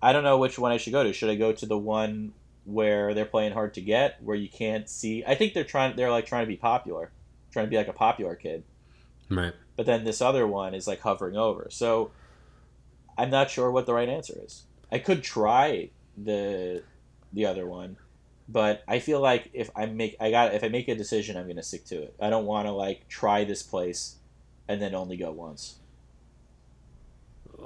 I 0.00 0.12
don't 0.12 0.24
know 0.24 0.38
which 0.38 0.58
one 0.58 0.72
I 0.72 0.76
should 0.76 0.92
go 0.92 1.02
to. 1.02 1.12
Should 1.12 1.30
I 1.30 1.34
go 1.34 1.52
to 1.52 1.66
the 1.66 1.78
one 1.78 2.32
where 2.64 3.14
they're 3.14 3.24
playing 3.24 3.52
hard 3.52 3.74
to 3.74 3.80
get, 3.80 4.22
where 4.22 4.36
you 4.36 4.48
can't 4.48 4.88
see? 4.88 5.24
I 5.26 5.34
think 5.34 5.54
they're 5.54 5.64
trying. 5.64 5.96
They're 5.96 6.10
like 6.10 6.26
trying 6.26 6.44
to 6.44 6.48
be 6.48 6.56
popular, 6.56 7.10
trying 7.52 7.66
to 7.66 7.70
be 7.70 7.76
like 7.76 7.88
a 7.88 7.92
popular 7.92 8.34
kid. 8.34 8.62
Right. 9.30 9.52
But 9.76 9.86
then 9.86 10.04
this 10.04 10.20
other 10.20 10.46
one 10.46 10.74
is 10.74 10.86
like 10.86 11.00
hovering 11.00 11.36
over. 11.36 11.68
So 11.70 12.10
I'm 13.16 13.30
not 13.30 13.50
sure 13.50 13.70
what 13.70 13.86
the 13.86 13.94
right 13.94 14.08
answer 14.08 14.34
is. 14.42 14.64
I 14.90 14.98
could 14.98 15.22
try 15.22 15.90
the 16.16 16.82
the 17.32 17.44
other 17.46 17.66
one, 17.66 17.96
but 18.48 18.82
I 18.88 18.98
feel 18.98 19.20
like 19.20 19.50
if 19.52 19.70
I 19.76 19.86
make 19.86 20.16
I 20.20 20.30
got 20.30 20.54
if 20.54 20.64
I 20.64 20.68
make 20.68 20.88
a 20.88 20.94
decision, 20.94 21.36
I'm 21.36 21.46
gonna 21.46 21.62
stick 21.62 21.84
to 21.86 22.02
it. 22.02 22.14
I 22.20 22.30
don't 22.30 22.46
want 22.46 22.66
to 22.66 22.72
like 22.72 23.08
try 23.08 23.44
this 23.44 23.62
place 23.62 24.16
and 24.68 24.80
then 24.80 24.94
only 24.94 25.16
go 25.16 25.30
once, 25.30 25.76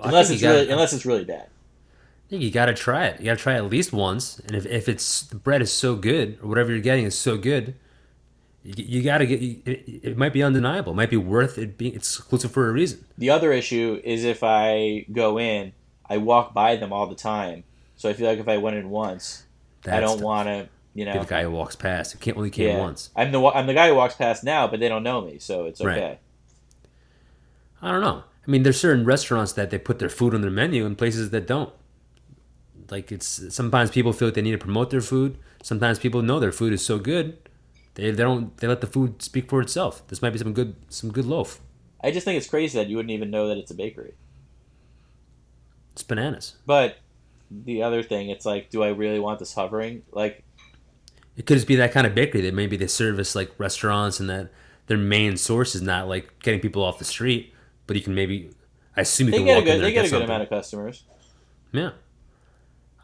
I 0.00 0.08
unless 0.08 0.30
it's 0.30 0.42
gotta- 0.42 0.58
really 0.60 0.70
unless 0.70 0.92
it's 0.92 1.06
really 1.06 1.24
bad. 1.24 1.48
I 2.26 2.30
think 2.32 2.44
you 2.44 2.50
got 2.50 2.66
to 2.66 2.74
try 2.74 3.08
it. 3.08 3.20
You 3.20 3.26
got 3.26 3.36
to 3.36 3.42
try 3.42 3.54
it 3.54 3.58
at 3.58 3.66
least 3.68 3.92
once. 3.92 4.38
And 4.38 4.56
if, 4.56 4.64
if 4.64 4.88
it's 4.88 5.20
the 5.20 5.36
bread 5.36 5.60
is 5.60 5.70
so 5.70 5.94
good 5.96 6.38
or 6.42 6.48
whatever 6.48 6.70
you're 6.70 6.80
getting 6.80 7.04
is 7.04 7.14
so 7.18 7.36
good, 7.36 7.74
you, 8.62 8.84
you 8.86 9.02
got 9.02 9.18
to 9.18 9.26
get. 9.26 9.42
It, 9.42 10.00
it 10.02 10.16
might 10.16 10.32
be 10.32 10.42
undeniable. 10.42 10.92
It 10.92 10.96
might 10.96 11.10
be 11.10 11.18
worth 11.18 11.58
it 11.58 11.76
being 11.76 11.94
exclusive 11.94 12.50
for 12.50 12.70
a 12.70 12.72
reason. 12.72 13.04
The 13.18 13.28
other 13.28 13.52
issue 13.52 14.00
is 14.02 14.24
if 14.24 14.42
I 14.42 15.04
go 15.12 15.38
in, 15.38 15.72
I 16.08 16.16
walk 16.16 16.54
by 16.54 16.76
them 16.76 16.90
all 16.90 17.06
the 17.06 17.14
time. 17.14 17.64
So 17.96 18.08
I 18.08 18.14
feel 18.14 18.26
like 18.26 18.38
if 18.38 18.48
I 18.48 18.56
went 18.56 18.76
in 18.76 18.88
once, 18.88 19.44
I 19.86 20.00
don't 20.00 20.20
want 20.20 20.46
to, 20.48 20.68
you 20.94 21.04
be 21.04 21.12
know. 21.12 21.20
the 21.20 21.26
guy 21.26 21.42
who 21.42 21.50
walks 21.50 21.76
past. 21.76 22.12
Who 22.12 22.18
can't 22.18 22.36
only 22.36 22.50
came 22.50 22.68
Yeah. 22.68 22.78
once. 22.80 23.10
I'm 23.16 23.32
the 23.32 23.44
I'm 23.46 23.66
the 23.66 23.74
guy 23.74 23.88
who 23.88 23.94
walks 23.94 24.14
past 24.14 24.44
now, 24.44 24.66
but 24.66 24.80
they 24.80 24.88
don't 24.88 25.02
know 25.02 25.20
me, 25.22 25.38
so 25.38 25.64
it's 25.64 25.80
Right. 25.80 25.96
okay. 25.98 26.18
I 27.80 27.90
don't 27.90 28.00
know. 28.00 28.22
I 28.46 28.50
mean, 28.50 28.62
there's 28.62 28.78
certain 28.80 29.04
restaurants 29.04 29.52
that 29.54 29.70
they 29.70 29.78
put 29.78 29.98
their 29.98 30.08
food 30.08 30.34
on 30.34 30.40
their 30.40 30.50
menu, 30.50 30.84
and 30.86 30.96
places 30.96 31.30
that 31.30 31.46
don't. 31.46 31.72
Like 32.90 33.10
it's 33.10 33.54
sometimes 33.54 33.90
people 33.90 34.12
feel 34.12 34.28
like 34.28 34.34
they 34.34 34.42
need 34.42 34.52
to 34.52 34.58
promote 34.58 34.90
their 34.90 35.00
food. 35.00 35.38
Sometimes 35.62 35.98
people 35.98 36.22
know 36.22 36.38
their 36.40 36.52
food 36.52 36.72
is 36.72 36.84
so 36.84 36.98
good, 36.98 37.38
they, 37.94 38.10
they 38.10 38.22
don't 38.22 38.56
they 38.58 38.66
let 38.66 38.80
the 38.80 38.86
food 38.86 39.22
speak 39.22 39.48
for 39.48 39.60
itself. 39.60 40.06
This 40.08 40.22
might 40.22 40.30
be 40.30 40.38
some 40.38 40.52
good 40.52 40.74
some 40.88 41.10
good 41.12 41.26
loaf. 41.26 41.60
I 42.02 42.10
just 42.10 42.24
think 42.24 42.36
it's 42.36 42.48
crazy 42.48 42.78
that 42.78 42.88
you 42.88 42.96
wouldn't 42.96 43.12
even 43.12 43.30
know 43.30 43.48
that 43.48 43.58
it's 43.58 43.70
a 43.70 43.74
bakery. 43.74 44.14
It's 45.92 46.02
bananas. 46.02 46.56
But 46.66 46.96
the 47.64 47.82
other 47.82 48.02
thing, 48.02 48.30
it's 48.30 48.46
like, 48.46 48.70
do 48.70 48.82
I 48.82 48.88
really 48.88 49.20
want 49.20 49.38
this 49.38 49.54
hovering? 49.54 50.02
Like, 50.12 50.44
It 51.36 51.46
could 51.46 51.56
just 51.56 51.66
be 51.66 51.76
that 51.76 51.92
kind 51.92 52.06
of 52.06 52.14
bakery 52.14 52.42
that 52.42 52.54
maybe 52.54 52.76
they 52.76 52.86
service 52.86 53.34
like 53.34 53.52
restaurants 53.58 54.20
and 54.20 54.28
that 54.30 54.50
their 54.86 54.98
main 54.98 55.36
source 55.36 55.74
is 55.74 55.82
not 55.82 56.08
like 56.08 56.38
getting 56.42 56.60
people 56.60 56.82
off 56.82 56.98
the 56.98 57.04
street, 57.04 57.54
but 57.86 57.96
you 57.96 58.02
can 58.02 58.14
maybe 58.14 58.50
I 58.96 59.02
assume 59.02 59.28
you 59.28 59.32
they 59.32 59.38
can 59.38 59.46
get 59.46 59.58
a 59.58 59.60
walk 59.60 59.66
in 59.66 59.76
good 59.76 59.80
there 59.80 59.82
they 59.82 59.92
and 59.92 59.94
get 59.94 60.04
a 60.04 60.08
get 60.08 60.10
good 60.10 60.22
something. 60.22 60.24
amount 60.24 60.42
of 60.44 60.48
customers. 60.50 61.04
Yeah. 61.72 61.92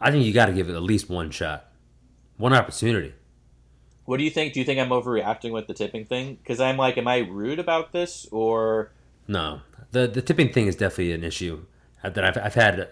I 0.00 0.10
think 0.10 0.24
you 0.24 0.32
got 0.32 0.46
to 0.46 0.52
give 0.52 0.68
it 0.68 0.74
at 0.74 0.82
least 0.82 1.08
one 1.08 1.30
shot. 1.30 1.70
One 2.36 2.52
opportunity. 2.54 3.14
What 4.04 4.16
do 4.16 4.24
you 4.24 4.30
think? 4.30 4.54
Do 4.54 4.60
you 4.60 4.66
think 4.66 4.80
I'm 4.80 4.88
overreacting 4.90 5.52
with 5.52 5.66
the 5.66 5.74
tipping 5.74 6.04
thing? 6.06 6.36
Because 6.36 6.60
I'm 6.60 6.76
like, 6.76 6.96
am 6.98 7.06
I 7.08 7.18
rude 7.18 7.58
about 7.58 7.92
this 7.92 8.26
or? 8.32 8.92
No, 9.26 9.60
the 9.92 10.06
the 10.06 10.22
tipping 10.22 10.52
thing 10.52 10.66
is 10.66 10.76
definitely 10.76 11.12
an 11.12 11.24
issue 11.24 11.64
that 12.02 12.18
I've 12.24 12.38
I've 12.38 12.54
had 12.54 12.88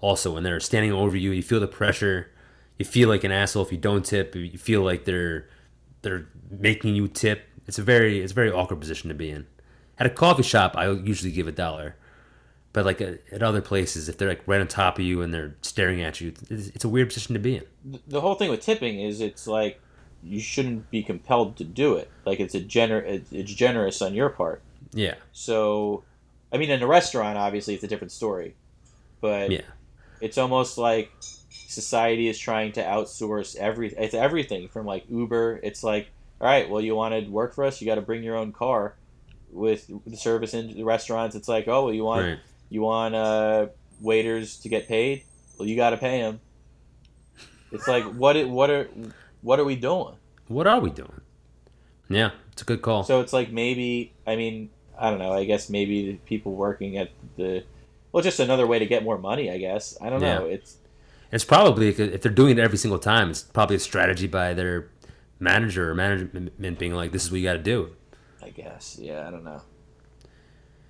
also 0.00 0.34
when 0.34 0.42
they're 0.42 0.60
standing 0.60 0.92
over 0.92 1.16
you. 1.16 1.30
You 1.30 1.42
feel 1.42 1.60
the 1.60 1.68
pressure. 1.68 2.30
You 2.78 2.84
feel 2.84 3.08
like 3.08 3.24
an 3.24 3.32
asshole 3.32 3.64
if 3.64 3.72
you 3.72 3.78
don't 3.78 4.04
tip. 4.04 4.34
You 4.34 4.58
feel 4.58 4.82
like 4.82 5.04
they're 5.04 5.48
they're 6.02 6.26
making 6.50 6.94
you 6.94 7.08
tip. 7.08 7.46
It's 7.66 7.78
a 7.78 7.82
very 7.82 8.20
it's 8.20 8.32
a 8.32 8.34
very 8.34 8.50
awkward 8.50 8.80
position 8.80 9.08
to 9.08 9.14
be 9.14 9.30
in. 9.30 9.46
At 9.98 10.06
a 10.06 10.10
coffee 10.10 10.42
shop, 10.42 10.76
I 10.76 10.90
usually 10.90 11.30
give 11.30 11.46
a 11.46 11.52
dollar, 11.52 11.94
but 12.72 12.86
like 12.86 13.02
at, 13.02 13.20
at 13.30 13.42
other 13.42 13.60
places, 13.60 14.08
if 14.08 14.16
they're 14.16 14.28
like 14.28 14.42
right 14.46 14.60
on 14.60 14.66
top 14.66 14.98
of 14.98 15.04
you 15.04 15.20
and 15.20 15.32
they're 15.32 15.56
staring 15.60 16.00
at 16.00 16.22
you, 16.22 16.32
it's, 16.48 16.68
it's 16.68 16.84
a 16.84 16.88
weird 16.88 17.08
position 17.08 17.34
to 17.34 17.38
be 17.38 17.56
in. 17.56 18.00
The 18.08 18.22
whole 18.22 18.34
thing 18.34 18.50
with 18.50 18.62
tipping 18.62 19.00
is 19.00 19.20
it's 19.20 19.46
like 19.46 19.78
you 20.22 20.40
shouldn't 20.40 20.90
be 20.90 21.02
compelled 21.02 21.56
to 21.58 21.64
do 21.64 21.96
it. 21.96 22.10
Like 22.24 22.40
it's 22.40 22.54
a 22.54 22.60
gener 22.60 23.22
it's 23.30 23.52
generous 23.52 24.00
on 24.00 24.14
your 24.14 24.30
part. 24.30 24.62
Yeah, 24.92 25.14
So, 25.32 26.02
I 26.52 26.56
mean, 26.58 26.70
in 26.70 26.82
a 26.82 26.86
restaurant, 26.86 27.38
obviously, 27.38 27.74
it's 27.74 27.84
a 27.84 27.86
different 27.86 28.10
story. 28.10 28.56
But 29.20 29.50
yeah, 29.50 29.60
it's 30.20 30.38
almost 30.38 30.78
like 30.78 31.10
society 31.50 32.28
is 32.28 32.38
trying 32.38 32.72
to 32.72 32.82
outsource 32.82 33.56
every 33.56 33.88
it's 33.92 34.14
everything 34.14 34.68
from 34.68 34.86
like 34.86 35.04
Uber. 35.08 35.60
It's 35.62 35.82
like, 35.84 36.08
all 36.40 36.48
right, 36.48 36.68
well, 36.68 36.80
you 36.80 36.94
want 36.94 37.14
to 37.14 37.30
work 37.30 37.54
for 37.54 37.64
us, 37.64 37.80
you 37.80 37.86
got 37.86 37.96
to 37.96 38.00
bring 38.02 38.22
your 38.22 38.36
own 38.36 38.52
car. 38.52 38.94
With 39.52 39.90
the 40.06 40.16
service 40.16 40.54
in 40.54 40.74
the 40.74 40.84
restaurants, 40.84 41.34
it's 41.34 41.48
like, 41.48 41.66
oh, 41.66 41.86
well, 41.86 41.94
you 41.94 42.04
want 42.04 42.24
right. 42.24 42.38
you 42.68 42.82
want 42.82 43.16
uh, 43.16 43.66
waiters 44.00 44.58
to 44.60 44.68
get 44.68 44.86
paid. 44.86 45.24
Well, 45.58 45.66
you 45.66 45.74
got 45.74 45.90
to 45.90 45.96
pay 45.96 46.20
them. 46.20 46.38
It's 47.72 47.88
like, 47.88 48.04
what? 48.14 48.36
it- 48.36 48.48
What 48.48 48.70
are 48.70 48.88
what 49.42 49.58
are 49.58 49.64
we 49.64 49.74
doing? 49.74 50.14
What 50.46 50.66
are 50.68 50.78
we 50.80 50.90
doing? 50.90 51.20
Yeah, 52.08 52.30
it's 52.52 52.62
a 52.62 52.64
good 52.64 52.82
call. 52.82 53.02
So 53.04 53.20
it's 53.20 53.32
like 53.32 53.50
maybe 53.50 54.12
I 54.26 54.36
mean 54.36 54.70
I 54.98 55.10
don't 55.10 55.18
know. 55.18 55.32
I 55.32 55.44
guess 55.44 55.68
maybe 55.70 56.12
the 56.12 56.16
people 56.18 56.52
working 56.54 56.96
at 56.96 57.10
the 57.36 57.64
well, 58.12 58.22
just 58.22 58.40
another 58.40 58.66
way 58.66 58.78
to 58.78 58.86
get 58.86 59.02
more 59.04 59.18
money. 59.18 59.50
I 59.50 59.58
guess 59.58 59.96
I 60.00 60.10
don't 60.10 60.20
know. 60.20 60.46
It's 60.46 60.76
It's 61.32 61.44
probably 61.44 61.88
if 61.88 62.22
they're 62.22 62.32
doing 62.32 62.58
it 62.58 62.60
every 62.60 62.78
single 62.78 62.98
time, 62.98 63.30
it's 63.30 63.42
probably 63.42 63.76
a 63.76 63.80
strategy 63.80 64.26
by 64.26 64.54
their 64.54 64.88
manager 65.38 65.90
or 65.90 65.94
management 65.94 66.78
being 66.78 66.94
like, 66.94 67.12
"This 67.12 67.24
is 67.24 67.30
what 67.30 67.38
you 67.40 67.46
got 67.46 67.54
to 67.54 67.58
do." 67.62 67.90
I 68.42 68.50
guess 68.50 68.98
yeah. 69.00 69.26
I 69.26 69.30
don't 69.30 69.44
know. 69.44 69.62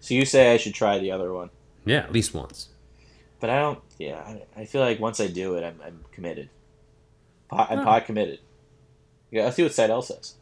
So 0.00 0.14
you 0.14 0.24
say 0.24 0.54
I 0.54 0.56
should 0.56 0.72
try 0.74 0.98
the 0.98 1.10
other 1.10 1.32
one, 1.32 1.50
Yeah, 1.84 1.98
at 1.98 2.12
least 2.12 2.32
once. 2.32 2.68
but 3.38 3.50
I 3.50 3.58
don't. 3.60 3.80
Yeah, 3.98 4.16
I, 4.56 4.62
I 4.62 4.64
feel 4.64 4.80
like 4.80 4.98
once 4.98 5.20
I 5.20 5.26
do 5.26 5.56
it, 5.56 5.62
I'm, 5.64 5.78
I'm 5.84 6.00
committed. 6.10 6.48
Pot, 7.48 7.68
I'm 7.70 7.78
Huh. 7.78 7.84
pot 7.84 8.06
committed. 8.06 8.38
Yeah, 9.30 9.44
let's 9.44 9.56
see 9.56 9.62
what 9.62 9.74
Seidel 9.74 10.00
says. 10.00 10.36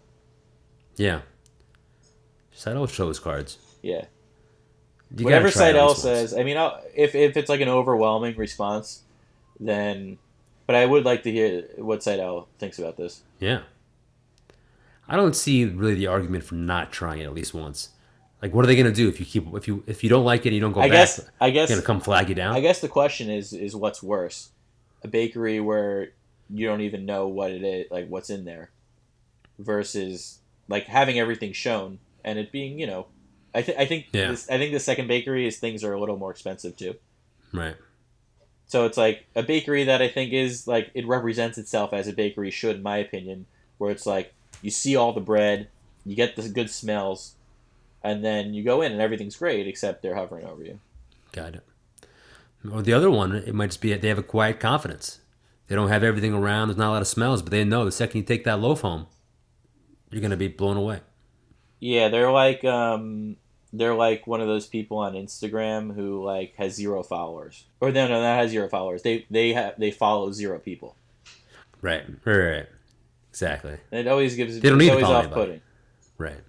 Yeah. 0.97 1.23
Seidel 2.53 2.87
shows 2.87 3.19
cards. 3.19 3.59
Yeah. 3.83 4.05
You 5.17 5.25
Whatever 5.25 5.47
gotta 5.49 5.57
try 5.57 5.67
it 5.67 5.69
at 5.71 5.73
Seidel 5.73 5.95
says, 5.95 6.35
I 6.35 6.43
mean, 6.43 6.57
I'll, 6.57 6.81
if 6.95 7.15
if 7.15 7.37
it's 7.37 7.49
like 7.49 7.61
an 7.61 7.69
overwhelming 7.69 8.37
response, 8.37 9.03
then. 9.59 10.19
But 10.67 10.77
I 10.77 10.85
would 10.85 11.05
like 11.05 11.23
to 11.23 11.33
hear 11.33 11.63
what 11.77 12.03
Seidel 12.03 12.47
thinks 12.59 12.79
about 12.79 12.99
this. 12.99 13.23
Yeah. 13.41 13.61
I 15.09 15.17
don't 15.17 15.35
see 15.35 15.65
really 15.65 15.95
the 15.95 16.09
argument 16.09 16.45
for 16.45 16.57
not 16.57 16.93
trying 16.93 17.21
it 17.21 17.25
at 17.25 17.33
least 17.33 17.55
once. 17.55 17.89
Like, 18.43 18.53
what 18.53 18.65
are 18.65 18.69
they 18.69 18.77
gonna 18.77 18.93
do 18.93 19.09
if 19.09 19.19
you 19.19 19.25
keep 19.25 19.47
if 19.55 19.67
you 19.67 19.83
if 19.87 20.05
you 20.05 20.11
don't 20.11 20.25
like 20.25 20.43
it 20.45 20.49
and 20.49 20.55
you 20.55 20.61
don't 20.61 20.73
go 20.73 20.81
I 20.81 20.89
back? 20.89 20.93
guess. 20.93 21.31
I 21.41 21.51
guess. 21.51 21.71
gonna 21.71 21.81
come 21.81 22.01
flag 22.01 22.29
you 22.29 22.35
down. 22.35 22.55
I 22.55 22.61
guess 22.61 22.81
the 22.81 22.89
question 22.89 23.31
is 23.31 23.55
is 23.55 23.75
what's 23.75 24.03
worse, 24.03 24.51
a 25.03 25.09
bakery 25.09 25.59
where 25.61 26.11
you 26.51 26.67
don't 26.67 26.83
even 26.83 27.07
know 27.07 27.29
what 27.29 27.51
it 27.51 27.65
is, 27.65 27.91
like 27.91 28.09
what's 28.09 28.29
in 28.31 28.45
there, 28.45 28.71
versus 29.59 30.39
like 30.69 30.85
having 30.85 31.19
everything 31.19 31.53
shown 31.53 31.99
and 32.25 32.39
it 32.39 32.53
being, 32.53 32.79
you 32.79 32.87
know, 32.87 33.07
I 33.59 33.63
think 33.63 33.79
I 33.79 33.85
think 33.87 34.07
Yeah. 34.13 34.31
this, 34.31 34.49
I 34.51 34.59
think 34.59 34.73
the 34.73 34.81
second 34.81 35.09
bakery 35.09 35.47
is 35.47 35.59
things 35.59 35.83
are 35.85 35.93
a 35.93 36.01
little 36.01 36.17
more 36.17 36.31
expensive 36.31 36.77
too. 36.77 36.95
Right. 37.53 37.77
So 38.67 38.85
it's 38.85 38.97
like 38.99 39.25
a 39.35 39.43
bakery 39.43 39.85
that 39.85 40.03
I 40.03 40.09
think 40.09 40.33
is 40.33 40.67
like 40.67 40.91
it 40.95 41.07
represents 41.07 41.59
itself 41.59 41.93
as 41.93 42.07
a 42.09 42.13
bakery 42.13 42.51
should, 42.51 42.77
in 42.77 42.83
my 42.83 42.99
opinion, 42.99 43.47
where 43.79 43.91
it's 43.91 44.07
like 44.07 44.33
you 44.63 44.71
see 44.71 44.95
all 44.97 45.13
the 45.13 45.21
bread, 45.21 45.69
you 46.05 46.15
get 46.15 46.37
the 46.37 46.49
good 46.49 46.71
smells, 46.71 47.35
and 48.03 48.25
then 48.25 48.55
you 48.55 48.63
go 48.63 48.83
in 48.83 48.93
and 48.93 49.01
everything's 49.01 49.37
great 49.37 49.67
except 49.67 50.03
they're 50.03 50.15
hovering 50.17 50.45
over 50.47 50.63
you. 50.63 50.79
Got 51.33 51.55
it. 51.57 51.65
Or 52.71 52.83
the 52.83 52.93
other 52.93 53.11
one, 53.11 53.35
it 53.35 53.55
might 53.55 53.69
just 53.69 53.81
be 53.81 53.95
they 53.95 54.09
have 54.09 54.19
a 54.19 54.23
quiet 54.23 54.61
confidence. 54.61 55.21
They 55.69 55.75
don't 55.75 55.89
have 55.89 56.03
everything 56.03 56.33
around. 56.35 56.69
There's 56.69 56.79
not 56.79 56.89
a 56.91 56.93
lot 56.93 57.03
of 57.03 57.09
smells, 57.09 57.41
but 57.43 57.51
they 57.51 57.65
know 57.65 57.85
the 57.85 57.93
second 57.93 58.21
you 58.21 58.27
take 58.27 58.45
that 58.45 58.61
loaf 58.61 58.81
home, 58.83 59.07
you're 60.11 60.21
gonna 60.23 60.37
be 60.37 60.49
blown 60.49 60.77
away. 60.77 61.01
Yeah, 61.81 62.09
they're 62.09 62.31
like 62.33 62.65
um 62.65 63.37
they're 63.73 63.95
like 63.95 64.27
one 64.27 64.41
of 64.41 64.47
those 64.47 64.67
people 64.67 64.99
on 64.99 65.15
Instagram 65.15 65.95
who 65.95 66.25
like 66.25 66.55
has 66.57 66.75
zero 66.75 67.03
followers, 67.03 67.65
or 67.81 67.91
no, 67.93 68.09
no, 68.09 68.21
that 68.21 68.37
has 68.39 68.51
zero 68.51 68.69
followers. 68.69 69.03
They 69.03 69.27
they 69.31 69.53
have 69.53 69.75
they 69.79 69.91
follow 69.91 70.33
zero 70.33 70.59
people. 70.59 70.97
Right. 71.83 72.05
Right. 72.25 72.37
Right. 72.37 72.67
Exactly. 73.31 73.77
And 73.93 74.01
it 74.01 74.09
always 74.09 74.35
gives. 74.35 74.59
They 74.59 74.69
don't 74.69 74.81
it's 74.81 74.89
need 74.91 74.95
to 74.99 75.01
follow 75.03 75.17
off-putting. 75.17 75.61
Right. 76.17 76.41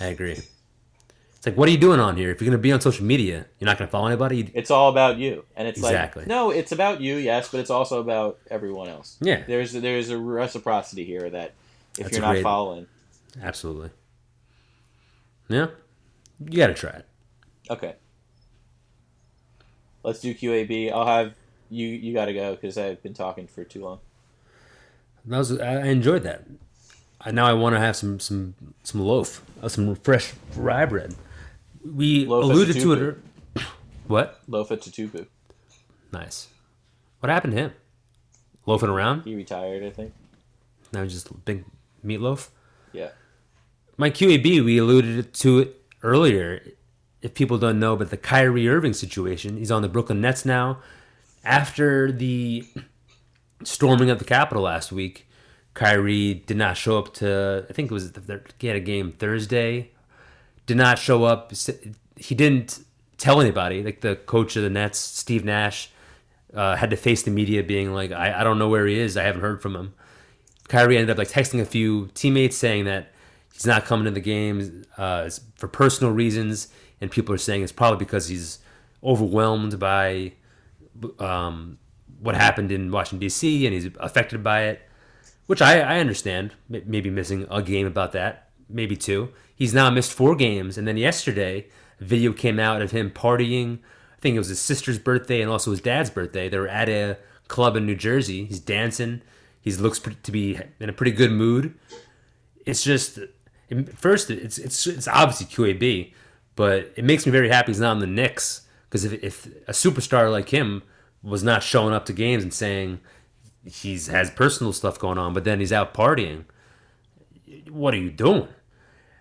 I 0.00 0.06
agree. 0.06 0.32
It's 0.32 1.46
like, 1.46 1.56
what 1.58 1.68
are 1.68 1.72
you 1.72 1.78
doing 1.78 2.00
on 2.00 2.16
here? 2.16 2.30
If 2.30 2.40
you're 2.40 2.46
going 2.50 2.58
to 2.58 2.62
be 2.62 2.72
on 2.72 2.80
social 2.80 3.04
media, 3.04 3.44
you're 3.60 3.66
not 3.66 3.76
going 3.78 3.86
to 3.86 3.92
follow 3.92 4.06
anybody. 4.06 4.50
It's 4.54 4.70
all 4.70 4.88
about 4.88 5.18
you, 5.18 5.44
and 5.54 5.68
it's 5.68 5.78
Exactly. 5.78 6.22
like 6.22 6.28
no, 6.28 6.50
it's 6.50 6.72
about 6.72 7.02
you, 7.02 7.16
yes, 7.16 7.50
but 7.50 7.60
it's 7.60 7.68
also 7.70 8.00
about 8.00 8.38
everyone 8.50 8.88
else. 8.88 9.18
Yeah. 9.20 9.44
There's 9.46 9.72
there's 9.74 10.08
a 10.08 10.16
reciprocity 10.18 11.04
here 11.04 11.28
that 11.30 11.52
if 11.98 12.04
That's 12.04 12.12
you're 12.16 12.22
not 12.22 12.32
great- 12.32 12.42
following, 12.42 12.86
Absolutely. 13.42 13.90
Yeah. 15.48 15.66
You 16.40 16.58
got 16.58 16.68
to 16.68 16.74
try 16.74 16.90
it. 16.90 17.06
okay. 17.70 17.94
Let's 20.02 20.20
do 20.20 20.34
QAB. 20.34 20.92
I'll 20.92 21.06
have 21.06 21.34
you. 21.70 21.86
You 21.88 22.12
got 22.12 22.26
to 22.26 22.34
go 22.34 22.54
because 22.54 22.76
I've 22.76 23.02
been 23.02 23.14
talking 23.14 23.46
for 23.46 23.64
too 23.64 23.82
long. 23.82 24.00
That 25.24 25.38
was 25.38 25.58
I 25.58 25.86
enjoyed 25.86 26.22
that. 26.24 26.44
I, 27.20 27.30
now 27.30 27.46
I 27.46 27.54
want 27.54 27.74
to 27.74 27.80
have 27.80 27.96
some 27.96 28.20
some 28.20 28.54
some 28.82 29.00
loaf, 29.00 29.42
uh, 29.62 29.68
some 29.68 29.94
fresh 29.94 30.34
rye 30.56 30.84
bread. 30.84 31.14
We 31.82 32.26
Loaf 32.26 32.44
alluded 32.44 32.76
to 32.80 32.92
it. 32.92 32.98
Ear- 32.98 33.18
What? 34.06 34.40
Lofa 34.48 34.76
Tatupu. 34.76 35.26
Nice. 36.12 36.48
What 37.20 37.30
happened 37.30 37.54
to 37.54 37.58
him? 37.62 37.72
Loafing 38.66 38.90
around? 38.90 39.22
He 39.24 39.34
retired, 39.34 39.82
I 39.82 39.90
think. 39.90 40.12
Now 40.92 41.06
just 41.06 41.44
big 41.46 41.64
meatloaf. 42.04 42.48
Yeah. 42.92 43.08
My 43.96 44.10
QAB, 44.10 44.62
we 44.64 44.76
alluded 44.78 45.32
to 45.34 45.58
it 45.60 45.83
earlier. 46.04 46.62
If 47.22 47.34
people 47.34 47.58
don't 47.58 47.80
know, 47.80 47.96
but 47.96 48.10
the 48.10 48.16
Kyrie 48.16 48.68
Irving 48.68 48.92
situation, 48.92 49.56
he's 49.56 49.70
on 49.70 49.82
the 49.82 49.88
Brooklyn 49.88 50.20
Nets 50.20 50.44
now. 50.44 50.80
After 51.42 52.12
the 52.12 52.64
storming 53.64 54.10
of 54.10 54.18
the 54.18 54.24
Capitol 54.24 54.64
last 54.64 54.92
week, 54.92 55.26
Kyrie 55.72 56.34
did 56.34 56.56
not 56.56 56.76
show 56.76 56.98
up 56.98 57.14
to. 57.14 57.66
I 57.68 57.72
think 57.72 57.90
it 57.90 57.94
was 57.94 58.12
he 58.58 58.66
had 58.66 58.76
a 58.76 58.80
game 58.80 59.12
Thursday. 59.12 59.90
Did 60.66 60.76
not 60.76 60.98
show 60.98 61.24
up. 61.24 61.52
He 62.16 62.34
didn't 62.34 62.84
tell 63.18 63.40
anybody. 63.40 63.82
Like 63.82 64.00
the 64.00 64.16
coach 64.16 64.56
of 64.56 64.62
the 64.62 64.70
Nets, 64.70 64.98
Steve 64.98 65.44
Nash, 65.44 65.90
uh, 66.54 66.76
had 66.76 66.90
to 66.90 66.96
face 66.96 67.22
the 67.22 67.30
media, 67.30 67.62
being 67.62 67.92
like, 67.92 68.12
I, 68.12 68.40
"I 68.40 68.44
don't 68.44 68.58
know 68.58 68.68
where 68.68 68.86
he 68.86 68.98
is. 68.98 69.16
I 69.16 69.24
haven't 69.24 69.40
heard 69.40 69.60
from 69.60 69.74
him." 69.74 69.94
Kyrie 70.68 70.96
ended 70.96 71.10
up 71.10 71.18
like 71.18 71.28
texting 71.28 71.60
a 71.60 71.66
few 71.66 72.08
teammates 72.14 72.56
saying 72.56 72.84
that 72.84 73.12
he's 73.54 73.66
not 73.66 73.84
coming 73.84 74.04
to 74.04 74.10
the 74.10 74.20
games 74.20 74.86
uh, 74.98 75.30
for 75.56 75.68
personal 75.68 76.12
reasons, 76.12 76.68
and 77.00 77.10
people 77.10 77.34
are 77.34 77.38
saying 77.38 77.62
it's 77.62 77.72
probably 77.72 77.98
because 77.98 78.28
he's 78.28 78.58
overwhelmed 79.02 79.78
by 79.78 80.32
um, 81.18 81.78
what 82.20 82.34
happened 82.34 82.72
in 82.72 82.90
Washington 82.90 83.20
D.C. 83.20 83.66
and 83.66 83.74
he's 83.74 83.88
affected 84.00 84.42
by 84.42 84.64
it, 84.64 84.82
which 85.46 85.62
I, 85.62 85.80
I 85.80 85.98
understand. 86.00 86.52
Maybe 86.68 87.10
missing 87.10 87.46
a 87.50 87.62
game 87.62 87.86
about 87.86 88.12
that, 88.12 88.50
maybe 88.68 88.96
two. 88.96 89.30
He's 89.54 89.72
now 89.72 89.88
missed 89.88 90.12
four 90.12 90.34
games, 90.34 90.76
and 90.76 90.86
then 90.86 90.96
yesterday, 90.96 91.66
a 92.00 92.04
video 92.04 92.32
came 92.32 92.58
out 92.58 92.82
of 92.82 92.90
him 92.90 93.10
partying. 93.10 93.78
I 94.16 94.20
think 94.20 94.34
it 94.34 94.38
was 94.38 94.48
his 94.48 94.60
sister's 94.60 94.98
birthday 94.98 95.42
and 95.42 95.50
also 95.50 95.70
his 95.70 95.80
dad's 95.80 96.10
birthday. 96.10 96.48
They 96.48 96.58
were 96.58 96.68
at 96.68 96.88
a 96.88 97.18
club 97.46 97.76
in 97.76 97.86
New 97.86 97.94
Jersey. 97.94 98.46
He's 98.46 98.58
dancing. 98.58 99.22
He 99.60 99.70
looks 99.72 99.98
to 99.98 100.32
be 100.32 100.58
in 100.80 100.88
a 100.88 100.92
pretty 100.92 101.12
good 101.12 101.30
mood. 101.30 101.74
It's 102.66 102.82
just 102.82 103.18
first 103.96 104.30
it's 104.30 104.58
it's 104.58 104.86
it's 104.86 105.08
obviously 105.08 105.46
QAB, 105.46 106.12
but 106.56 106.92
it 106.96 107.04
makes 107.04 107.26
me 107.26 107.32
very 107.32 107.48
happy 107.48 107.72
he's 107.72 107.80
not 107.80 107.92
on 107.92 108.00
the 108.00 108.06
Knicks 108.06 108.66
because 108.88 109.04
if 109.04 109.12
if 109.22 109.46
a 109.68 109.72
superstar 109.72 110.30
like 110.30 110.50
him 110.50 110.82
was 111.22 111.42
not 111.42 111.62
showing 111.62 111.94
up 111.94 112.04
to 112.06 112.12
games 112.12 112.42
and 112.42 112.52
saying 112.52 113.00
he's 113.64 114.08
has 114.08 114.30
personal 114.30 114.72
stuff 114.72 114.98
going 114.98 115.18
on, 115.18 115.32
but 115.32 115.44
then 115.44 115.60
he's 115.60 115.72
out 115.72 115.94
partying, 115.94 116.44
what 117.70 117.94
are 117.94 117.98
you 117.98 118.10
doing? 118.10 118.48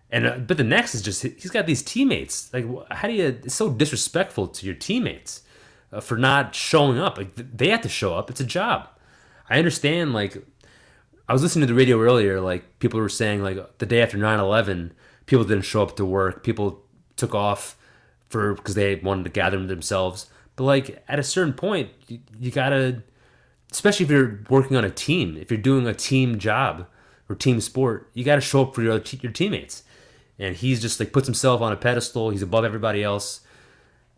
And 0.09 0.27
uh, 0.27 0.37
but 0.37 0.57
the 0.57 0.63
next 0.63 0.93
is 0.93 1.01
just 1.01 1.23
he's 1.23 1.49
got 1.49 1.65
these 1.65 1.81
teammates. 1.81 2.53
Like, 2.53 2.65
how 2.91 3.07
do 3.07 3.13
you? 3.13 3.39
It's 3.43 3.55
so 3.55 3.71
disrespectful 3.71 4.47
to 4.47 4.65
your 4.65 4.75
teammates 4.75 5.41
uh, 5.91 6.01
for 6.01 6.17
not 6.17 6.53
showing 6.53 6.99
up. 6.99 7.17
Like 7.17 7.35
they 7.35 7.69
have 7.69 7.81
to 7.81 7.89
show 7.89 8.15
up. 8.15 8.29
It's 8.29 8.39
a 8.39 8.45
job. 8.45 8.89
I 9.49 9.57
understand. 9.57 10.13
Like 10.13 10.45
I 11.27 11.33
was 11.33 11.41
listening 11.41 11.67
to 11.67 11.73
the 11.73 11.77
radio 11.77 11.99
earlier. 12.01 12.41
Like 12.41 12.79
people 12.79 12.99
were 12.99 13.09
saying, 13.09 13.41
like 13.41 13.77
the 13.77 13.85
day 13.85 14.01
after 14.01 14.17
9-11, 14.17 14.91
people 15.25 15.45
didn't 15.45 15.63
show 15.63 15.83
up 15.83 15.95
to 15.95 16.05
work. 16.05 16.43
People 16.43 16.83
took 17.15 17.33
off 17.33 17.77
for 18.27 18.55
because 18.55 18.75
they 18.75 18.95
wanted 18.95 19.23
to 19.23 19.29
gather 19.29 19.65
themselves. 19.65 20.27
But 20.55 20.65
like 20.65 21.03
at 21.07 21.19
a 21.19 21.23
certain 21.23 21.53
point, 21.53 21.89
you, 22.07 22.19
you 22.39 22.51
gotta, 22.51 23.03
especially 23.71 24.05
if 24.05 24.11
you're 24.11 24.41
working 24.49 24.75
on 24.75 24.83
a 24.83 24.89
team, 24.89 25.37
if 25.37 25.49
you're 25.49 25.59
doing 25.59 25.87
a 25.87 25.93
team 25.93 26.39
job 26.39 26.87
or 27.29 27.35
team 27.35 27.61
sport, 27.61 28.09
you 28.13 28.23
gotta 28.23 28.41
show 28.41 28.63
up 28.63 28.75
for 28.75 28.81
your 28.81 29.01
your 29.21 29.31
teammates. 29.31 29.83
And 30.39 30.55
he's 30.55 30.81
just 30.81 30.99
like 30.99 31.13
puts 31.13 31.27
himself 31.27 31.61
on 31.61 31.71
a 31.71 31.77
pedestal. 31.77 32.31
He's 32.31 32.41
above 32.41 32.65
everybody 32.65 33.03
else. 33.03 33.41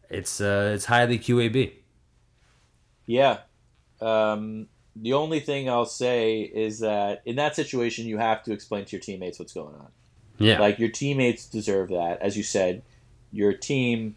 It's 0.09 0.41
uh, 0.41 0.71
it's 0.73 0.85
highly 0.85 1.19
QAB. 1.19 1.73
Yeah. 3.05 3.39
Um, 4.01 4.67
the 4.95 5.13
only 5.13 5.39
thing 5.39 5.69
I'll 5.69 5.85
say 5.85 6.41
is 6.41 6.79
that 6.79 7.21
in 7.25 7.35
that 7.35 7.55
situation, 7.55 8.05
you 8.07 8.17
have 8.17 8.43
to 8.43 8.53
explain 8.53 8.85
to 8.85 8.91
your 8.95 9.01
teammates 9.01 9.39
what's 9.39 9.53
going 9.53 9.75
on. 9.75 9.87
Yeah, 10.37 10.59
Like 10.59 10.79
your 10.79 10.89
teammates 10.89 11.45
deserve 11.47 11.89
that. 11.89 12.21
As 12.21 12.35
you 12.37 12.43
said, 12.43 12.81
your 13.31 13.53
team, 13.53 14.15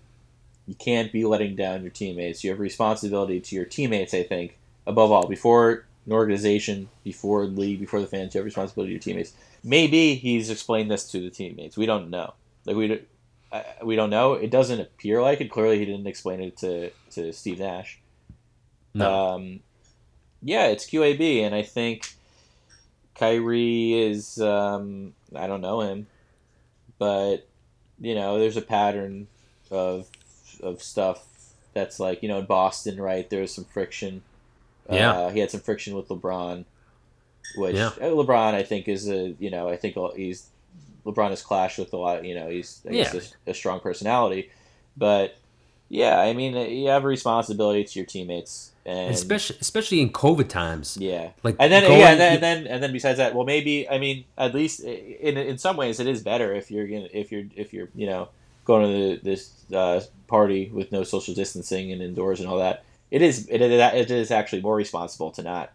you 0.67 0.75
can't 0.75 1.13
be 1.13 1.25
letting 1.25 1.57
down 1.57 1.83
your 1.83 1.91
teammates. 1.91 2.43
You 2.45 2.51
have 2.51 2.61
responsibility 2.61 3.41
to 3.41 3.57
your 3.57 3.65
teammates. 3.65 4.15
I 4.15 4.23
think 4.23 4.59
above 4.87 5.11
all, 5.13 5.27
before 5.29 5.85
an 6.07 6.13
organization, 6.13 6.89
before 7.05 7.47
the 7.47 7.61
league, 7.61 7.81
before 7.81 8.01
the 8.01 8.07
fans, 8.07 8.35
you 8.35 8.39
have 8.39 8.45
responsibility 8.45 8.91
to 8.91 8.95
your 8.95 9.01
teammates. 9.01 9.33
Maybe 9.65 10.15
he's 10.15 10.51
explained 10.51 10.91
this 10.91 11.11
to 11.13 11.21
the 11.21 11.31
teammates. 11.31 11.77
We 11.77 11.87
don't 11.87 12.11
know. 12.11 12.35
Like 12.65 12.77
we, 12.77 12.87
don't- 12.89 13.09
uh, 13.51 13.63
we 13.85 13.97
don't 13.97 14.11
know. 14.11 14.35
It 14.35 14.51
doesn't 14.51 14.79
appear 14.81 15.23
like 15.23 15.41
it. 15.41 15.51
Clearly, 15.51 15.79
he 15.79 15.85
didn't 15.87 16.07
explain 16.07 16.41
it 16.41 16.57
to 16.59 16.91
to 17.13 17.33
Steve 17.33 17.59
Nash. 17.61 17.99
no, 18.95 19.15
Um, 19.35 19.61
yeah, 20.43 20.67
it's 20.67 20.87
QAB, 20.87 21.43
and 21.45 21.55
I 21.55 21.63
think 21.63 22.13
Kyrie 23.15 23.95
is. 23.95 24.41
Um, 24.41 25.15
I 25.35 25.47
don't 25.47 25.61
know 25.61 25.81
him, 25.81 26.07
but 26.99 27.47
you 28.01 28.15
know, 28.15 28.39
there's 28.39 28.57
a 28.57 28.63
pattern 28.63 29.27
of 29.71 30.09
of 30.63 30.83
stuff 30.83 31.25
that's 31.75 32.01
like 32.01 32.23
you 32.23 32.29
know 32.29 32.39
in 32.39 32.47
Boston, 32.47 33.01
right? 33.01 33.29
There's 33.29 33.55
some 33.55 33.65
friction. 33.65 34.23
Yeah. 34.91 35.11
uh, 35.13 35.31
he 35.31 35.41
had 35.41 35.51
some 35.51 35.61
friction 35.61 35.95
with 35.95 36.09
LeBron, 36.09 36.65
which 37.57 37.75
Yeah. 37.77 37.89
uh, 37.89 38.11
LeBron 38.11 38.55
I 38.55 38.63
think 38.63 38.89
is 38.89 39.09
a 39.09 39.35
you 39.39 39.51
know 39.51 39.69
I 39.69 39.77
think 39.77 39.97
he's 40.17 40.49
LeBron 41.05 41.31
has 41.31 41.43
clashed 41.43 41.79
with 41.79 41.93
a 41.93 41.97
lot. 41.97 42.25
You 42.25 42.35
know, 42.35 42.49
he's 42.49 42.81
I 42.89 42.93
guess 42.93 43.15
Yeah. 43.15 43.21
a, 43.47 43.51
a 43.51 43.55
strong 43.55 43.81
personality, 43.81 44.51
but 44.97 45.37
yeah, 45.89 46.19
I 46.21 46.33
mean 46.33 46.55
you 46.71 46.89
have 46.89 47.05
a 47.05 47.09
responsibility 47.09 47.85
to 47.85 47.99
your 47.99 48.07
teammates, 48.07 48.73
and 48.89 49.15
especially 49.15 49.57
especially 49.61 50.01
in 50.01 50.11
COVID 50.11 50.49
times. 50.49 50.97
yeah, 51.01 51.31
Like 51.43 51.57
and 51.59 51.71
then 51.73 51.83
going- 51.83 52.01
yeah, 52.01 52.11
and 52.13 52.21
then, 52.21 52.33
and 52.35 52.43
then 52.43 52.67
and 52.67 52.83
then 52.83 52.93
besides 52.93 53.19
that, 53.19 53.35
well, 53.35 53.45
maybe 53.45 53.89
I 53.89 53.99
mean, 53.99 54.25
at 54.37 54.55
least 54.55 54.81
in 54.81 55.37
in 55.37 55.59
some 55.59 55.77
ways, 55.77 56.01
it 56.01 56.07
is 56.07 56.23
better 56.23 56.55
if 56.55 56.71
you're 56.71 56.87
gonna 56.87 57.09
if 57.13 57.31
you're 57.33 57.45
if 57.57 57.73
you're 57.75 57.89
you 57.95 58.07
know 58.07 58.29
going 58.65 58.83
to 58.87 58.93
the, 58.93 59.21
this 59.31 59.41
uh, 59.73 60.01
party 60.27 60.71
with 60.73 60.93
no 60.93 61.03
social 61.03 61.35
distancing 61.35 61.91
and 61.93 62.03
indoors 62.03 62.41
and 62.41 62.49
all 62.49 62.59
that. 62.59 62.85
It 63.11 63.23
is 63.23 63.47
it, 63.49 63.61
it, 63.63 63.71
it 63.73 64.11
is 64.11 64.31
actually 64.31 64.61
more 64.63 64.77
responsible 64.77 65.31
to 65.33 65.43
not. 65.43 65.73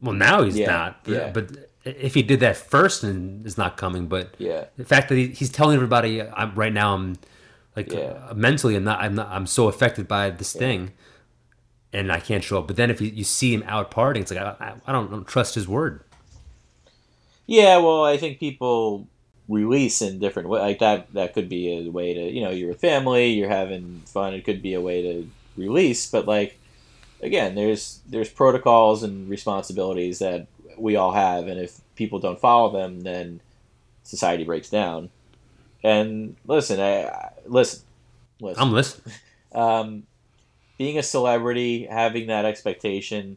Well, 0.00 0.14
now 0.14 0.42
he's 0.44 0.56
Yeah, 0.58 0.66
not. 0.66 1.04
But, 1.04 1.12
yeah. 1.12 1.30
but 1.30 1.50
if 1.84 2.14
he 2.14 2.22
did 2.22 2.40
that 2.40 2.56
first 2.56 3.02
and 3.02 3.44
is 3.46 3.58
not 3.58 3.76
coming, 3.76 4.06
but 4.06 4.34
Yeah, 4.38 4.66
the 4.76 4.84
fact 4.84 5.08
that 5.08 5.16
he, 5.16 5.28
he's 5.28 5.50
telling 5.50 5.74
everybody, 5.74 6.22
I'm 6.22 6.54
right 6.54 6.72
now, 6.72 6.94
I'm 6.94 7.16
like 7.76 7.92
Yeah. 7.92 8.28
uh, 8.30 8.34
mentally, 8.34 8.76
I'm 8.76 8.84
not, 8.84 9.00
I'm 9.00 9.14
not, 9.14 9.28
I'm 9.28 9.46
so 9.46 9.66
affected 9.68 10.06
by 10.06 10.30
this 10.30 10.52
thing, 10.52 10.92
and 11.92 12.12
I 12.12 12.20
can't 12.20 12.44
show 12.44 12.58
up. 12.58 12.66
But 12.66 12.76
then 12.76 12.90
if 12.90 13.00
you, 13.00 13.08
you 13.08 13.24
see 13.24 13.52
him 13.52 13.64
out 13.66 13.90
partying, 13.90 14.22
it's 14.22 14.30
like 14.30 14.40
I, 14.40 14.56
I, 14.60 14.74
I 14.86 14.92
don't, 14.92 15.10
don't 15.10 15.26
trust 15.26 15.54
his 15.54 15.66
word. 15.68 16.02
yeah. 17.46 17.78
Well, 17.78 18.04
I 18.04 18.16
think 18.16 18.38
people 18.38 19.06
release 19.48 20.00
in 20.00 20.20
different 20.20 20.48
ways. 20.48 20.62
Like 20.62 20.78
that 20.78 21.12
that 21.14 21.34
could 21.34 21.48
be 21.48 21.76
a 21.76 21.90
way 21.90 22.14
to 22.14 22.20
you 22.20 22.42
know 22.42 22.50
you're 22.50 22.68
with 22.68 22.80
family, 22.80 23.30
you're 23.30 23.48
having 23.48 24.02
fun. 24.06 24.34
It 24.34 24.44
could 24.44 24.62
be 24.62 24.74
a 24.74 24.80
way 24.80 25.02
to 25.02 25.30
release, 25.56 26.10
but 26.10 26.26
like 26.26 26.58
again, 27.22 27.54
there's 27.54 28.00
there's 28.08 28.28
protocols 28.30 29.02
and 29.02 29.28
responsibilities 29.28 30.20
that 30.20 30.46
we 30.78 30.96
all 30.96 31.12
have, 31.12 31.46
and 31.48 31.60
if 31.60 31.80
people 31.96 32.18
don't 32.18 32.40
follow 32.40 32.72
them, 32.72 33.02
then 33.02 33.40
society 34.04 34.44
breaks 34.44 34.70
down. 34.70 35.10
And 35.82 36.36
listen, 36.46 36.80
I, 36.80 37.04
I 37.06 37.32
listen, 37.46 37.82
listen. 38.40 38.62
I'm 38.62 38.72
listening. 38.72 39.14
um, 39.52 40.02
being 40.80 40.96
a 40.96 41.02
celebrity, 41.02 41.84
having 41.84 42.28
that 42.28 42.46
expectation, 42.46 43.36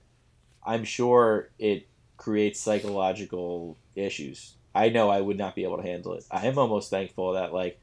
I'm 0.66 0.86
sure 0.86 1.50
it 1.60 1.86
creates 2.16 2.58
psychological 2.58 3.76
issues. 3.98 4.54
I 4.74 4.88
know 4.88 5.10
I 5.10 5.20
would 5.20 5.38
not 5.38 5.54
be 5.54 5.66
able 5.66 5.76
to 5.76 5.84
handle 5.84 6.14
it. 6.14 6.24
I 6.32 6.48
am 6.48 6.58
almost 6.58 6.90
thankful 6.90 7.34
that 7.34 7.52
like 7.52 7.78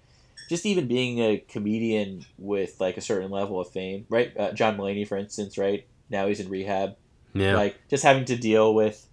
just 0.48 0.64
even 0.64 0.88
being 0.88 1.18
a 1.18 1.44
comedian 1.46 2.24
with 2.38 2.80
like 2.80 2.96
a 2.96 3.02
certain 3.02 3.30
level 3.30 3.60
of 3.60 3.68
fame, 3.68 4.06
right? 4.08 4.34
Uh, 4.34 4.52
John 4.52 4.78
Mulaney, 4.78 5.06
for 5.06 5.18
instance, 5.18 5.58
right 5.58 5.86
now 6.08 6.26
he's 6.26 6.40
in 6.40 6.48
rehab. 6.48 6.96
Yeah. 7.34 7.54
Like 7.54 7.76
just 7.90 8.02
having 8.02 8.24
to 8.24 8.36
deal 8.36 8.74
with 8.74 9.06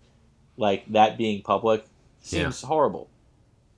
like 0.56 0.86
that 0.94 1.18
being 1.18 1.42
public 1.42 1.86
seems 2.22 2.62
horrible. 2.62 3.10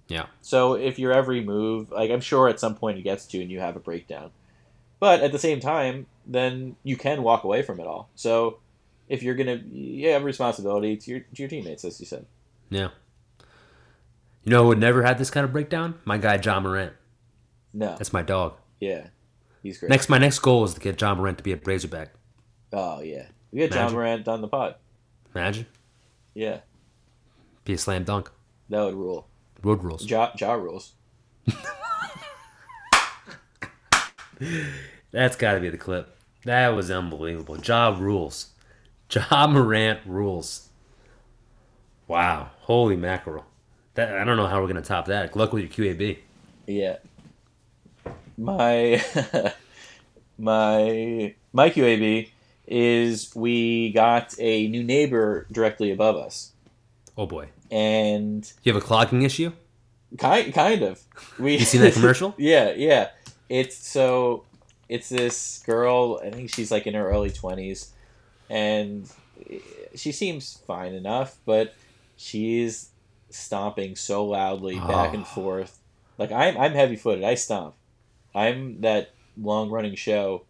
Yeah. 0.07 0.27
So 0.41 0.75
if 0.75 0.99
your 0.99 1.13
every 1.13 1.41
move, 1.41 1.91
like 1.91 2.11
I'm 2.11 2.21
sure 2.21 2.47
at 2.47 2.59
some 2.59 2.75
point 2.75 2.99
it 2.99 3.01
gets 3.01 3.25
to 3.25 3.41
and 3.41 3.49
you 3.49 3.59
have 3.59 3.75
a 3.75 3.79
breakdown, 3.79 4.29
but 4.99 5.21
at 5.21 5.31
the 5.31 5.39
same 5.39 5.59
time, 5.59 6.05
then 6.29 6.75
you 6.83 6.95
can 6.95 7.23
walk 7.23 7.43
away 7.43 7.61
from 7.63 7.79
it 7.79 7.87
all. 7.87 8.09
So 8.15 8.59
if 9.09 9.21
you're 9.23 9.35
gonna, 9.35 9.55
you 9.71 10.09
have 10.11 10.23
responsibility 10.23 10.95
to 10.97 11.11
your 11.11 11.19
to 11.21 11.41
your 11.41 11.49
teammates, 11.49 11.83
as 11.83 11.99
you 11.99 12.05
said. 12.05 12.25
yeah. 12.69 12.89
You 14.45 14.51
know 14.51 14.61
who 14.63 14.67
would 14.69 14.79
never 14.79 15.03
had 15.03 15.17
this 15.17 15.29
kind 15.29 15.43
of 15.43 15.51
breakdown? 15.51 15.95
My 16.05 16.17
guy 16.17 16.39
Ja 16.41 16.59
Morant. 16.61 16.93
No, 17.73 17.87
That's 17.97 18.13
my 18.13 18.21
dog. 18.21 18.53
yeah, 18.79 19.07
he's 19.61 19.77
great. 19.77 19.89
Next, 19.89 20.07
my 20.09 20.17
next 20.17 20.39
goal 20.39 20.63
is 20.63 20.73
to 20.75 20.79
get 20.79 20.99
Ja 21.01 21.13
Morant 21.13 21.37
to 21.39 21.43
be 21.43 21.51
a 21.51 21.57
Razorback. 21.57 22.13
Oh 22.71 23.01
yeah, 23.01 23.25
we 23.51 23.61
had 23.61 23.73
Ja 23.75 23.89
Morant 23.89 24.27
on 24.27 24.41
the 24.41 24.47
pod. 24.47 24.75
Imagine, 25.35 25.65
Yeah, 26.33 26.59
be 27.65 27.73
a 27.73 27.77
slam 27.77 28.05
dunk. 28.05 28.31
that 28.69 28.81
would 28.85 28.95
rule. 28.95 29.27
Road 29.61 29.83
rules. 29.83 30.05
Ja, 30.09 30.31
ja 30.39 30.53
rules. 30.53 30.93
That's 35.11 35.35
got 35.35 35.53
to 35.53 35.59
be 35.59 35.69
the 35.69 35.77
clip. 35.77 36.15
That 36.45 36.69
was 36.69 36.89
unbelievable. 36.89 37.57
Ja 37.59 37.89
rules. 37.97 38.47
Ja 39.11 39.47
Morant 39.47 39.99
rules. 40.05 40.69
Wow. 42.07 42.49
Holy 42.61 42.95
mackerel. 42.95 43.45
That 43.95 44.15
I 44.17 44.23
don't 44.23 44.37
know 44.37 44.47
how 44.47 44.61
we're 44.61 44.67
gonna 44.67 44.81
top 44.81 45.05
that. 45.07 45.31
Good 45.31 45.39
luck 45.39 45.53
with 45.53 45.63
your 45.77 45.93
QAB. 45.93 46.17
Yeah. 46.67 46.97
My 48.37 49.03
my 50.37 51.33
my 51.53 51.69
QAB 51.69 52.29
is 52.67 53.35
we 53.35 53.91
got 53.91 54.35
a 54.39 54.67
new 54.67 54.83
neighbor 54.83 55.47
directly 55.51 55.91
above 55.91 56.15
us, 56.15 56.51
Oh 57.17 57.25
boy. 57.25 57.49
and 57.71 58.51
You 58.63 58.73
have 58.73 58.81
a 58.81 58.85
clogging 58.85 59.23
issue? 59.23 59.51
kind 60.17 60.51
kind 60.53 60.81
of 60.81 61.01
we 61.39 61.53
You 61.57 61.65
seen 61.65 61.81
that 61.81 61.93
commercial? 61.99 62.33
yeah, 62.37 62.71
yeah. 62.75 63.09
It's 63.49 63.75
so 63.75 64.43
it's 64.89 65.07
this 65.09 65.61
girl. 65.65 66.19
I 66.25 66.31
think 66.31 66.49
she's 66.53 66.71
like 66.71 66.87
in 66.87 66.95
her 66.95 67.09
early 67.09 67.29
twenties, 67.29 67.91
and 68.49 69.09
she 69.95 70.11
seems 70.11 70.61
fine 70.67 70.93
enough, 70.93 71.37
but 71.45 71.75
she's 72.17 72.89
stomping 73.29 73.95
so 73.95 74.25
loudly 74.25 74.77
ah. 74.81 74.87
back 74.87 75.13
and 75.13 75.23
Oh. 75.23 75.27
forth. 75.27 75.79
Like 76.17 76.31
I'm, 76.31 76.57
I'm 76.57 76.73
heavy 76.73 76.95
footed. 76.97 77.23
I 77.23 77.35
stomp. 77.35 77.75
I'm 78.35 78.81
that 78.81 79.11
long 79.41 79.69
running 79.69 79.95
show 79.95 80.43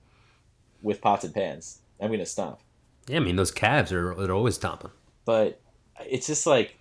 with 0.81 1.01
pots 1.01 1.23
and 1.25 1.33
pans. 1.33 1.79
I'm 2.01 2.09
gonna 2.09 2.25
stomp. 2.25 2.59
Yeah, 3.07 3.17
I 3.17 3.19
mean 3.19 3.35
those 3.35 3.51
calves 3.51 3.91
are 3.91 4.15
they're 4.15 4.31
always 4.33 4.55
stomping. 4.55 4.91
But 5.25 5.59
it's 6.07 6.27
just 6.27 6.47
like 6.47 6.75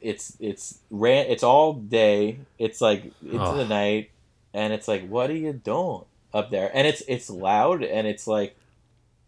it's 0.00 0.36
it's 0.40 0.80
ran. 0.90 1.26
It's 1.26 1.42
all 1.42 1.72
day. 1.74 2.40
It's 2.58 2.80
like 2.80 3.04
into 3.22 3.40
Oh. 3.40 3.56
the 3.56 3.66
night, 3.66 4.10
and 4.52 4.72
it's 4.72 4.88
like, 4.88 5.06
what 5.08 5.30
are 5.30 5.36
you 5.36 5.52
doing 5.52 6.04
up 6.36 6.50
there? 6.50 6.70
And 6.74 6.86
it's 6.86 7.02
it's 7.08 7.30
loud, 7.30 7.82
and 7.82 8.06
it's 8.06 8.26
like 8.26 8.56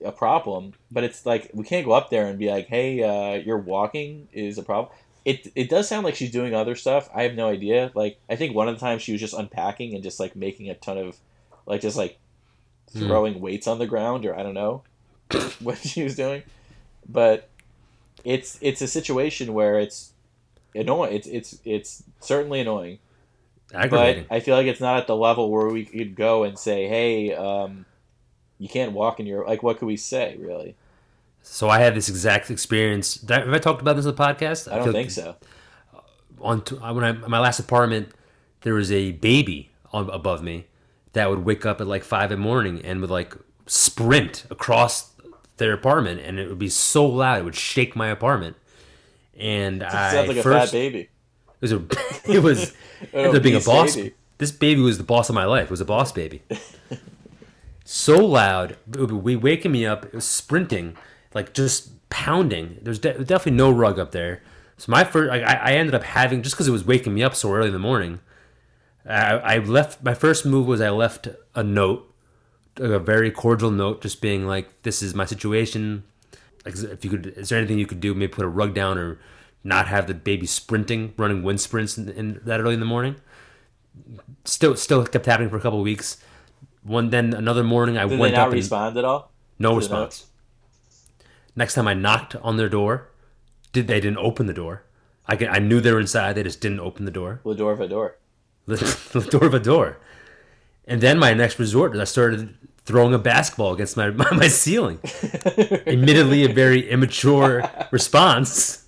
a 0.05 0.13
problem. 0.13 0.75
But 0.91 1.05
it's 1.05 1.27
like 1.27 1.51
we 1.55 1.65
can't 1.65 1.85
go 1.87 1.93
up 1.93 2.11
there 2.11 2.27
and 2.27 2.39
be 2.39 2.51
like, 2.51 2.67
hey, 2.69 3.03
uh, 3.03 3.35
your 3.39 3.59
walking 3.59 4.29
is 4.33 4.59
a 4.59 4.63
problem. 4.63 4.93
It 5.25 5.51
it 5.55 5.69
does 5.69 5.89
sound 5.89 6.05
like 6.05 6.15
she's 6.15 6.31
doing 6.31 6.55
other 6.55 6.75
stuff. 6.77 7.09
I 7.15 7.25
have 7.25 7.35
no 7.35 7.49
idea. 7.49 7.91
Like 7.95 8.19
I 8.31 8.37
think 8.37 8.55
one 8.55 8.69
of 8.69 8.75
the 8.75 8.81
times 8.81 9.03
she 9.03 9.13
was 9.13 9.21
just 9.21 9.35
unpacking 9.35 9.95
and 9.95 10.03
just 10.03 10.21
like 10.21 10.37
making 10.37 10.71
a 10.71 10.75
ton 10.75 10.99
of, 10.99 11.17
like 11.67 11.81
just 11.81 11.97
like 11.97 12.19
Hmm. 12.93 13.01
throwing 13.07 13.41
weights 13.43 13.67
on 13.67 13.79
the 13.79 13.87
ground, 13.87 14.25
or 14.25 14.35
I 14.35 14.43
don't 14.43 14.55
know 14.55 14.83
what 15.61 15.77
she 15.79 16.03
was 16.03 16.17
doing. 16.17 16.43
But 17.07 17.51
it's 18.25 18.57
it's 18.63 18.81
a 18.81 18.87
situation 18.89 19.53
where 19.53 19.79
it's 19.79 20.13
annoying. 20.75 21.15
It's 21.15 21.27
it's 21.27 21.59
it's 21.67 22.03
certainly 22.21 22.61
annoying. 22.61 22.99
But 23.73 24.27
I 24.31 24.41
feel 24.41 24.57
like 24.57 24.67
it's 24.67 24.81
not 24.81 24.97
at 24.99 25.07
the 25.07 25.17
level 25.17 25.51
where 25.51 25.69
we 25.69 25.85
could 25.85 26.15
go 26.15 26.45
and 26.45 26.59
say, 26.59 26.89
"Hey, 26.89 27.35
um, 27.35 27.85
you 28.59 28.69
can't 28.69 28.93
walk 28.93 29.21
in 29.21 29.27
your 29.27 29.45
like." 29.47 29.63
What 29.63 29.79
could 29.79 29.87
we 29.87 29.97
say, 29.97 30.37
really? 30.39 30.75
so 31.43 31.69
I 31.69 31.79
had 31.79 31.95
this 31.95 32.09
exact 32.11 32.51
experience. 32.51 33.15
Did 33.15 33.31
I- 33.33 33.45
Have 33.45 33.55
I 33.55 33.59
talked 33.59 33.81
about 33.81 33.97
this 33.97 34.05
on 34.05 34.15
the 34.15 34.23
podcast? 34.23 34.71
I 34.71 34.75
don't 34.77 34.85
feel- 34.85 34.93
think 34.93 35.11
so. 35.11 35.37
on 36.41 36.63
t- 36.63 36.75
when 36.77 37.05
I 37.05 37.13
my 37.13 37.39
last 37.41 37.59
apartment, 37.59 38.11
there 38.63 38.75
was 38.75 38.93
a 38.93 39.13
baby 39.13 39.71
on, 39.93 40.11
above 40.11 40.43
me 40.43 40.67
that 41.15 41.31
would 41.31 41.45
wake 41.45 41.65
up 41.65 41.81
at 41.81 41.87
like 41.87 42.05
five 42.05 42.31
in 42.33 42.39
the 42.39 42.45
morning 42.45 42.81
and 42.85 43.01
would 43.01 43.11
like 43.11 43.35
sprint 43.67 44.45
across 44.51 45.13
their 45.57 45.73
apartment, 45.73 46.21
and 46.21 46.39
it 46.39 46.49
would 46.49 46.59
be 46.59 46.69
so 46.69 47.07
loud 47.07 47.39
it 47.41 47.45
would 47.45 47.55
shake 47.57 47.97
my 47.97 48.09
apartment. 48.09 48.57
And 49.39 49.83
It 49.83 49.89
I 49.95 50.13
sounds 50.13 50.29
like 50.29 50.37
a 50.37 50.43
first 50.43 50.73
fat 50.73 50.77
baby. 50.77 51.09
It 51.61 51.63
was 51.63 51.73
a 51.73 51.83
it 52.33 52.43
was 52.43 52.75
ended 53.13 53.37
up 53.37 53.43
being 53.43 53.57
a 53.57 53.61
boss. 53.61 53.97
This 54.39 54.53
baby 54.53 54.81
was 54.81 54.99
the 54.99 55.05
boss 55.05 55.29
of 55.29 55.35
my 55.35 55.45
life. 55.45 55.65
It 55.65 55.71
was 55.71 55.81
a 55.81 55.85
boss 55.85 56.13
baby. 56.13 56.43
so 57.85 58.25
loud, 58.25 58.77
it 58.93 58.97
would 58.99 59.25
be 59.25 59.37
waking 59.37 59.73
me 59.73 59.85
up. 59.85 60.05
It 60.05 60.15
was 60.15 60.25
sprinting, 60.25 60.97
like 61.35 61.53
just 61.53 62.09
pounding. 62.09 62.79
There's 62.83 63.01
de- 63.01 63.25
definitely 63.25 63.53
no 63.53 63.71
rug 63.71 63.99
up 63.99 64.13
there. 64.13 64.43
So 64.77 64.93
my 64.93 65.03
first, 65.03 65.33
I, 65.33 65.41
I 65.41 65.73
ended 65.73 65.95
up 65.95 66.05
having 66.05 66.43
just 66.43 66.55
because 66.55 66.69
it 66.69 66.73
was 66.73 66.87
waking 66.87 67.15
me 67.15 67.23
up 67.25 67.35
so 67.35 67.53
early 67.53 67.67
in 67.67 67.73
the 67.73 67.81
morning. 67.81 68.21
I, 69.05 69.39
I 69.39 69.59
left. 69.59 70.05
My 70.05 70.15
first 70.15 70.47
move 70.47 70.67
was 70.67 70.81
I 70.81 70.91
left 70.91 71.29
a 71.55 71.65
note, 71.65 72.15
a 72.77 73.01
very 73.01 73.33
cordial 73.33 73.73
note, 73.73 74.03
just 74.03 74.21
being 74.21 74.47
like, 74.47 74.83
"This 74.83 75.03
is 75.03 75.15
my 75.15 75.25
situation. 75.25 76.05
Like, 76.65 76.77
if 76.77 77.05
you 77.05 77.11
could, 77.11 77.27
is 77.27 77.49
there 77.49 77.59
anything 77.59 77.79
you 77.79 77.87
could 77.87 78.01
do? 78.01 78.15
Maybe 78.15 78.33
put 78.33 78.45
a 78.45 78.49
rug 78.49 78.75
down 78.75 78.99
or 78.99 79.19
not 79.65 79.89
have 79.89 80.07
the 80.07 80.15
baby 80.15 80.47
sprinting, 80.47 81.15
running 81.17 81.43
wind 81.43 81.61
sprints 81.61 81.99
in, 81.99 82.09
in 82.11 82.41
that 82.45 82.61
early 82.61 82.75
in 82.75 82.81
the 82.81 82.87
morning." 82.87 83.17
Still, 84.45 84.77
still 84.77 85.05
kept 85.05 85.27
happening 85.27 85.51
for 85.51 85.57
a 85.57 85.61
couple 85.61 85.81
of 85.81 85.85
weeks. 85.85 86.19
One 86.83 87.11
then 87.11 87.35
another 87.35 87.65
morning 87.65 87.99
I 87.99 88.03
Did 88.03 88.13
they 88.13 88.17
went 88.17 88.35
not 88.35 88.41
up 88.41 88.47
and 88.47 88.55
respond 88.55 88.97
at 88.97 89.05
all? 89.05 89.33
no 89.59 89.71
the 89.71 89.77
response. 89.77 90.27
Next 91.57 91.75
time 91.75 91.89
I 91.89 91.95
knocked 91.95 92.37
on 92.37 92.57
their 92.57 92.69
door, 92.69 93.09
did 93.73 93.89
they 93.89 94.01
didn't 94.01 94.19
open 94.19 94.47
the 94.47 94.55
door? 94.55 94.85
I 95.27 95.37
can, 95.37 95.49
I 95.49 95.59
knew 95.59 95.81
they 95.81 95.93
were 95.93 96.01
inside. 96.01 96.35
They 96.35 96.43
just 96.43 96.61
didn't 96.61 96.81
open 96.81 97.05
the 97.05 97.11
door. 97.11 97.41
The 97.45 97.55
door 97.55 97.73
of 97.73 97.81
a 97.81 97.89
door. 97.89 98.17
the 98.67 99.29
door 99.31 99.45
of 99.45 99.55
a 99.55 99.61
door. 99.61 99.99
And 100.87 101.01
then 101.01 101.19
my 101.19 101.35
next 101.35 101.59
resort 101.59 101.95
is 101.95 102.01
I 102.01 102.05
started 102.05 102.57
throwing 102.85 103.13
a 103.13 103.19
basketball 103.19 103.75
against 103.75 103.97
my 103.97 104.11
my, 104.11 104.31
my 104.33 104.49
ceiling. 104.49 105.01
Admittedly, 105.87 106.45
a 106.45 106.53
very 106.53 106.89
immature 106.89 107.69
response, 107.91 108.88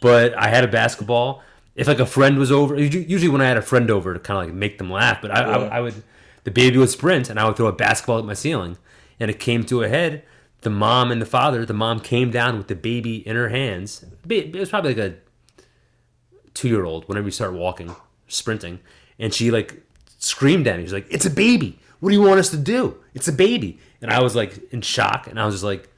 but 0.00 0.34
I 0.36 0.48
had 0.48 0.64
a 0.64 0.68
basketball. 0.68 1.42
If 1.74 1.86
like 1.86 2.00
a 2.00 2.06
friend 2.06 2.38
was 2.38 2.50
over, 2.50 2.78
usually 2.78 3.28
when 3.28 3.40
I 3.42 3.48
had 3.48 3.58
a 3.58 3.62
friend 3.62 3.90
over 3.90 4.14
to 4.14 4.20
kind 4.20 4.40
of 4.40 4.46
like 4.46 4.54
make 4.54 4.78
them 4.78 4.90
laugh, 4.90 5.20
but 5.20 5.30
I, 5.30 5.42
I, 5.42 5.58
Yeah. 5.58 5.68
I 5.68 5.80
would 5.80 6.02
the 6.44 6.50
baby 6.50 6.78
would 6.78 6.90
sprint 6.90 7.28
and 7.28 7.38
I 7.38 7.46
would 7.46 7.56
throw 7.56 7.66
a 7.66 7.72
basketball 7.72 8.18
at 8.18 8.24
my 8.24 8.34
ceiling, 8.34 8.78
and 9.20 9.30
it 9.30 9.38
came 9.40 9.64
to 9.64 9.82
a 9.82 9.88
head. 9.88 10.22
The 10.62 10.70
mom 10.70 11.12
and 11.12 11.20
the 11.20 11.26
father, 11.26 11.66
the 11.66 11.74
mom 11.74 12.00
came 12.00 12.30
down 12.30 12.56
with 12.56 12.68
the 12.68 12.74
baby 12.74 13.16
in 13.26 13.36
her 13.36 13.50
hands. 13.50 14.04
It 14.28 14.54
was 14.56 14.70
probably 14.70 14.94
like 14.94 15.12
a 15.12 15.16
two 16.54 16.68
year 16.68 16.84
old 16.84 17.06
whenever 17.08 17.26
you 17.26 17.32
start 17.32 17.52
walking, 17.52 17.94
sprinting, 18.28 18.80
and 19.18 19.34
she 19.34 19.50
like 19.50 19.82
screamed 20.18 20.66
at 20.66 20.78
me. 20.78 20.84
She's 20.84 20.92
like, 20.92 21.06
"It's 21.10 21.26
a 21.26 21.30
baby. 21.30 21.78
What 22.00 22.10
do 22.10 22.14
you 22.16 22.22
want 22.22 22.40
us 22.40 22.50
to 22.50 22.56
do? 22.56 22.96
It's 23.14 23.28
a 23.28 23.32
baby." 23.32 23.78
And 24.00 24.10
I 24.10 24.22
was 24.22 24.34
like 24.34 24.72
in 24.72 24.80
shock, 24.82 25.26
and 25.26 25.38
I 25.38 25.46
was 25.46 25.56
just 25.56 25.64
like, 25.64 25.88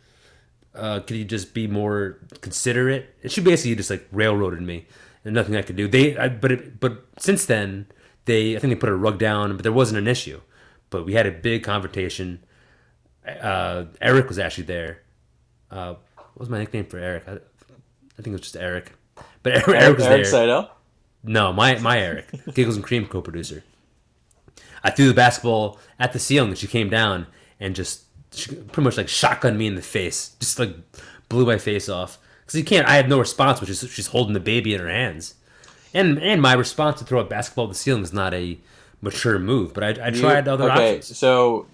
uh, 0.75 1.01
"Could 1.01 1.17
you 1.17 1.25
just 1.25 1.55
be 1.55 1.67
more 1.67 2.19
considerate?" 2.41 3.15
And 3.23 3.31
she 3.33 3.41
basically 3.41 3.75
just 3.75 3.91
like 3.91 4.07
railroaded 4.13 4.63
me, 4.63 4.87
and 5.25 5.35
nothing 5.35 5.57
I 5.57 5.63
could 5.63 5.77
do. 5.77 5.89
They, 5.89 6.17
I, 6.17 6.29
but 6.29 6.53
it, 6.53 6.81
but 6.81 7.07
since 7.19 7.45
then, 7.47 7.87
they 8.25 8.57
I 8.57 8.59
think 8.59 8.73
they 8.73 8.77
put 8.79 8.89
a 8.89 8.97
rug 8.97 9.19
down, 9.19 9.55
but 9.57 9.63
there 9.63 9.73
wasn't 9.73 9.99
an 9.99 10.07
issue. 10.09 10.41
But 10.91 11.05
we 11.05 11.15
had 11.15 11.27
a 11.27 11.31
big 11.33 11.65
confrontation. 11.65 12.45
Uh, 13.27 13.87
Eric 14.01 14.29
was 14.29 14.39
actually 14.39 14.65
there. 14.65 15.03
Uh, 15.71 15.95
what 16.17 16.39
was 16.39 16.49
my 16.49 16.59
nickname 16.59 16.87
for 16.87 16.99
Eric? 16.99 17.25
I, 17.29 17.33
I 17.33 18.23
think 18.23 18.29
it 18.29 18.33
was 18.33 18.41
just 18.41 18.57
Eric. 18.57 18.93
But 19.43 19.53
Eric, 19.69 19.69
Eric 19.69 19.97
was 19.99 20.07
Eric 20.07 20.23
there. 20.23 20.31
Seidel? 20.31 20.71
No, 21.23 21.53
my 21.53 21.79
my 21.79 21.99
Eric, 21.99 22.27
Giggles 22.55 22.77
and 22.77 22.85
Cream 22.85 23.07
co-producer. 23.07 23.65
I 24.83 24.91
threw 24.91 25.09
the 25.09 25.15
basketball 25.15 25.79
at 25.99 26.13
the 26.13 26.19
ceiling, 26.19 26.51
and 26.51 26.59
she 26.59 26.69
came 26.69 26.89
down 26.89 27.27
and 27.59 27.75
just 27.75 28.05
she 28.39 28.55
pretty 28.55 28.83
much 28.83 28.97
like 28.97 29.07
shotgunned 29.07 29.57
me 29.57 29.67
in 29.67 29.75
the 29.75 29.83
face, 29.83 30.37
just 30.41 30.59
like 30.59 30.75
blew 31.29 31.45
my 31.47 31.59
face 31.59 31.89
off. 31.89 32.19
Because 32.45 32.59
you 32.59 32.65
can't, 32.65 32.87
I 32.89 32.95
had 32.97 33.09
no 33.09 33.19
response, 33.19 33.61
which 33.61 33.69
is 33.71 33.81
she's 33.93 34.07
holding 34.09 34.33
the 34.33 34.41
baby 34.41 34.73
in 34.75 34.81
her 34.81 34.89
hands, 34.89 35.35
and 35.93 36.19
and 36.19 36.41
my 36.41 36.55
response 36.55 36.99
to 37.01 37.05
throw 37.05 37.21
a 37.21 37.25
basketball 37.25 37.65
at 37.67 37.71
the 37.71 37.75
ceiling 37.77 38.03
is 38.03 38.13
not 38.13 38.33
a 38.35 38.59
mature 39.03 39.39
move. 39.39 39.75
But 39.75 39.85
I, 39.85 40.07
I 40.07 40.09
You- 40.09 40.21
tried 40.21 40.49
other 40.49 40.71
okay, 40.71 40.97
options. 40.99 41.17
so 41.19 41.67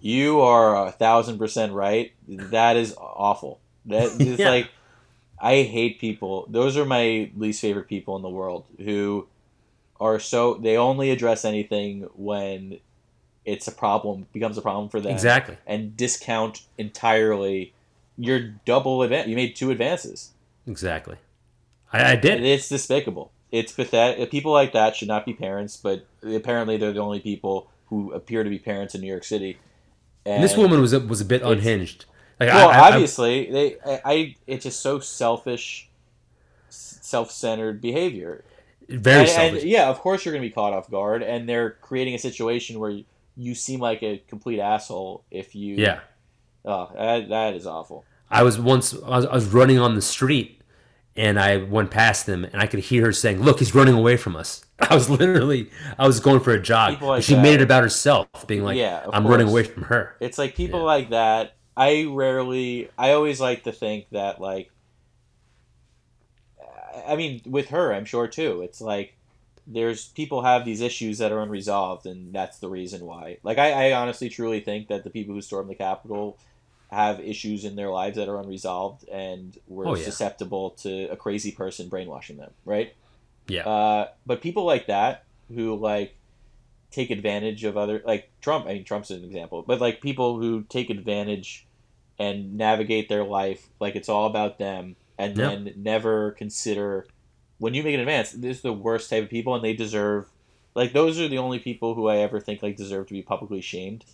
you 0.00 0.40
are 0.40 0.86
a 0.86 0.90
thousand 0.92 1.38
percent 1.38 1.72
right. 1.72 2.12
That 2.28 2.76
is 2.76 2.94
awful. 2.98 3.60
That 3.86 4.04
is 4.20 4.38
Yeah. 4.38 4.48
like 4.50 4.70
I 5.38 5.62
hate 5.62 5.98
people. 6.00 6.46
Those 6.48 6.76
are 6.76 6.84
my 6.84 7.30
least 7.36 7.60
favorite 7.60 7.88
people 7.88 8.16
in 8.16 8.22
the 8.22 8.30
world 8.30 8.64
who 8.78 9.26
are 10.00 10.18
so 10.18 10.54
they 10.54 10.76
only 10.76 11.10
address 11.10 11.44
anything 11.44 12.08
when 12.14 12.78
it's 13.44 13.66
a 13.66 13.72
problem 13.72 14.26
becomes 14.32 14.56
a 14.56 14.62
problem 14.62 14.88
for 14.88 15.00
them 15.00 15.12
Exactly. 15.12 15.56
and 15.66 15.96
discount 15.96 16.62
entirely 16.78 17.72
your 18.16 18.40
double 18.64 19.02
advance. 19.02 19.28
You 19.28 19.36
made 19.36 19.56
two 19.56 19.70
advances. 19.70 20.30
Exactly. 20.66 21.16
I, 21.92 22.12
I 22.12 22.16
did. 22.16 22.36
And 22.36 22.46
it's 22.46 22.68
despicable. 22.68 23.32
It's 23.50 23.72
pathetic. 23.72 24.30
People 24.30 24.52
like 24.52 24.72
that 24.72 24.96
should 24.96 25.08
not 25.08 25.26
be 25.26 25.34
parents, 25.34 25.76
but 25.76 26.06
apparently 26.22 26.76
they're 26.76 26.92
the 26.92 27.00
only 27.00 27.20
people 27.20 27.68
who 27.86 28.12
appear 28.12 28.44
to 28.44 28.50
be 28.50 28.58
parents 28.58 28.94
in 28.94 29.00
New 29.00 29.08
York 29.08 29.24
City. 29.24 29.58
And 30.24 30.42
this 30.42 30.56
woman 30.56 30.80
was 30.80 30.92
a, 30.92 31.00
was 31.00 31.20
a 31.20 31.24
bit 31.24 31.42
unhinged. 31.42 32.06
Like 32.40 32.48
well, 32.48 32.70
I, 32.70 32.74
I, 32.74 32.92
obviously, 32.92 33.50
they, 33.50 33.76
I, 33.84 34.00
I, 34.04 34.36
it's 34.46 34.64
just 34.64 34.80
so 34.80 35.00
selfish, 35.00 35.88
self-centered 36.70 37.80
behavior. 37.80 38.44
Very 38.88 39.20
and, 39.20 39.28
selfish. 39.28 39.62
and 39.62 39.70
yeah, 39.70 39.88
of 39.88 39.98
course 40.00 40.24
you're 40.24 40.32
going 40.32 40.42
to 40.42 40.48
be 40.48 40.54
caught 40.54 40.72
off 40.72 40.90
guard, 40.90 41.22
and 41.22 41.48
they're 41.48 41.70
creating 41.82 42.14
a 42.14 42.18
situation 42.18 42.78
where 42.78 43.02
you, 43.36 43.54
seem 43.54 43.80
like 43.80 44.02
a 44.02 44.18
complete 44.28 44.60
asshole 44.60 45.24
if 45.30 45.54
you. 45.54 45.76
yeah. 45.76 46.00
Oh, 46.64 46.90
that, 46.96 47.28
that 47.30 47.54
is 47.54 47.66
awful. 47.66 48.04
I 48.30 48.42
was 48.44 48.58
once 48.58 48.94
I 48.94 49.16
was, 49.16 49.26
I 49.26 49.34
was 49.34 49.46
running 49.48 49.78
on 49.78 49.94
the 49.94 50.02
street 50.02 50.60
and 51.16 51.38
I 51.38 51.58
went 51.58 51.90
past 51.90 52.24
them 52.26 52.44
and 52.44 52.56
I 52.56 52.66
could 52.66 52.80
hear 52.80 53.06
her 53.06 53.12
saying, 53.12 53.42
"Look, 53.42 53.58
he's 53.58 53.74
running 53.74 53.94
away 53.94 54.16
from 54.16 54.36
us." 54.36 54.64
I 54.78 54.94
was 54.94 55.10
literally 55.10 55.70
I 55.98 56.06
was 56.06 56.20
going 56.20 56.40
for 56.40 56.52
a 56.52 56.60
jog. 56.62 57.02
Like 57.02 57.22
she 57.24 57.34
that. 57.34 57.42
made 57.42 57.54
it 57.54 57.62
about 57.62 57.82
herself, 57.82 58.28
being 58.46 58.62
like, 58.62 58.76
Yeah, 58.78 59.04
"I'm 59.12 59.26
running 59.26 59.48
away 59.48 59.64
from 59.64 59.82
her." 59.84 60.16
It's 60.20 60.38
like 60.38 60.54
people 60.54 60.80
Yeah. 60.80 60.86
like 60.86 61.10
that. 61.10 61.56
I 61.76 62.06
rarely. 62.08 62.90
I 62.96 63.12
always 63.12 63.40
like 63.40 63.64
to 63.64 63.72
think 63.72 64.06
that 64.12 64.40
like. 64.40 64.70
I 67.06 67.16
mean, 67.16 67.42
with 67.46 67.68
her, 67.70 67.92
I'm 67.92 68.04
sure 68.04 68.28
too. 68.28 68.62
It's 68.62 68.80
like 68.80 69.16
there's 69.66 70.08
people 70.08 70.42
have 70.42 70.64
these 70.64 70.80
issues 70.80 71.18
that 71.18 71.32
are 71.32 71.40
unresolved, 71.40 72.06
and 72.06 72.32
that's 72.32 72.58
the 72.58 72.68
reason 72.68 73.04
why. 73.04 73.38
Like, 73.42 73.58
I, 73.58 73.90
I 73.90 73.92
honestly, 73.92 74.28
truly 74.28 74.60
think 74.60 74.88
that 74.88 75.04
the 75.04 75.10
people 75.10 75.34
who 75.34 75.40
stormed 75.40 75.70
the 75.70 75.74
Capitol 75.74 76.36
have 76.90 77.20
issues 77.20 77.64
in 77.64 77.74
their 77.76 77.88
lives 77.90 78.16
that 78.16 78.28
are 78.28 78.38
unresolved, 78.40 79.08
and 79.08 79.56
were 79.68 79.88
Oh, 79.88 79.94
yeah. 79.94 80.04
susceptible 80.04 80.70
to 80.82 81.04
a 81.10 81.16
crazy 81.16 81.52
person 81.52 81.88
brainwashing 81.88 82.36
them. 82.36 82.50
Right. 82.64 82.94
Yeah. 83.48 83.62
Uh, 83.68 84.08
but 84.26 84.40
people 84.42 84.64
like 84.64 84.86
that 84.88 85.24
who 85.54 85.74
like 85.76 86.14
take 86.90 87.10
advantage 87.10 87.64
of 87.64 87.76
other 87.76 88.02
like 88.04 88.28
Trump. 88.40 88.66
I 88.66 88.74
mean, 88.74 88.84
Trump's 88.84 89.10
an 89.10 89.24
example, 89.24 89.64
but 89.66 89.80
like 89.80 90.00
people 90.02 90.38
who 90.38 90.62
take 90.68 90.90
advantage 90.90 91.66
and 92.18 92.56
navigate 92.58 93.08
their 93.08 93.24
life 93.24 93.68
like 93.80 93.96
it's 93.96 94.08
all 94.08 94.26
about 94.26 94.58
them, 94.58 94.96
and 95.18 95.36
Yeah. 95.36 95.48
then 95.48 95.72
never 95.76 96.32
consider 96.32 97.06
when 97.62 97.74
you 97.74 97.84
make 97.84 97.94
an 97.94 98.00
advance. 98.00 98.32
This 98.32 98.56
is 98.56 98.62
the 98.62 98.72
worst 98.72 99.08
type 99.08 99.22
of 99.22 99.30
people, 99.30 99.54
and 99.54 99.62
they 99.64 99.72
deserve 99.72 100.26
like 100.74 100.92
those 100.92 101.20
are 101.20 101.28
the 101.28 101.38
only 101.38 101.60
people 101.60 101.94
who 101.94 102.08
I 102.08 102.16
ever 102.16 102.40
think 102.40 102.60
like 102.60 102.76
deserve 102.76 103.06
to 103.06 103.14
be 103.14 103.22
publicly 103.22 103.60
shamed. 103.60 104.04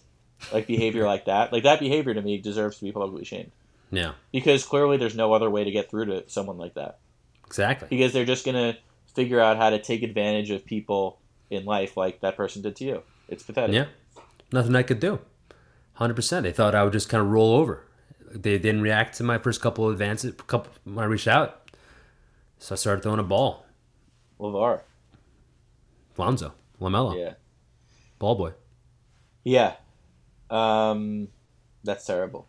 Like 0.53 0.67
behavior 0.67 1.07
like 1.13 1.25
that, 1.25 1.53
like 1.53 1.63
that 1.63 1.81
behavior 1.81 2.13
to 2.13 2.21
me 2.21 2.37
deserves 2.39 2.79
to 2.79 2.85
be 2.85 2.93
publicly 2.93 3.25
shamed 3.25 3.53
yeah. 3.91 4.13
because 4.33 4.65
clearly 4.65 4.97
there's 4.97 5.17
no 5.17 5.33
other 5.33 5.51
way 5.51 5.65
to 5.65 5.71
get 5.71 5.91
through 5.91 6.07
to 6.07 6.29
someone 6.29 6.59
like 6.59 6.75
that 6.75 6.99
Exactly. 7.47 7.89
because 7.89 8.13
they're 8.13 8.25
just 8.25 8.45
gonna 8.45 8.77
figure 9.15 9.41
out 9.41 9.57
how 9.57 9.71
to 9.71 9.81
take 9.81 10.03
advantage 10.03 10.51
of 10.51 10.65
people 10.65 11.21
in 11.51 11.65
life 11.65 11.97
like 11.97 12.21
that 12.21 12.37
person 12.37 12.63
did 12.63 12.77
to 12.77 12.85
you. 12.85 13.03
It's 13.29 13.43
pathetic. 13.43 13.75
Yeah. 13.75 13.87
Nothing 14.53 14.77
I 14.77 14.83
could 14.83 15.01
do. 15.01 15.21
Hundred 15.95 16.15
percent. 16.15 16.45
They 16.45 16.53
thought 16.53 16.75
I 16.75 16.85
would 16.85 16.93
just 16.93 17.09
kind 17.09 17.23
of 17.23 17.31
roll 17.31 17.55
over. 17.55 17.85
They 18.31 18.59
didn't 18.59 18.83
react 18.83 19.17
to 19.17 19.25
my 19.25 19.39
first 19.39 19.61
couple 19.61 19.87
of 19.87 19.93
advances. 19.93 20.35
Couple 20.47 20.71
when 20.85 20.99
I 20.99 21.05
reached 21.05 21.27
out, 21.27 21.58
so 22.59 22.75
I 22.75 22.77
started 22.77 23.03
throwing 23.03 23.21
a 23.21 23.25
ball. 23.25 23.65
LaVar. 24.41 24.81
Lonzo, 26.17 26.53
LaMelo, 26.81 27.17
Yeah. 27.17 27.35
ball 28.19 28.35
boy. 28.35 28.53
Yeah. 29.45 29.75
Um, 30.51 31.29
that's 31.85 32.05
terrible. 32.05 32.47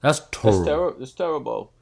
That's 0.00 0.18
That's 0.18 0.30
terrible. 0.42 0.64
terrible. 0.64 0.98
That's 0.98 1.12
terrible. 1.12 1.72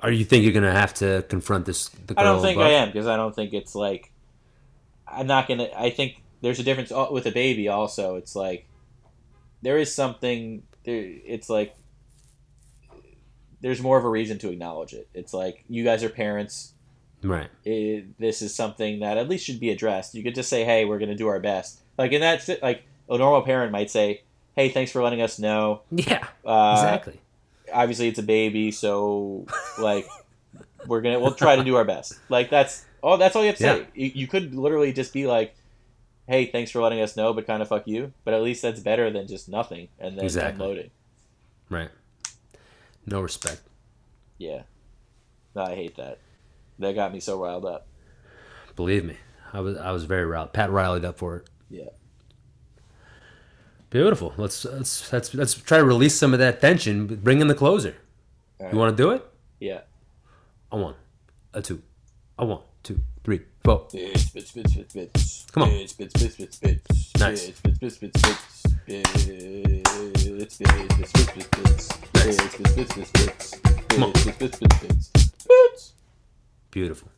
Are 0.00 0.10
you 0.12 0.24
think 0.24 0.44
you're 0.44 0.52
gonna 0.52 0.72
have 0.72 0.94
to 0.94 1.24
confront 1.28 1.66
this? 1.66 1.88
The 1.88 2.14
girl 2.14 2.18
I 2.18 2.22
don't 2.24 2.42
think 2.42 2.56
above? 2.56 2.68
I 2.68 2.74
am 2.74 2.88
because 2.88 3.06
I 3.06 3.16
don't 3.16 3.34
think 3.34 3.52
it's 3.52 3.74
like. 3.74 4.12
I'm 5.08 5.26
not 5.26 5.48
gonna. 5.48 5.68
I 5.76 5.90
think 5.90 6.22
there's 6.42 6.58
a 6.60 6.62
difference 6.62 6.92
with 7.10 7.26
a 7.26 7.32
baby. 7.32 7.68
Also, 7.68 8.16
it's 8.16 8.36
like 8.36 8.68
there 9.62 9.78
is 9.78 9.92
something. 9.94 10.62
There, 10.84 11.02
it's 11.24 11.48
like 11.48 11.74
there's 13.60 13.80
more 13.80 13.98
of 13.98 14.04
a 14.04 14.08
reason 14.08 14.38
to 14.38 14.50
acknowledge 14.50 14.92
it. 14.92 15.08
It's 15.14 15.32
like 15.32 15.64
you 15.68 15.84
guys 15.84 16.02
are 16.04 16.08
parents. 16.08 16.72
Right. 17.22 17.48
it, 17.64 18.18
this 18.18 18.42
is 18.42 18.54
something 18.54 19.00
that 19.00 19.16
at 19.16 19.28
least 19.28 19.44
should 19.46 19.58
be 19.58 19.70
addressed. 19.70 20.14
You 20.14 20.22
could 20.22 20.34
just 20.34 20.48
say, 20.50 20.64
"Hey, 20.64 20.84
we're 20.84 20.98
going 20.98 21.08
to 21.08 21.16
do 21.16 21.26
our 21.28 21.40
best." 21.40 21.80
Like 21.98 22.12
in 22.12 22.20
that, 22.20 22.46
like 22.62 22.82
a 23.08 23.18
normal 23.18 23.42
parent 23.42 23.72
might 23.72 23.90
say, 23.90 24.22
"Hey, 24.54 24.68
thanks 24.68 24.92
for 24.92 25.02
letting 25.02 25.22
us 25.22 25.38
know." 25.38 25.80
Yeah. 25.90 26.26
Uh, 26.44 26.76
exactly. 26.78 27.20
Obviously, 27.72 28.08
it's 28.08 28.18
a 28.18 28.22
baby, 28.22 28.70
so 28.70 29.46
like 29.78 30.06
we're 30.86 31.00
gonna 31.00 31.18
we'll 31.18 31.34
try 31.34 31.56
to 31.56 31.64
do 31.64 31.74
our 31.76 31.84
best. 31.84 32.12
Like 32.28 32.48
that's 32.50 32.84
all. 33.02 33.16
That's 33.18 33.34
all 33.34 33.42
you 33.42 33.48
have 33.48 33.56
to 33.58 33.64
Yeah. 33.64 33.74
say. 33.76 33.86
You, 33.94 34.10
you 34.14 34.26
could 34.28 34.54
literally 34.54 34.92
just 34.92 35.12
be 35.12 35.26
like, 35.26 35.56
"Hey, 36.28 36.46
thanks 36.46 36.70
for 36.70 36.80
letting 36.82 37.00
us 37.00 37.16
know," 37.16 37.32
but 37.32 37.46
kind 37.46 37.60
of 37.62 37.68
fuck 37.68 37.88
you. 37.88 38.12
But 38.24 38.34
at 38.34 38.42
least 38.42 38.62
that's 38.62 38.78
better 38.78 39.10
than 39.10 39.26
just 39.26 39.48
nothing 39.48 39.88
and 39.98 40.16
then 40.16 40.24
Exactly. 40.26 40.52
unloading. 40.62 40.90
Right. 41.70 41.88
No 43.06 43.20
respect. 43.20 43.62
Yeah, 44.38 44.62
no, 45.54 45.62
I 45.62 45.74
hate 45.74 45.96
that. 45.96 46.18
That 46.78 46.94
got 46.94 47.12
me 47.12 47.20
so 47.20 47.40
riled 47.40 47.64
up. 47.64 47.86
Believe 48.74 49.04
me, 49.04 49.16
I 49.52 49.60
was 49.60 49.76
I 49.78 49.92
was 49.92 50.04
very 50.04 50.26
riled. 50.26 50.52
Pat 50.52 50.70
riled 50.70 51.04
up 51.04 51.18
for 51.18 51.36
it. 51.36 51.48
Yeah. 51.70 51.88
Beautiful. 53.90 54.34
Let's 54.36 54.64
let's 54.64 55.12
let's 55.12 55.32
let's 55.34 55.54
try 55.54 55.78
to 55.78 55.84
release 55.84 56.14
some 56.14 56.32
of 56.32 56.38
that 56.40 56.60
tension. 56.60 57.06
Bring 57.06 57.40
in 57.40 57.46
the 57.46 57.54
closer. 57.54 57.94
All 58.60 58.70
You 58.70 58.78
want 58.78 58.96
to 58.96 59.02
do 59.02 59.10
it? 59.12 59.24
Yeah. 59.60 59.80
A 60.72 60.76
one, 60.76 60.94
a 61.54 61.62
two, 61.62 61.80
a 62.38 62.44
one, 62.44 62.60
two, 62.82 63.00
three, 63.22 63.42
four. 63.64 63.86
Bits, 63.92 64.30
bits, 64.30 64.52
bits, 64.52 64.74
bits, 64.74 64.94
bits. 64.94 65.46
Come 65.52 65.62
on. 65.62 65.68
Bits, 65.70 65.92
bits, 65.92 66.12
bits, 66.20 66.36
bits, 66.36 66.58
bits. 66.58 67.12
Nice. 67.18 67.46
Bits, 67.46 67.60
bits, 67.60 67.78
bits, 67.78 67.98
bits, 67.98 68.22
bits. 68.22 68.55
Bits, 68.86 69.24
bits, 69.24 70.58
bits, 70.58 70.58
bits, 70.58 71.32
bits, 71.32 71.48
bits. 71.48 71.88
Nice. 72.14 72.36
Bits, 72.36 72.56
bits, 72.56 72.74
bits, 72.74 72.94
bits, 72.94 73.10
bits. 73.10 73.60
Come 73.88 74.04
on. 74.04 74.12
Bits, 74.12 74.24
bits, 74.24 74.58
bits, 74.58 74.58
bits, 74.58 75.08
bits. 75.08 75.08
Bits. 75.48 75.92
Beautiful. 76.70 77.08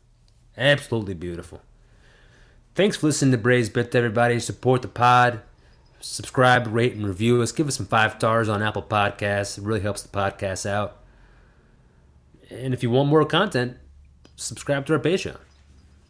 Absolutely 0.56 1.12
beautiful. 1.12 1.60
Thanks 2.74 2.96
for 2.96 3.08
listening 3.08 3.32
to 3.32 3.38
Braves 3.38 3.68
Bit, 3.68 3.94
everybody. 3.94 4.40
Support 4.40 4.80
the 4.80 4.88
pod. 4.88 5.42
Subscribe, 6.00 6.66
rate, 6.68 6.94
and 6.94 7.06
review 7.06 7.42
us. 7.42 7.52
Give 7.52 7.68
us 7.68 7.76
some 7.76 7.86
five 7.86 8.12
stars 8.12 8.48
on 8.48 8.62
Apple 8.62 8.82
Podcasts. 8.82 9.58
It 9.58 9.64
really 9.64 9.80
helps 9.80 10.00
the 10.00 10.08
podcast 10.08 10.64
out. 10.64 10.96
And 12.48 12.72
if 12.72 12.82
you 12.82 12.90
want 12.90 13.10
more 13.10 13.26
content, 13.26 13.76
subscribe 14.36 14.86
to 14.86 14.94
our 14.94 14.98
Patreon. 14.98 15.36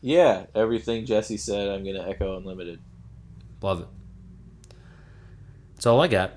Yeah, 0.02 0.46
everything 0.54 1.04
Jesse 1.04 1.36
said, 1.36 1.68
I'm 1.68 1.84
gonna 1.84 2.08
echo 2.08 2.36
unlimited. 2.36 2.78
Love 3.60 3.80
it. 3.80 3.88
That's 5.78 5.86
all 5.86 6.00
I 6.00 6.08
got. 6.08 6.32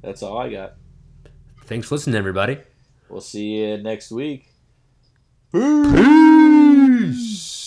That's 0.00 0.22
all 0.22 0.38
I 0.38 0.50
got. 0.50 0.76
Thanks 1.66 1.88
for 1.88 1.96
listening, 1.96 2.16
everybody. 2.16 2.56
We'll 3.10 3.20
see 3.20 3.58
you 3.58 3.76
next 3.76 4.10
week. 4.10 4.48
Peace. 5.52 7.57